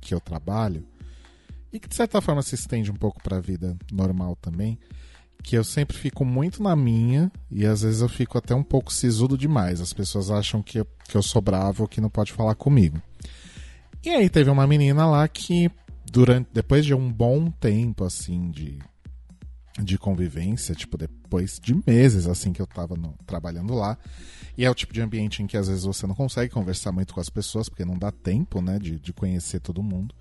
que 0.00 0.12
eu 0.12 0.20
trabalho, 0.20 0.84
e 1.72 1.78
que 1.78 1.88
de 1.88 1.94
certa 1.94 2.20
forma 2.20 2.42
se 2.42 2.56
estende 2.56 2.90
um 2.90 2.96
pouco 2.96 3.22
para 3.22 3.36
a 3.36 3.40
vida 3.40 3.76
normal 3.90 4.36
também, 4.36 4.78
que 5.42 5.56
eu 5.56 5.64
sempre 5.64 5.96
fico 5.96 6.24
muito 6.24 6.62
na 6.62 6.76
minha 6.76 7.30
e 7.50 7.66
às 7.66 7.82
vezes 7.82 8.00
eu 8.00 8.08
fico 8.08 8.38
até 8.38 8.54
um 8.54 8.62
pouco 8.62 8.92
sisudo 8.92 9.36
demais. 9.36 9.80
As 9.80 9.92
pessoas 9.92 10.30
acham 10.30 10.62
que 10.62 10.78
eu, 10.80 10.86
que 11.08 11.16
eu 11.16 11.22
sou 11.22 11.42
bravo 11.42 11.88
que 11.88 12.00
não 12.00 12.08
pode 12.08 12.32
falar 12.32 12.54
comigo. 12.54 13.00
E 14.04 14.10
aí 14.10 14.28
teve 14.28 14.50
uma 14.50 14.66
menina 14.66 15.06
lá 15.06 15.26
que 15.28 15.70
durante 16.10 16.48
depois 16.52 16.84
de 16.84 16.94
um 16.94 17.12
bom 17.12 17.50
tempo 17.50 18.04
assim 18.04 18.50
de 18.50 18.78
de 19.80 19.96
convivência, 19.96 20.74
tipo 20.74 20.98
depois 20.98 21.58
de 21.58 21.74
meses 21.86 22.26
assim 22.26 22.52
que 22.52 22.60
eu 22.60 22.66
tava 22.66 22.94
no, 22.94 23.14
trabalhando 23.26 23.74
lá, 23.74 23.96
e 24.56 24.66
é 24.66 24.70
o 24.70 24.74
tipo 24.74 24.92
de 24.92 25.00
ambiente 25.00 25.42
em 25.42 25.46
que 25.46 25.56
às 25.56 25.68
vezes 25.68 25.84
você 25.84 26.06
não 26.06 26.14
consegue 26.14 26.52
conversar 26.52 26.92
muito 26.92 27.14
com 27.14 27.20
as 27.20 27.30
pessoas 27.30 27.70
porque 27.70 27.84
não 27.84 27.98
dá 27.98 28.12
tempo, 28.12 28.60
né, 28.60 28.78
de, 28.78 28.98
de 28.98 29.12
conhecer 29.14 29.60
todo 29.60 29.82
mundo. 29.82 30.14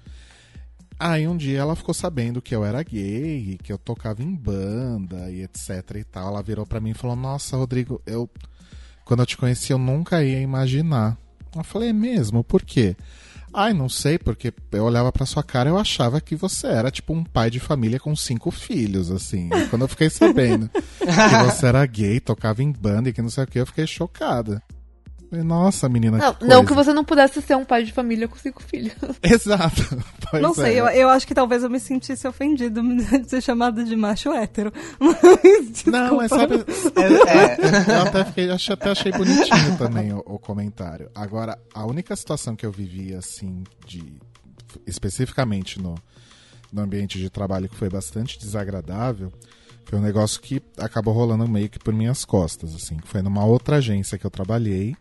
Aí 1.00 1.28
um 1.28 1.36
dia 1.36 1.60
ela 1.60 1.76
ficou 1.76 1.94
sabendo 1.94 2.42
que 2.42 2.56
eu 2.56 2.64
era 2.64 2.84
gay, 2.84 3.58
que 3.64 3.74
eu 3.74 3.78
tocava 3.78 4.22
em 4.22 4.36
banda 4.36 5.32
e 5.32 5.42
etc 5.44 5.96
e 5.96 6.04
tal. 6.04 6.30
Ela 6.30 6.44
virou 6.44 6.66
para 6.66 6.80
mim 6.80 6.92
e 6.92 6.96
falou: 6.96 7.16
"Nossa, 7.16 7.58
Rodrigo, 7.58 8.02
eu 8.06 8.30
quando 9.04 9.22
eu 9.22 9.26
te 9.26 9.38
conheci 9.38 9.72
eu 9.72 9.78
nunca 9.78 10.24
ia 10.24 10.40
imaginar". 10.40 11.18
Eu 11.56 11.64
falei: 11.64 11.90
"É 11.90 11.94
mesmo? 11.94 12.44
Por 12.44 12.64
quê?" 12.64 12.96
Ai, 13.54 13.74
não 13.74 13.90
sei, 13.90 14.18
porque 14.18 14.54
eu 14.72 14.84
olhava 14.86 15.12
pra 15.12 15.26
sua 15.26 15.44
cara 15.44 15.70
eu 15.70 15.78
achava 15.78 16.22
que 16.22 16.38
você 16.38 16.68
era 16.68 16.90
tipo 16.90 17.14
um 17.14 17.22
pai 17.22 17.50
de 17.50 17.60
família 17.60 18.00
com 18.00 18.16
cinco 18.16 18.50
filhos, 18.50 19.12
assim. 19.12 19.50
E 19.54 19.68
quando 19.68 19.82
eu 19.82 19.90
fiquei 19.90 20.10
sabendo 20.10 20.70
que 20.70 21.06
você 21.52 21.66
era 21.66 21.86
gay, 21.86 22.20
tocava 22.22 22.64
em 22.64 22.72
banda 22.72 23.10
e 23.10 23.14
que 23.14 23.22
não 23.22 23.30
sei 23.30 23.44
o 23.44 23.48
que, 23.48 23.60
eu 23.60 23.66
fiquei 23.66 23.86
chocada. 23.86 24.64
Nossa, 25.32 25.88
menina. 25.88 26.18
Não, 26.18 26.34
que 26.34 26.46
não 26.46 26.66
que 26.66 26.74
você 26.74 26.92
não 26.92 27.06
pudesse 27.06 27.42
ser 27.42 27.56
um 27.56 27.64
pai 27.64 27.84
de 27.84 27.94
família 27.94 28.28
com 28.28 28.36
cinco 28.38 28.62
filhos. 28.62 28.94
Exato. 29.24 29.82
Pois 30.30 30.44
não 30.44 30.54
sei, 30.54 30.74
é. 30.74 30.82
eu, 30.82 30.88
eu 30.88 31.10
acho 31.10 31.26
que 31.26 31.34
talvez 31.34 31.64
eu 31.64 31.70
me 31.70 31.80
sentisse 31.80 32.28
ofendido 32.28 32.82
de 32.84 33.30
ser 33.30 33.42
chamado 33.42 33.84
de 33.84 33.96
macho 33.96 34.32
hétero. 34.34 34.74
Mas, 35.00 35.86
não, 35.86 36.18
mas 36.18 36.30
sabe. 36.30 36.56
É, 36.96 37.94
é, 37.94 37.98
eu 37.98 38.02
até, 38.02 38.26
fiquei, 38.26 38.50
até 38.50 38.90
achei 38.92 39.12
bonitinho 39.12 39.78
também 39.78 40.14
o, 40.14 40.20
o 40.20 40.38
comentário. 40.38 41.10
Agora, 41.16 41.58
a 41.74 41.86
única 41.86 42.16
situação 42.16 42.56
que 42.56 42.66
eu 42.66 42.72
vivi, 42.72 43.14
assim, 43.14 43.64
de. 43.86 44.20
especificamente 44.86 45.82
no, 45.82 45.96
no 46.72 46.82
ambiente 46.82 47.18
de 47.18 47.30
trabalho 47.30 47.70
que 47.70 47.76
foi 47.76 47.90
bastante 47.90 48.38
desagradável 48.38 49.32
foi 49.86 50.00
um 50.00 50.02
negócio 50.02 50.42
que 50.42 50.62
acabou 50.78 51.14
rolando 51.14 51.48
meio 51.48 51.70
que 51.70 51.80
por 51.80 51.94
minhas 51.94 52.24
costas, 52.24 52.74
assim. 52.74 52.98
Foi 53.04 53.22
numa 53.22 53.44
outra 53.46 53.78
agência 53.78 54.18
que 54.18 54.26
eu 54.26 54.32
trabalhei, 54.32 54.96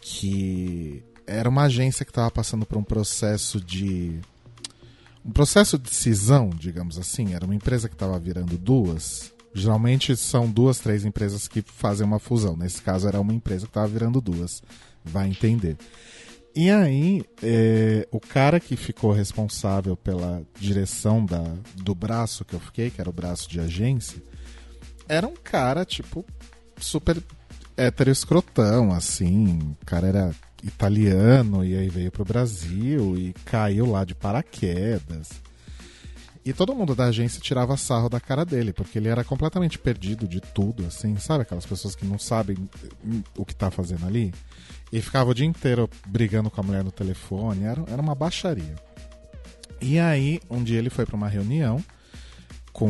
que 0.00 1.02
era 1.26 1.48
uma 1.48 1.64
agência 1.64 2.04
que 2.04 2.10
estava 2.10 2.30
passando 2.30 2.66
por 2.66 2.78
um 2.78 2.82
processo 2.82 3.60
de 3.60 4.20
um 5.24 5.30
processo 5.30 5.78
de 5.78 5.90
cisão, 5.90 6.50
digamos 6.50 6.98
assim. 6.98 7.34
Era 7.34 7.44
uma 7.44 7.54
empresa 7.54 7.88
que 7.88 7.94
estava 7.94 8.18
virando 8.18 8.56
duas. 8.56 9.32
Geralmente 9.52 10.16
são 10.16 10.50
duas, 10.50 10.78
três 10.78 11.04
empresas 11.04 11.46
que 11.46 11.62
fazem 11.62 12.06
uma 12.06 12.18
fusão. 12.18 12.56
Nesse 12.56 12.80
caso 12.80 13.06
era 13.06 13.20
uma 13.20 13.34
empresa 13.34 13.66
que 13.66 13.70
estava 13.70 13.86
virando 13.86 14.20
duas. 14.20 14.62
Vai 15.04 15.28
entender. 15.28 15.76
E 16.54 16.70
aí, 16.70 17.22
é, 17.42 18.08
o 18.10 18.18
cara 18.18 18.58
que 18.58 18.76
ficou 18.76 19.12
responsável 19.12 19.96
pela 19.96 20.42
direção 20.58 21.24
da, 21.24 21.44
do 21.76 21.94
braço 21.94 22.44
que 22.44 22.54
eu 22.54 22.60
fiquei, 22.60 22.90
que 22.90 23.00
era 23.00 23.08
o 23.08 23.12
braço 23.12 23.48
de 23.48 23.60
agência, 23.60 24.20
era 25.08 25.26
um 25.26 25.34
cara, 25.34 25.84
tipo, 25.84 26.24
super 26.76 27.16
hétero 27.76 28.10
escrotão, 28.10 28.92
assim. 28.92 29.76
O 29.80 29.86
cara 29.86 30.08
era 30.08 30.34
italiano 30.62 31.64
e 31.64 31.76
aí 31.76 31.88
veio 31.88 32.10
pro 32.10 32.24
Brasil 32.24 33.16
e 33.16 33.32
caiu 33.44 33.86
lá 33.86 34.04
de 34.04 34.14
paraquedas. 34.14 35.30
E 36.44 36.52
todo 36.52 36.74
mundo 36.74 36.94
da 36.94 37.06
agência 37.06 37.40
tirava 37.40 37.76
sarro 37.76 38.08
da 38.08 38.18
cara 38.18 38.44
dele, 38.44 38.72
porque 38.72 38.98
ele 38.98 39.08
era 39.08 39.22
completamente 39.22 39.78
perdido 39.78 40.26
de 40.26 40.40
tudo, 40.40 40.86
assim, 40.86 41.16
sabe? 41.18 41.42
Aquelas 41.42 41.66
pessoas 41.66 41.94
que 41.94 42.06
não 42.06 42.18
sabem 42.18 42.56
o 43.36 43.44
que 43.44 43.54
tá 43.54 43.70
fazendo 43.70 44.06
ali. 44.06 44.32
E 44.92 45.00
ficava 45.00 45.30
o 45.30 45.34
dia 45.34 45.46
inteiro 45.46 45.88
brigando 46.06 46.50
com 46.50 46.60
a 46.60 46.64
mulher 46.64 46.82
no 46.82 46.90
telefone, 46.90 47.64
era, 47.64 47.82
era 47.88 48.00
uma 48.00 48.14
baixaria. 48.14 48.74
E 49.80 49.98
aí, 49.98 50.40
um 50.50 50.62
dia 50.62 50.78
ele 50.78 50.90
foi 50.90 51.06
para 51.06 51.16
uma 51.16 51.28
reunião 51.28 51.82
com 52.72 52.88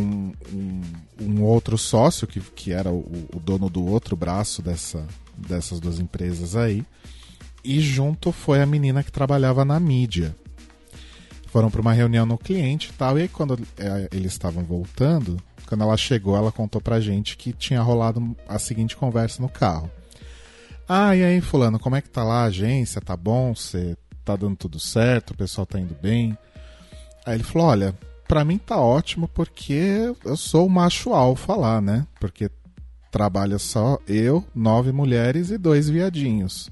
um, 0.53 0.83
um, 1.19 1.43
outro 1.43 1.79
sócio, 1.79 2.27
que, 2.27 2.41
que 2.41 2.73
era 2.73 2.91
o, 2.91 3.27
o, 3.35 3.41
dono 3.41 3.70
do 3.70 3.85
outro 3.87 4.15
braço 4.15 4.61
dessa, 4.61 5.07
dessas 5.37 5.81
duas 5.81 5.99
empresas 5.99 6.55
aí. 6.55 6.85
E 7.65 7.81
junto 7.81 8.31
foi 8.31 8.61
a 8.61 8.66
menina 8.66 9.03
que 9.03 9.11
trabalhava 9.11 9.65
na 9.65 9.81
mídia. 9.81 10.37
Foram 11.47 11.70
para 11.70 11.81
uma 11.81 11.95
reunião 11.95 12.27
no 12.27 12.37
cliente 12.37 12.91
e 12.91 12.93
tal. 12.93 13.19
E 13.19 13.23
aí, 13.23 13.29
quando 13.29 13.59
é, 13.79 14.09
eles 14.12 14.33
estavam 14.33 14.62
voltando, 14.62 15.39
quando 15.66 15.83
ela 15.83 15.97
chegou, 15.97 16.37
ela 16.37 16.53
contou 16.53 16.81
pra 16.81 17.01
gente 17.01 17.37
que 17.37 17.53
tinha 17.53 17.81
rolado 17.81 18.37
a 18.47 18.59
seguinte 18.59 18.97
conversa 18.97 19.41
no 19.41 19.49
carro. 19.49 19.91
Ah, 20.89 21.15
e 21.15 21.23
aí, 21.23 21.40
fulano, 21.43 21.78
como 21.78 21.97
é 21.97 22.01
que 22.01 22.09
tá 22.09 22.24
lá 22.24 22.44
a 22.44 22.44
agência? 22.44 22.98
Tá 22.98 23.15
bom? 23.15 23.55
Você 23.55 23.94
tá 24.24 24.35
dando 24.35 24.56
tudo 24.56 24.81
certo? 24.81 25.31
O 25.32 25.36
pessoal 25.36 25.66
tá 25.66 25.78
indo 25.78 25.94
bem? 26.01 26.36
Aí 27.27 27.35
ele 27.35 27.44
falou: 27.44 27.69
olha, 27.69 27.94
pra 28.27 28.43
mim 28.43 28.56
tá 28.56 28.78
ótimo 28.78 29.28
porque 29.28 30.15
eu 30.24 30.36
sou 30.36 30.66
o 30.66 30.70
macho 30.70 31.12
alfa 31.12 31.55
lá, 31.55 31.78
né? 31.78 32.06
Porque 32.19 32.51
trabalha 33.10 33.59
só 33.59 33.98
eu, 34.09 34.43
nove 34.55 34.90
mulheres 34.90 35.51
e 35.51 35.59
dois 35.59 35.90
viadinhos. 35.90 36.70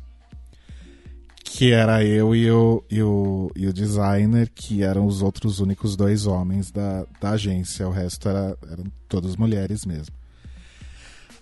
Que 1.45 1.73
era 1.73 2.03
eu 2.03 2.35
e 2.35 2.51
o, 2.51 2.83
e 2.91 3.03
o, 3.03 3.51
e 3.55 3.67
o 3.67 3.73
designer, 3.73 4.51
que 4.55 4.83
eram 4.83 5.07
os 5.07 5.21
outros 5.21 5.61
únicos 5.61 5.95
dois 5.95 6.27
homens 6.27 6.71
da, 6.71 7.07
da 7.21 7.31
agência. 7.31 7.87
O 7.87 7.93
resto 7.93 8.29
era, 8.31 8.57
eram 8.71 8.85
todas 9.09 9.37
mulheres 9.37 9.85
mesmo. 9.85 10.15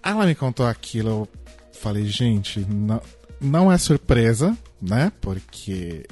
Ela 0.03 0.27
me 0.27 0.35
contou 0.35 0.67
aquilo, 0.67 1.09
eu 1.09 1.29
falei, 1.85 2.07
gente, 2.07 2.61
não, 2.61 3.03
não 3.39 3.71
é 3.71 3.77
surpresa, 3.77 4.57
né? 4.81 5.13
Porque 5.21 6.07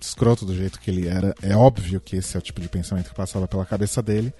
escroto 0.00 0.46
do 0.46 0.54
jeito 0.54 0.78
que 0.78 0.92
ele 0.92 1.08
era, 1.08 1.34
é 1.42 1.56
óbvio 1.56 2.00
que 2.00 2.14
esse 2.14 2.36
é 2.36 2.38
o 2.38 2.42
tipo 2.42 2.60
de 2.60 2.68
pensamento 2.68 3.08
que 3.08 3.16
passava 3.16 3.48
pela 3.48 3.66
cabeça 3.66 4.00
dele, 4.00 4.32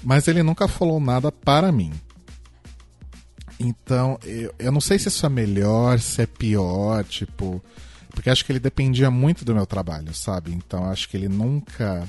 mas 0.00 0.28
ele 0.28 0.44
nunca 0.44 0.68
falou 0.68 1.00
nada 1.00 1.32
para 1.32 1.72
mim. 1.72 1.92
Então, 3.58 4.16
eu, 4.22 4.54
eu 4.60 4.70
não 4.70 4.80
sei 4.80 4.96
se 4.96 5.08
isso 5.08 5.26
é 5.26 5.28
melhor, 5.28 5.98
se 5.98 6.22
é 6.22 6.26
pior, 6.26 7.02
tipo. 7.04 7.60
Porque 8.10 8.30
acho 8.30 8.44
que 8.44 8.52
ele 8.52 8.60
dependia 8.60 9.10
muito 9.10 9.44
do 9.44 9.54
meu 9.54 9.66
trabalho, 9.66 10.14
sabe? 10.14 10.52
Então 10.52 10.84
acho 10.84 11.08
que 11.08 11.16
ele 11.16 11.28
nunca 11.28 12.08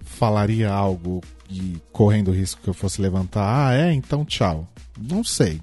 falaria 0.00 0.70
algo 0.70 1.22
e 1.48 1.80
correndo 1.92 2.28
o 2.28 2.34
risco 2.34 2.60
que 2.60 2.68
eu 2.68 2.74
fosse 2.74 3.00
levantar. 3.00 3.68
Ah, 3.68 3.74
é? 3.74 3.92
Então 3.92 4.24
tchau. 4.24 4.66
Não 4.98 5.22
sei. 5.22 5.60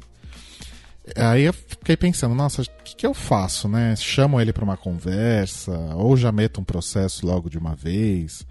Aí 1.17 1.43
eu 1.43 1.53
fiquei 1.53 1.97
pensando, 1.97 2.33
nossa, 2.33 2.61
o 2.61 2.65
que, 2.83 2.95
que 2.95 3.05
eu 3.05 3.13
faço, 3.13 3.67
né? 3.67 3.93
Chamo 3.95 4.39
ele 4.39 4.53
para 4.53 4.63
uma 4.63 4.77
conversa, 4.77 5.71
ou 5.95 6.15
já 6.15 6.31
meto 6.31 6.61
um 6.61 6.63
processo 6.63 7.25
logo 7.25 7.49
de 7.49 7.57
uma 7.57 7.75
vez. 7.75 8.47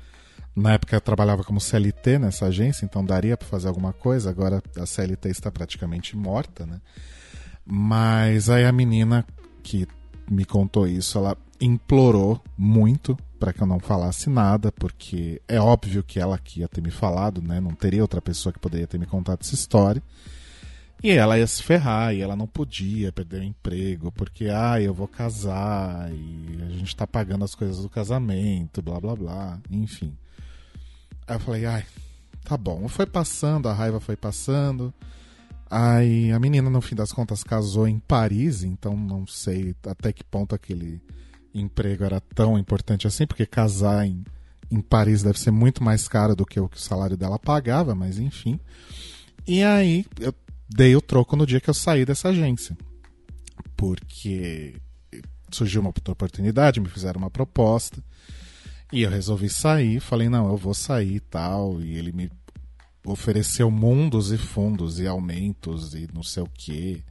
Na 0.55 0.75
época 0.75 0.95
eu 0.95 1.01
trabalhava 1.01 1.43
como 1.43 1.59
CLT 1.59 2.19
nessa 2.19 2.47
agência, 2.47 2.85
então 2.85 3.03
daria 3.03 3.39
para 3.39 3.49
fazer 3.49 3.69
alguma 3.69 3.95
coisa. 3.95 4.29
Agora 4.29 4.63
a 4.77 4.85
CLT 4.85 5.31
está 5.31 5.51
praticamente 5.51 6.15
morta, 6.15 6.67
né? 6.67 6.79
Mas 7.65 8.51
aí 8.51 8.67
a 8.67 8.73
menina 8.73 9.25
que 9.63 9.89
me 10.31 10.45
contou 10.45 10.87
isso, 10.87 11.17
ela 11.17 11.37
implorou 11.59 12.39
muito 12.57 13.17
para 13.41 13.53
que 13.53 13.63
eu 13.63 13.67
não 13.67 13.81
falasse 13.81 14.29
nada, 14.29 14.71
porque 14.73 15.41
é 15.49 15.59
óbvio 15.59 16.03
que 16.03 16.21
ela 16.21 16.37
que 16.39 16.61
ia 16.61 16.69
ter 16.69 16.83
me 16.83 16.91
falado, 16.91 17.41
né? 17.41 17.61
Não 17.61 17.75
teria 17.75 18.03
outra 18.03 18.21
pessoa 18.21 18.53
que 18.53 18.59
poderia 18.59 18.87
ter 18.87 18.99
me 18.99 19.07
contado 19.07 19.39
essa 19.41 19.55
história 19.55 20.03
E 21.03 21.11
ela 21.11 21.37
ia 21.37 21.47
se 21.47 21.63
ferrar, 21.63 22.15
e 22.15 22.21
ela 22.21 22.37
não 22.37 22.47
podia 22.47 23.11
perder 23.11 23.41
o 23.41 23.45
emprego, 23.45 24.13
porque, 24.13 24.47
ah, 24.47 24.81
eu 24.81 24.95
vou 24.95 25.09
casar, 25.09 26.13
e 26.13 26.59
a 26.63 26.69
gente 26.69 26.95
tá 26.95 27.07
pagando 27.07 27.45
as 27.45 27.55
coisas 27.57 27.79
do 27.79 27.89
casamento, 27.89 28.81
blá 28.81 29.01
blá 29.01 29.17
blá, 29.17 29.61
enfim. 29.69 30.17
Aí 31.27 31.37
eu 31.37 31.41
falei, 31.41 31.67
ai, 31.67 31.85
tá 32.45 32.57
bom. 32.57 32.87
Foi 32.89 33.07
passando, 33.07 33.69
a 33.69 33.73
raiva 33.73 33.99
foi 33.99 34.17
passando. 34.17 34.95
Aí 35.69 36.31
a 36.31 36.39
menina, 36.39 36.69
no 36.69 36.81
fim 36.81 36.95
das 36.95 37.13
contas, 37.13 37.43
casou 37.43 37.89
em 37.89 37.99
Paris, 37.99 38.63
então 38.63 38.97
não 38.97 39.27
sei 39.27 39.75
até 39.87 40.13
que 40.13 40.23
ponto 40.23 40.55
aquele 40.55 41.01
emprego 41.55 42.05
era 42.05 42.21
tão 42.21 42.59
importante 42.59 43.07
assim, 43.07 43.27
porque 43.27 43.47
casar 43.47 44.07
em, 44.07 44.23
em 44.71 44.81
Paris 44.81 45.23
deve 45.23 45.39
ser 45.39 45.51
muito 45.51 45.83
mais 45.83 46.07
caro 46.07 46.37
do 46.37 46.45
que 46.45 46.61
o 46.61 46.69
que 46.69 46.77
o 46.77 46.81
salário 46.81 47.17
dela 47.17 47.39
pagava, 47.39 47.95
mas 47.95 48.19
enfim. 48.19 48.61
E 49.47 49.63
aí 49.63 50.05
eu 50.21 50.33
dei 50.75 50.97
o 50.97 51.01
troco 51.01 51.37
no 51.37 51.47
dia 51.47 51.61
que 51.61 51.71
eu 51.71 51.75
saí 51.75 52.05
dessa 52.05 52.29
agência. 52.29 52.77
Porque 53.77 54.75
surgiu 55.51 55.81
uma 55.81 55.89
outra 55.91 56.13
oportunidade, 56.13 56.81
me 56.81 56.89
fizeram 56.89 57.19
uma 57.19 57.31
proposta. 57.31 58.03
E 58.93 59.03
eu 59.03 59.11
resolvi 59.11 59.49
sair, 59.49 60.01
falei, 60.01 60.29
não, 60.29 60.49
eu 60.49 60.57
vou 60.57 60.75
sair 60.75 61.17
e 61.17 61.21
tal. 61.21 61.81
E 61.81 61.97
ele 61.97 62.13
me 62.13 62.31
ofereceu 63.05 63.71
mundos 63.71 64.31
e 64.31 64.39
fundos 64.39 65.01
e 65.01 65.07
aumentos 65.07 65.95
e 65.95 66.09
não 66.13 66.23
sei 66.23 66.43
o 66.43 66.51
quê. 66.53 67.03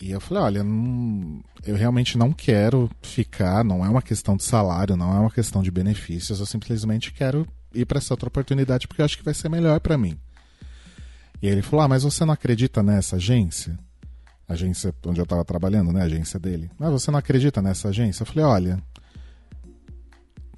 E 0.00 0.12
eu 0.12 0.20
falei, 0.20 0.42
olha, 0.44 0.64
não, 0.64 1.42
eu 1.64 1.74
realmente 1.74 2.16
não 2.16 2.32
quero 2.32 2.88
ficar, 3.02 3.64
não 3.64 3.84
é 3.84 3.88
uma 3.88 4.02
questão 4.02 4.36
de 4.36 4.44
salário, 4.44 4.96
não 4.96 5.12
é 5.12 5.18
uma 5.18 5.30
questão 5.30 5.60
de 5.60 5.72
benefícios, 5.72 6.38
eu 6.38 6.46
simplesmente 6.46 7.12
quero 7.12 7.46
ir 7.74 7.84
para 7.84 7.98
essa 7.98 8.14
outra 8.14 8.28
oportunidade 8.28 8.86
porque 8.86 9.02
eu 9.02 9.04
acho 9.04 9.18
que 9.18 9.24
vai 9.24 9.34
ser 9.34 9.48
melhor 9.48 9.80
para 9.80 9.98
mim. 9.98 10.16
E 11.40 11.46
ele 11.48 11.62
falou: 11.62 11.84
Ah, 11.84 11.88
mas 11.88 12.02
você 12.02 12.24
não 12.24 12.34
acredita 12.34 12.82
nessa 12.82 13.16
agência? 13.16 13.78
Agência 14.48 14.94
onde 15.06 15.20
eu 15.20 15.24
estava 15.24 15.44
trabalhando, 15.44 15.92
né? 15.92 16.02
Agência 16.02 16.38
dele. 16.38 16.70
Mas 16.78 16.90
você 16.90 17.10
não 17.10 17.18
acredita 17.18 17.60
nessa 17.60 17.88
agência? 17.88 18.22
Eu 18.22 18.26
falei: 18.26 18.44
Olha, 18.44 18.82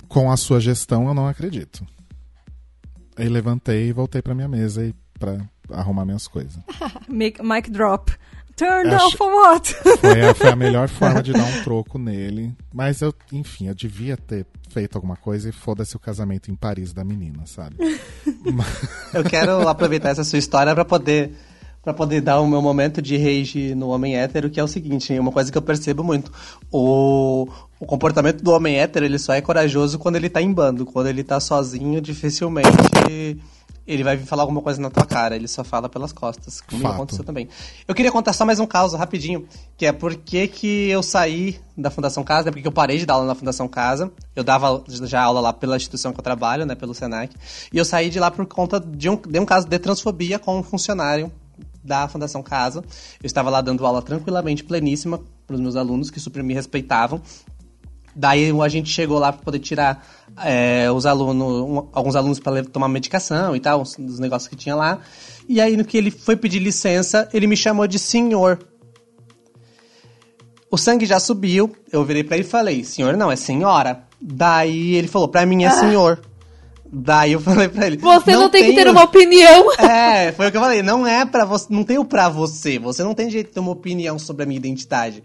com 0.09 0.31
a 0.31 0.37
sua 0.37 0.61
gestão 0.61 1.07
eu 1.07 1.15
não 1.15 1.27
acredito. 1.27 1.87
Aí 3.17 3.29
levantei 3.29 3.89
e 3.89 3.93
voltei 3.93 4.23
para 4.23 4.35
minha 4.35 4.49
mesa 4.49 4.95
para 5.19 5.39
arrumar 5.71 6.05
minhas 6.05 6.27
coisas. 6.27 6.59
Mic 7.09 7.71
drop. 7.71 8.13
Turned 8.61 8.95
Acho... 8.95 9.07
off 9.07 9.17
for 9.17 9.33
what? 9.33 9.75
Foi 9.75 10.21
a, 10.21 10.35
foi 10.35 10.49
a 10.51 10.57
melhor 10.57 10.87
forma 10.87 11.23
de 11.23 11.33
dar 11.33 11.45
um 11.45 11.63
troco 11.65 11.99
nele. 11.99 12.55
Mas 12.71 13.01
eu, 13.01 13.15
enfim, 13.33 13.69
eu 13.69 13.75
devia 13.75 14.19
ter 14.19 14.45
feito 14.69 14.97
alguma 14.97 15.17
coisa 15.17 15.49
e 15.49 15.53
foda-se 15.53 15.97
o 15.97 15.99
casamento 15.99 16.51
em 16.51 16.55
Paris 16.55 16.93
da 16.93 17.03
menina, 17.03 17.47
sabe? 17.47 17.77
eu 19.15 19.25
quero 19.25 19.67
aproveitar 19.67 20.11
essa 20.11 20.25
sua 20.25 20.39
história 20.39 20.75
para 20.75 20.85
poder 20.85 21.33
para 21.83 21.95
poder 21.95 22.21
dar 22.21 22.39
o 22.41 22.47
meu 22.47 22.61
momento 22.61 23.01
de 23.01 23.17
rage 23.17 23.75
no 23.75 23.89
homem 23.89 24.15
hétero, 24.15 24.51
que 24.51 24.61
é 24.61 24.63
o 24.63 24.69
seguinte, 24.69 25.19
uma 25.19 25.33
coisa 25.33 25.51
que 25.51 25.57
eu 25.57 25.63
percebo 25.63 26.05
muito. 26.05 26.31
O, 26.71 27.49
o 27.79 27.87
comportamento 27.87 28.43
do 28.43 28.53
homem 28.53 28.79
hétero, 28.79 29.07
ele 29.07 29.19
só 29.19 29.33
é 29.33 29.41
corajoso 29.41 29.99
quando 29.99 30.17
ele 30.17 30.29
tá 30.29 30.43
em 30.43 30.53
bando. 30.53 30.85
Quando 30.85 31.07
ele 31.07 31.25
tá 31.25 31.41
sozinho, 31.41 31.99
dificilmente 31.99 32.69
ele 33.87 34.05
vai 34.05 34.17
vir 34.17 34.27
falar 34.27 34.43
alguma 34.43 34.61
coisa 34.61 34.81
na 34.81 34.91
tua 34.91 35.05
cara, 35.05 35.35
ele 35.35 35.49
só 35.49 35.65
fala 35.65 35.89
pelas 35.89 36.13
costas. 36.13 36.61
Comigo 36.61 36.87
Fato. 36.87 36.95
aconteceu 36.95 37.25
também. 37.25 37.49
Eu 37.87 37.95
queria 37.95 38.13
contar 38.13 38.33
só 38.33 38.45
mais 38.45 38.61
um 38.61 38.67
caso 38.67 38.97
rapidinho, 38.97 39.47
que 39.77 39.87
é 39.87 39.93
por 39.93 40.15
que, 40.15 40.47
que 40.49 40.89
eu 40.89 41.03
saí 41.03 41.61
da 41.77 41.91
Fundação 41.91 42.23
Casa, 42.23 42.47
né? 42.47 42.53
Porque 42.53 42.67
eu 42.67 42.73
parei 42.73 42.99
de 42.99 43.07
dar 43.07 43.15
aula 43.15 43.27
na 43.27 43.35
Fundação 43.35 43.67
Casa. 43.67 44.13
Eu 44.37 44.45
dava 44.45 44.85
já 44.89 45.23
aula 45.23 45.41
lá 45.41 45.53
pela 45.53 45.77
instituição 45.77 46.13
que 46.13 46.21
eu 46.21 46.25
trabalho, 46.25 46.65
né? 46.65 46.75
Pelo 46.75 46.95
Senac. 46.95 47.35
E 47.73 47.79
eu 47.79 47.85
saí 47.85 48.11
de 48.11 48.21
lá 48.21 48.31
por 48.31 48.47
conta 48.47 48.79
de 48.79 49.09
um, 49.09 49.17
de 49.17 49.41
um 49.41 49.45
caso 49.45 49.67
de 49.67 49.79
transfobia 49.79 50.39
com 50.39 50.59
um 50.59 50.63
funcionário 50.63 51.33
da 51.83 52.07
Fundação 52.09 52.43
Casa. 52.43 52.81
Eu 53.23 53.27
estava 53.27 53.51
lá 53.51 53.61
dando 53.61 53.85
aula 53.87 54.03
tranquilamente, 54.03 54.63
pleníssima, 54.63 55.21
para 55.47 55.55
os 55.55 55.61
meus 55.61 55.77
alunos 55.77 56.11
que 56.11 56.21
super 56.21 56.43
me 56.43 56.55
respeitavam. 56.55 57.21
Daí 58.15 58.51
a 58.51 58.69
gente 58.69 58.91
chegou 58.91 59.19
lá 59.19 59.33
para 59.33 59.43
poder 59.43 59.59
tirar 59.61 60.05
é, 60.45 60.91
os 60.91 61.07
alunos, 61.07 61.87
alguns 61.93 62.17
alunos 62.17 62.41
para 62.41 62.65
tomar 62.65 62.89
medicação 62.89 63.55
e 63.55 63.61
tal, 63.61 63.83
dos 63.99 64.19
negócios 64.19 64.49
que 64.49 64.57
tinha 64.57 64.75
lá. 64.75 64.99
E 65.49 65.61
aí 65.61 65.77
no 65.77 65.85
que 65.85 65.97
ele 65.97 66.11
foi 66.11 66.37
pedir 66.37 66.59
licença, 66.59 67.29
ele 67.33 67.47
me 67.47 67.57
chamou 67.57 67.87
de 67.87 67.99
senhor. 67.99 68.59
O 70.71 70.79
sangue 70.79 71.05
já 71.07 71.19
subiu, 71.19 71.75
eu 71.93 72.05
virei 72.05 72.23
para 72.23 72.37
ele 72.37 72.47
e 72.47 72.49
falei: 72.49 72.85
"Senhor 72.85 73.17
não, 73.17 73.31
é 73.31 73.37
senhora". 73.37 74.05
Daí 74.21 74.95
ele 74.95 75.09
falou: 75.09 75.29
"Para 75.29 75.47
mim 75.47 75.65
é 75.65 75.71
senhor". 75.71 76.21
Daí 76.93 77.33
eu 77.33 77.41
falei 77.41 77.69
pra 77.69 77.87
ele. 77.87 77.97
Você 77.97 78.33
não, 78.33 78.43
não 78.43 78.51
tem 78.51 78.65
que 78.65 78.75
ter 78.75 78.89
uma 78.89 79.05
opinião. 79.05 79.71
É, 79.79 80.33
foi 80.33 80.49
o 80.49 80.51
que 80.51 80.57
eu 80.57 80.61
falei. 80.61 80.83
Não 80.83 81.07
é 81.07 81.25
para 81.25 81.45
você. 81.45 81.67
Não 81.71 81.85
tenho 81.85 82.05
pra 82.05 82.29
você. 82.29 82.79
Você 82.79 83.03
não 83.03 83.15
tem 83.15 83.31
jeito 83.31 83.49
de 83.49 83.55
ter 83.55 83.61
uma 83.61 83.71
opinião 83.71 84.19
sobre 84.19 84.43
a 84.43 84.47
minha 84.47 84.59
identidade. 84.59 85.23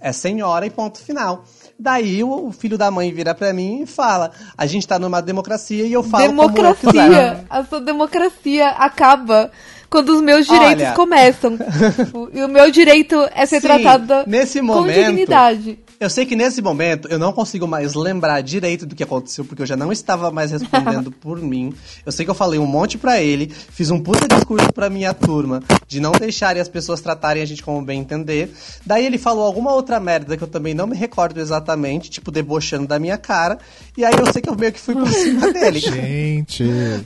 É 0.00 0.12
senhora 0.12 0.66
e 0.66 0.70
ponto 0.70 0.98
final. 0.98 1.44
Daí 1.78 2.24
o 2.24 2.50
filho 2.52 2.78
da 2.78 2.90
mãe 2.90 3.12
vira 3.12 3.34
pra 3.34 3.52
mim 3.52 3.82
e 3.82 3.86
fala: 3.86 4.30
A 4.56 4.64
gente 4.66 4.88
tá 4.88 4.98
numa 4.98 5.20
democracia 5.20 5.84
e 5.84 5.92
eu 5.92 6.02
falo 6.02 6.26
democracia. 6.26 6.74
como 6.90 6.98
eu 6.98 7.08
quiser. 7.08 7.44
A 7.50 7.64
sua 7.64 7.80
democracia 7.80 8.68
acaba 8.68 9.50
quando 9.90 10.10
os 10.10 10.22
meus 10.22 10.46
direitos 10.46 10.84
Olha... 10.84 10.92
começam. 10.92 11.58
e 12.32 12.42
o 12.42 12.48
meu 12.48 12.70
direito 12.70 13.16
é 13.34 13.44
ser 13.44 13.60
Sim, 13.60 13.66
tratado 13.66 14.14
nesse 14.26 14.62
momento, 14.62 14.94
com 14.94 15.10
dignidade. 15.10 15.78
Eu 15.98 16.10
sei 16.10 16.26
que 16.26 16.36
nesse 16.36 16.60
momento 16.60 17.08
eu 17.08 17.18
não 17.18 17.32
consigo 17.32 17.66
mais 17.66 17.94
lembrar 17.94 18.42
direito 18.42 18.84
do 18.84 18.94
que 18.94 19.02
aconteceu, 19.02 19.44
porque 19.44 19.62
eu 19.62 19.66
já 19.66 19.76
não 19.76 19.90
estava 19.90 20.30
mais 20.30 20.50
respondendo 20.50 21.10
por 21.20 21.40
mim. 21.40 21.72
Eu 22.04 22.12
sei 22.12 22.24
que 22.24 22.30
eu 22.30 22.34
falei 22.34 22.58
um 22.58 22.66
monte 22.66 22.98
para 22.98 23.20
ele, 23.20 23.48
fiz 23.48 23.90
um 23.90 23.98
puta 23.98 24.28
discurso 24.28 24.70
pra 24.72 24.90
minha 24.90 25.14
turma 25.14 25.62
de 25.88 25.98
não 25.98 26.12
deixarem 26.12 26.60
as 26.60 26.68
pessoas 26.68 27.00
tratarem 27.00 27.42
a 27.42 27.46
gente 27.46 27.62
como 27.62 27.80
bem 27.80 28.00
entender. 28.00 28.52
Daí 28.84 29.06
ele 29.06 29.16
falou 29.16 29.44
alguma 29.44 29.72
outra 29.72 29.98
merda 29.98 30.36
que 30.36 30.44
eu 30.44 30.48
também 30.48 30.74
não 30.74 30.86
me 30.86 30.96
recordo 30.96 31.40
exatamente, 31.40 32.10
tipo, 32.10 32.30
debochando 32.30 32.86
da 32.86 32.98
minha 32.98 33.16
cara. 33.16 33.58
E 33.96 34.04
aí 34.04 34.14
eu 34.18 34.30
sei 34.32 34.42
que 34.42 34.50
eu 34.50 34.56
meio 34.56 34.72
que 34.72 34.80
fui 34.80 34.94
por 34.94 35.08
cima 35.08 35.50
dele. 35.52 35.78
Gente. 35.78 36.64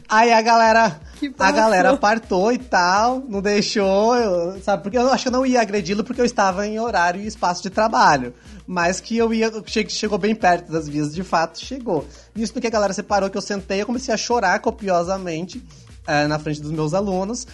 Aí 0.08 0.32
a 0.32 0.42
galera. 0.42 1.00
A 1.38 1.52
galera 1.52 1.94
partou 1.98 2.50
e 2.50 2.56
tal, 2.56 3.22
não 3.28 3.42
deixou, 3.42 4.16
eu, 4.16 4.58
sabe? 4.62 4.82
Porque 4.82 4.96
eu 4.96 5.12
acho 5.12 5.24
que 5.24 5.28
eu 5.28 5.32
não 5.32 5.44
ia 5.44 5.60
agredi-lo 5.60 6.02
porque 6.02 6.18
eu 6.18 6.24
estava 6.24 6.66
em 6.66 6.80
horário 6.80 7.20
e 7.20 7.26
espaço 7.26 7.62
de 7.62 7.68
trabalho 7.68 8.32
mas 8.70 9.00
que 9.00 9.16
eu 9.16 9.34
ia. 9.34 9.50
Chegou 9.88 10.16
bem 10.16 10.32
perto 10.32 10.70
das 10.70 10.88
vias, 10.88 11.12
de 11.12 11.24
fato, 11.24 11.58
chegou. 11.58 12.06
Isso 12.36 12.52
porque 12.52 12.68
a 12.68 12.70
galera 12.70 12.92
separou 12.92 13.28
que 13.28 13.36
eu 13.36 13.42
sentei, 13.42 13.82
eu 13.82 13.86
comecei 13.86 14.14
a 14.14 14.16
chorar 14.16 14.60
copiosamente 14.60 15.60
é, 16.06 16.28
na 16.28 16.38
frente 16.38 16.62
dos 16.62 16.70
meus 16.70 16.94
alunos. 16.94 17.48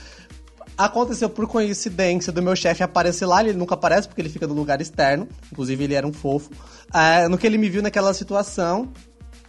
Aconteceu 0.77 1.31
por 1.31 1.49
coincidência 1.49 2.31
do 2.31 2.43
meu 2.43 2.55
chefe 2.55 2.83
aparecer 2.83 3.25
lá, 3.25 3.43
ele 3.43 3.55
nunca 3.55 3.73
aparece 3.73 4.07
porque 4.07 4.21
ele 4.21 4.29
fica 4.29 4.47
no 4.47 4.53
lugar 4.53 4.79
externo, 4.83 5.27
inclusive 5.51 5.85
ele 5.85 5.95
era 5.95 6.07
um 6.07 6.13
fofo. 6.13 6.51
É, 6.93 7.27
no 7.29 7.39
que 7.39 7.47
ele 7.47 7.57
me 7.57 7.71
viu 7.71 7.81
naquela 7.81 8.13
situação, 8.13 8.93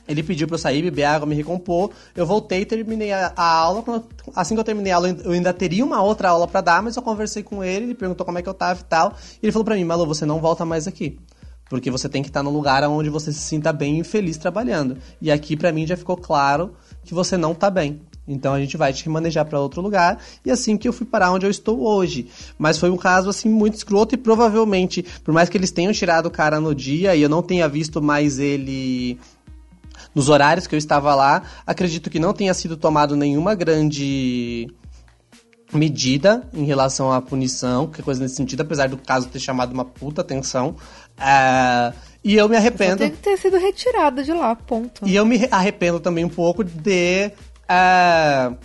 ele 0.08 0.24
pediu 0.24 0.48
pra 0.48 0.56
eu 0.56 0.60
sair, 0.60 0.82
beber 0.82 1.04
água, 1.04 1.28
me 1.28 1.36
recompor. 1.36 1.92
Eu 2.16 2.26
voltei, 2.26 2.64
terminei 2.64 3.12
a, 3.12 3.34
a 3.36 3.46
aula. 3.46 3.84
Assim 4.34 4.54
que 4.56 4.62
eu 4.62 4.64
terminei 4.64 4.94
a 4.94 4.96
aula, 4.96 5.10
eu 5.10 5.32
ainda 5.32 5.52
teria 5.52 5.84
uma 5.84 6.02
outra 6.02 6.30
aula 6.30 6.48
para 6.48 6.62
dar, 6.62 6.82
mas 6.82 6.96
eu 6.96 7.04
conversei 7.04 7.44
com 7.44 7.62
ele, 7.62 7.88
ele 7.88 7.94
perguntou 7.94 8.26
como 8.26 8.40
é 8.40 8.42
que 8.42 8.48
eu 8.48 8.54
tava 8.54 8.80
e 8.80 8.86
tal. 8.86 9.14
E 9.44 9.48
ele 9.48 9.52
falou 9.52 9.66
pra 9.66 9.76
mim, 9.76 9.84
Malu, 9.84 10.06
você 10.06 10.26
não 10.26 10.40
volta 10.40 10.64
mais 10.64 10.88
aqui. 10.88 11.20
Porque 11.70 11.92
você 11.92 12.08
tem 12.08 12.22
que 12.22 12.30
estar 12.30 12.44
num 12.44 12.52
lugar 12.52 12.84
onde 12.84 13.10
você 13.10 13.32
se 13.32 13.40
sinta 13.40 13.74
bem 13.74 14.00
e 14.00 14.04
feliz 14.04 14.38
trabalhando. 14.38 14.98
E 15.22 15.32
aqui 15.32 15.56
para 15.56 15.72
mim 15.72 15.86
já 15.86 15.98
ficou 15.98 16.16
claro 16.16 16.74
que 17.04 17.14
você 17.14 17.36
não 17.38 17.54
tá 17.54 17.70
bem. 17.70 18.02
Então 18.28 18.54
a 18.54 18.60
gente 18.60 18.76
vai 18.76 18.92
te 18.92 19.06
remanejar 19.06 19.46
para 19.46 19.60
outro 19.60 19.82
lugar 19.82 20.20
e 20.46 20.52
assim 20.52 20.78
que 20.78 20.88
eu 20.88 20.92
fui 20.92 21.06
parar 21.06 21.32
onde 21.32 21.46
eu 21.46 21.50
estou 21.50 21.82
hoje. 21.82 22.28
Mas 22.58 22.78
foi 22.78 22.90
um 22.90 22.98
caso 22.98 23.30
assim 23.30 23.50
muito 23.50 23.76
escroto 23.76 24.16
e 24.16 24.18
provavelmente, 24.18 25.04
por 25.24 25.34
mais 25.34 25.48
que 25.48 25.58
eles 25.58 25.72
tenham 25.72 25.94
tirado 25.94 26.26
o 26.26 26.32
cara 26.32 26.60
no 26.60 26.76
dia 26.76 27.16
e 27.16 27.22
eu 27.22 27.30
não 27.30 27.42
tenha 27.42 27.70
visto 27.70 28.02
mais 28.02 28.38
ele 28.38 29.18
nos 30.14 30.30
horários 30.30 30.68
que 30.68 30.76
eu 30.76 30.80
estava 30.80 31.14
lá, 31.16 31.44
acredito 31.66 32.10
que 32.10 32.20
não 32.20 32.34
tenha 32.34 32.54
sido 32.54 32.76
tomado 32.76 33.16
nenhuma 33.16 33.56
grande 33.56 34.68
medida 35.74 36.48
em 36.54 36.64
relação 36.64 37.12
à 37.12 37.22
punição, 37.22 37.86
qualquer 37.86 38.04
coisa 38.04 38.22
nesse 38.22 38.36
sentido, 38.36 38.62
apesar 38.62 38.88
do 38.90 38.98
caso 38.98 39.28
ter 39.28 39.40
chamado 39.40 39.74
uma 39.74 39.86
puta 39.86 40.22
atenção. 40.22 40.76
Uh, 41.18 41.94
e 42.24 42.36
eu 42.36 42.48
me 42.50 42.56
arrependo. 42.56 42.98
Tem 42.98 43.12
que 43.12 43.18
ter 43.18 43.38
sido 43.38 43.58
retirada 43.58 44.24
de 44.24 44.34
lá, 44.34 44.56
ponto. 44.56 45.08
E 45.08 45.16
eu 45.16 45.26
me 45.26 45.48
arrependo 45.50 46.00
também 46.00 46.26
um 46.26 46.30
pouco 46.30 46.64
de. 46.64 47.32
Uh, 47.70 48.56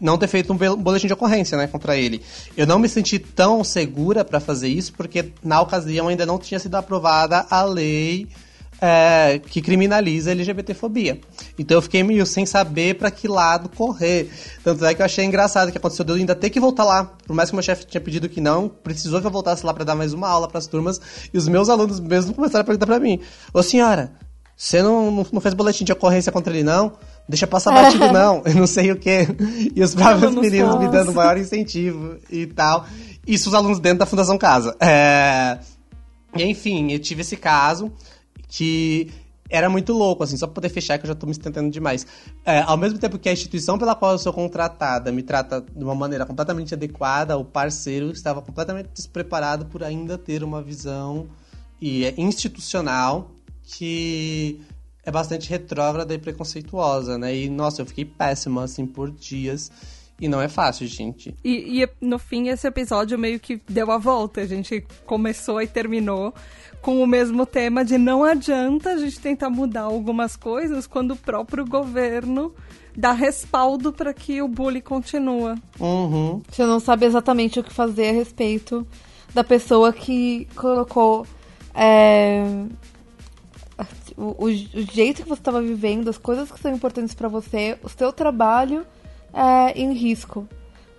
não 0.00 0.18
ter 0.18 0.26
feito 0.26 0.52
um 0.52 0.56
boletim 0.76 1.06
de 1.06 1.12
ocorrência, 1.12 1.56
né, 1.56 1.68
contra 1.68 1.96
ele. 1.96 2.20
Eu 2.56 2.66
não 2.66 2.78
me 2.78 2.88
senti 2.88 3.20
tão 3.20 3.62
segura 3.62 4.24
para 4.24 4.40
fazer 4.40 4.68
isso 4.68 4.92
porque 4.94 5.30
na 5.42 5.60
ocasião 5.60 6.08
ainda 6.08 6.26
não 6.26 6.38
tinha 6.38 6.58
sido 6.58 6.74
aprovada 6.74 7.46
a 7.48 7.62
lei 7.62 8.26
é, 8.84 9.38
que 9.38 9.62
criminaliza 9.62 10.30
a 10.30 10.32
LGBTfobia. 10.32 11.20
Então 11.56 11.76
eu 11.76 11.82
fiquei 11.82 12.02
meio 12.02 12.26
sem 12.26 12.44
saber 12.44 12.98
para 12.98 13.12
que 13.12 13.28
lado 13.28 13.68
correr. 13.68 14.28
Tanto 14.64 14.84
é 14.84 14.92
que 14.92 15.00
eu 15.00 15.06
achei 15.06 15.24
engraçado 15.24 15.70
que 15.70 15.78
aconteceu 15.78 16.04
de 16.04 16.10
eu 16.10 16.16
ainda 16.16 16.34
ter 16.34 16.50
que 16.50 16.58
voltar 16.58 16.82
lá. 16.82 17.04
Por 17.24 17.36
mais 17.36 17.48
que 17.48 17.54
meu 17.54 17.62
chefe 17.62 17.86
tinha 17.86 18.00
pedido 18.00 18.28
que 18.28 18.40
não, 18.40 18.68
precisou 18.68 19.20
que 19.20 19.26
eu 19.26 19.30
voltasse 19.30 19.64
lá 19.64 19.72
para 19.72 19.84
dar 19.84 19.94
mais 19.94 20.12
uma 20.12 20.28
aula 20.28 20.48
para 20.48 20.58
as 20.58 20.66
turmas. 20.66 21.00
E 21.32 21.38
os 21.38 21.46
meus 21.46 21.68
alunos 21.68 22.00
mesmo 22.00 22.34
começaram 22.34 22.62
a 22.62 22.64
perguntar 22.64 22.86
para 22.86 22.98
mim: 22.98 23.20
Ô 23.54 23.62
senhora, 23.62 24.14
você 24.56 24.82
não, 24.82 25.24
não, 25.30 25.40
fez 25.40 25.54
boletim 25.54 25.84
de 25.84 25.92
ocorrência 25.92 26.32
contra 26.32 26.52
ele, 26.52 26.64
não? 26.64 26.94
deixa 27.28 27.46
passar 27.46 27.70
batido 27.72 28.12
não, 28.12 28.42
eu 28.44 28.54
não 28.56 28.66
sei 28.66 28.90
o 28.90 28.96
quê. 28.96 29.28
E 29.76 29.80
os 29.80 29.94
próprios 29.94 30.34
meninos 30.34 30.76
me 30.80 30.88
dando 30.88 31.14
maior 31.14 31.38
incentivo 31.38 32.16
e 32.28 32.46
tal. 32.48 32.84
Isso 33.24 33.48
os 33.48 33.54
alunos 33.54 33.78
dentro 33.78 34.00
da 34.00 34.06
Fundação 34.06 34.36
Casa. 34.36 34.76
É... 34.80 35.58
Enfim, 36.34 36.90
eu 36.90 36.98
tive 36.98 37.20
esse 37.20 37.36
caso 37.36 37.92
que 38.52 39.10
era 39.48 39.68
muito 39.68 39.94
louco, 39.94 40.22
assim, 40.22 40.36
só 40.36 40.46
pra 40.46 40.54
poder 40.54 40.68
fechar 40.68 40.98
que 40.98 41.04
eu 41.04 41.08
já 41.08 41.14
tô 41.14 41.26
me 41.26 41.32
estendendo 41.32 41.70
demais. 41.70 42.06
É, 42.44 42.60
ao 42.60 42.76
mesmo 42.76 42.98
tempo 42.98 43.18
que 43.18 43.28
a 43.28 43.32
instituição 43.32 43.78
pela 43.78 43.94
qual 43.94 44.12
eu 44.12 44.18
sou 44.18 44.32
contratada 44.32 45.10
me 45.10 45.22
trata 45.22 45.60
de 45.60 45.82
uma 45.82 45.94
maneira 45.94 46.26
completamente 46.26 46.74
adequada, 46.74 47.36
o 47.36 47.44
parceiro 47.44 48.10
estava 48.10 48.42
completamente 48.42 48.90
despreparado 48.94 49.66
por 49.66 49.82
ainda 49.82 50.18
ter 50.18 50.44
uma 50.44 50.62
visão 50.62 51.28
e 51.80 52.04
é 52.04 52.14
institucional 52.18 53.30
que 53.62 54.60
é 55.02 55.10
bastante 55.10 55.48
retrógrada 55.48 56.12
e 56.14 56.18
preconceituosa, 56.18 57.16
né? 57.18 57.34
E, 57.34 57.48
nossa, 57.48 57.80
eu 57.80 57.86
fiquei 57.86 58.04
péssima, 58.04 58.64
assim, 58.64 58.86
por 58.86 59.10
dias. 59.10 59.70
E 60.22 60.28
não 60.28 60.40
é 60.40 60.46
fácil, 60.46 60.86
gente. 60.86 61.34
E, 61.42 61.82
e, 61.82 61.88
no 62.00 62.16
fim, 62.16 62.46
esse 62.46 62.64
episódio 62.64 63.18
meio 63.18 63.40
que 63.40 63.60
deu 63.68 63.90
a 63.90 63.98
volta. 63.98 64.40
A 64.40 64.46
gente 64.46 64.86
começou 65.04 65.60
e 65.60 65.66
terminou 65.66 66.32
com 66.80 67.02
o 67.02 67.06
mesmo 67.08 67.44
tema 67.44 67.84
de 67.84 67.98
não 67.98 68.22
adianta 68.22 68.90
a 68.90 68.98
gente 68.98 69.18
tentar 69.18 69.50
mudar 69.50 69.80
algumas 69.80 70.36
coisas 70.36 70.86
quando 70.86 71.10
o 71.10 71.16
próprio 71.16 71.66
governo 71.66 72.54
dá 72.96 73.10
respaldo 73.10 73.92
para 73.92 74.14
que 74.14 74.40
o 74.40 74.46
bullying 74.46 74.80
continua. 74.80 75.56
Uhum. 75.80 76.40
Você 76.48 76.64
não 76.64 76.78
sabe 76.78 77.04
exatamente 77.04 77.58
o 77.58 77.64
que 77.64 77.74
fazer 77.74 78.10
a 78.10 78.12
respeito 78.12 78.86
da 79.34 79.42
pessoa 79.42 79.92
que 79.92 80.46
colocou 80.54 81.26
é, 81.74 82.44
o, 84.16 84.22
o, 84.22 84.44
o, 84.44 84.52
jeito 84.52 85.22
que 85.24 85.28
você 85.28 85.40
estava 85.40 85.60
vivendo, 85.60 86.08
as 86.08 86.18
coisas 86.18 86.52
que 86.52 86.60
são 86.60 86.72
importantes 86.72 87.12
para 87.12 87.26
você, 87.26 87.76
o 87.82 87.88
seu 87.88 88.12
trabalho 88.12 88.86
é, 89.32 89.72
em 89.78 89.92
risco. 89.92 90.46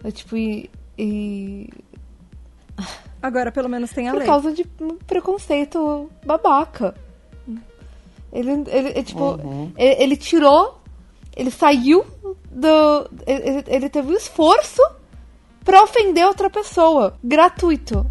É, 0.03 0.11
tipo, 0.11 0.35
e, 0.35 0.69
e 0.97 1.69
Agora 3.21 3.51
pelo 3.51 3.69
menos 3.69 3.91
tem 3.91 4.09
a 4.09 4.11
Por 4.11 4.17
lei. 4.17 4.27
Por 4.27 4.33
causa 4.33 4.51
de 4.51 4.65
um 4.81 4.95
preconceito 4.97 6.09
babaca. 6.25 6.93
Ele, 8.31 8.51
ele, 8.51 8.89
ele 8.89 9.03
tipo, 9.03 9.23
uhum. 9.23 9.71
ele, 9.77 10.03
ele, 10.03 10.17
tirou, 10.17 10.81
ele 11.35 11.51
saiu 11.51 12.03
do. 12.51 13.09
Ele, 13.27 13.63
ele 13.67 13.89
teve 13.89 14.11
o 14.11 14.17
esforço 14.17 14.81
pra 15.63 15.83
ofender 15.83 16.25
outra 16.25 16.49
pessoa. 16.49 17.15
Gratuito. 17.23 18.05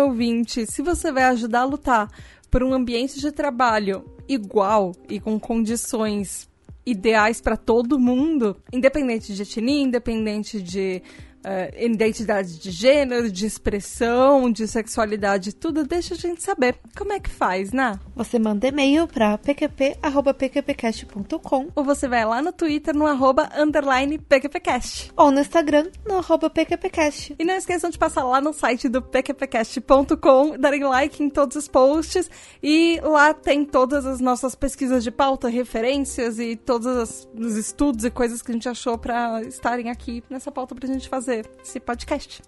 Ouvinte, 0.00 0.66
se 0.66 0.82
você 0.82 1.12
vai 1.12 1.24
ajudar 1.24 1.60
a 1.60 1.64
lutar 1.64 2.08
por 2.50 2.62
um 2.62 2.72
ambiente 2.72 3.20
de 3.20 3.30
trabalho 3.30 4.04
igual 4.28 4.92
e 5.08 5.20
com 5.20 5.38
condições 5.38 6.48
ideais 6.84 7.40
para 7.40 7.56
todo 7.56 7.98
mundo, 7.98 8.56
independente 8.72 9.34
de 9.34 9.42
etnia, 9.42 9.82
independente 9.82 10.60
de 10.60 11.02
uh, 11.44 11.70
identidade 11.78 12.58
de 12.58 12.70
gênero, 12.70 13.30
de 13.30 13.44
expressão, 13.46 14.50
de 14.50 14.66
sexualidade, 14.66 15.54
tudo, 15.54 15.84
deixa 15.84 16.14
a 16.14 16.16
gente 16.16 16.42
saber. 16.42 16.76
Como 16.96 17.12
é 17.12 17.20
que 17.20 17.28
faz, 17.30 17.70
né? 17.72 18.00
Você 18.14 18.38
manda 18.38 18.68
e-mail 18.68 19.06
para 19.06 19.36
pqp.pqpcast.com 19.38 21.68
ou 21.74 21.84
você 21.84 22.08
vai 22.08 22.24
lá 22.24 22.40
no 22.42 22.52
Twitter 22.52 22.94
no 22.94 23.06
arroba 23.06 23.48
underline 23.56 24.18
pqpcast. 24.18 25.12
Ou 25.16 25.30
no 25.30 25.40
Instagram 25.40 25.86
no 26.06 26.18
arroba 26.18 26.50
pqpcast. 26.50 27.34
E 27.38 27.44
não 27.44 27.54
esqueçam 27.54 27.88
de 27.90 27.98
passar 27.98 28.24
lá 28.24 28.40
no 28.40 28.52
site 28.52 28.88
do 28.88 29.00
pqpcast.com, 29.02 30.58
darem 30.58 30.82
like 30.84 31.22
em 31.22 31.30
todos 31.30 31.56
os 31.56 31.68
posts 31.68 32.28
e 32.62 33.00
lá 33.02 33.32
tem 33.32 33.64
todas 33.64 34.04
as 34.06 34.20
nossas 34.20 34.54
pesquisas 34.54 35.02
de 35.02 35.10
pauta, 35.10 35.48
referências 35.48 36.38
e 36.38 36.54
todos 36.56 37.26
os 37.34 37.56
estudos 37.56 38.04
e 38.04 38.10
coisas 38.10 38.42
que 38.42 38.50
a 38.50 38.54
gente 38.54 38.68
achou 38.68 38.98
para 38.98 39.42
estarem 39.42 39.88
aqui 39.90 40.22
nessa 40.28 40.52
pauta 40.52 40.74
pra 40.74 40.86
gente 40.86 41.08
fazer 41.08 41.29
fazer 41.30 41.46
esse 41.62 41.78
podcast. 41.78 42.42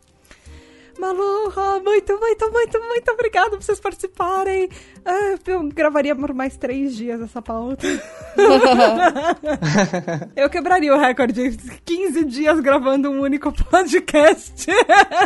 Malu, 0.98 1.52
muito, 1.82 2.18
muito, 2.18 2.52
muito, 2.52 2.80
muito 2.80 3.10
obrigada 3.12 3.50
por 3.50 3.62
vocês 3.62 3.80
participarem. 3.80 4.68
Ah, 5.04 5.36
eu 5.46 5.68
gravaria 5.68 6.14
por 6.14 6.34
mais 6.34 6.56
três 6.56 6.94
dias 6.94 7.20
essa 7.20 7.40
pauta. 7.40 7.86
eu 10.36 10.50
quebraria 10.50 10.94
o 10.94 10.98
recorde 10.98 11.56
de 11.56 11.80
15 11.84 12.24
dias 12.26 12.60
gravando 12.60 13.10
um 13.10 13.20
único 13.20 13.52
podcast. 13.64 14.66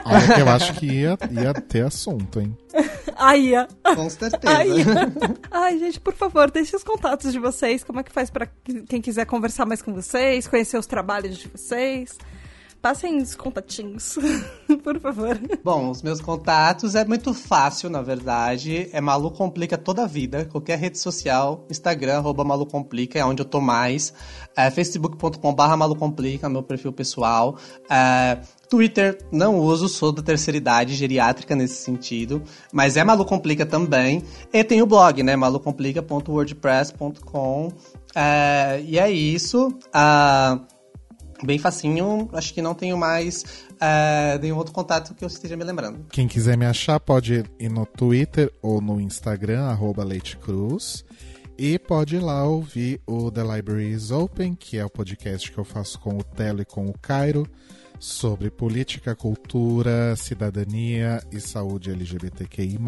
Olha 0.05 0.41
eu 0.41 0.49
acho 0.49 0.75
que 0.75 0.87
ia, 0.87 1.19
ia 1.31 1.53
ter 1.53 1.85
assunto, 1.85 2.41
hein? 2.41 2.57
Aí, 3.17 3.53
Com 3.95 4.09
certeza. 4.09 4.57
Aí. 4.57 4.85
Ai, 5.51 5.79
gente, 5.79 6.01
por 6.01 6.15
favor, 6.15 6.51
deixe 6.51 6.77
os 6.77 6.85
contatos 6.85 7.33
de 7.33 7.39
vocês. 7.39 7.83
Como 7.83 8.01
é 8.01 8.03
que 8.03 8.13
faz 8.13 8.31
para 8.31 8.49
quem 8.89 9.01
quiser 9.01 9.27
conversar 9.27 9.67
mais 9.67 9.83
com 9.83 9.93
vocês, 9.93 10.47
conhecer 10.47 10.79
os 10.79 10.87
trabalhos 10.87 11.37
de 11.37 11.49
vocês? 11.49 12.17
Passem 12.81 13.19
os 13.19 13.35
contatinhos, 13.35 14.17
por 14.85 15.01
favor. 15.01 15.39
Bom, 15.65 15.91
os 15.91 16.03
meus 16.03 16.21
contatos 16.21 16.95
é 16.95 17.05
muito 17.05 17.35
fácil, 17.35 17.91
na 17.91 18.01
verdade. 18.01 18.89
É 18.93 19.01
Malu 19.01 19.31
Complica 19.31 19.77
toda 19.77 20.05
a 20.05 20.07
vida. 20.07 20.45
Qualquer 20.45 20.79
rede 20.79 20.99
social, 20.99 21.67
Instagram, 21.71 22.19
arroba 22.19 22.45
Malu 22.45 22.67
Complica, 22.67 23.19
é 23.19 23.25
onde 23.25 23.43
eu 23.43 23.47
tô 23.47 23.61
mais. 23.61 24.13
É, 24.57 24.71
facebook.com 24.71 25.55
barra 25.55 25.77
Malu 25.77 25.97
Complica, 25.97 26.49
meu 26.49 26.63
perfil 26.63 26.93
pessoal. 26.93 27.57
É, 27.91 28.39
Twitter 28.69 29.19
não 29.33 29.59
uso, 29.59 29.89
sou 29.89 30.13
da 30.13 30.23
terceira 30.23 30.57
idade 30.57 30.95
geriátrica 30.95 31.57
nesse 31.57 31.83
sentido, 31.83 32.43
mas 32.73 32.97
é 32.97 33.05
Malu 33.05 33.25
Complica 33.25 33.67
também. 33.67 34.23
E 34.53 34.63
tem 34.63 34.81
o 34.83 34.87
blog, 34.87 35.23
né, 35.23 35.35
malucomplica.wordpress.com. 35.35 37.73
É, 38.15 38.83
e 38.85 38.99
é 38.99 39.11
isso. 39.11 39.69
Uh, 39.69 40.76
bem 41.43 41.59
facinho. 41.59 42.29
Acho 42.33 42.53
que 42.53 42.63
não 42.63 42.75
tenho 42.75 42.97
mais 42.97 43.43
uh, 43.73 44.39
nenhum 44.41 44.57
outro 44.57 44.73
contato 44.73 45.15
que 45.15 45.25
eu 45.25 45.29
esteja 45.29 45.57
me 45.57 45.65
lembrando. 45.65 46.07
Quem 46.11 46.29
quiser 46.29 46.57
me 46.57 46.67
achar 46.67 46.99
pode 47.01 47.45
ir 47.59 47.69
no 47.69 47.87
Twitter 47.87 48.53
ou 48.63 48.81
no 48.81 49.01
Instagram, 49.01 49.65
arroba 49.65 50.05
Leite 50.05 50.37
Cruz. 50.37 51.05
E 51.59 51.79
pode 51.79 52.17
ir 52.17 52.21
lá 52.21 52.45
ouvir 52.45 53.01
o 53.07 53.31
The 53.31 53.43
Library 53.43 53.91
is 53.91 54.11
Open, 54.11 54.55
que 54.55 54.77
é 54.77 54.85
o 54.85 54.91
podcast 54.91 55.51
que 55.51 55.57
eu 55.57 55.65
faço 55.65 55.99
com 55.99 56.19
o 56.19 56.23
Telo 56.23 56.61
e 56.61 56.67
com 56.67 56.87
o 56.87 56.99
Cairo, 56.99 57.49
sobre 57.99 58.51
política, 58.51 59.15
cultura, 59.15 60.15
cidadania 60.17 61.23
e 61.33 61.41
saúde 61.41 61.91
LGBTQI+, 61.91 62.79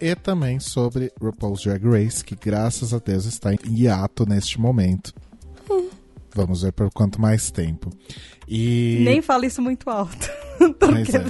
e 0.00 0.14
também 0.16 0.58
sobre 0.58 1.12
RuPaul's 1.20 1.62
Drag 1.62 1.84
Race, 1.84 2.24
que 2.24 2.34
graças 2.34 2.92
a 2.92 2.98
Deus 2.98 3.26
está 3.26 3.54
em 3.54 3.58
hiato 3.64 4.26
neste 4.28 4.60
momento. 4.60 5.14
Vamos 6.38 6.62
ver 6.62 6.70
por 6.70 6.88
quanto 6.92 7.20
mais 7.20 7.50
tempo. 7.50 7.90
E... 8.46 9.02
Nem 9.04 9.20
fala 9.20 9.44
isso 9.44 9.60
muito 9.60 9.90
alto. 9.90 10.30
Porque 10.78 11.16
é. 11.16 11.20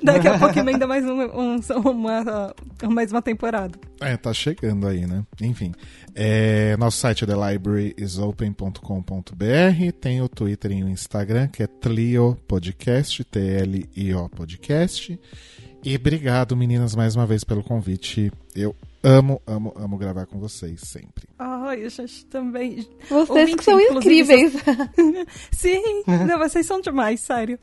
daqui 0.00 0.28
a 0.28 0.38
pouco 0.38 0.56
emenda 0.56 0.86
mais 0.86 1.04
um, 1.04 1.22
um, 1.22 1.58
uma, 1.90 2.54
mais 2.88 3.10
uma 3.10 3.20
temporada. 3.20 3.76
É, 4.00 4.16
tá 4.16 4.32
chegando 4.32 4.86
aí, 4.86 5.08
né? 5.08 5.24
Enfim. 5.40 5.72
É, 6.14 6.76
nosso 6.76 6.98
site 6.98 7.24
é 7.24 7.26
thelibrariesopen.com.br. 7.26 9.92
Tem 10.00 10.22
o 10.22 10.28
Twitter 10.28 10.70
e 10.70 10.84
o 10.84 10.88
Instagram, 10.88 11.48
que 11.48 11.64
é 11.64 11.66
Tlio 11.66 12.38
Podcast, 12.46 13.24
T-L-I-O 13.24 14.28
Podcast. 14.28 15.18
E 15.82 15.96
obrigado, 15.96 16.56
meninas, 16.56 16.94
mais 16.94 17.16
uma 17.16 17.26
vez 17.26 17.42
pelo 17.42 17.64
convite. 17.64 18.30
Eu 18.54 18.76
amo, 19.04 19.40
amo, 19.46 19.72
amo 19.76 19.98
gravar 19.98 20.26
com 20.26 20.38
vocês 20.38 20.80
sempre. 20.80 21.28
Ai, 21.38 21.84
a 21.84 21.88
gente 21.88 22.24
também. 22.26 22.88
Vocês 23.08 23.30
ouvintes, 23.30 23.54
que 23.56 23.64
são 23.64 23.80
incríveis. 23.80 24.52
Sim, 25.52 26.02
não, 26.26 26.38
vocês 26.38 26.66
são 26.66 26.80
demais, 26.80 27.20
sério. 27.20 27.58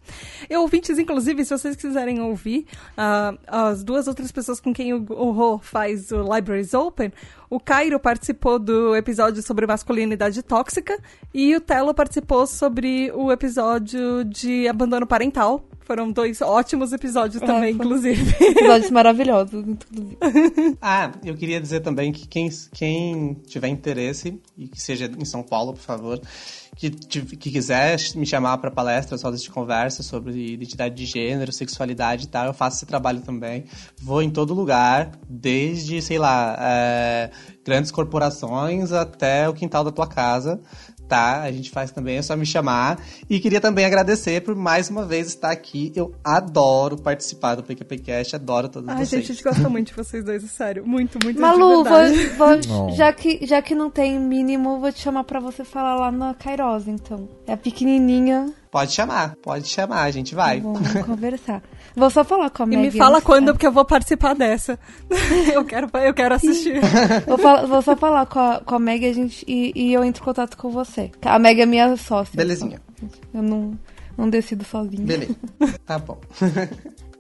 E 0.49 0.55
ouvintes, 0.55 0.99
inclusive, 0.99 1.43
se 1.43 1.57
vocês 1.57 1.75
quiserem 1.75 2.21
ouvir 2.21 2.67
uh, 2.91 3.37
as 3.47 3.83
duas 3.83 4.07
outras 4.07 4.31
pessoas 4.31 4.59
com 4.59 4.73
quem 4.73 4.93
o, 4.93 5.05
o 5.09 5.31
Rô 5.31 5.57
faz 5.57 6.11
o 6.11 6.21
Libraries 6.21 6.73
Open, 6.73 7.11
o 7.49 7.59
Cairo 7.59 7.99
participou 7.99 8.59
do 8.59 8.95
episódio 8.95 9.41
sobre 9.41 9.65
masculinidade 9.65 10.41
tóxica 10.43 10.97
e 11.33 11.55
o 11.55 11.59
Telo 11.59 11.93
participou 11.93 12.45
sobre 12.45 13.11
o 13.13 13.31
episódio 13.31 14.23
de 14.23 14.67
abandono 14.67 15.07
parental 15.07 15.65
foram 15.91 16.09
dois 16.09 16.39
ótimos 16.41 16.93
episódios 16.93 17.41
também, 17.41 17.75
foi. 17.75 17.85
inclusive. 17.85 18.31
Episódios 18.39 18.91
maravilhosos, 18.91 19.67
inclusive. 19.67 20.17
Ah, 20.81 21.11
eu 21.23 21.35
queria 21.35 21.59
dizer 21.59 21.81
também 21.81 22.13
que 22.13 22.25
quem, 22.27 22.49
quem 22.71 23.33
tiver 23.45 23.67
interesse, 23.67 24.39
e 24.57 24.69
que 24.69 24.81
seja 24.81 25.11
em 25.19 25.25
São 25.25 25.43
Paulo, 25.43 25.73
por 25.73 25.81
favor, 25.81 26.21
que, 26.77 26.89
que 26.89 27.51
quiser 27.51 27.97
me 28.15 28.25
chamar 28.25 28.57
para 28.59 28.71
palestras, 28.71 29.21
rodas 29.21 29.43
de 29.43 29.49
conversa 29.49 30.01
sobre 30.01 30.53
identidade 30.53 30.95
de 30.95 31.05
gênero, 31.05 31.51
sexualidade 31.51 32.23
e 32.23 32.27
tal, 32.27 32.45
eu 32.45 32.53
faço 32.53 32.77
esse 32.77 32.85
trabalho 32.85 33.19
também. 33.19 33.65
Vou 34.01 34.21
em 34.21 34.29
todo 34.29 34.53
lugar, 34.53 35.11
desde, 35.29 36.01
sei 36.01 36.17
lá, 36.17 36.55
é, 36.57 37.31
grandes 37.65 37.91
corporações 37.91 38.93
até 38.93 39.49
o 39.49 39.53
quintal 39.53 39.83
da 39.83 39.91
tua 39.91 40.07
casa 40.07 40.61
tá? 41.11 41.41
A 41.41 41.51
gente 41.51 41.69
faz 41.69 41.91
também, 41.91 42.15
é 42.15 42.21
só 42.21 42.37
me 42.37 42.45
chamar. 42.45 42.97
E 43.29 43.37
queria 43.41 43.59
também 43.59 43.83
agradecer 43.83 44.41
por 44.41 44.55
mais 44.55 44.89
uma 44.89 45.03
vez 45.05 45.27
estar 45.27 45.51
aqui. 45.51 45.91
Eu 45.93 46.15
adoro 46.23 46.95
participar 46.97 47.55
do 47.55 47.63
PQPcast, 47.63 48.33
adoro 48.37 48.69
todos 48.69 48.87
Ai, 48.87 48.95
vocês. 49.05 49.09
gente, 49.09 49.31
a 49.31 49.33
gente 49.35 49.43
gosta 49.43 49.67
muito 49.67 49.87
de 49.89 49.93
vocês 49.93 50.23
dois, 50.23 50.41
é 50.41 50.47
sério. 50.47 50.87
Muito, 50.87 51.19
muito 51.21 51.41
Malu, 51.41 51.83
de 51.83 52.29
vou, 52.29 52.47
vou- 52.61 52.91
já, 52.95 53.11
que, 53.11 53.45
já 53.45 53.61
que 53.61 53.75
não 53.75 53.89
tem 53.89 54.17
mínimo, 54.17 54.79
vou 54.79 54.89
te 54.89 55.01
chamar 55.01 55.25
pra 55.25 55.41
você 55.41 55.65
falar 55.65 55.95
lá 55.95 56.11
na 56.13 56.33
Kairos, 56.33 56.87
então. 56.87 57.27
É 57.45 57.51
a 57.51 57.57
pequenininha. 57.57 58.53
Pode 58.71 58.93
chamar, 58.93 59.35
pode 59.43 59.67
chamar, 59.67 60.03
a 60.03 60.11
gente 60.11 60.33
vai. 60.33 60.61
Vamos 60.61 60.93
conversar. 61.05 61.61
Vou 61.95 62.09
só 62.09 62.23
falar 62.23 62.49
com 62.49 62.63
a 62.63 62.65
E 62.65 62.69
Meg. 62.69 62.81
me 62.83 62.91
fala 62.91 63.15
antes, 63.17 63.25
quando, 63.25 63.47
tá? 63.47 63.53
porque 63.53 63.67
eu 63.67 63.71
vou 63.71 63.83
participar 63.85 64.33
dessa. 64.33 64.79
eu, 65.53 65.63
quero, 65.65 65.89
eu 65.97 66.13
quero 66.13 66.35
assistir. 66.35 66.79
Vou, 67.27 67.37
falar- 67.37 67.65
vou 67.65 67.81
só 67.81 67.95
falar 67.95 68.25
com 68.25 68.39
a, 68.39 68.59
com 68.61 68.75
a 68.75 68.79
Meg 68.79 69.05
a 69.05 69.13
gente, 69.13 69.43
e, 69.47 69.71
e 69.75 69.93
eu 69.93 70.03
entro 70.03 70.21
em 70.21 70.25
contato 70.25 70.55
com 70.57 70.69
você. 70.69 71.11
A 71.23 71.37
Meg 71.37 71.59
é 71.61 71.65
minha 71.65 71.95
sócia. 71.97 72.35
Belezinha. 72.35 72.81
Eu 73.33 73.41
não, 73.41 73.77
não 74.17 74.29
decido 74.29 74.63
sozinha. 74.63 75.05
Beleza. 75.05 75.35
Tá 75.85 75.99
bom. 75.99 76.17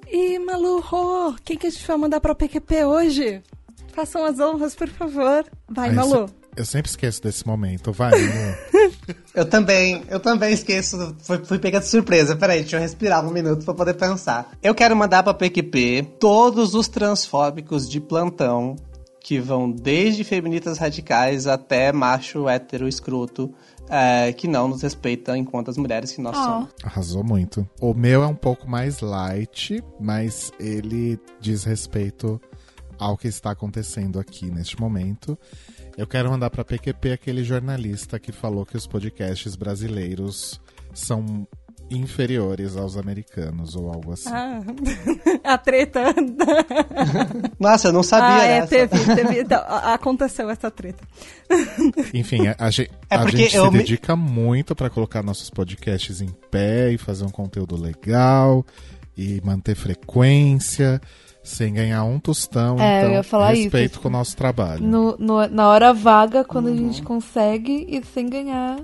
E 0.09 0.37
Malu, 0.39 0.79
Rô, 0.81 1.33
quem 1.43 1.57
que 1.57 1.67
a 1.67 1.69
gente 1.69 1.85
vai 1.87 1.97
mandar 1.97 2.19
pra 2.19 2.35
PQP 2.35 2.85
hoje? 2.85 3.41
Façam 3.93 4.23
as 4.25 4.39
honras, 4.39 4.73
por 4.75 4.87
favor. 4.89 5.45
Vai, 5.69 5.89
Aí 5.89 5.95
Malu. 5.95 6.27
cê- 6.27 6.33
Eu 6.55 6.65
sempre 6.65 6.89
esqueço 6.89 7.21
desse 7.21 7.45
momento. 7.45 7.91
Vai. 7.91 8.11
Eu 9.33 9.45
também, 9.45 10.03
eu 10.09 10.19
também 10.19 10.53
esqueço, 10.53 11.15
fui, 11.21 11.39
fui 11.39 11.57
pega 11.57 11.79
de 11.79 11.87
surpresa. 11.87 12.35
Peraí, 12.35 12.61
deixa 12.61 12.77
eu 12.77 12.81
respirar 12.81 13.25
um 13.25 13.31
minuto 13.31 13.65
pra 13.65 13.73
poder 13.73 13.93
pensar. 13.93 14.51
Eu 14.61 14.75
quero 14.75 14.95
mandar 14.95 15.23
pra 15.23 15.33
PQP 15.33 16.15
todos 16.19 16.73
os 16.75 16.87
transfóbicos 16.87 17.89
de 17.89 17.99
plantão 17.99 18.75
que 19.19 19.39
vão 19.39 19.71
desde 19.71 20.23
feministas 20.23 20.77
radicais 20.77 21.47
até 21.47 21.91
macho 21.91 22.49
hétero 22.49 22.87
escroto 22.87 23.53
é, 23.89 24.33
que 24.33 24.47
não 24.47 24.67
nos 24.67 24.81
respeitam 24.81 25.35
enquanto 25.35 25.69
as 25.69 25.77
mulheres 25.77 26.11
que 26.11 26.21
nós 26.21 26.37
Ó. 26.37 26.43
somos. 26.43 26.69
Arrasou 26.83 27.23
muito. 27.23 27.67
O 27.79 27.93
meu 27.93 28.23
é 28.23 28.27
um 28.27 28.35
pouco 28.35 28.69
mais 28.69 29.01
light, 29.01 29.83
mas 29.99 30.51
ele 30.59 31.19
diz 31.39 31.63
respeito 31.63 32.41
ao 32.97 33.17
que 33.17 33.27
está 33.27 33.51
acontecendo 33.51 34.19
aqui 34.19 34.49
neste 34.49 34.79
momento. 34.79 35.37
Eu 35.97 36.07
quero 36.07 36.29
mandar 36.29 36.49
para 36.49 36.63
PQP 36.63 37.11
aquele 37.11 37.43
jornalista 37.43 38.19
que 38.19 38.31
falou 38.31 38.65
que 38.65 38.77
os 38.77 38.87
podcasts 38.87 39.55
brasileiros 39.55 40.59
são 40.93 41.47
inferiores 41.89 42.77
aos 42.77 42.95
americanos 42.95 43.75
ou 43.75 43.91
algo 43.91 44.13
assim. 44.13 44.29
Ah, 44.31 44.61
a 45.43 45.57
treta. 45.57 46.01
Nossa, 47.59 47.89
eu 47.89 47.93
não 47.93 48.01
sabia 48.03 48.35
ah, 48.41 48.45
é, 48.45 48.65
teve, 48.65 48.97
teve. 49.15 49.41
então, 49.41 49.59
a- 49.59 49.93
aconteceu 49.93 50.49
essa 50.49 50.71
treta. 50.71 51.03
Enfim, 52.13 52.47
a, 52.47 52.55
a 52.57 52.67
É 53.09 53.15
a 53.15 53.27
gente 53.29 53.51
se 53.51 53.61
me- 53.69 53.77
dedica 53.79 54.15
muito 54.15 54.73
para 54.75 54.89
colocar 54.89 55.21
nossos 55.21 55.49
podcasts 55.49 56.21
em 56.21 56.29
pé 56.49 56.91
e 56.93 56.97
fazer 56.97 57.25
um 57.25 57.29
conteúdo 57.29 57.75
legal 57.75 58.65
e 59.17 59.41
manter 59.43 59.75
frequência 59.75 61.01
sem 61.43 61.73
ganhar 61.73 62.03
um 62.03 62.19
tostão. 62.19 62.77
É, 62.79 62.99
eu 62.99 63.03
então, 63.05 63.13
ia 63.13 63.23
falar 63.23 63.53
isso, 63.53 63.63
respeito 63.63 63.93
assim. 63.93 64.01
com 64.01 64.07
o 64.07 64.11
nosso 64.11 64.35
trabalho. 64.37 64.81
No, 64.85 65.15
no- 65.17 65.47
na 65.47 65.67
hora 65.69 65.93
vaga, 65.93 66.43
quando 66.43 66.67
Uhum. 66.67 66.73
a 66.73 66.77
gente 66.77 67.01
consegue 67.01 67.85
e 67.89 68.03
sem 68.05 68.27
ganhar 68.29 68.77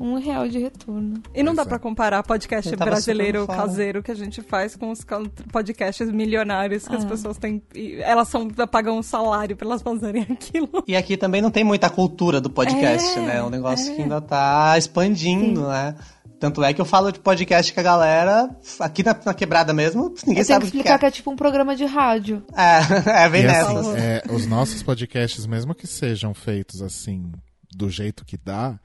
um 0.00 0.14
real 0.14 0.48
de 0.48 0.60
retorno. 0.60 1.14
E 1.34 1.42
não 1.42 1.52
dá 1.56 1.62
é. 1.62 1.64
pra 1.64 1.76
comparar 1.76 2.22
podcast 2.22 2.70
Eu 2.70 2.78
brasileiro 2.78 3.44
caseiro 3.48 4.00
que 4.00 4.12
a 4.12 4.14
gente 4.14 4.40
faz 4.42 4.76
com 4.76 4.92
os 4.92 5.02
ca- 5.02 5.20
podcasts 5.50 6.08
milionários 6.12 6.86
que 6.86 6.94
as 6.94 7.04
Ah. 7.04 7.08
pessoas 7.08 7.36
têm. 7.36 7.60
e 7.74 7.96
Elas 8.02 8.28
são, 8.28 8.46
pagam 8.70 8.96
um 8.96 9.02
salário 9.02 9.56
pra 9.56 9.66
elas 9.66 9.82
fazerem 9.82 10.22
aquilo. 10.30 10.84
E 10.86 10.94
aqui 10.94 11.16
também 11.16 11.42
não 11.42 11.50
tem 11.50 11.64
muita 11.64 11.90
cultura 11.90 12.40
do 12.40 12.48
podcast, 12.48 13.18
É, 13.18 13.22
né? 13.22 13.36
É 13.38 13.42
um 13.42 13.50
negócio 13.50 13.90
é. 13.90 13.96
que 13.96 14.02
ainda 14.02 14.20
tá 14.20 14.78
expandindo, 14.78 15.66
né? 15.66 15.96
Tanto 16.38 16.62
é 16.62 16.72
que 16.72 16.80
eu 16.80 16.84
falo 16.84 17.10
de 17.10 17.18
podcast 17.18 17.72
com 17.72 17.80
a 17.80 17.82
galera, 17.82 18.56
aqui 18.78 19.02
na, 19.02 19.16
na 19.24 19.34
quebrada 19.34 19.72
mesmo, 19.72 20.14
ninguém 20.24 20.42
Eu 20.42 20.44
sabe 20.44 20.60
que 20.64 20.68
o 20.68 20.70
que 20.70 20.76
explicar 20.76 20.94
é. 20.94 20.98
que 20.98 21.06
é 21.06 21.10
tipo 21.10 21.30
um 21.30 21.36
programa 21.36 21.74
de 21.74 21.84
rádio. 21.84 22.44
É, 22.56 23.24
é 23.24 23.28
bem 23.28 23.42
E 23.42 23.46
nessas. 23.46 23.76
assim, 23.88 23.98
é, 23.98 24.22
os 24.30 24.46
nossos 24.46 24.82
podcasts, 24.82 25.46
mesmo 25.46 25.74
que 25.74 25.86
sejam 25.86 26.32
feitos 26.32 26.80
assim, 26.80 27.32
do 27.74 27.90
jeito 27.90 28.24
que 28.24 28.36
dá, 28.36 28.78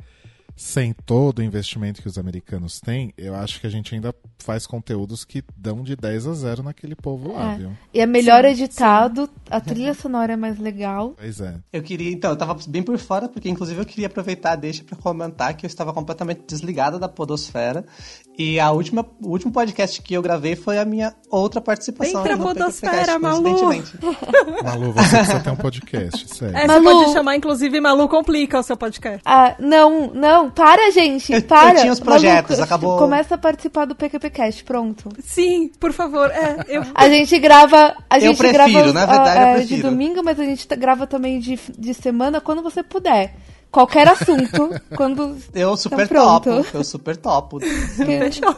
sem 0.55 0.93
todo 0.93 1.39
o 1.39 1.43
investimento 1.43 2.01
que 2.01 2.07
os 2.07 2.17
americanos 2.17 2.79
têm, 2.79 3.13
eu 3.17 3.33
acho 3.35 3.59
que 3.59 3.67
a 3.67 3.69
gente 3.69 3.93
ainda 3.95 4.13
faz 4.37 4.67
conteúdos 4.67 5.25
que 5.25 5.43
dão 5.57 5.83
de 5.83 5.95
10 5.95 6.27
a 6.27 6.33
0 6.33 6.63
naquele 6.63 6.95
povo 6.95 7.33
lá, 7.33 7.53
É. 7.53 7.57
viu? 7.57 7.71
E 7.93 7.99
é 7.99 8.05
melhor 8.05 8.45
editado, 8.45 9.29
a 9.49 9.59
trilha 9.59 9.93
sonora 9.93 10.33
é 10.33 10.35
mais 10.35 10.59
legal. 10.59 11.13
Pois 11.17 11.39
é. 11.41 11.55
Eu 11.71 11.81
queria, 11.81 12.11
então, 12.11 12.29
eu 12.31 12.35
tava 12.37 12.55
bem 12.67 12.83
por 12.83 12.97
fora, 12.97 13.27
porque 13.27 13.49
inclusive 13.49 13.81
eu 13.81 13.85
queria 13.85 14.07
aproveitar 14.07 14.55
deixa 14.55 14.83
pra 14.83 14.95
comentar 14.97 15.55
que 15.55 15.65
eu 15.65 15.67
estava 15.67 15.93
completamente 15.93 16.41
desligada 16.47 16.99
da 16.99 17.09
podosfera. 17.09 17.85
E 18.37 18.59
a 18.59 18.71
última, 18.71 19.05
o 19.21 19.29
último 19.29 19.51
podcast 19.51 20.01
que 20.01 20.15
eu 20.15 20.21
gravei 20.21 20.55
foi 20.55 20.79
a 20.79 20.85
minha 20.85 21.13
outra 21.29 21.61
participação. 21.61 22.23
Vem 22.23 22.23
pra 22.23 22.35
no 22.35 22.43
podosfera, 22.43 23.19
Malu! 23.19 23.43
Malu, 24.63 24.91
você 24.91 25.17
precisa 25.17 25.39
ter 25.39 25.49
um 25.51 25.55
podcast, 25.55 26.27
sério. 26.35 26.57
É, 26.57 26.65
Malu- 26.65 26.83
você 26.83 26.93
pode 26.95 27.13
chamar, 27.13 27.35
inclusive, 27.35 27.79
Malu 27.79 28.07
Complica 28.09 28.59
o 28.59 28.63
seu 28.63 28.75
podcast. 28.75 29.21
Ah, 29.23 29.55
não, 29.59 30.07
não, 30.13 30.49
para, 30.49 30.89
gente, 30.91 31.31
Eu- 31.31 31.39
eu 31.39 31.43
para. 31.45 31.81
tinha 31.81 31.93
os 31.93 31.99
projetos, 31.99 32.57
Maluco, 32.57 32.63
acabou. 32.63 32.97
Começa 32.97 33.35
a 33.35 33.37
participar 33.37 33.85
do 33.85 33.95
PQPcast, 33.95 34.63
pronto. 34.63 35.09
Sim, 35.23 35.69
por 35.79 35.93
favor. 35.93 36.31
É, 36.31 36.65
eu. 36.67 36.83
A 36.95 37.07
gente 37.09 37.37
grava. 37.37 37.95
A 38.09 38.17
gente 38.17 38.37
prefiro, 38.37 38.91
grava 38.91 38.93
na 38.93 39.05
verdade, 39.05 39.39
eu 39.39 39.45
é, 39.45 39.59
de 39.59 39.67
prefiro. 39.67 39.89
domingo, 39.89 40.23
mas 40.23 40.39
a 40.39 40.43
gente 40.43 40.67
grava 40.75 41.05
também 41.05 41.39
de, 41.39 41.59
de 41.77 41.93
semana 41.93 42.41
quando 42.41 42.63
você 42.63 42.81
puder. 42.81 43.35
Qualquer 43.73 44.07
assunto, 44.07 44.69
quando. 44.95 45.35
Eu 45.51 45.75
super 45.75 46.05
Então, 46.05 46.07
pronto. 46.07 46.63
topo, 46.63 46.77
eu 46.77 46.83
super 46.83 47.17
topo. 47.17 47.59
Fechou. 47.97 48.55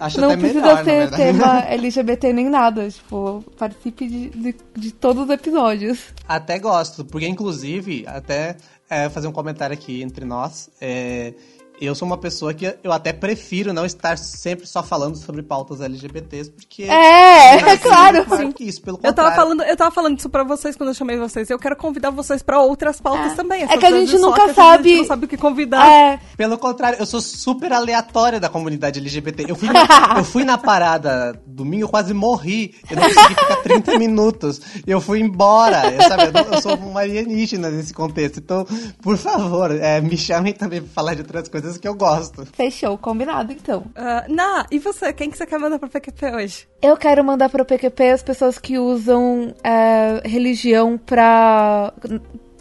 Acho 0.00 0.20
Não 0.20 0.30
até 0.30 0.36
precisa 0.36 0.60
melhor, 0.60 0.84
verdade. 0.84 1.16
tema 1.22 1.58
LGBT 1.70 2.32
nem 2.32 2.50
nada. 2.50 2.90
Tipo, 2.90 3.44
participe 3.56 4.08
de, 4.08 4.30
de, 4.30 4.56
de 4.76 4.92
todos 4.92 5.22
os 5.24 5.30
episódios. 5.30 6.00
Até 6.26 6.58
gosto, 6.58 7.04
porque 7.04 7.28
inclusive, 7.28 8.04
até 8.08 8.56
é, 8.90 9.08
fazer 9.08 9.28
um 9.28 9.32
comentário 9.32 9.74
aqui 9.74 10.02
entre 10.02 10.24
nós, 10.24 10.68
é, 10.80 11.34
eu 11.80 11.94
sou 11.94 12.06
uma 12.06 12.18
pessoa 12.18 12.52
que 12.54 12.74
eu 12.82 12.92
até 12.92 13.12
prefiro 13.12 13.72
não 13.72 13.84
estar 13.86 14.16
sempre 14.18 14.66
só 14.66 14.82
falando 14.82 15.16
sobre 15.16 15.42
pautas 15.42 15.80
LGBTs, 15.80 16.50
porque... 16.50 16.84
É, 16.84 17.56
é 17.56 17.76
claro. 17.76 18.24
Sim. 18.36 18.54
Isso, 18.60 18.80
pelo 18.82 18.98
Eu 18.98 19.12
tava, 19.12 19.30
contrário. 19.30 19.36
falando, 19.36 19.62
eu 19.62 19.76
tava 19.76 19.90
falando 19.90 20.18
isso 20.18 20.28
pra 20.28 20.42
vocês 20.44 20.76
quando 20.76 20.88
eu 20.90 20.94
chamei 20.94 21.16
vocês. 21.16 21.48
Eu 21.50 21.58
quero 21.58 21.76
convidar 21.76 22.10
vocês 22.10 22.42
pra 22.42 22.60
outras 22.60 23.00
pautas 23.00 23.32
É. 23.32 23.34
também. 23.34 23.62
É 23.64 23.76
que 23.76 23.86
a 23.86 23.90
gente 23.90 24.16
nunca 24.18 24.42
vezes 24.46 24.58
A 24.58 24.62
sabe- 24.62 24.88
gente 24.88 24.98
não 24.98 25.04
sabe 25.06 25.24
o 25.24 25.28
que 25.28 25.36
convidar. 25.36 25.86
É, 25.86 26.20
Pelo 26.36 26.58
contrário, 26.58 26.98
eu 26.98 27.06
sou 27.06 27.20
super 27.20 27.72
aleatória 27.72 28.40
da 28.40 28.48
comunidade 28.48 28.98
LGBT. 29.00 29.46
Eu 29.48 29.56
fui, 29.56 29.68
na, 29.68 29.78
eu 30.18 30.24
fui 30.24 30.44
na 30.44 30.58
parada 30.58 31.40
domingo, 31.46 31.84
eu 31.84 31.88
quase 31.88 32.12
morri. 32.14 32.74
Eu 32.90 32.96
não 32.96 33.02
consegui 33.04 33.34
ficar 33.34 33.56
30 33.62 33.98
minutos. 33.98 34.60
Eu 34.86 35.00
fui 35.00 35.20
embora. 35.20 35.92
Eu, 35.92 36.02
sabe, 36.02 36.22
eu, 36.38 36.52
eu 36.54 36.62
sou 36.62 36.74
uma 36.76 37.00
alienígena 37.00 37.70
nesse 37.70 37.92
contexto. 37.94 38.38
Então, 38.38 38.66
por 39.02 39.16
favor, 39.16 39.70
é, 39.72 40.00
me 40.00 40.16
chamem 40.16 40.52
também 40.52 40.80
pra 40.80 40.90
falar 40.92 41.14
de 41.14 41.20
outras 41.22 41.48
coisas 41.48 41.67
que 41.76 41.86
eu 41.88 41.94
gosto. 41.94 42.46
fechou, 42.52 42.96
combinado 42.96 43.52
então. 43.52 43.84
Ah, 43.96 44.24
Ná, 44.28 44.66
e 44.70 44.78
você? 44.78 45.12
Quem 45.12 45.28
que 45.30 45.36
você 45.36 45.44
quer 45.44 45.58
mandar 45.58 45.78
pra 45.78 45.88
PQP 45.88 46.26
hoje? 46.34 46.68
Eu 46.80 46.96
quero 46.96 47.24
mandar 47.24 47.48
para 47.48 47.62
o 47.62 47.66
PQP 47.66 48.10
as 48.10 48.22
pessoas 48.22 48.58
que 48.58 48.78
usam 48.78 49.52
é, 49.64 50.22
religião 50.24 50.96
pra, 50.96 51.92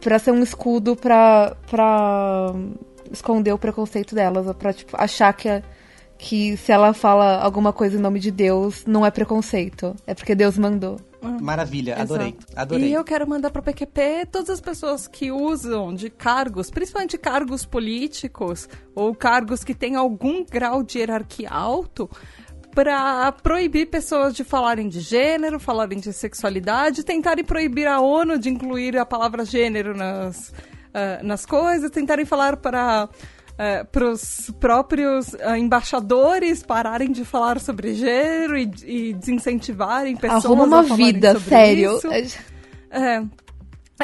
pra 0.01 0.19
ser 0.19 0.31
um 0.31 0.41
escudo 0.41 0.95
pra, 0.95 1.55
pra 1.69 2.53
esconder 3.11 3.53
o 3.53 3.57
preconceito 3.57 4.13
delas. 4.15 4.53
Pra 4.57 4.73
tipo, 4.73 4.95
achar 4.99 5.31
que, 5.34 5.47
é- 5.47 5.63
que 6.17 6.57
se 6.57 6.71
ela 6.71 6.93
fala 6.93 7.38
alguma 7.41 7.71
coisa 7.71 7.95
em 7.97 8.01
nome 8.01 8.19
de 8.19 8.31
Deus, 8.31 8.84
não 8.85 9.05
é 9.05 9.11
preconceito. 9.11 9.95
É 10.05 10.13
porque 10.15 10.34
Deus 10.35 10.57
mandou. 10.57 10.97
Maravilha, 11.41 11.95
adorei. 12.01 12.29
Exato. 12.29 12.53
Adorei. 12.55 12.89
E 12.89 12.93
eu 12.93 13.03
quero 13.03 13.27
mandar 13.27 13.51
para 13.51 13.59
o 13.59 13.63
PQP 13.63 14.27
todas 14.31 14.49
as 14.49 14.61
pessoas 14.61 15.07
que 15.07 15.31
usam 15.31 15.93
de 15.93 16.09
cargos, 16.09 16.69
principalmente 16.69 17.17
cargos 17.17 17.65
políticos 17.65 18.67
ou 18.95 19.13
cargos 19.15 19.63
que 19.63 19.73
têm 19.73 19.95
algum 19.95 20.45
grau 20.45 20.83
de 20.83 20.99
hierarquia 20.99 21.49
alto, 21.49 22.09
para 22.77 23.31
proibir 23.31 23.89
pessoas 23.89 24.35
de 24.35 24.43
falarem 24.43 24.87
de 24.87 24.99
gênero, 24.99 25.59
falarem 25.59 25.99
de 25.99 26.13
sexualidade, 26.13 27.03
tentarem 27.03 27.43
proibir 27.43 27.87
a 27.87 27.99
ONU 27.99 28.37
de 28.37 28.49
incluir 28.49 28.97
a 28.97 29.05
palavra 29.05 29.43
gênero 29.43 29.97
nas, 29.97 30.53
ah, 30.93 31.19
nas 31.23 31.43
coisas, 31.43 31.89
tentarem 31.89 32.23
falar 32.23 32.57
para 32.57 33.09
é, 33.57 33.84
para 33.84 34.11
os 34.11 34.51
próprios 34.59 35.34
é, 35.34 35.57
embaixadores 35.57 36.61
pararem 36.61 37.11
de 37.11 37.25
falar 37.25 37.59
sobre 37.59 37.93
gênero 37.93 38.57
e, 38.57 38.71
e 38.85 39.13
desincentivarem 39.13 40.15
pessoas 40.15 40.45
Arruma 40.45 40.65
uma 40.65 40.79
a 40.79 40.84
falarem 40.84 41.13
vida, 41.13 41.34
sobre 41.34 41.49
sério. 41.49 41.97
isso. 41.97 42.07
É. 42.91 43.23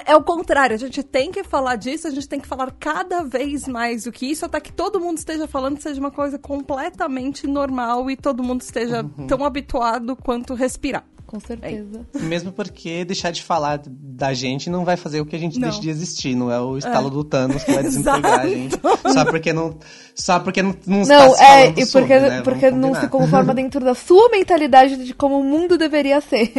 É 0.05 0.15
o 0.15 0.23
contrário, 0.23 0.75
a 0.75 0.79
gente 0.79 1.03
tem 1.03 1.31
que 1.31 1.43
falar 1.43 1.75
disso, 1.75 2.07
a 2.07 2.11
gente 2.11 2.27
tem 2.27 2.39
que 2.39 2.47
falar 2.47 2.71
cada 2.79 3.23
vez 3.23 3.67
mais 3.67 4.05
do 4.05 4.11
que 4.11 4.25
isso, 4.25 4.43
até 4.45 4.59
que 4.59 4.73
todo 4.73 4.99
mundo 4.99 5.19
esteja 5.19 5.47
falando 5.47 5.79
seja 5.79 5.99
uma 5.99 6.09
coisa 6.09 6.39
completamente 6.39 7.45
normal 7.45 8.09
e 8.09 8.17
todo 8.17 8.41
mundo 8.41 8.61
esteja 8.61 9.05
tão 9.27 9.45
habituado 9.45 10.15
quanto 10.15 10.55
respirar. 10.55 11.03
Com 11.27 11.39
certeza. 11.39 12.05
Mesmo 12.13 12.51
porque 12.51 13.03
deixar 13.03 13.31
de 13.31 13.41
falar 13.41 13.81
da 13.87 14.35
gente 14.35 14.69
não 14.69 14.85
vai 14.85 14.95
fazer 14.95 15.19
o 15.19 15.25
que 15.25 15.35
a 15.35 15.39
gente 15.39 15.59
Não. 15.59 15.67
deixe 15.67 15.81
de 15.81 15.89
existir. 15.89 16.35
Não 16.35 16.51
é 16.51 16.59
o 16.59 16.77
estalo 16.77 17.09
do 17.09 17.23
Thanos 17.23 17.63
que 17.63 17.71
vai 17.71 17.81
desempregar 17.81 18.41
a 18.41 18.47
gente. 18.47 18.79
Só 19.11 19.25
porque 19.25 19.51
não, 19.51 19.75
só 20.13 20.39
porque 20.39 20.61
não, 20.61 20.75
não, 20.85 21.01
está 21.01 21.25
Não, 21.27 21.33
se 21.33 21.43
é, 21.43 21.73
e 21.75 21.85
sobre, 21.87 22.07
porque, 22.07 22.19
né? 22.19 22.29
Vamos 22.29 22.43
porque 22.43 22.69
não 22.69 22.93
se 22.93 23.07
conforma 23.07 23.51
dentro 23.51 23.83
da 23.83 23.95
sua 23.95 24.29
mentalidade 24.29 24.95
de 25.03 25.13
como 25.15 25.39
o 25.39 25.43
mundo 25.43 25.75
deveria 25.75 26.21
ser. 26.21 26.51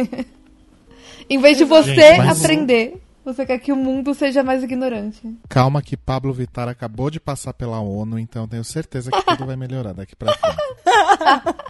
em 1.29 1.37
vez 1.39 1.57
de 1.57 1.63
você 1.63 1.95
Gente, 1.95 2.17
mas- 2.17 2.43
aprender, 2.43 3.01
você 3.25 3.45
quer 3.45 3.57
que 3.59 3.71
o 3.71 3.75
mundo 3.75 4.13
seja 4.13 4.43
mais 4.43 4.63
ignorante. 4.63 5.21
Calma 5.49 5.81
que 5.81 5.97
Pablo 5.97 6.31
Vittar 6.33 6.67
acabou 6.69 7.09
de 7.09 7.19
passar 7.19 7.53
pela 7.53 7.79
ONU, 7.79 8.19
então 8.19 8.47
tenho 8.47 8.63
certeza 8.63 9.09
que 9.11 9.21
tudo 9.25 9.45
vai 9.45 9.55
melhorar 9.55 9.93
daqui 9.93 10.15
pra 10.15 10.33
frente. 10.33 10.57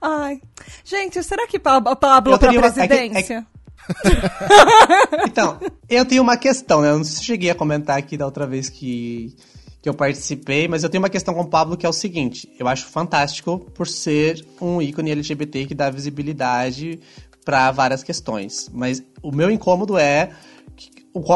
Ai. 0.00 0.40
Gente, 0.84 1.22
será 1.22 1.46
que 1.46 1.58
Pa- 1.58 1.80
Pablo 1.96 2.34
Eu 2.34 2.38
pra 2.38 2.48
teria 2.48 2.60
uma- 2.60 2.68
é 2.68 2.72
que- 2.72 2.80
é 2.80 2.88
que- 2.88 2.88
presidência? 2.88 3.46
Então, 5.26 5.58
eu 5.88 6.04
tenho 6.04 6.22
uma 6.22 6.36
questão, 6.36 6.80
né? 6.82 6.90
Eu 6.90 6.98
não 6.98 7.04
sei 7.04 7.16
se 7.16 7.24
cheguei 7.24 7.50
a 7.50 7.54
comentar 7.54 7.96
aqui 7.98 8.16
da 8.16 8.26
outra 8.26 8.46
vez 8.46 8.68
que, 8.68 9.34
que 9.82 9.88
eu 9.88 9.94
participei, 9.94 10.68
mas 10.68 10.82
eu 10.84 10.90
tenho 10.90 11.02
uma 11.02 11.08
questão 11.08 11.32
com 11.34 11.40
o 11.42 11.48
Pablo 11.48 11.76
que 11.76 11.86
é 11.86 11.88
o 11.88 11.92
seguinte: 11.92 12.48
eu 12.58 12.68
acho 12.68 12.86
fantástico 12.86 13.58
por 13.74 13.86
ser 13.86 14.44
um 14.60 14.80
ícone 14.82 15.10
LGBT 15.12 15.66
que 15.66 15.74
dá 15.74 15.90
visibilidade 15.90 17.00
para 17.44 17.70
várias 17.70 18.02
questões. 18.02 18.68
Mas 18.72 19.02
o 19.22 19.32
meu 19.32 19.50
incômodo 19.50 19.96
é 19.96 20.30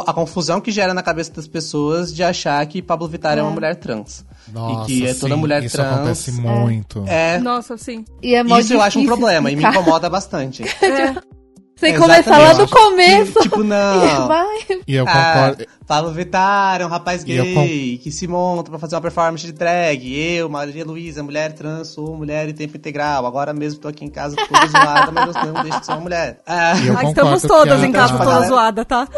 a 0.06 0.12
confusão 0.12 0.60
que 0.60 0.70
gera 0.70 0.92
na 0.94 1.02
cabeça 1.02 1.32
das 1.32 1.46
pessoas 1.46 2.14
de 2.14 2.22
achar 2.22 2.64
que 2.66 2.82
Pablo 2.82 3.08
Vittar 3.08 3.38
é 3.38 3.42
uma 3.42 3.50
mulher 3.50 3.76
trans. 3.76 4.24
Nossa, 4.52 4.82
e 4.82 4.86
que 4.86 5.06
é 5.06 5.14
toda 5.14 5.34
sim, 5.34 5.40
mulher 5.40 5.62
isso 5.62 5.76
trans. 5.76 5.94
acontece 5.94 6.32
muito. 6.32 7.04
É, 7.06 7.38
Nossa, 7.38 7.76
sim. 7.76 8.04
E 8.22 8.34
é 8.34 8.42
isso 8.42 8.74
eu 8.74 8.82
acho 8.82 8.98
um 8.98 9.06
problema 9.06 9.50
e 9.50 9.56
me 9.56 9.64
incomoda 9.64 10.08
bastante. 10.08 10.64
É. 10.82 11.41
Sem 11.82 11.98
começar 11.98 12.38
lá 12.38 12.52
do 12.52 12.68
começo. 12.68 13.32
Que, 13.34 13.40
tipo, 13.42 13.62
não. 13.64 14.26
Vai. 14.28 14.56
E 14.86 14.94
eu 14.94 15.04
Ah, 15.08 15.32
concordo. 15.34 15.66
Pablo 15.86 16.12
Vittar 16.12 16.80
é 16.80 16.86
um 16.86 16.88
rapaz 16.88 17.22
gay 17.24 17.98
que 18.02 18.10
se 18.10 18.26
monta 18.28 18.70
pra 18.70 18.78
fazer 18.78 18.94
uma 18.94 19.00
performance 19.02 19.44
de 19.44 19.52
drag. 19.52 20.14
Eu, 20.36 20.48
Maria 20.48 20.84
Luísa, 20.84 21.22
mulher 21.22 21.52
trans, 21.52 21.88
sou 21.88 22.16
mulher 22.16 22.48
em 22.48 22.52
tempo 22.54 22.76
integral. 22.76 23.26
Agora 23.26 23.52
mesmo 23.52 23.80
tô 23.80 23.88
aqui 23.88 24.04
em 24.04 24.08
casa 24.10 24.36
toda 24.36 24.66
zoada, 24.68 25.10
mas 25.12 25.34
eu 25.36 25.52
não 25.52 25.62
deixo 25.62 25.80
de 25.80 25.86
ser 25.86 25.92
uma 25.92 26.00
mulher. 26.00 26.40
Ah, 26.46 26.72
Ah, 26.72 27.04
estamos 27.04 27.42
todas 27.42 27.78
que 27.80 27.84
a- 27.84 27.88
em 27.88 27.92
casa 27.92 28.12
toda 28.12 28.24
galera- 28.24 28.46
zoada, 28.48 28.84
tá? 28.84 29.08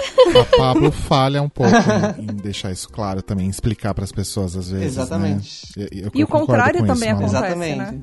A 0.53 0.57
Pablo 0.57 0.91
falha 0.91 1.43
um 1.43 1.49
pouco 1.49 1.71
em, 2.19 2.23
em 2.23 2.27
deixar 2.37 2.73
isso 2.73 2.89
claro 2.89 3.23
também, 3.23 3.47
em 3.47 3.51
explicar 3.51 3.95
pras 3.95 4.11
pessoas 4.11 4.57
às 4.57 4.71
vezes. 4.71 4.87
Exatamente. 4.97 5.67
Né? 5.77 5.87
Eu- 5.93 6.05
eu 6.07 6.11
E 6.15 6.25
o 6.25 6.27
contrário 6.27 6.81
com 6.81 6.87
também 6.87 7.11
isso, 7.11 7.19
acontece, 7.19 7.37
Exatamente. 7.37 7.79
né? 7.79 7.99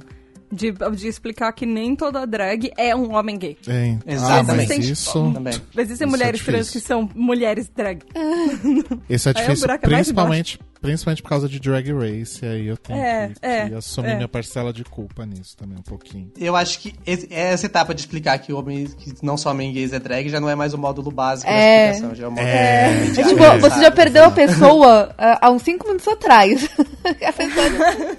De, 0.51 0.71
de 0.71 1.07
explicar 1.07 1.51
que 1.53 1.65
nem 1.65 1.95
toda 1.95 2.27
drag 2.27 2.71
é 2.77 2.93
um 2.95 3.13
homem 3.15 3.37
gay. 3.37 3.57
É, 3.67 3.97
Exatamente. 4.05 4.71
Ah, 4.73 4.75
mas 4.77 4.85
isso, 4.89 5.31
também. 5.33 5.53
Existem 5.53 5.93
Isso 5.93 6.03
é 6.03 6.05
mulheres 6.05 6.43
trans 6.43 6.57
difícil. 6.67 6.81
que 6.81 6.87
são 6.87 7.09
mulheres 7.15 7.69
drag. 7.75 8.01
isso 9.09 9.29
é 9.29 9.31
o 9.31 9.35
difícil, 9.35 9.71
é 9.71 9.77
principalmente, 9.77 10.59
principalmente 10.81 11.21
por 11.23 11.29
causa 11.29 11.47
de 11.47 11.59
Drag 11.59 11.89
Race. 11.93 12.43
E 12.43 12.47
aí 12.47 12.67
eu 12.67 12.75
tenho 12.75 12.99
É, 12.99 13.27
que, 13.29 13.33
é, 13.45 13.69
que 13.69 13.75
assumir 13.75 14.09
é. 14.09 14.15
minha 14.15 14.27
parcela 14.27 14.73
de 14.73 14.83
culpa 14.83 15.25
nisso 15.25 15.55
também, 15.55 15.77
um 15.77 15.83
pouquinho. 15.83 16.31
Eu 16.37 16.55
acho 16.55 16.79
que 16.79 16.93
esse- 17.05 17.27
essa 17.31 17.65
etapa 17.65 17.93
de 17.95 18.01
explicar 18.01 18.37
que 18.39 18.51
homem, 18.51 18.87
que 18.87 19.13
não 19.23 19.37
só 19.37 19.51
homem 19.51 19.71
gays 19.71 19.93
é 19.93 19.99
drag, 19.99 20.27
já 20.29 20.39
não 20.41 20.49
é 20.49 20.55
mais 20.55 20.73
o 20.73 20.77
módulo 20.77 21.11
básico 21.11 21.49
da 21.49 21.55
É. 21.57 21.91
explicação. 21.91 22.15
Já 22.15 22.25
é 22.25 22.27
o 22.27 22.31
módulo 22.31 22.47
É. 22.49 23.03
É 23.07 23.23
tipo, 23.23 23.43
É, 23.43 23.57
você 23.57 23.79
já 23.81 23.91
perdeu 23.91 24.25
a 24.25 24.31
pessoa 24.31 25.15
ah, 25.17 25.39
há 25.47 25.49
uns 25.51 25.61
5 25.61 25.85
minutos 25.87 26.07
atrás. 26.07 26.67
A 27.25 27.31
pessoa- 27.33 28.17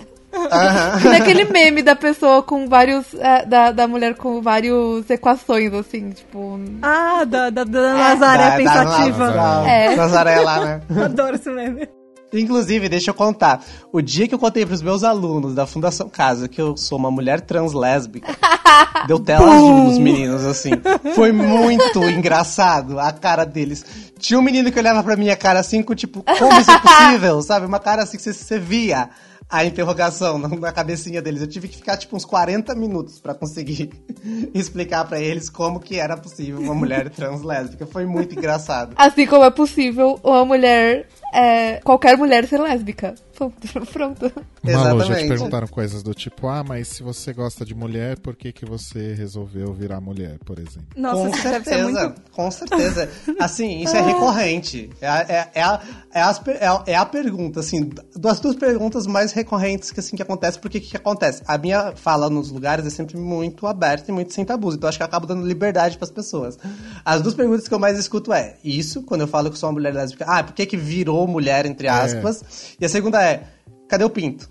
Naquele 1.10 1.44
meme 1.44 1.82
da 1.82 1.94
pessoa 1.94 2.42
com 2.42 2.68
vários. 2.68 3.06
ah, 3.22 3.44
da, 3.44 3.70
da 3.72 3.86
mulher 3.88 4.14
com 4.14 4.40
várias 4.40 5.08
equações, 5.10 5.72
assim, 5.74 6.10
tipo. 6.10 6.58
Ah, 6.80 7.24
da, 7.24 7.50
da, 7.50 7.64
da 7.64 7.94
Nazaré 7.94 8.42
Da- 8.44 8.50
da- 8.50 8.56
pensativa. 8.56 9.30
da- 9.30 9.64
É. 9.70 9.96
Nazaré 9.96 10.40
lá, 10.40 10.60
né? 10.64 10.80
Adoro 11.04 11.36
esse 11.36 11.50
meme. 11.50 11.88
Inclusive, 12.34 12.88
deixa 12.88 13.10
eu 13.10 13.14
contar. 13.14 13.62
O 13.92 14.00
dia 14.00 14.26
que 14.26 14.34
eu 14.34 14.38
contei 14.38 14.64
pros 14.64 14.80
meus 14.80 15.04
alunos 15.04 15.54
da 15.54 15.66
Fundação 15.66 16.08
Casa 16.08 16.48
que 16.48 16.58
eu 16.58 16.78
sou 16.78 16.96
uma 16.96 17.10
mulher 17.10 17.42
trans 17.42 17.74
lésbica, 17.74 18.34
deu 19.06 19.18
tela 19.20 19.52
azul 19.54 19.84
nos 19.84 19.98
meninos, 19.98 20.42
assim. 20.46 20.70
Foi 21.14 21.30
muito 21.30 22.02
engraçado 22.08 22.98
a 22.98 23.12
cara 23.12 23.44
deles. 23.44 23.84
Tinha 24.18 24.38
um 24.38 24.42
menino 24.42 24.72
que 24.72 24.78
olhava 24.78 25.02
pra 25.02 25.14
minha 25.14 25.36
cara 25.36 25.60
assim, 25.60 25.82
com 25.82 25.94
tipo, 25.94 26.22
como 26.24 26.58
isso 26.58 26.70
é 26.70 26.78
possível? 26.78 27.42
Sabe? 27.42 27.66
Uma 27.66 27.78
cara 27.78 28.02
assim 28.04 28.16
que 28.16 28.22
você, 28.22 28.32
você 28.32 28.58
via 28.58 29.10
a 29.52 29.66
interrogação 29.66 30.38
na- 30.38 30.72
cabecinha 30.72 31.20
deles. 31.20 31.42
Eu 31.42 31.46
tive 31.46 31.68
que 31.68 31.76
ficar 31.76 31.98
tipo 31.98 32.16
uns 32.16 32.24
40 32.24 32.74
minutos 32.74 33.20
pra 33.20 33.34
conseguir 33.34 33.90
explicar 34.54 35.04
pra 35.06 35.20
eles 35.20 35.50
como 35.50 35.78
que 35.78 35.98
era 35.98 36.16
possível 36.16 36.58
uma 36.58 36.74
mulher 36.74 37.10
trans 37.12 37.42
lésbica. 37.42 37.86
Foi 37.86 38.06
muito 38.06 38.34
engraçado. 38.34 38.94
Assim 38.96 39.26
como 39.26 39.44
é 39.44 39.50
possível 39.50 40.18
uma 40.24 40.44
mulher. 40.46 41.06
É, 41.32 41.80
qualquer 41.82 42.16
mulher 42.16 42.46
ser 42.46 42.60
lésbica. 42.60 43.14
Pronto. 43.34 43.56
Pronto. 43.92 44.32
Malu, 44.62 44.98
já 45.00 45.04
te 45.06 45.10
Exatamente. 45.10 45.28
perguntaram 45.28 45.66
coisas 45.66 46.02
do 46.02 46.14
tipo, 46.14 46.46
ah, 46.46 46.62
mas 46.62 46.86
se 46.88 47.02
você 47.02 47.32
gosta 47.32 47.64
de 47.64 47.74
mulher, 47.74 48.18
por 48.18 48.36
que, 48.36 48.52
que 48.52 48.64
você 48.64 49.14
resolveu 49.14 49.72
virar 49.72 50.00
mulher, 50.00 50.38
por 50.44 50.58
exemplo? 50.58 50.86
Nossa, 50.94 51.16
com 51.16 51.28
isso 51.34 51.42
deve 51.42 51.64
ser 51.64 51.70
certeza, 51.76 52.00
muito. 52.04 52.22
com 52.30 52.50
certeza. 52.50 53.10
Assim, 53.40 53.80
isso 53.82 53.96
é 53.96 54.00
recorrente. 54.00 54.90
É, 55.00 55.08
a- 55.08 55.20
é, 55.28 55.50
é, 55.54 55.62
a, 55.62 55.80
é, 56.14 56.20
as 56.22 56.40
é 56.46 56.66
a- 56.66 56.82
é 56.86 56.94
a 56.94 57.04
pergunta, 57.06 57.58
assim, 57.60 57.90
das 58.14 58.38
duas 58.38 58.54
perguntas 58.54 59.06
mais 59.06 59.32
recorrentes 59.32 59.90
que, 59.90 59.98
assim, 59.98 60.14
que 60.14 60.22
acontece. 60.22 60.58
Porque 60.58 60.78
que, 60.78 60.90
que 60.90 60.96
acontece? 60.96 61.42
A 61.48 61.58
minha 61.58 61.92
fala 61.96 62.28
nos 62.30 62.50
lugares 62.50 62.86
é 62.86 62.90
sempre 62.90 63.16
muito 63.16 63.66
aberta 63.66 64.10
e 64.10 64.14
muito 64.14 64.32
sem 64.32 64.44
tabus. 64.44 64.74
Então, 64.76 64.88
acho 64.88 64.98
que 64.98 65.02
eu 65.02 65.06
acabo 65.06 65.26
dando 65.26 65.44
liberdade 65.46 65.96
pras 65.98 66.10
pessoas. 66.10 66.58
As 67.04 67.22
duas 67.22 67.34
perguntas 67.34 67.66
que 67.66 67.74
eu 67.74 67.78
mais 67.78 67.98
escuto 67.98 68.32
é, 68.32 68.56
isso, 68.62 69.02
quando 69.02 69.22
eu 69.22 69.26
falo 69.28 69.50
que 69.50 69.58
sou 69.58 69.68
uma 69.68 69.72
mulher 69.74 69.92
lésbica, 69.94 70.24
ah, 70.28 70.44
por 70.44 70.52
que 70.54 70.66
que 70.66 70.76
virou 70.76 71.21
mulher, 71.26 71.66
entre 71.66 71.88
aspas? 71.88 72.74
E 72.80 72.84
a 72.84 72.88
segunda 72.88 73.22
é, 73.22 73.42
cadê 73.88 74.04
o 74.04 74.10
pinto? 74.10 74.50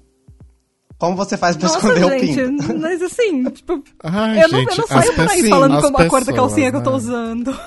Como 1.02 1.16
você 1.16 1.36
faz 1.36 1.58
pra 1.58 1.68
Nossa, 1.68 1.80
esconder 1.80 2.06
o 2.06 2.10
gente, 2.12 2.36
pinto? 2.36 2.78
mas 2.78 3.02
assim, 3.02 3.44
tipo, 3.46 3.84
Ai, 4.04 4.44
eu, 4.44 4.50
não, 4.50 4.60
gente, 4.60 4.72
eu 4.72 4.78
não 4.78 4.88
saio 4.88 5.14
por 5.16 5.28
aí 5.28 5.50
falando 5.50 5.82
como 5.82 5.98
a 5.98 6.06
cor 6.06 6.24
da 6.24 6.32
calcinha 6.32 6.70
que 6.70 6.78
eu 6.78 6.84
tô 6.84 6.92
né? 6.92 6.96
usando. 6.98 7.60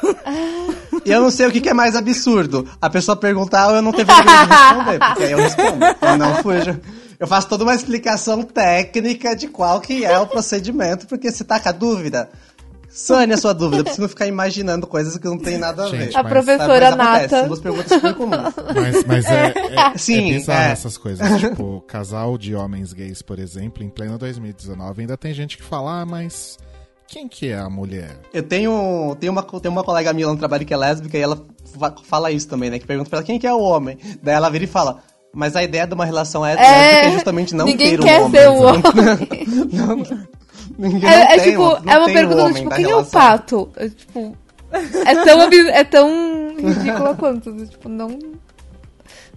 E 1.05 1.11
eu 1.11 1.21
não 1.21 1.33
sei 1.33 1.47
o 1.47 1.51
que, 1.51 1.61
que 1.61 1.69
é 1.69 1.75
mais 1.75 1.97
absurdo. 1.97 2.69
A 2.81 2.89
pessoa 2.89 3.17
perguntar 3.17 3.71
ou 3.71 3.75
eu 3.75 3.83
não 3.83 3.93
ter 3.93 4.05
vergonha 4.05 4.25
de 4.25 4.53
responder. 4.55 4.99
Porque 5.01 5.23
aí 5.25 5.33
eu 5.33 5.39
respondo. 5.39 5.85
Eu 6.01 6.17
não 6.17 6.37
fujo. 6.37 6.81
Eu 7.19 7.27
faço 7.27 7.49
toda 7.49 7.65
uma 7.65 7.75
explicação 7.75 8.43
técnica 8.43 9.35
de 9.35 9.49
qual 9.49 9.81
que 9.81 10.05
é 10.05 10.17
o 10.19 10.29
procedimento, 10.29 11.07
porque 11.07 11.33
se 11.33 11.43
tá 11.43 11.59
com 11.59 11.69
a 11.69 11.73
dúvida, 11.73 12.29
sane 12.95 13.33
a 13.35 13.37
sua 13.37 13.53
dúvida, 13.53 13.83
pra 13.85 13.93
você 13.93 14.01
não 14.01 14.09
ficar 14.09 14.27
imaginando 14.27 14.87
coisas 14.87 15.19
que 15.19 15.27
não 15.27 15.37
tem 15.39 15.59
nada 15.59 15.85
a 15.87 15.89
ver. 15.89 16.03
Gente, 16.05 16.17
A 16.17 16.23
mas- 16.23 16.33
professora 16.33 16.91
Sabe? 16.91 16.97
Mas 17.03 17.31
Nata. 17.33 17.47
Duas 17.49 17.61
perguntas 17.61 17.89
super 17.93 18.15
comuns. 18.15 18.55
Mas, 18.75 19.05
mas 19.05 19.25
é, 19.27 19.55
é, 19.95 19.99
Sim, 19.99 20.31
é 20.31 20.35
bizarro 20.39 20.69
é. 20.69 20.73
essas 20.73 20.97
coisas. 20.97 21.41
Tipo, 21.41 21.81
casal 21.89 22.39
de 22.39 22.55
homens 22.55 22.93
gays, 22.93 23.21
por 23.21 23.39
exemplo, 23.39 23.83
em 23.83 23.89
pleno 23.89 24.17
2019, 24.17 25.01
ainda 25.03 25.17
tem 25.17 25.35
gente 25.35 25.57
que 25.57 25.63
fala, 25.65 26.03
ah, 26.03 26.07
mas 26.07 26.57
quem 27.09 27.27
que 27.29 27.49
é 27.49 27.59
a 27.59 27.69
mulher? 27.69 28.17
Eu 28.33 28.43
tenho, 28.43 29.17
tenho, 29.21 29.33
uma, 29.33 29.43
tenho 29.43 29.73
uma 29.73 29.85
colega 29.85 30.13
minha 30.13 30.27
lá 30.29 30.33
no 30.33 30.39
trabalho 30.39 30.65
que 30.65 30.73
é 30.73 30.77
lésbica 30.77 31.19
e 31.19 31.21
ela 31.21 31.39
fa- 31.79 31.95
fala 32.05 32.31
isso 32.31 32.49
também, 32.49 32.71
né? 32.71 32.79
Que 32.79 32.87
pergunta 32.87 33.11
pra 33.11 33.19
ela 33.19 33.27
quem 33.27 33.39
que 33.39 33.47
é 33.47 33.53
o 33.53 33.61
homem. 33.61 33.99
Daí 34.23 34.35
ela 34.35 34.49
vira 34.51 34.65
e 34.65 34.69
fala. 34.69 34.99
Mas 35.37 35.57
a 35.57 35.65
ideia 35.65 35.85
de 35.85 35.93
uma 35.95 36.05
relação 36.05 36.47
hétero 36.47 36.63
lésbica 36.69 37.07
é 37.09 37.13
justamente 37.13 37.55
não 37.57 37.67
ninguém 37.67 37.97
ter 37.97 38.01
um 38.01 38.05
quer 38.05 38.21
homem. 38.21 38.41
ser 38.41 38.49
o 38.49 38.55
homem. 38.63 38.83
Não- 39.73 40.27
ninguém 40.79 41.09
É, 41.11 41.17
não 41.17 41.23
é 41.25 41.37
tem 41.39 41.51
tipo, 41.51 41.63
não 41.63 41.93
é 41.93 41.99
uma 41.99 42.07
tem 42.07 42.15
um 42.17 42.19
pergunta 42.29 42.53
tipo, 42.55 42.71
quem 42.71 42.85
é 42.85 42.87
o 42.87 42.91
relação. 42.91 43.21
pato? 43.21 43.71
É, 43.77 43.89
tipo, 43.89 44.37
é 45.07 45.15
tão, 45.25 45.41
é 45.71 45.85
tão 45.85 46.57
ridícula 46.57 47.15
quanto. 47.15 47.67
Tipo, 47.67 47.89
não. 47.89 48.19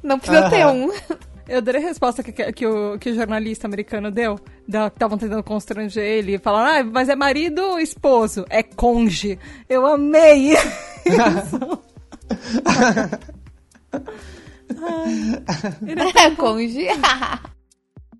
Não 0.03 0.19
precisa 0.19 0.49
ter 0.49 0.61
Aham. 0.63 0.73
um. 0.73 0.91
Eu 1.47 1.59
adorei 1.59 1.81
a 1.81 1.85
resposta 1.87 2.21
que, 2.21 2.33
que, 2.33 2.51
que 2.51 2.67
o, 2.67 2.99
que 2.99 3.09
o 3.11 3.15
jornalista 3.15 3.67
americano 3.67 4.11
deu. 4.11 4.37
Da- 4.67 4.89
que 4.89 4.97
Estavam 4.97 5.17
tentando 5.17 5.41
constranger 5.43 6.03
ele. 6.03 6.37
Falaram, 6.37 6.81
ah, 6.81 6.91
mas 6.93 7.07
é 7.07 7.15
marido 7.15 7.61
ou 7.61 7.79
esposo? 7.79 8.45
É 8.49 8.61
conge. 8.61 9.39
Eu 9.69 9.85
amei. 9.85 10.57
É 16.15 16.31
conge. 16.35 16.87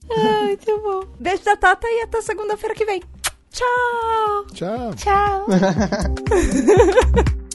Ai, 0.10 0.48
muito 0.48 0.82
bom. 0.82 1.04
Beijo 1.20 1.44
da 1.44 1.56
Tata 1.56 1.88
e 1.88 2.02
até 2.04 2.22
segunda-feira 2.22 2.76
que 2.76 2.86
vem. 2.86 3.02
Tchau! 3.52 4.46
Tchau. 4.54 4.94
Tchau. 4.96 5.46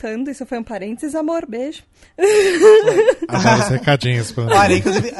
Voltando, 0.00 0.30
isso 0.30 0.46
foi 0.46 0.58
um 0.58 0.62
parênteses, 0.62 1.16
amor, 1.16 1.44
beijo. 1.44 1.82
Agora 3.26 3.58
os 3.58 3.68
recadinhos. 3.68 4.32
Olha, 4.38 4.74
inclusive, 4.74 5.12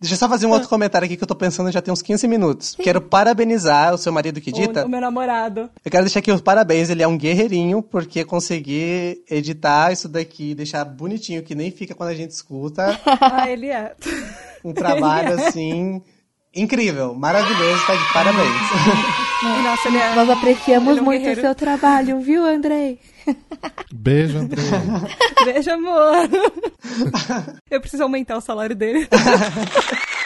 deixa 0.00 0.14
eu 0.14 0.16
só 0.16 0.28
fazer 0.28 0.46
um 0.46 0.50
outro 0.50 0.68
comentário 0.68 1.06
aqui 1.06 1.16
que 1.16 1.24
eu 1.24 1.26
tô 1.26 1.34
pensando 1.34 1.72
já 1.72 1.82
tem 1.82 1.92
uns 1.92 2.02
15 2.02 2.28
minutos. 2.28 2.76
Quero 2.80 3.00
parabenizar 3.00 3.92
o 3.92 3.98
seu 3.98 4.12
marido 4.12 4.40
que 4.40 4.52
dita. 4.52 4.84
O, 4.84 4.86
o 4.86 4.88
meu 4.88 5.00
namorado. 5.00 5.68
Eu 5.84 5.90
quero 5.90 6.04
deixar 6.04 6.20
aqui 6.20 6.30
os 6.30 6.40
parabéns, 6.40 6.88
ele 6.88 7.02
é 7.02 7.08
um 7.08 7.18
guerreirinho, 7.18 7.82
porque 7.82 8.24
conseguir 8.24 9.24
editar 9.28 9.90
isso 9.90 10.08
daqui, 10.08 10.54
deixar 10.54 10.84
bonitinho, 10.84 11.42
que 11.42 11.56
nem 11.56 11.72
fica 11.72 11.92
quando 11.92 12.10
a 12.10 12.14
gente 12.14 12.30
escuta. 12.30 13.00
ah, 13.04 13.50
ele 13.50 13.70
é. 13.70 13.96
Um 14.64 14.72
trabalho 14.72 15.40
é. 15.40 15.48
assim. 15.48 16.00
Incrível, 16.54 17.14
maravilhoso, 17.14 17.86
tá 17.86 17.94
de 17.96 18.12
parabéns. 18.12 18.46
Nossa, 19.64 19.88
ele 19.88 19.96
é, 19.96 20.14
Nós 20.14 20.30
apreciamos 20.30 20.90
ele 20.90 20.98
é 20.98 21.02
um 21.02 21.04
muito 21.06 21.28
o 21.28 21.34
seu 21.34 21.54
trabalho, 21.54 22.20
viu, 22.20 22.44
Andrei? 22.44 23.00
Beijo, 23.92 24.38
André. 24.38 24.62
Beijo, 25.44 25.70
amor. 25.70 26.28
Eu 27.70 27.80
preciso 27.80 28.02
aumentar 28.02 28.36
o 28.36 28.40
salário 28.40 28.74
dele. 28.74 29.08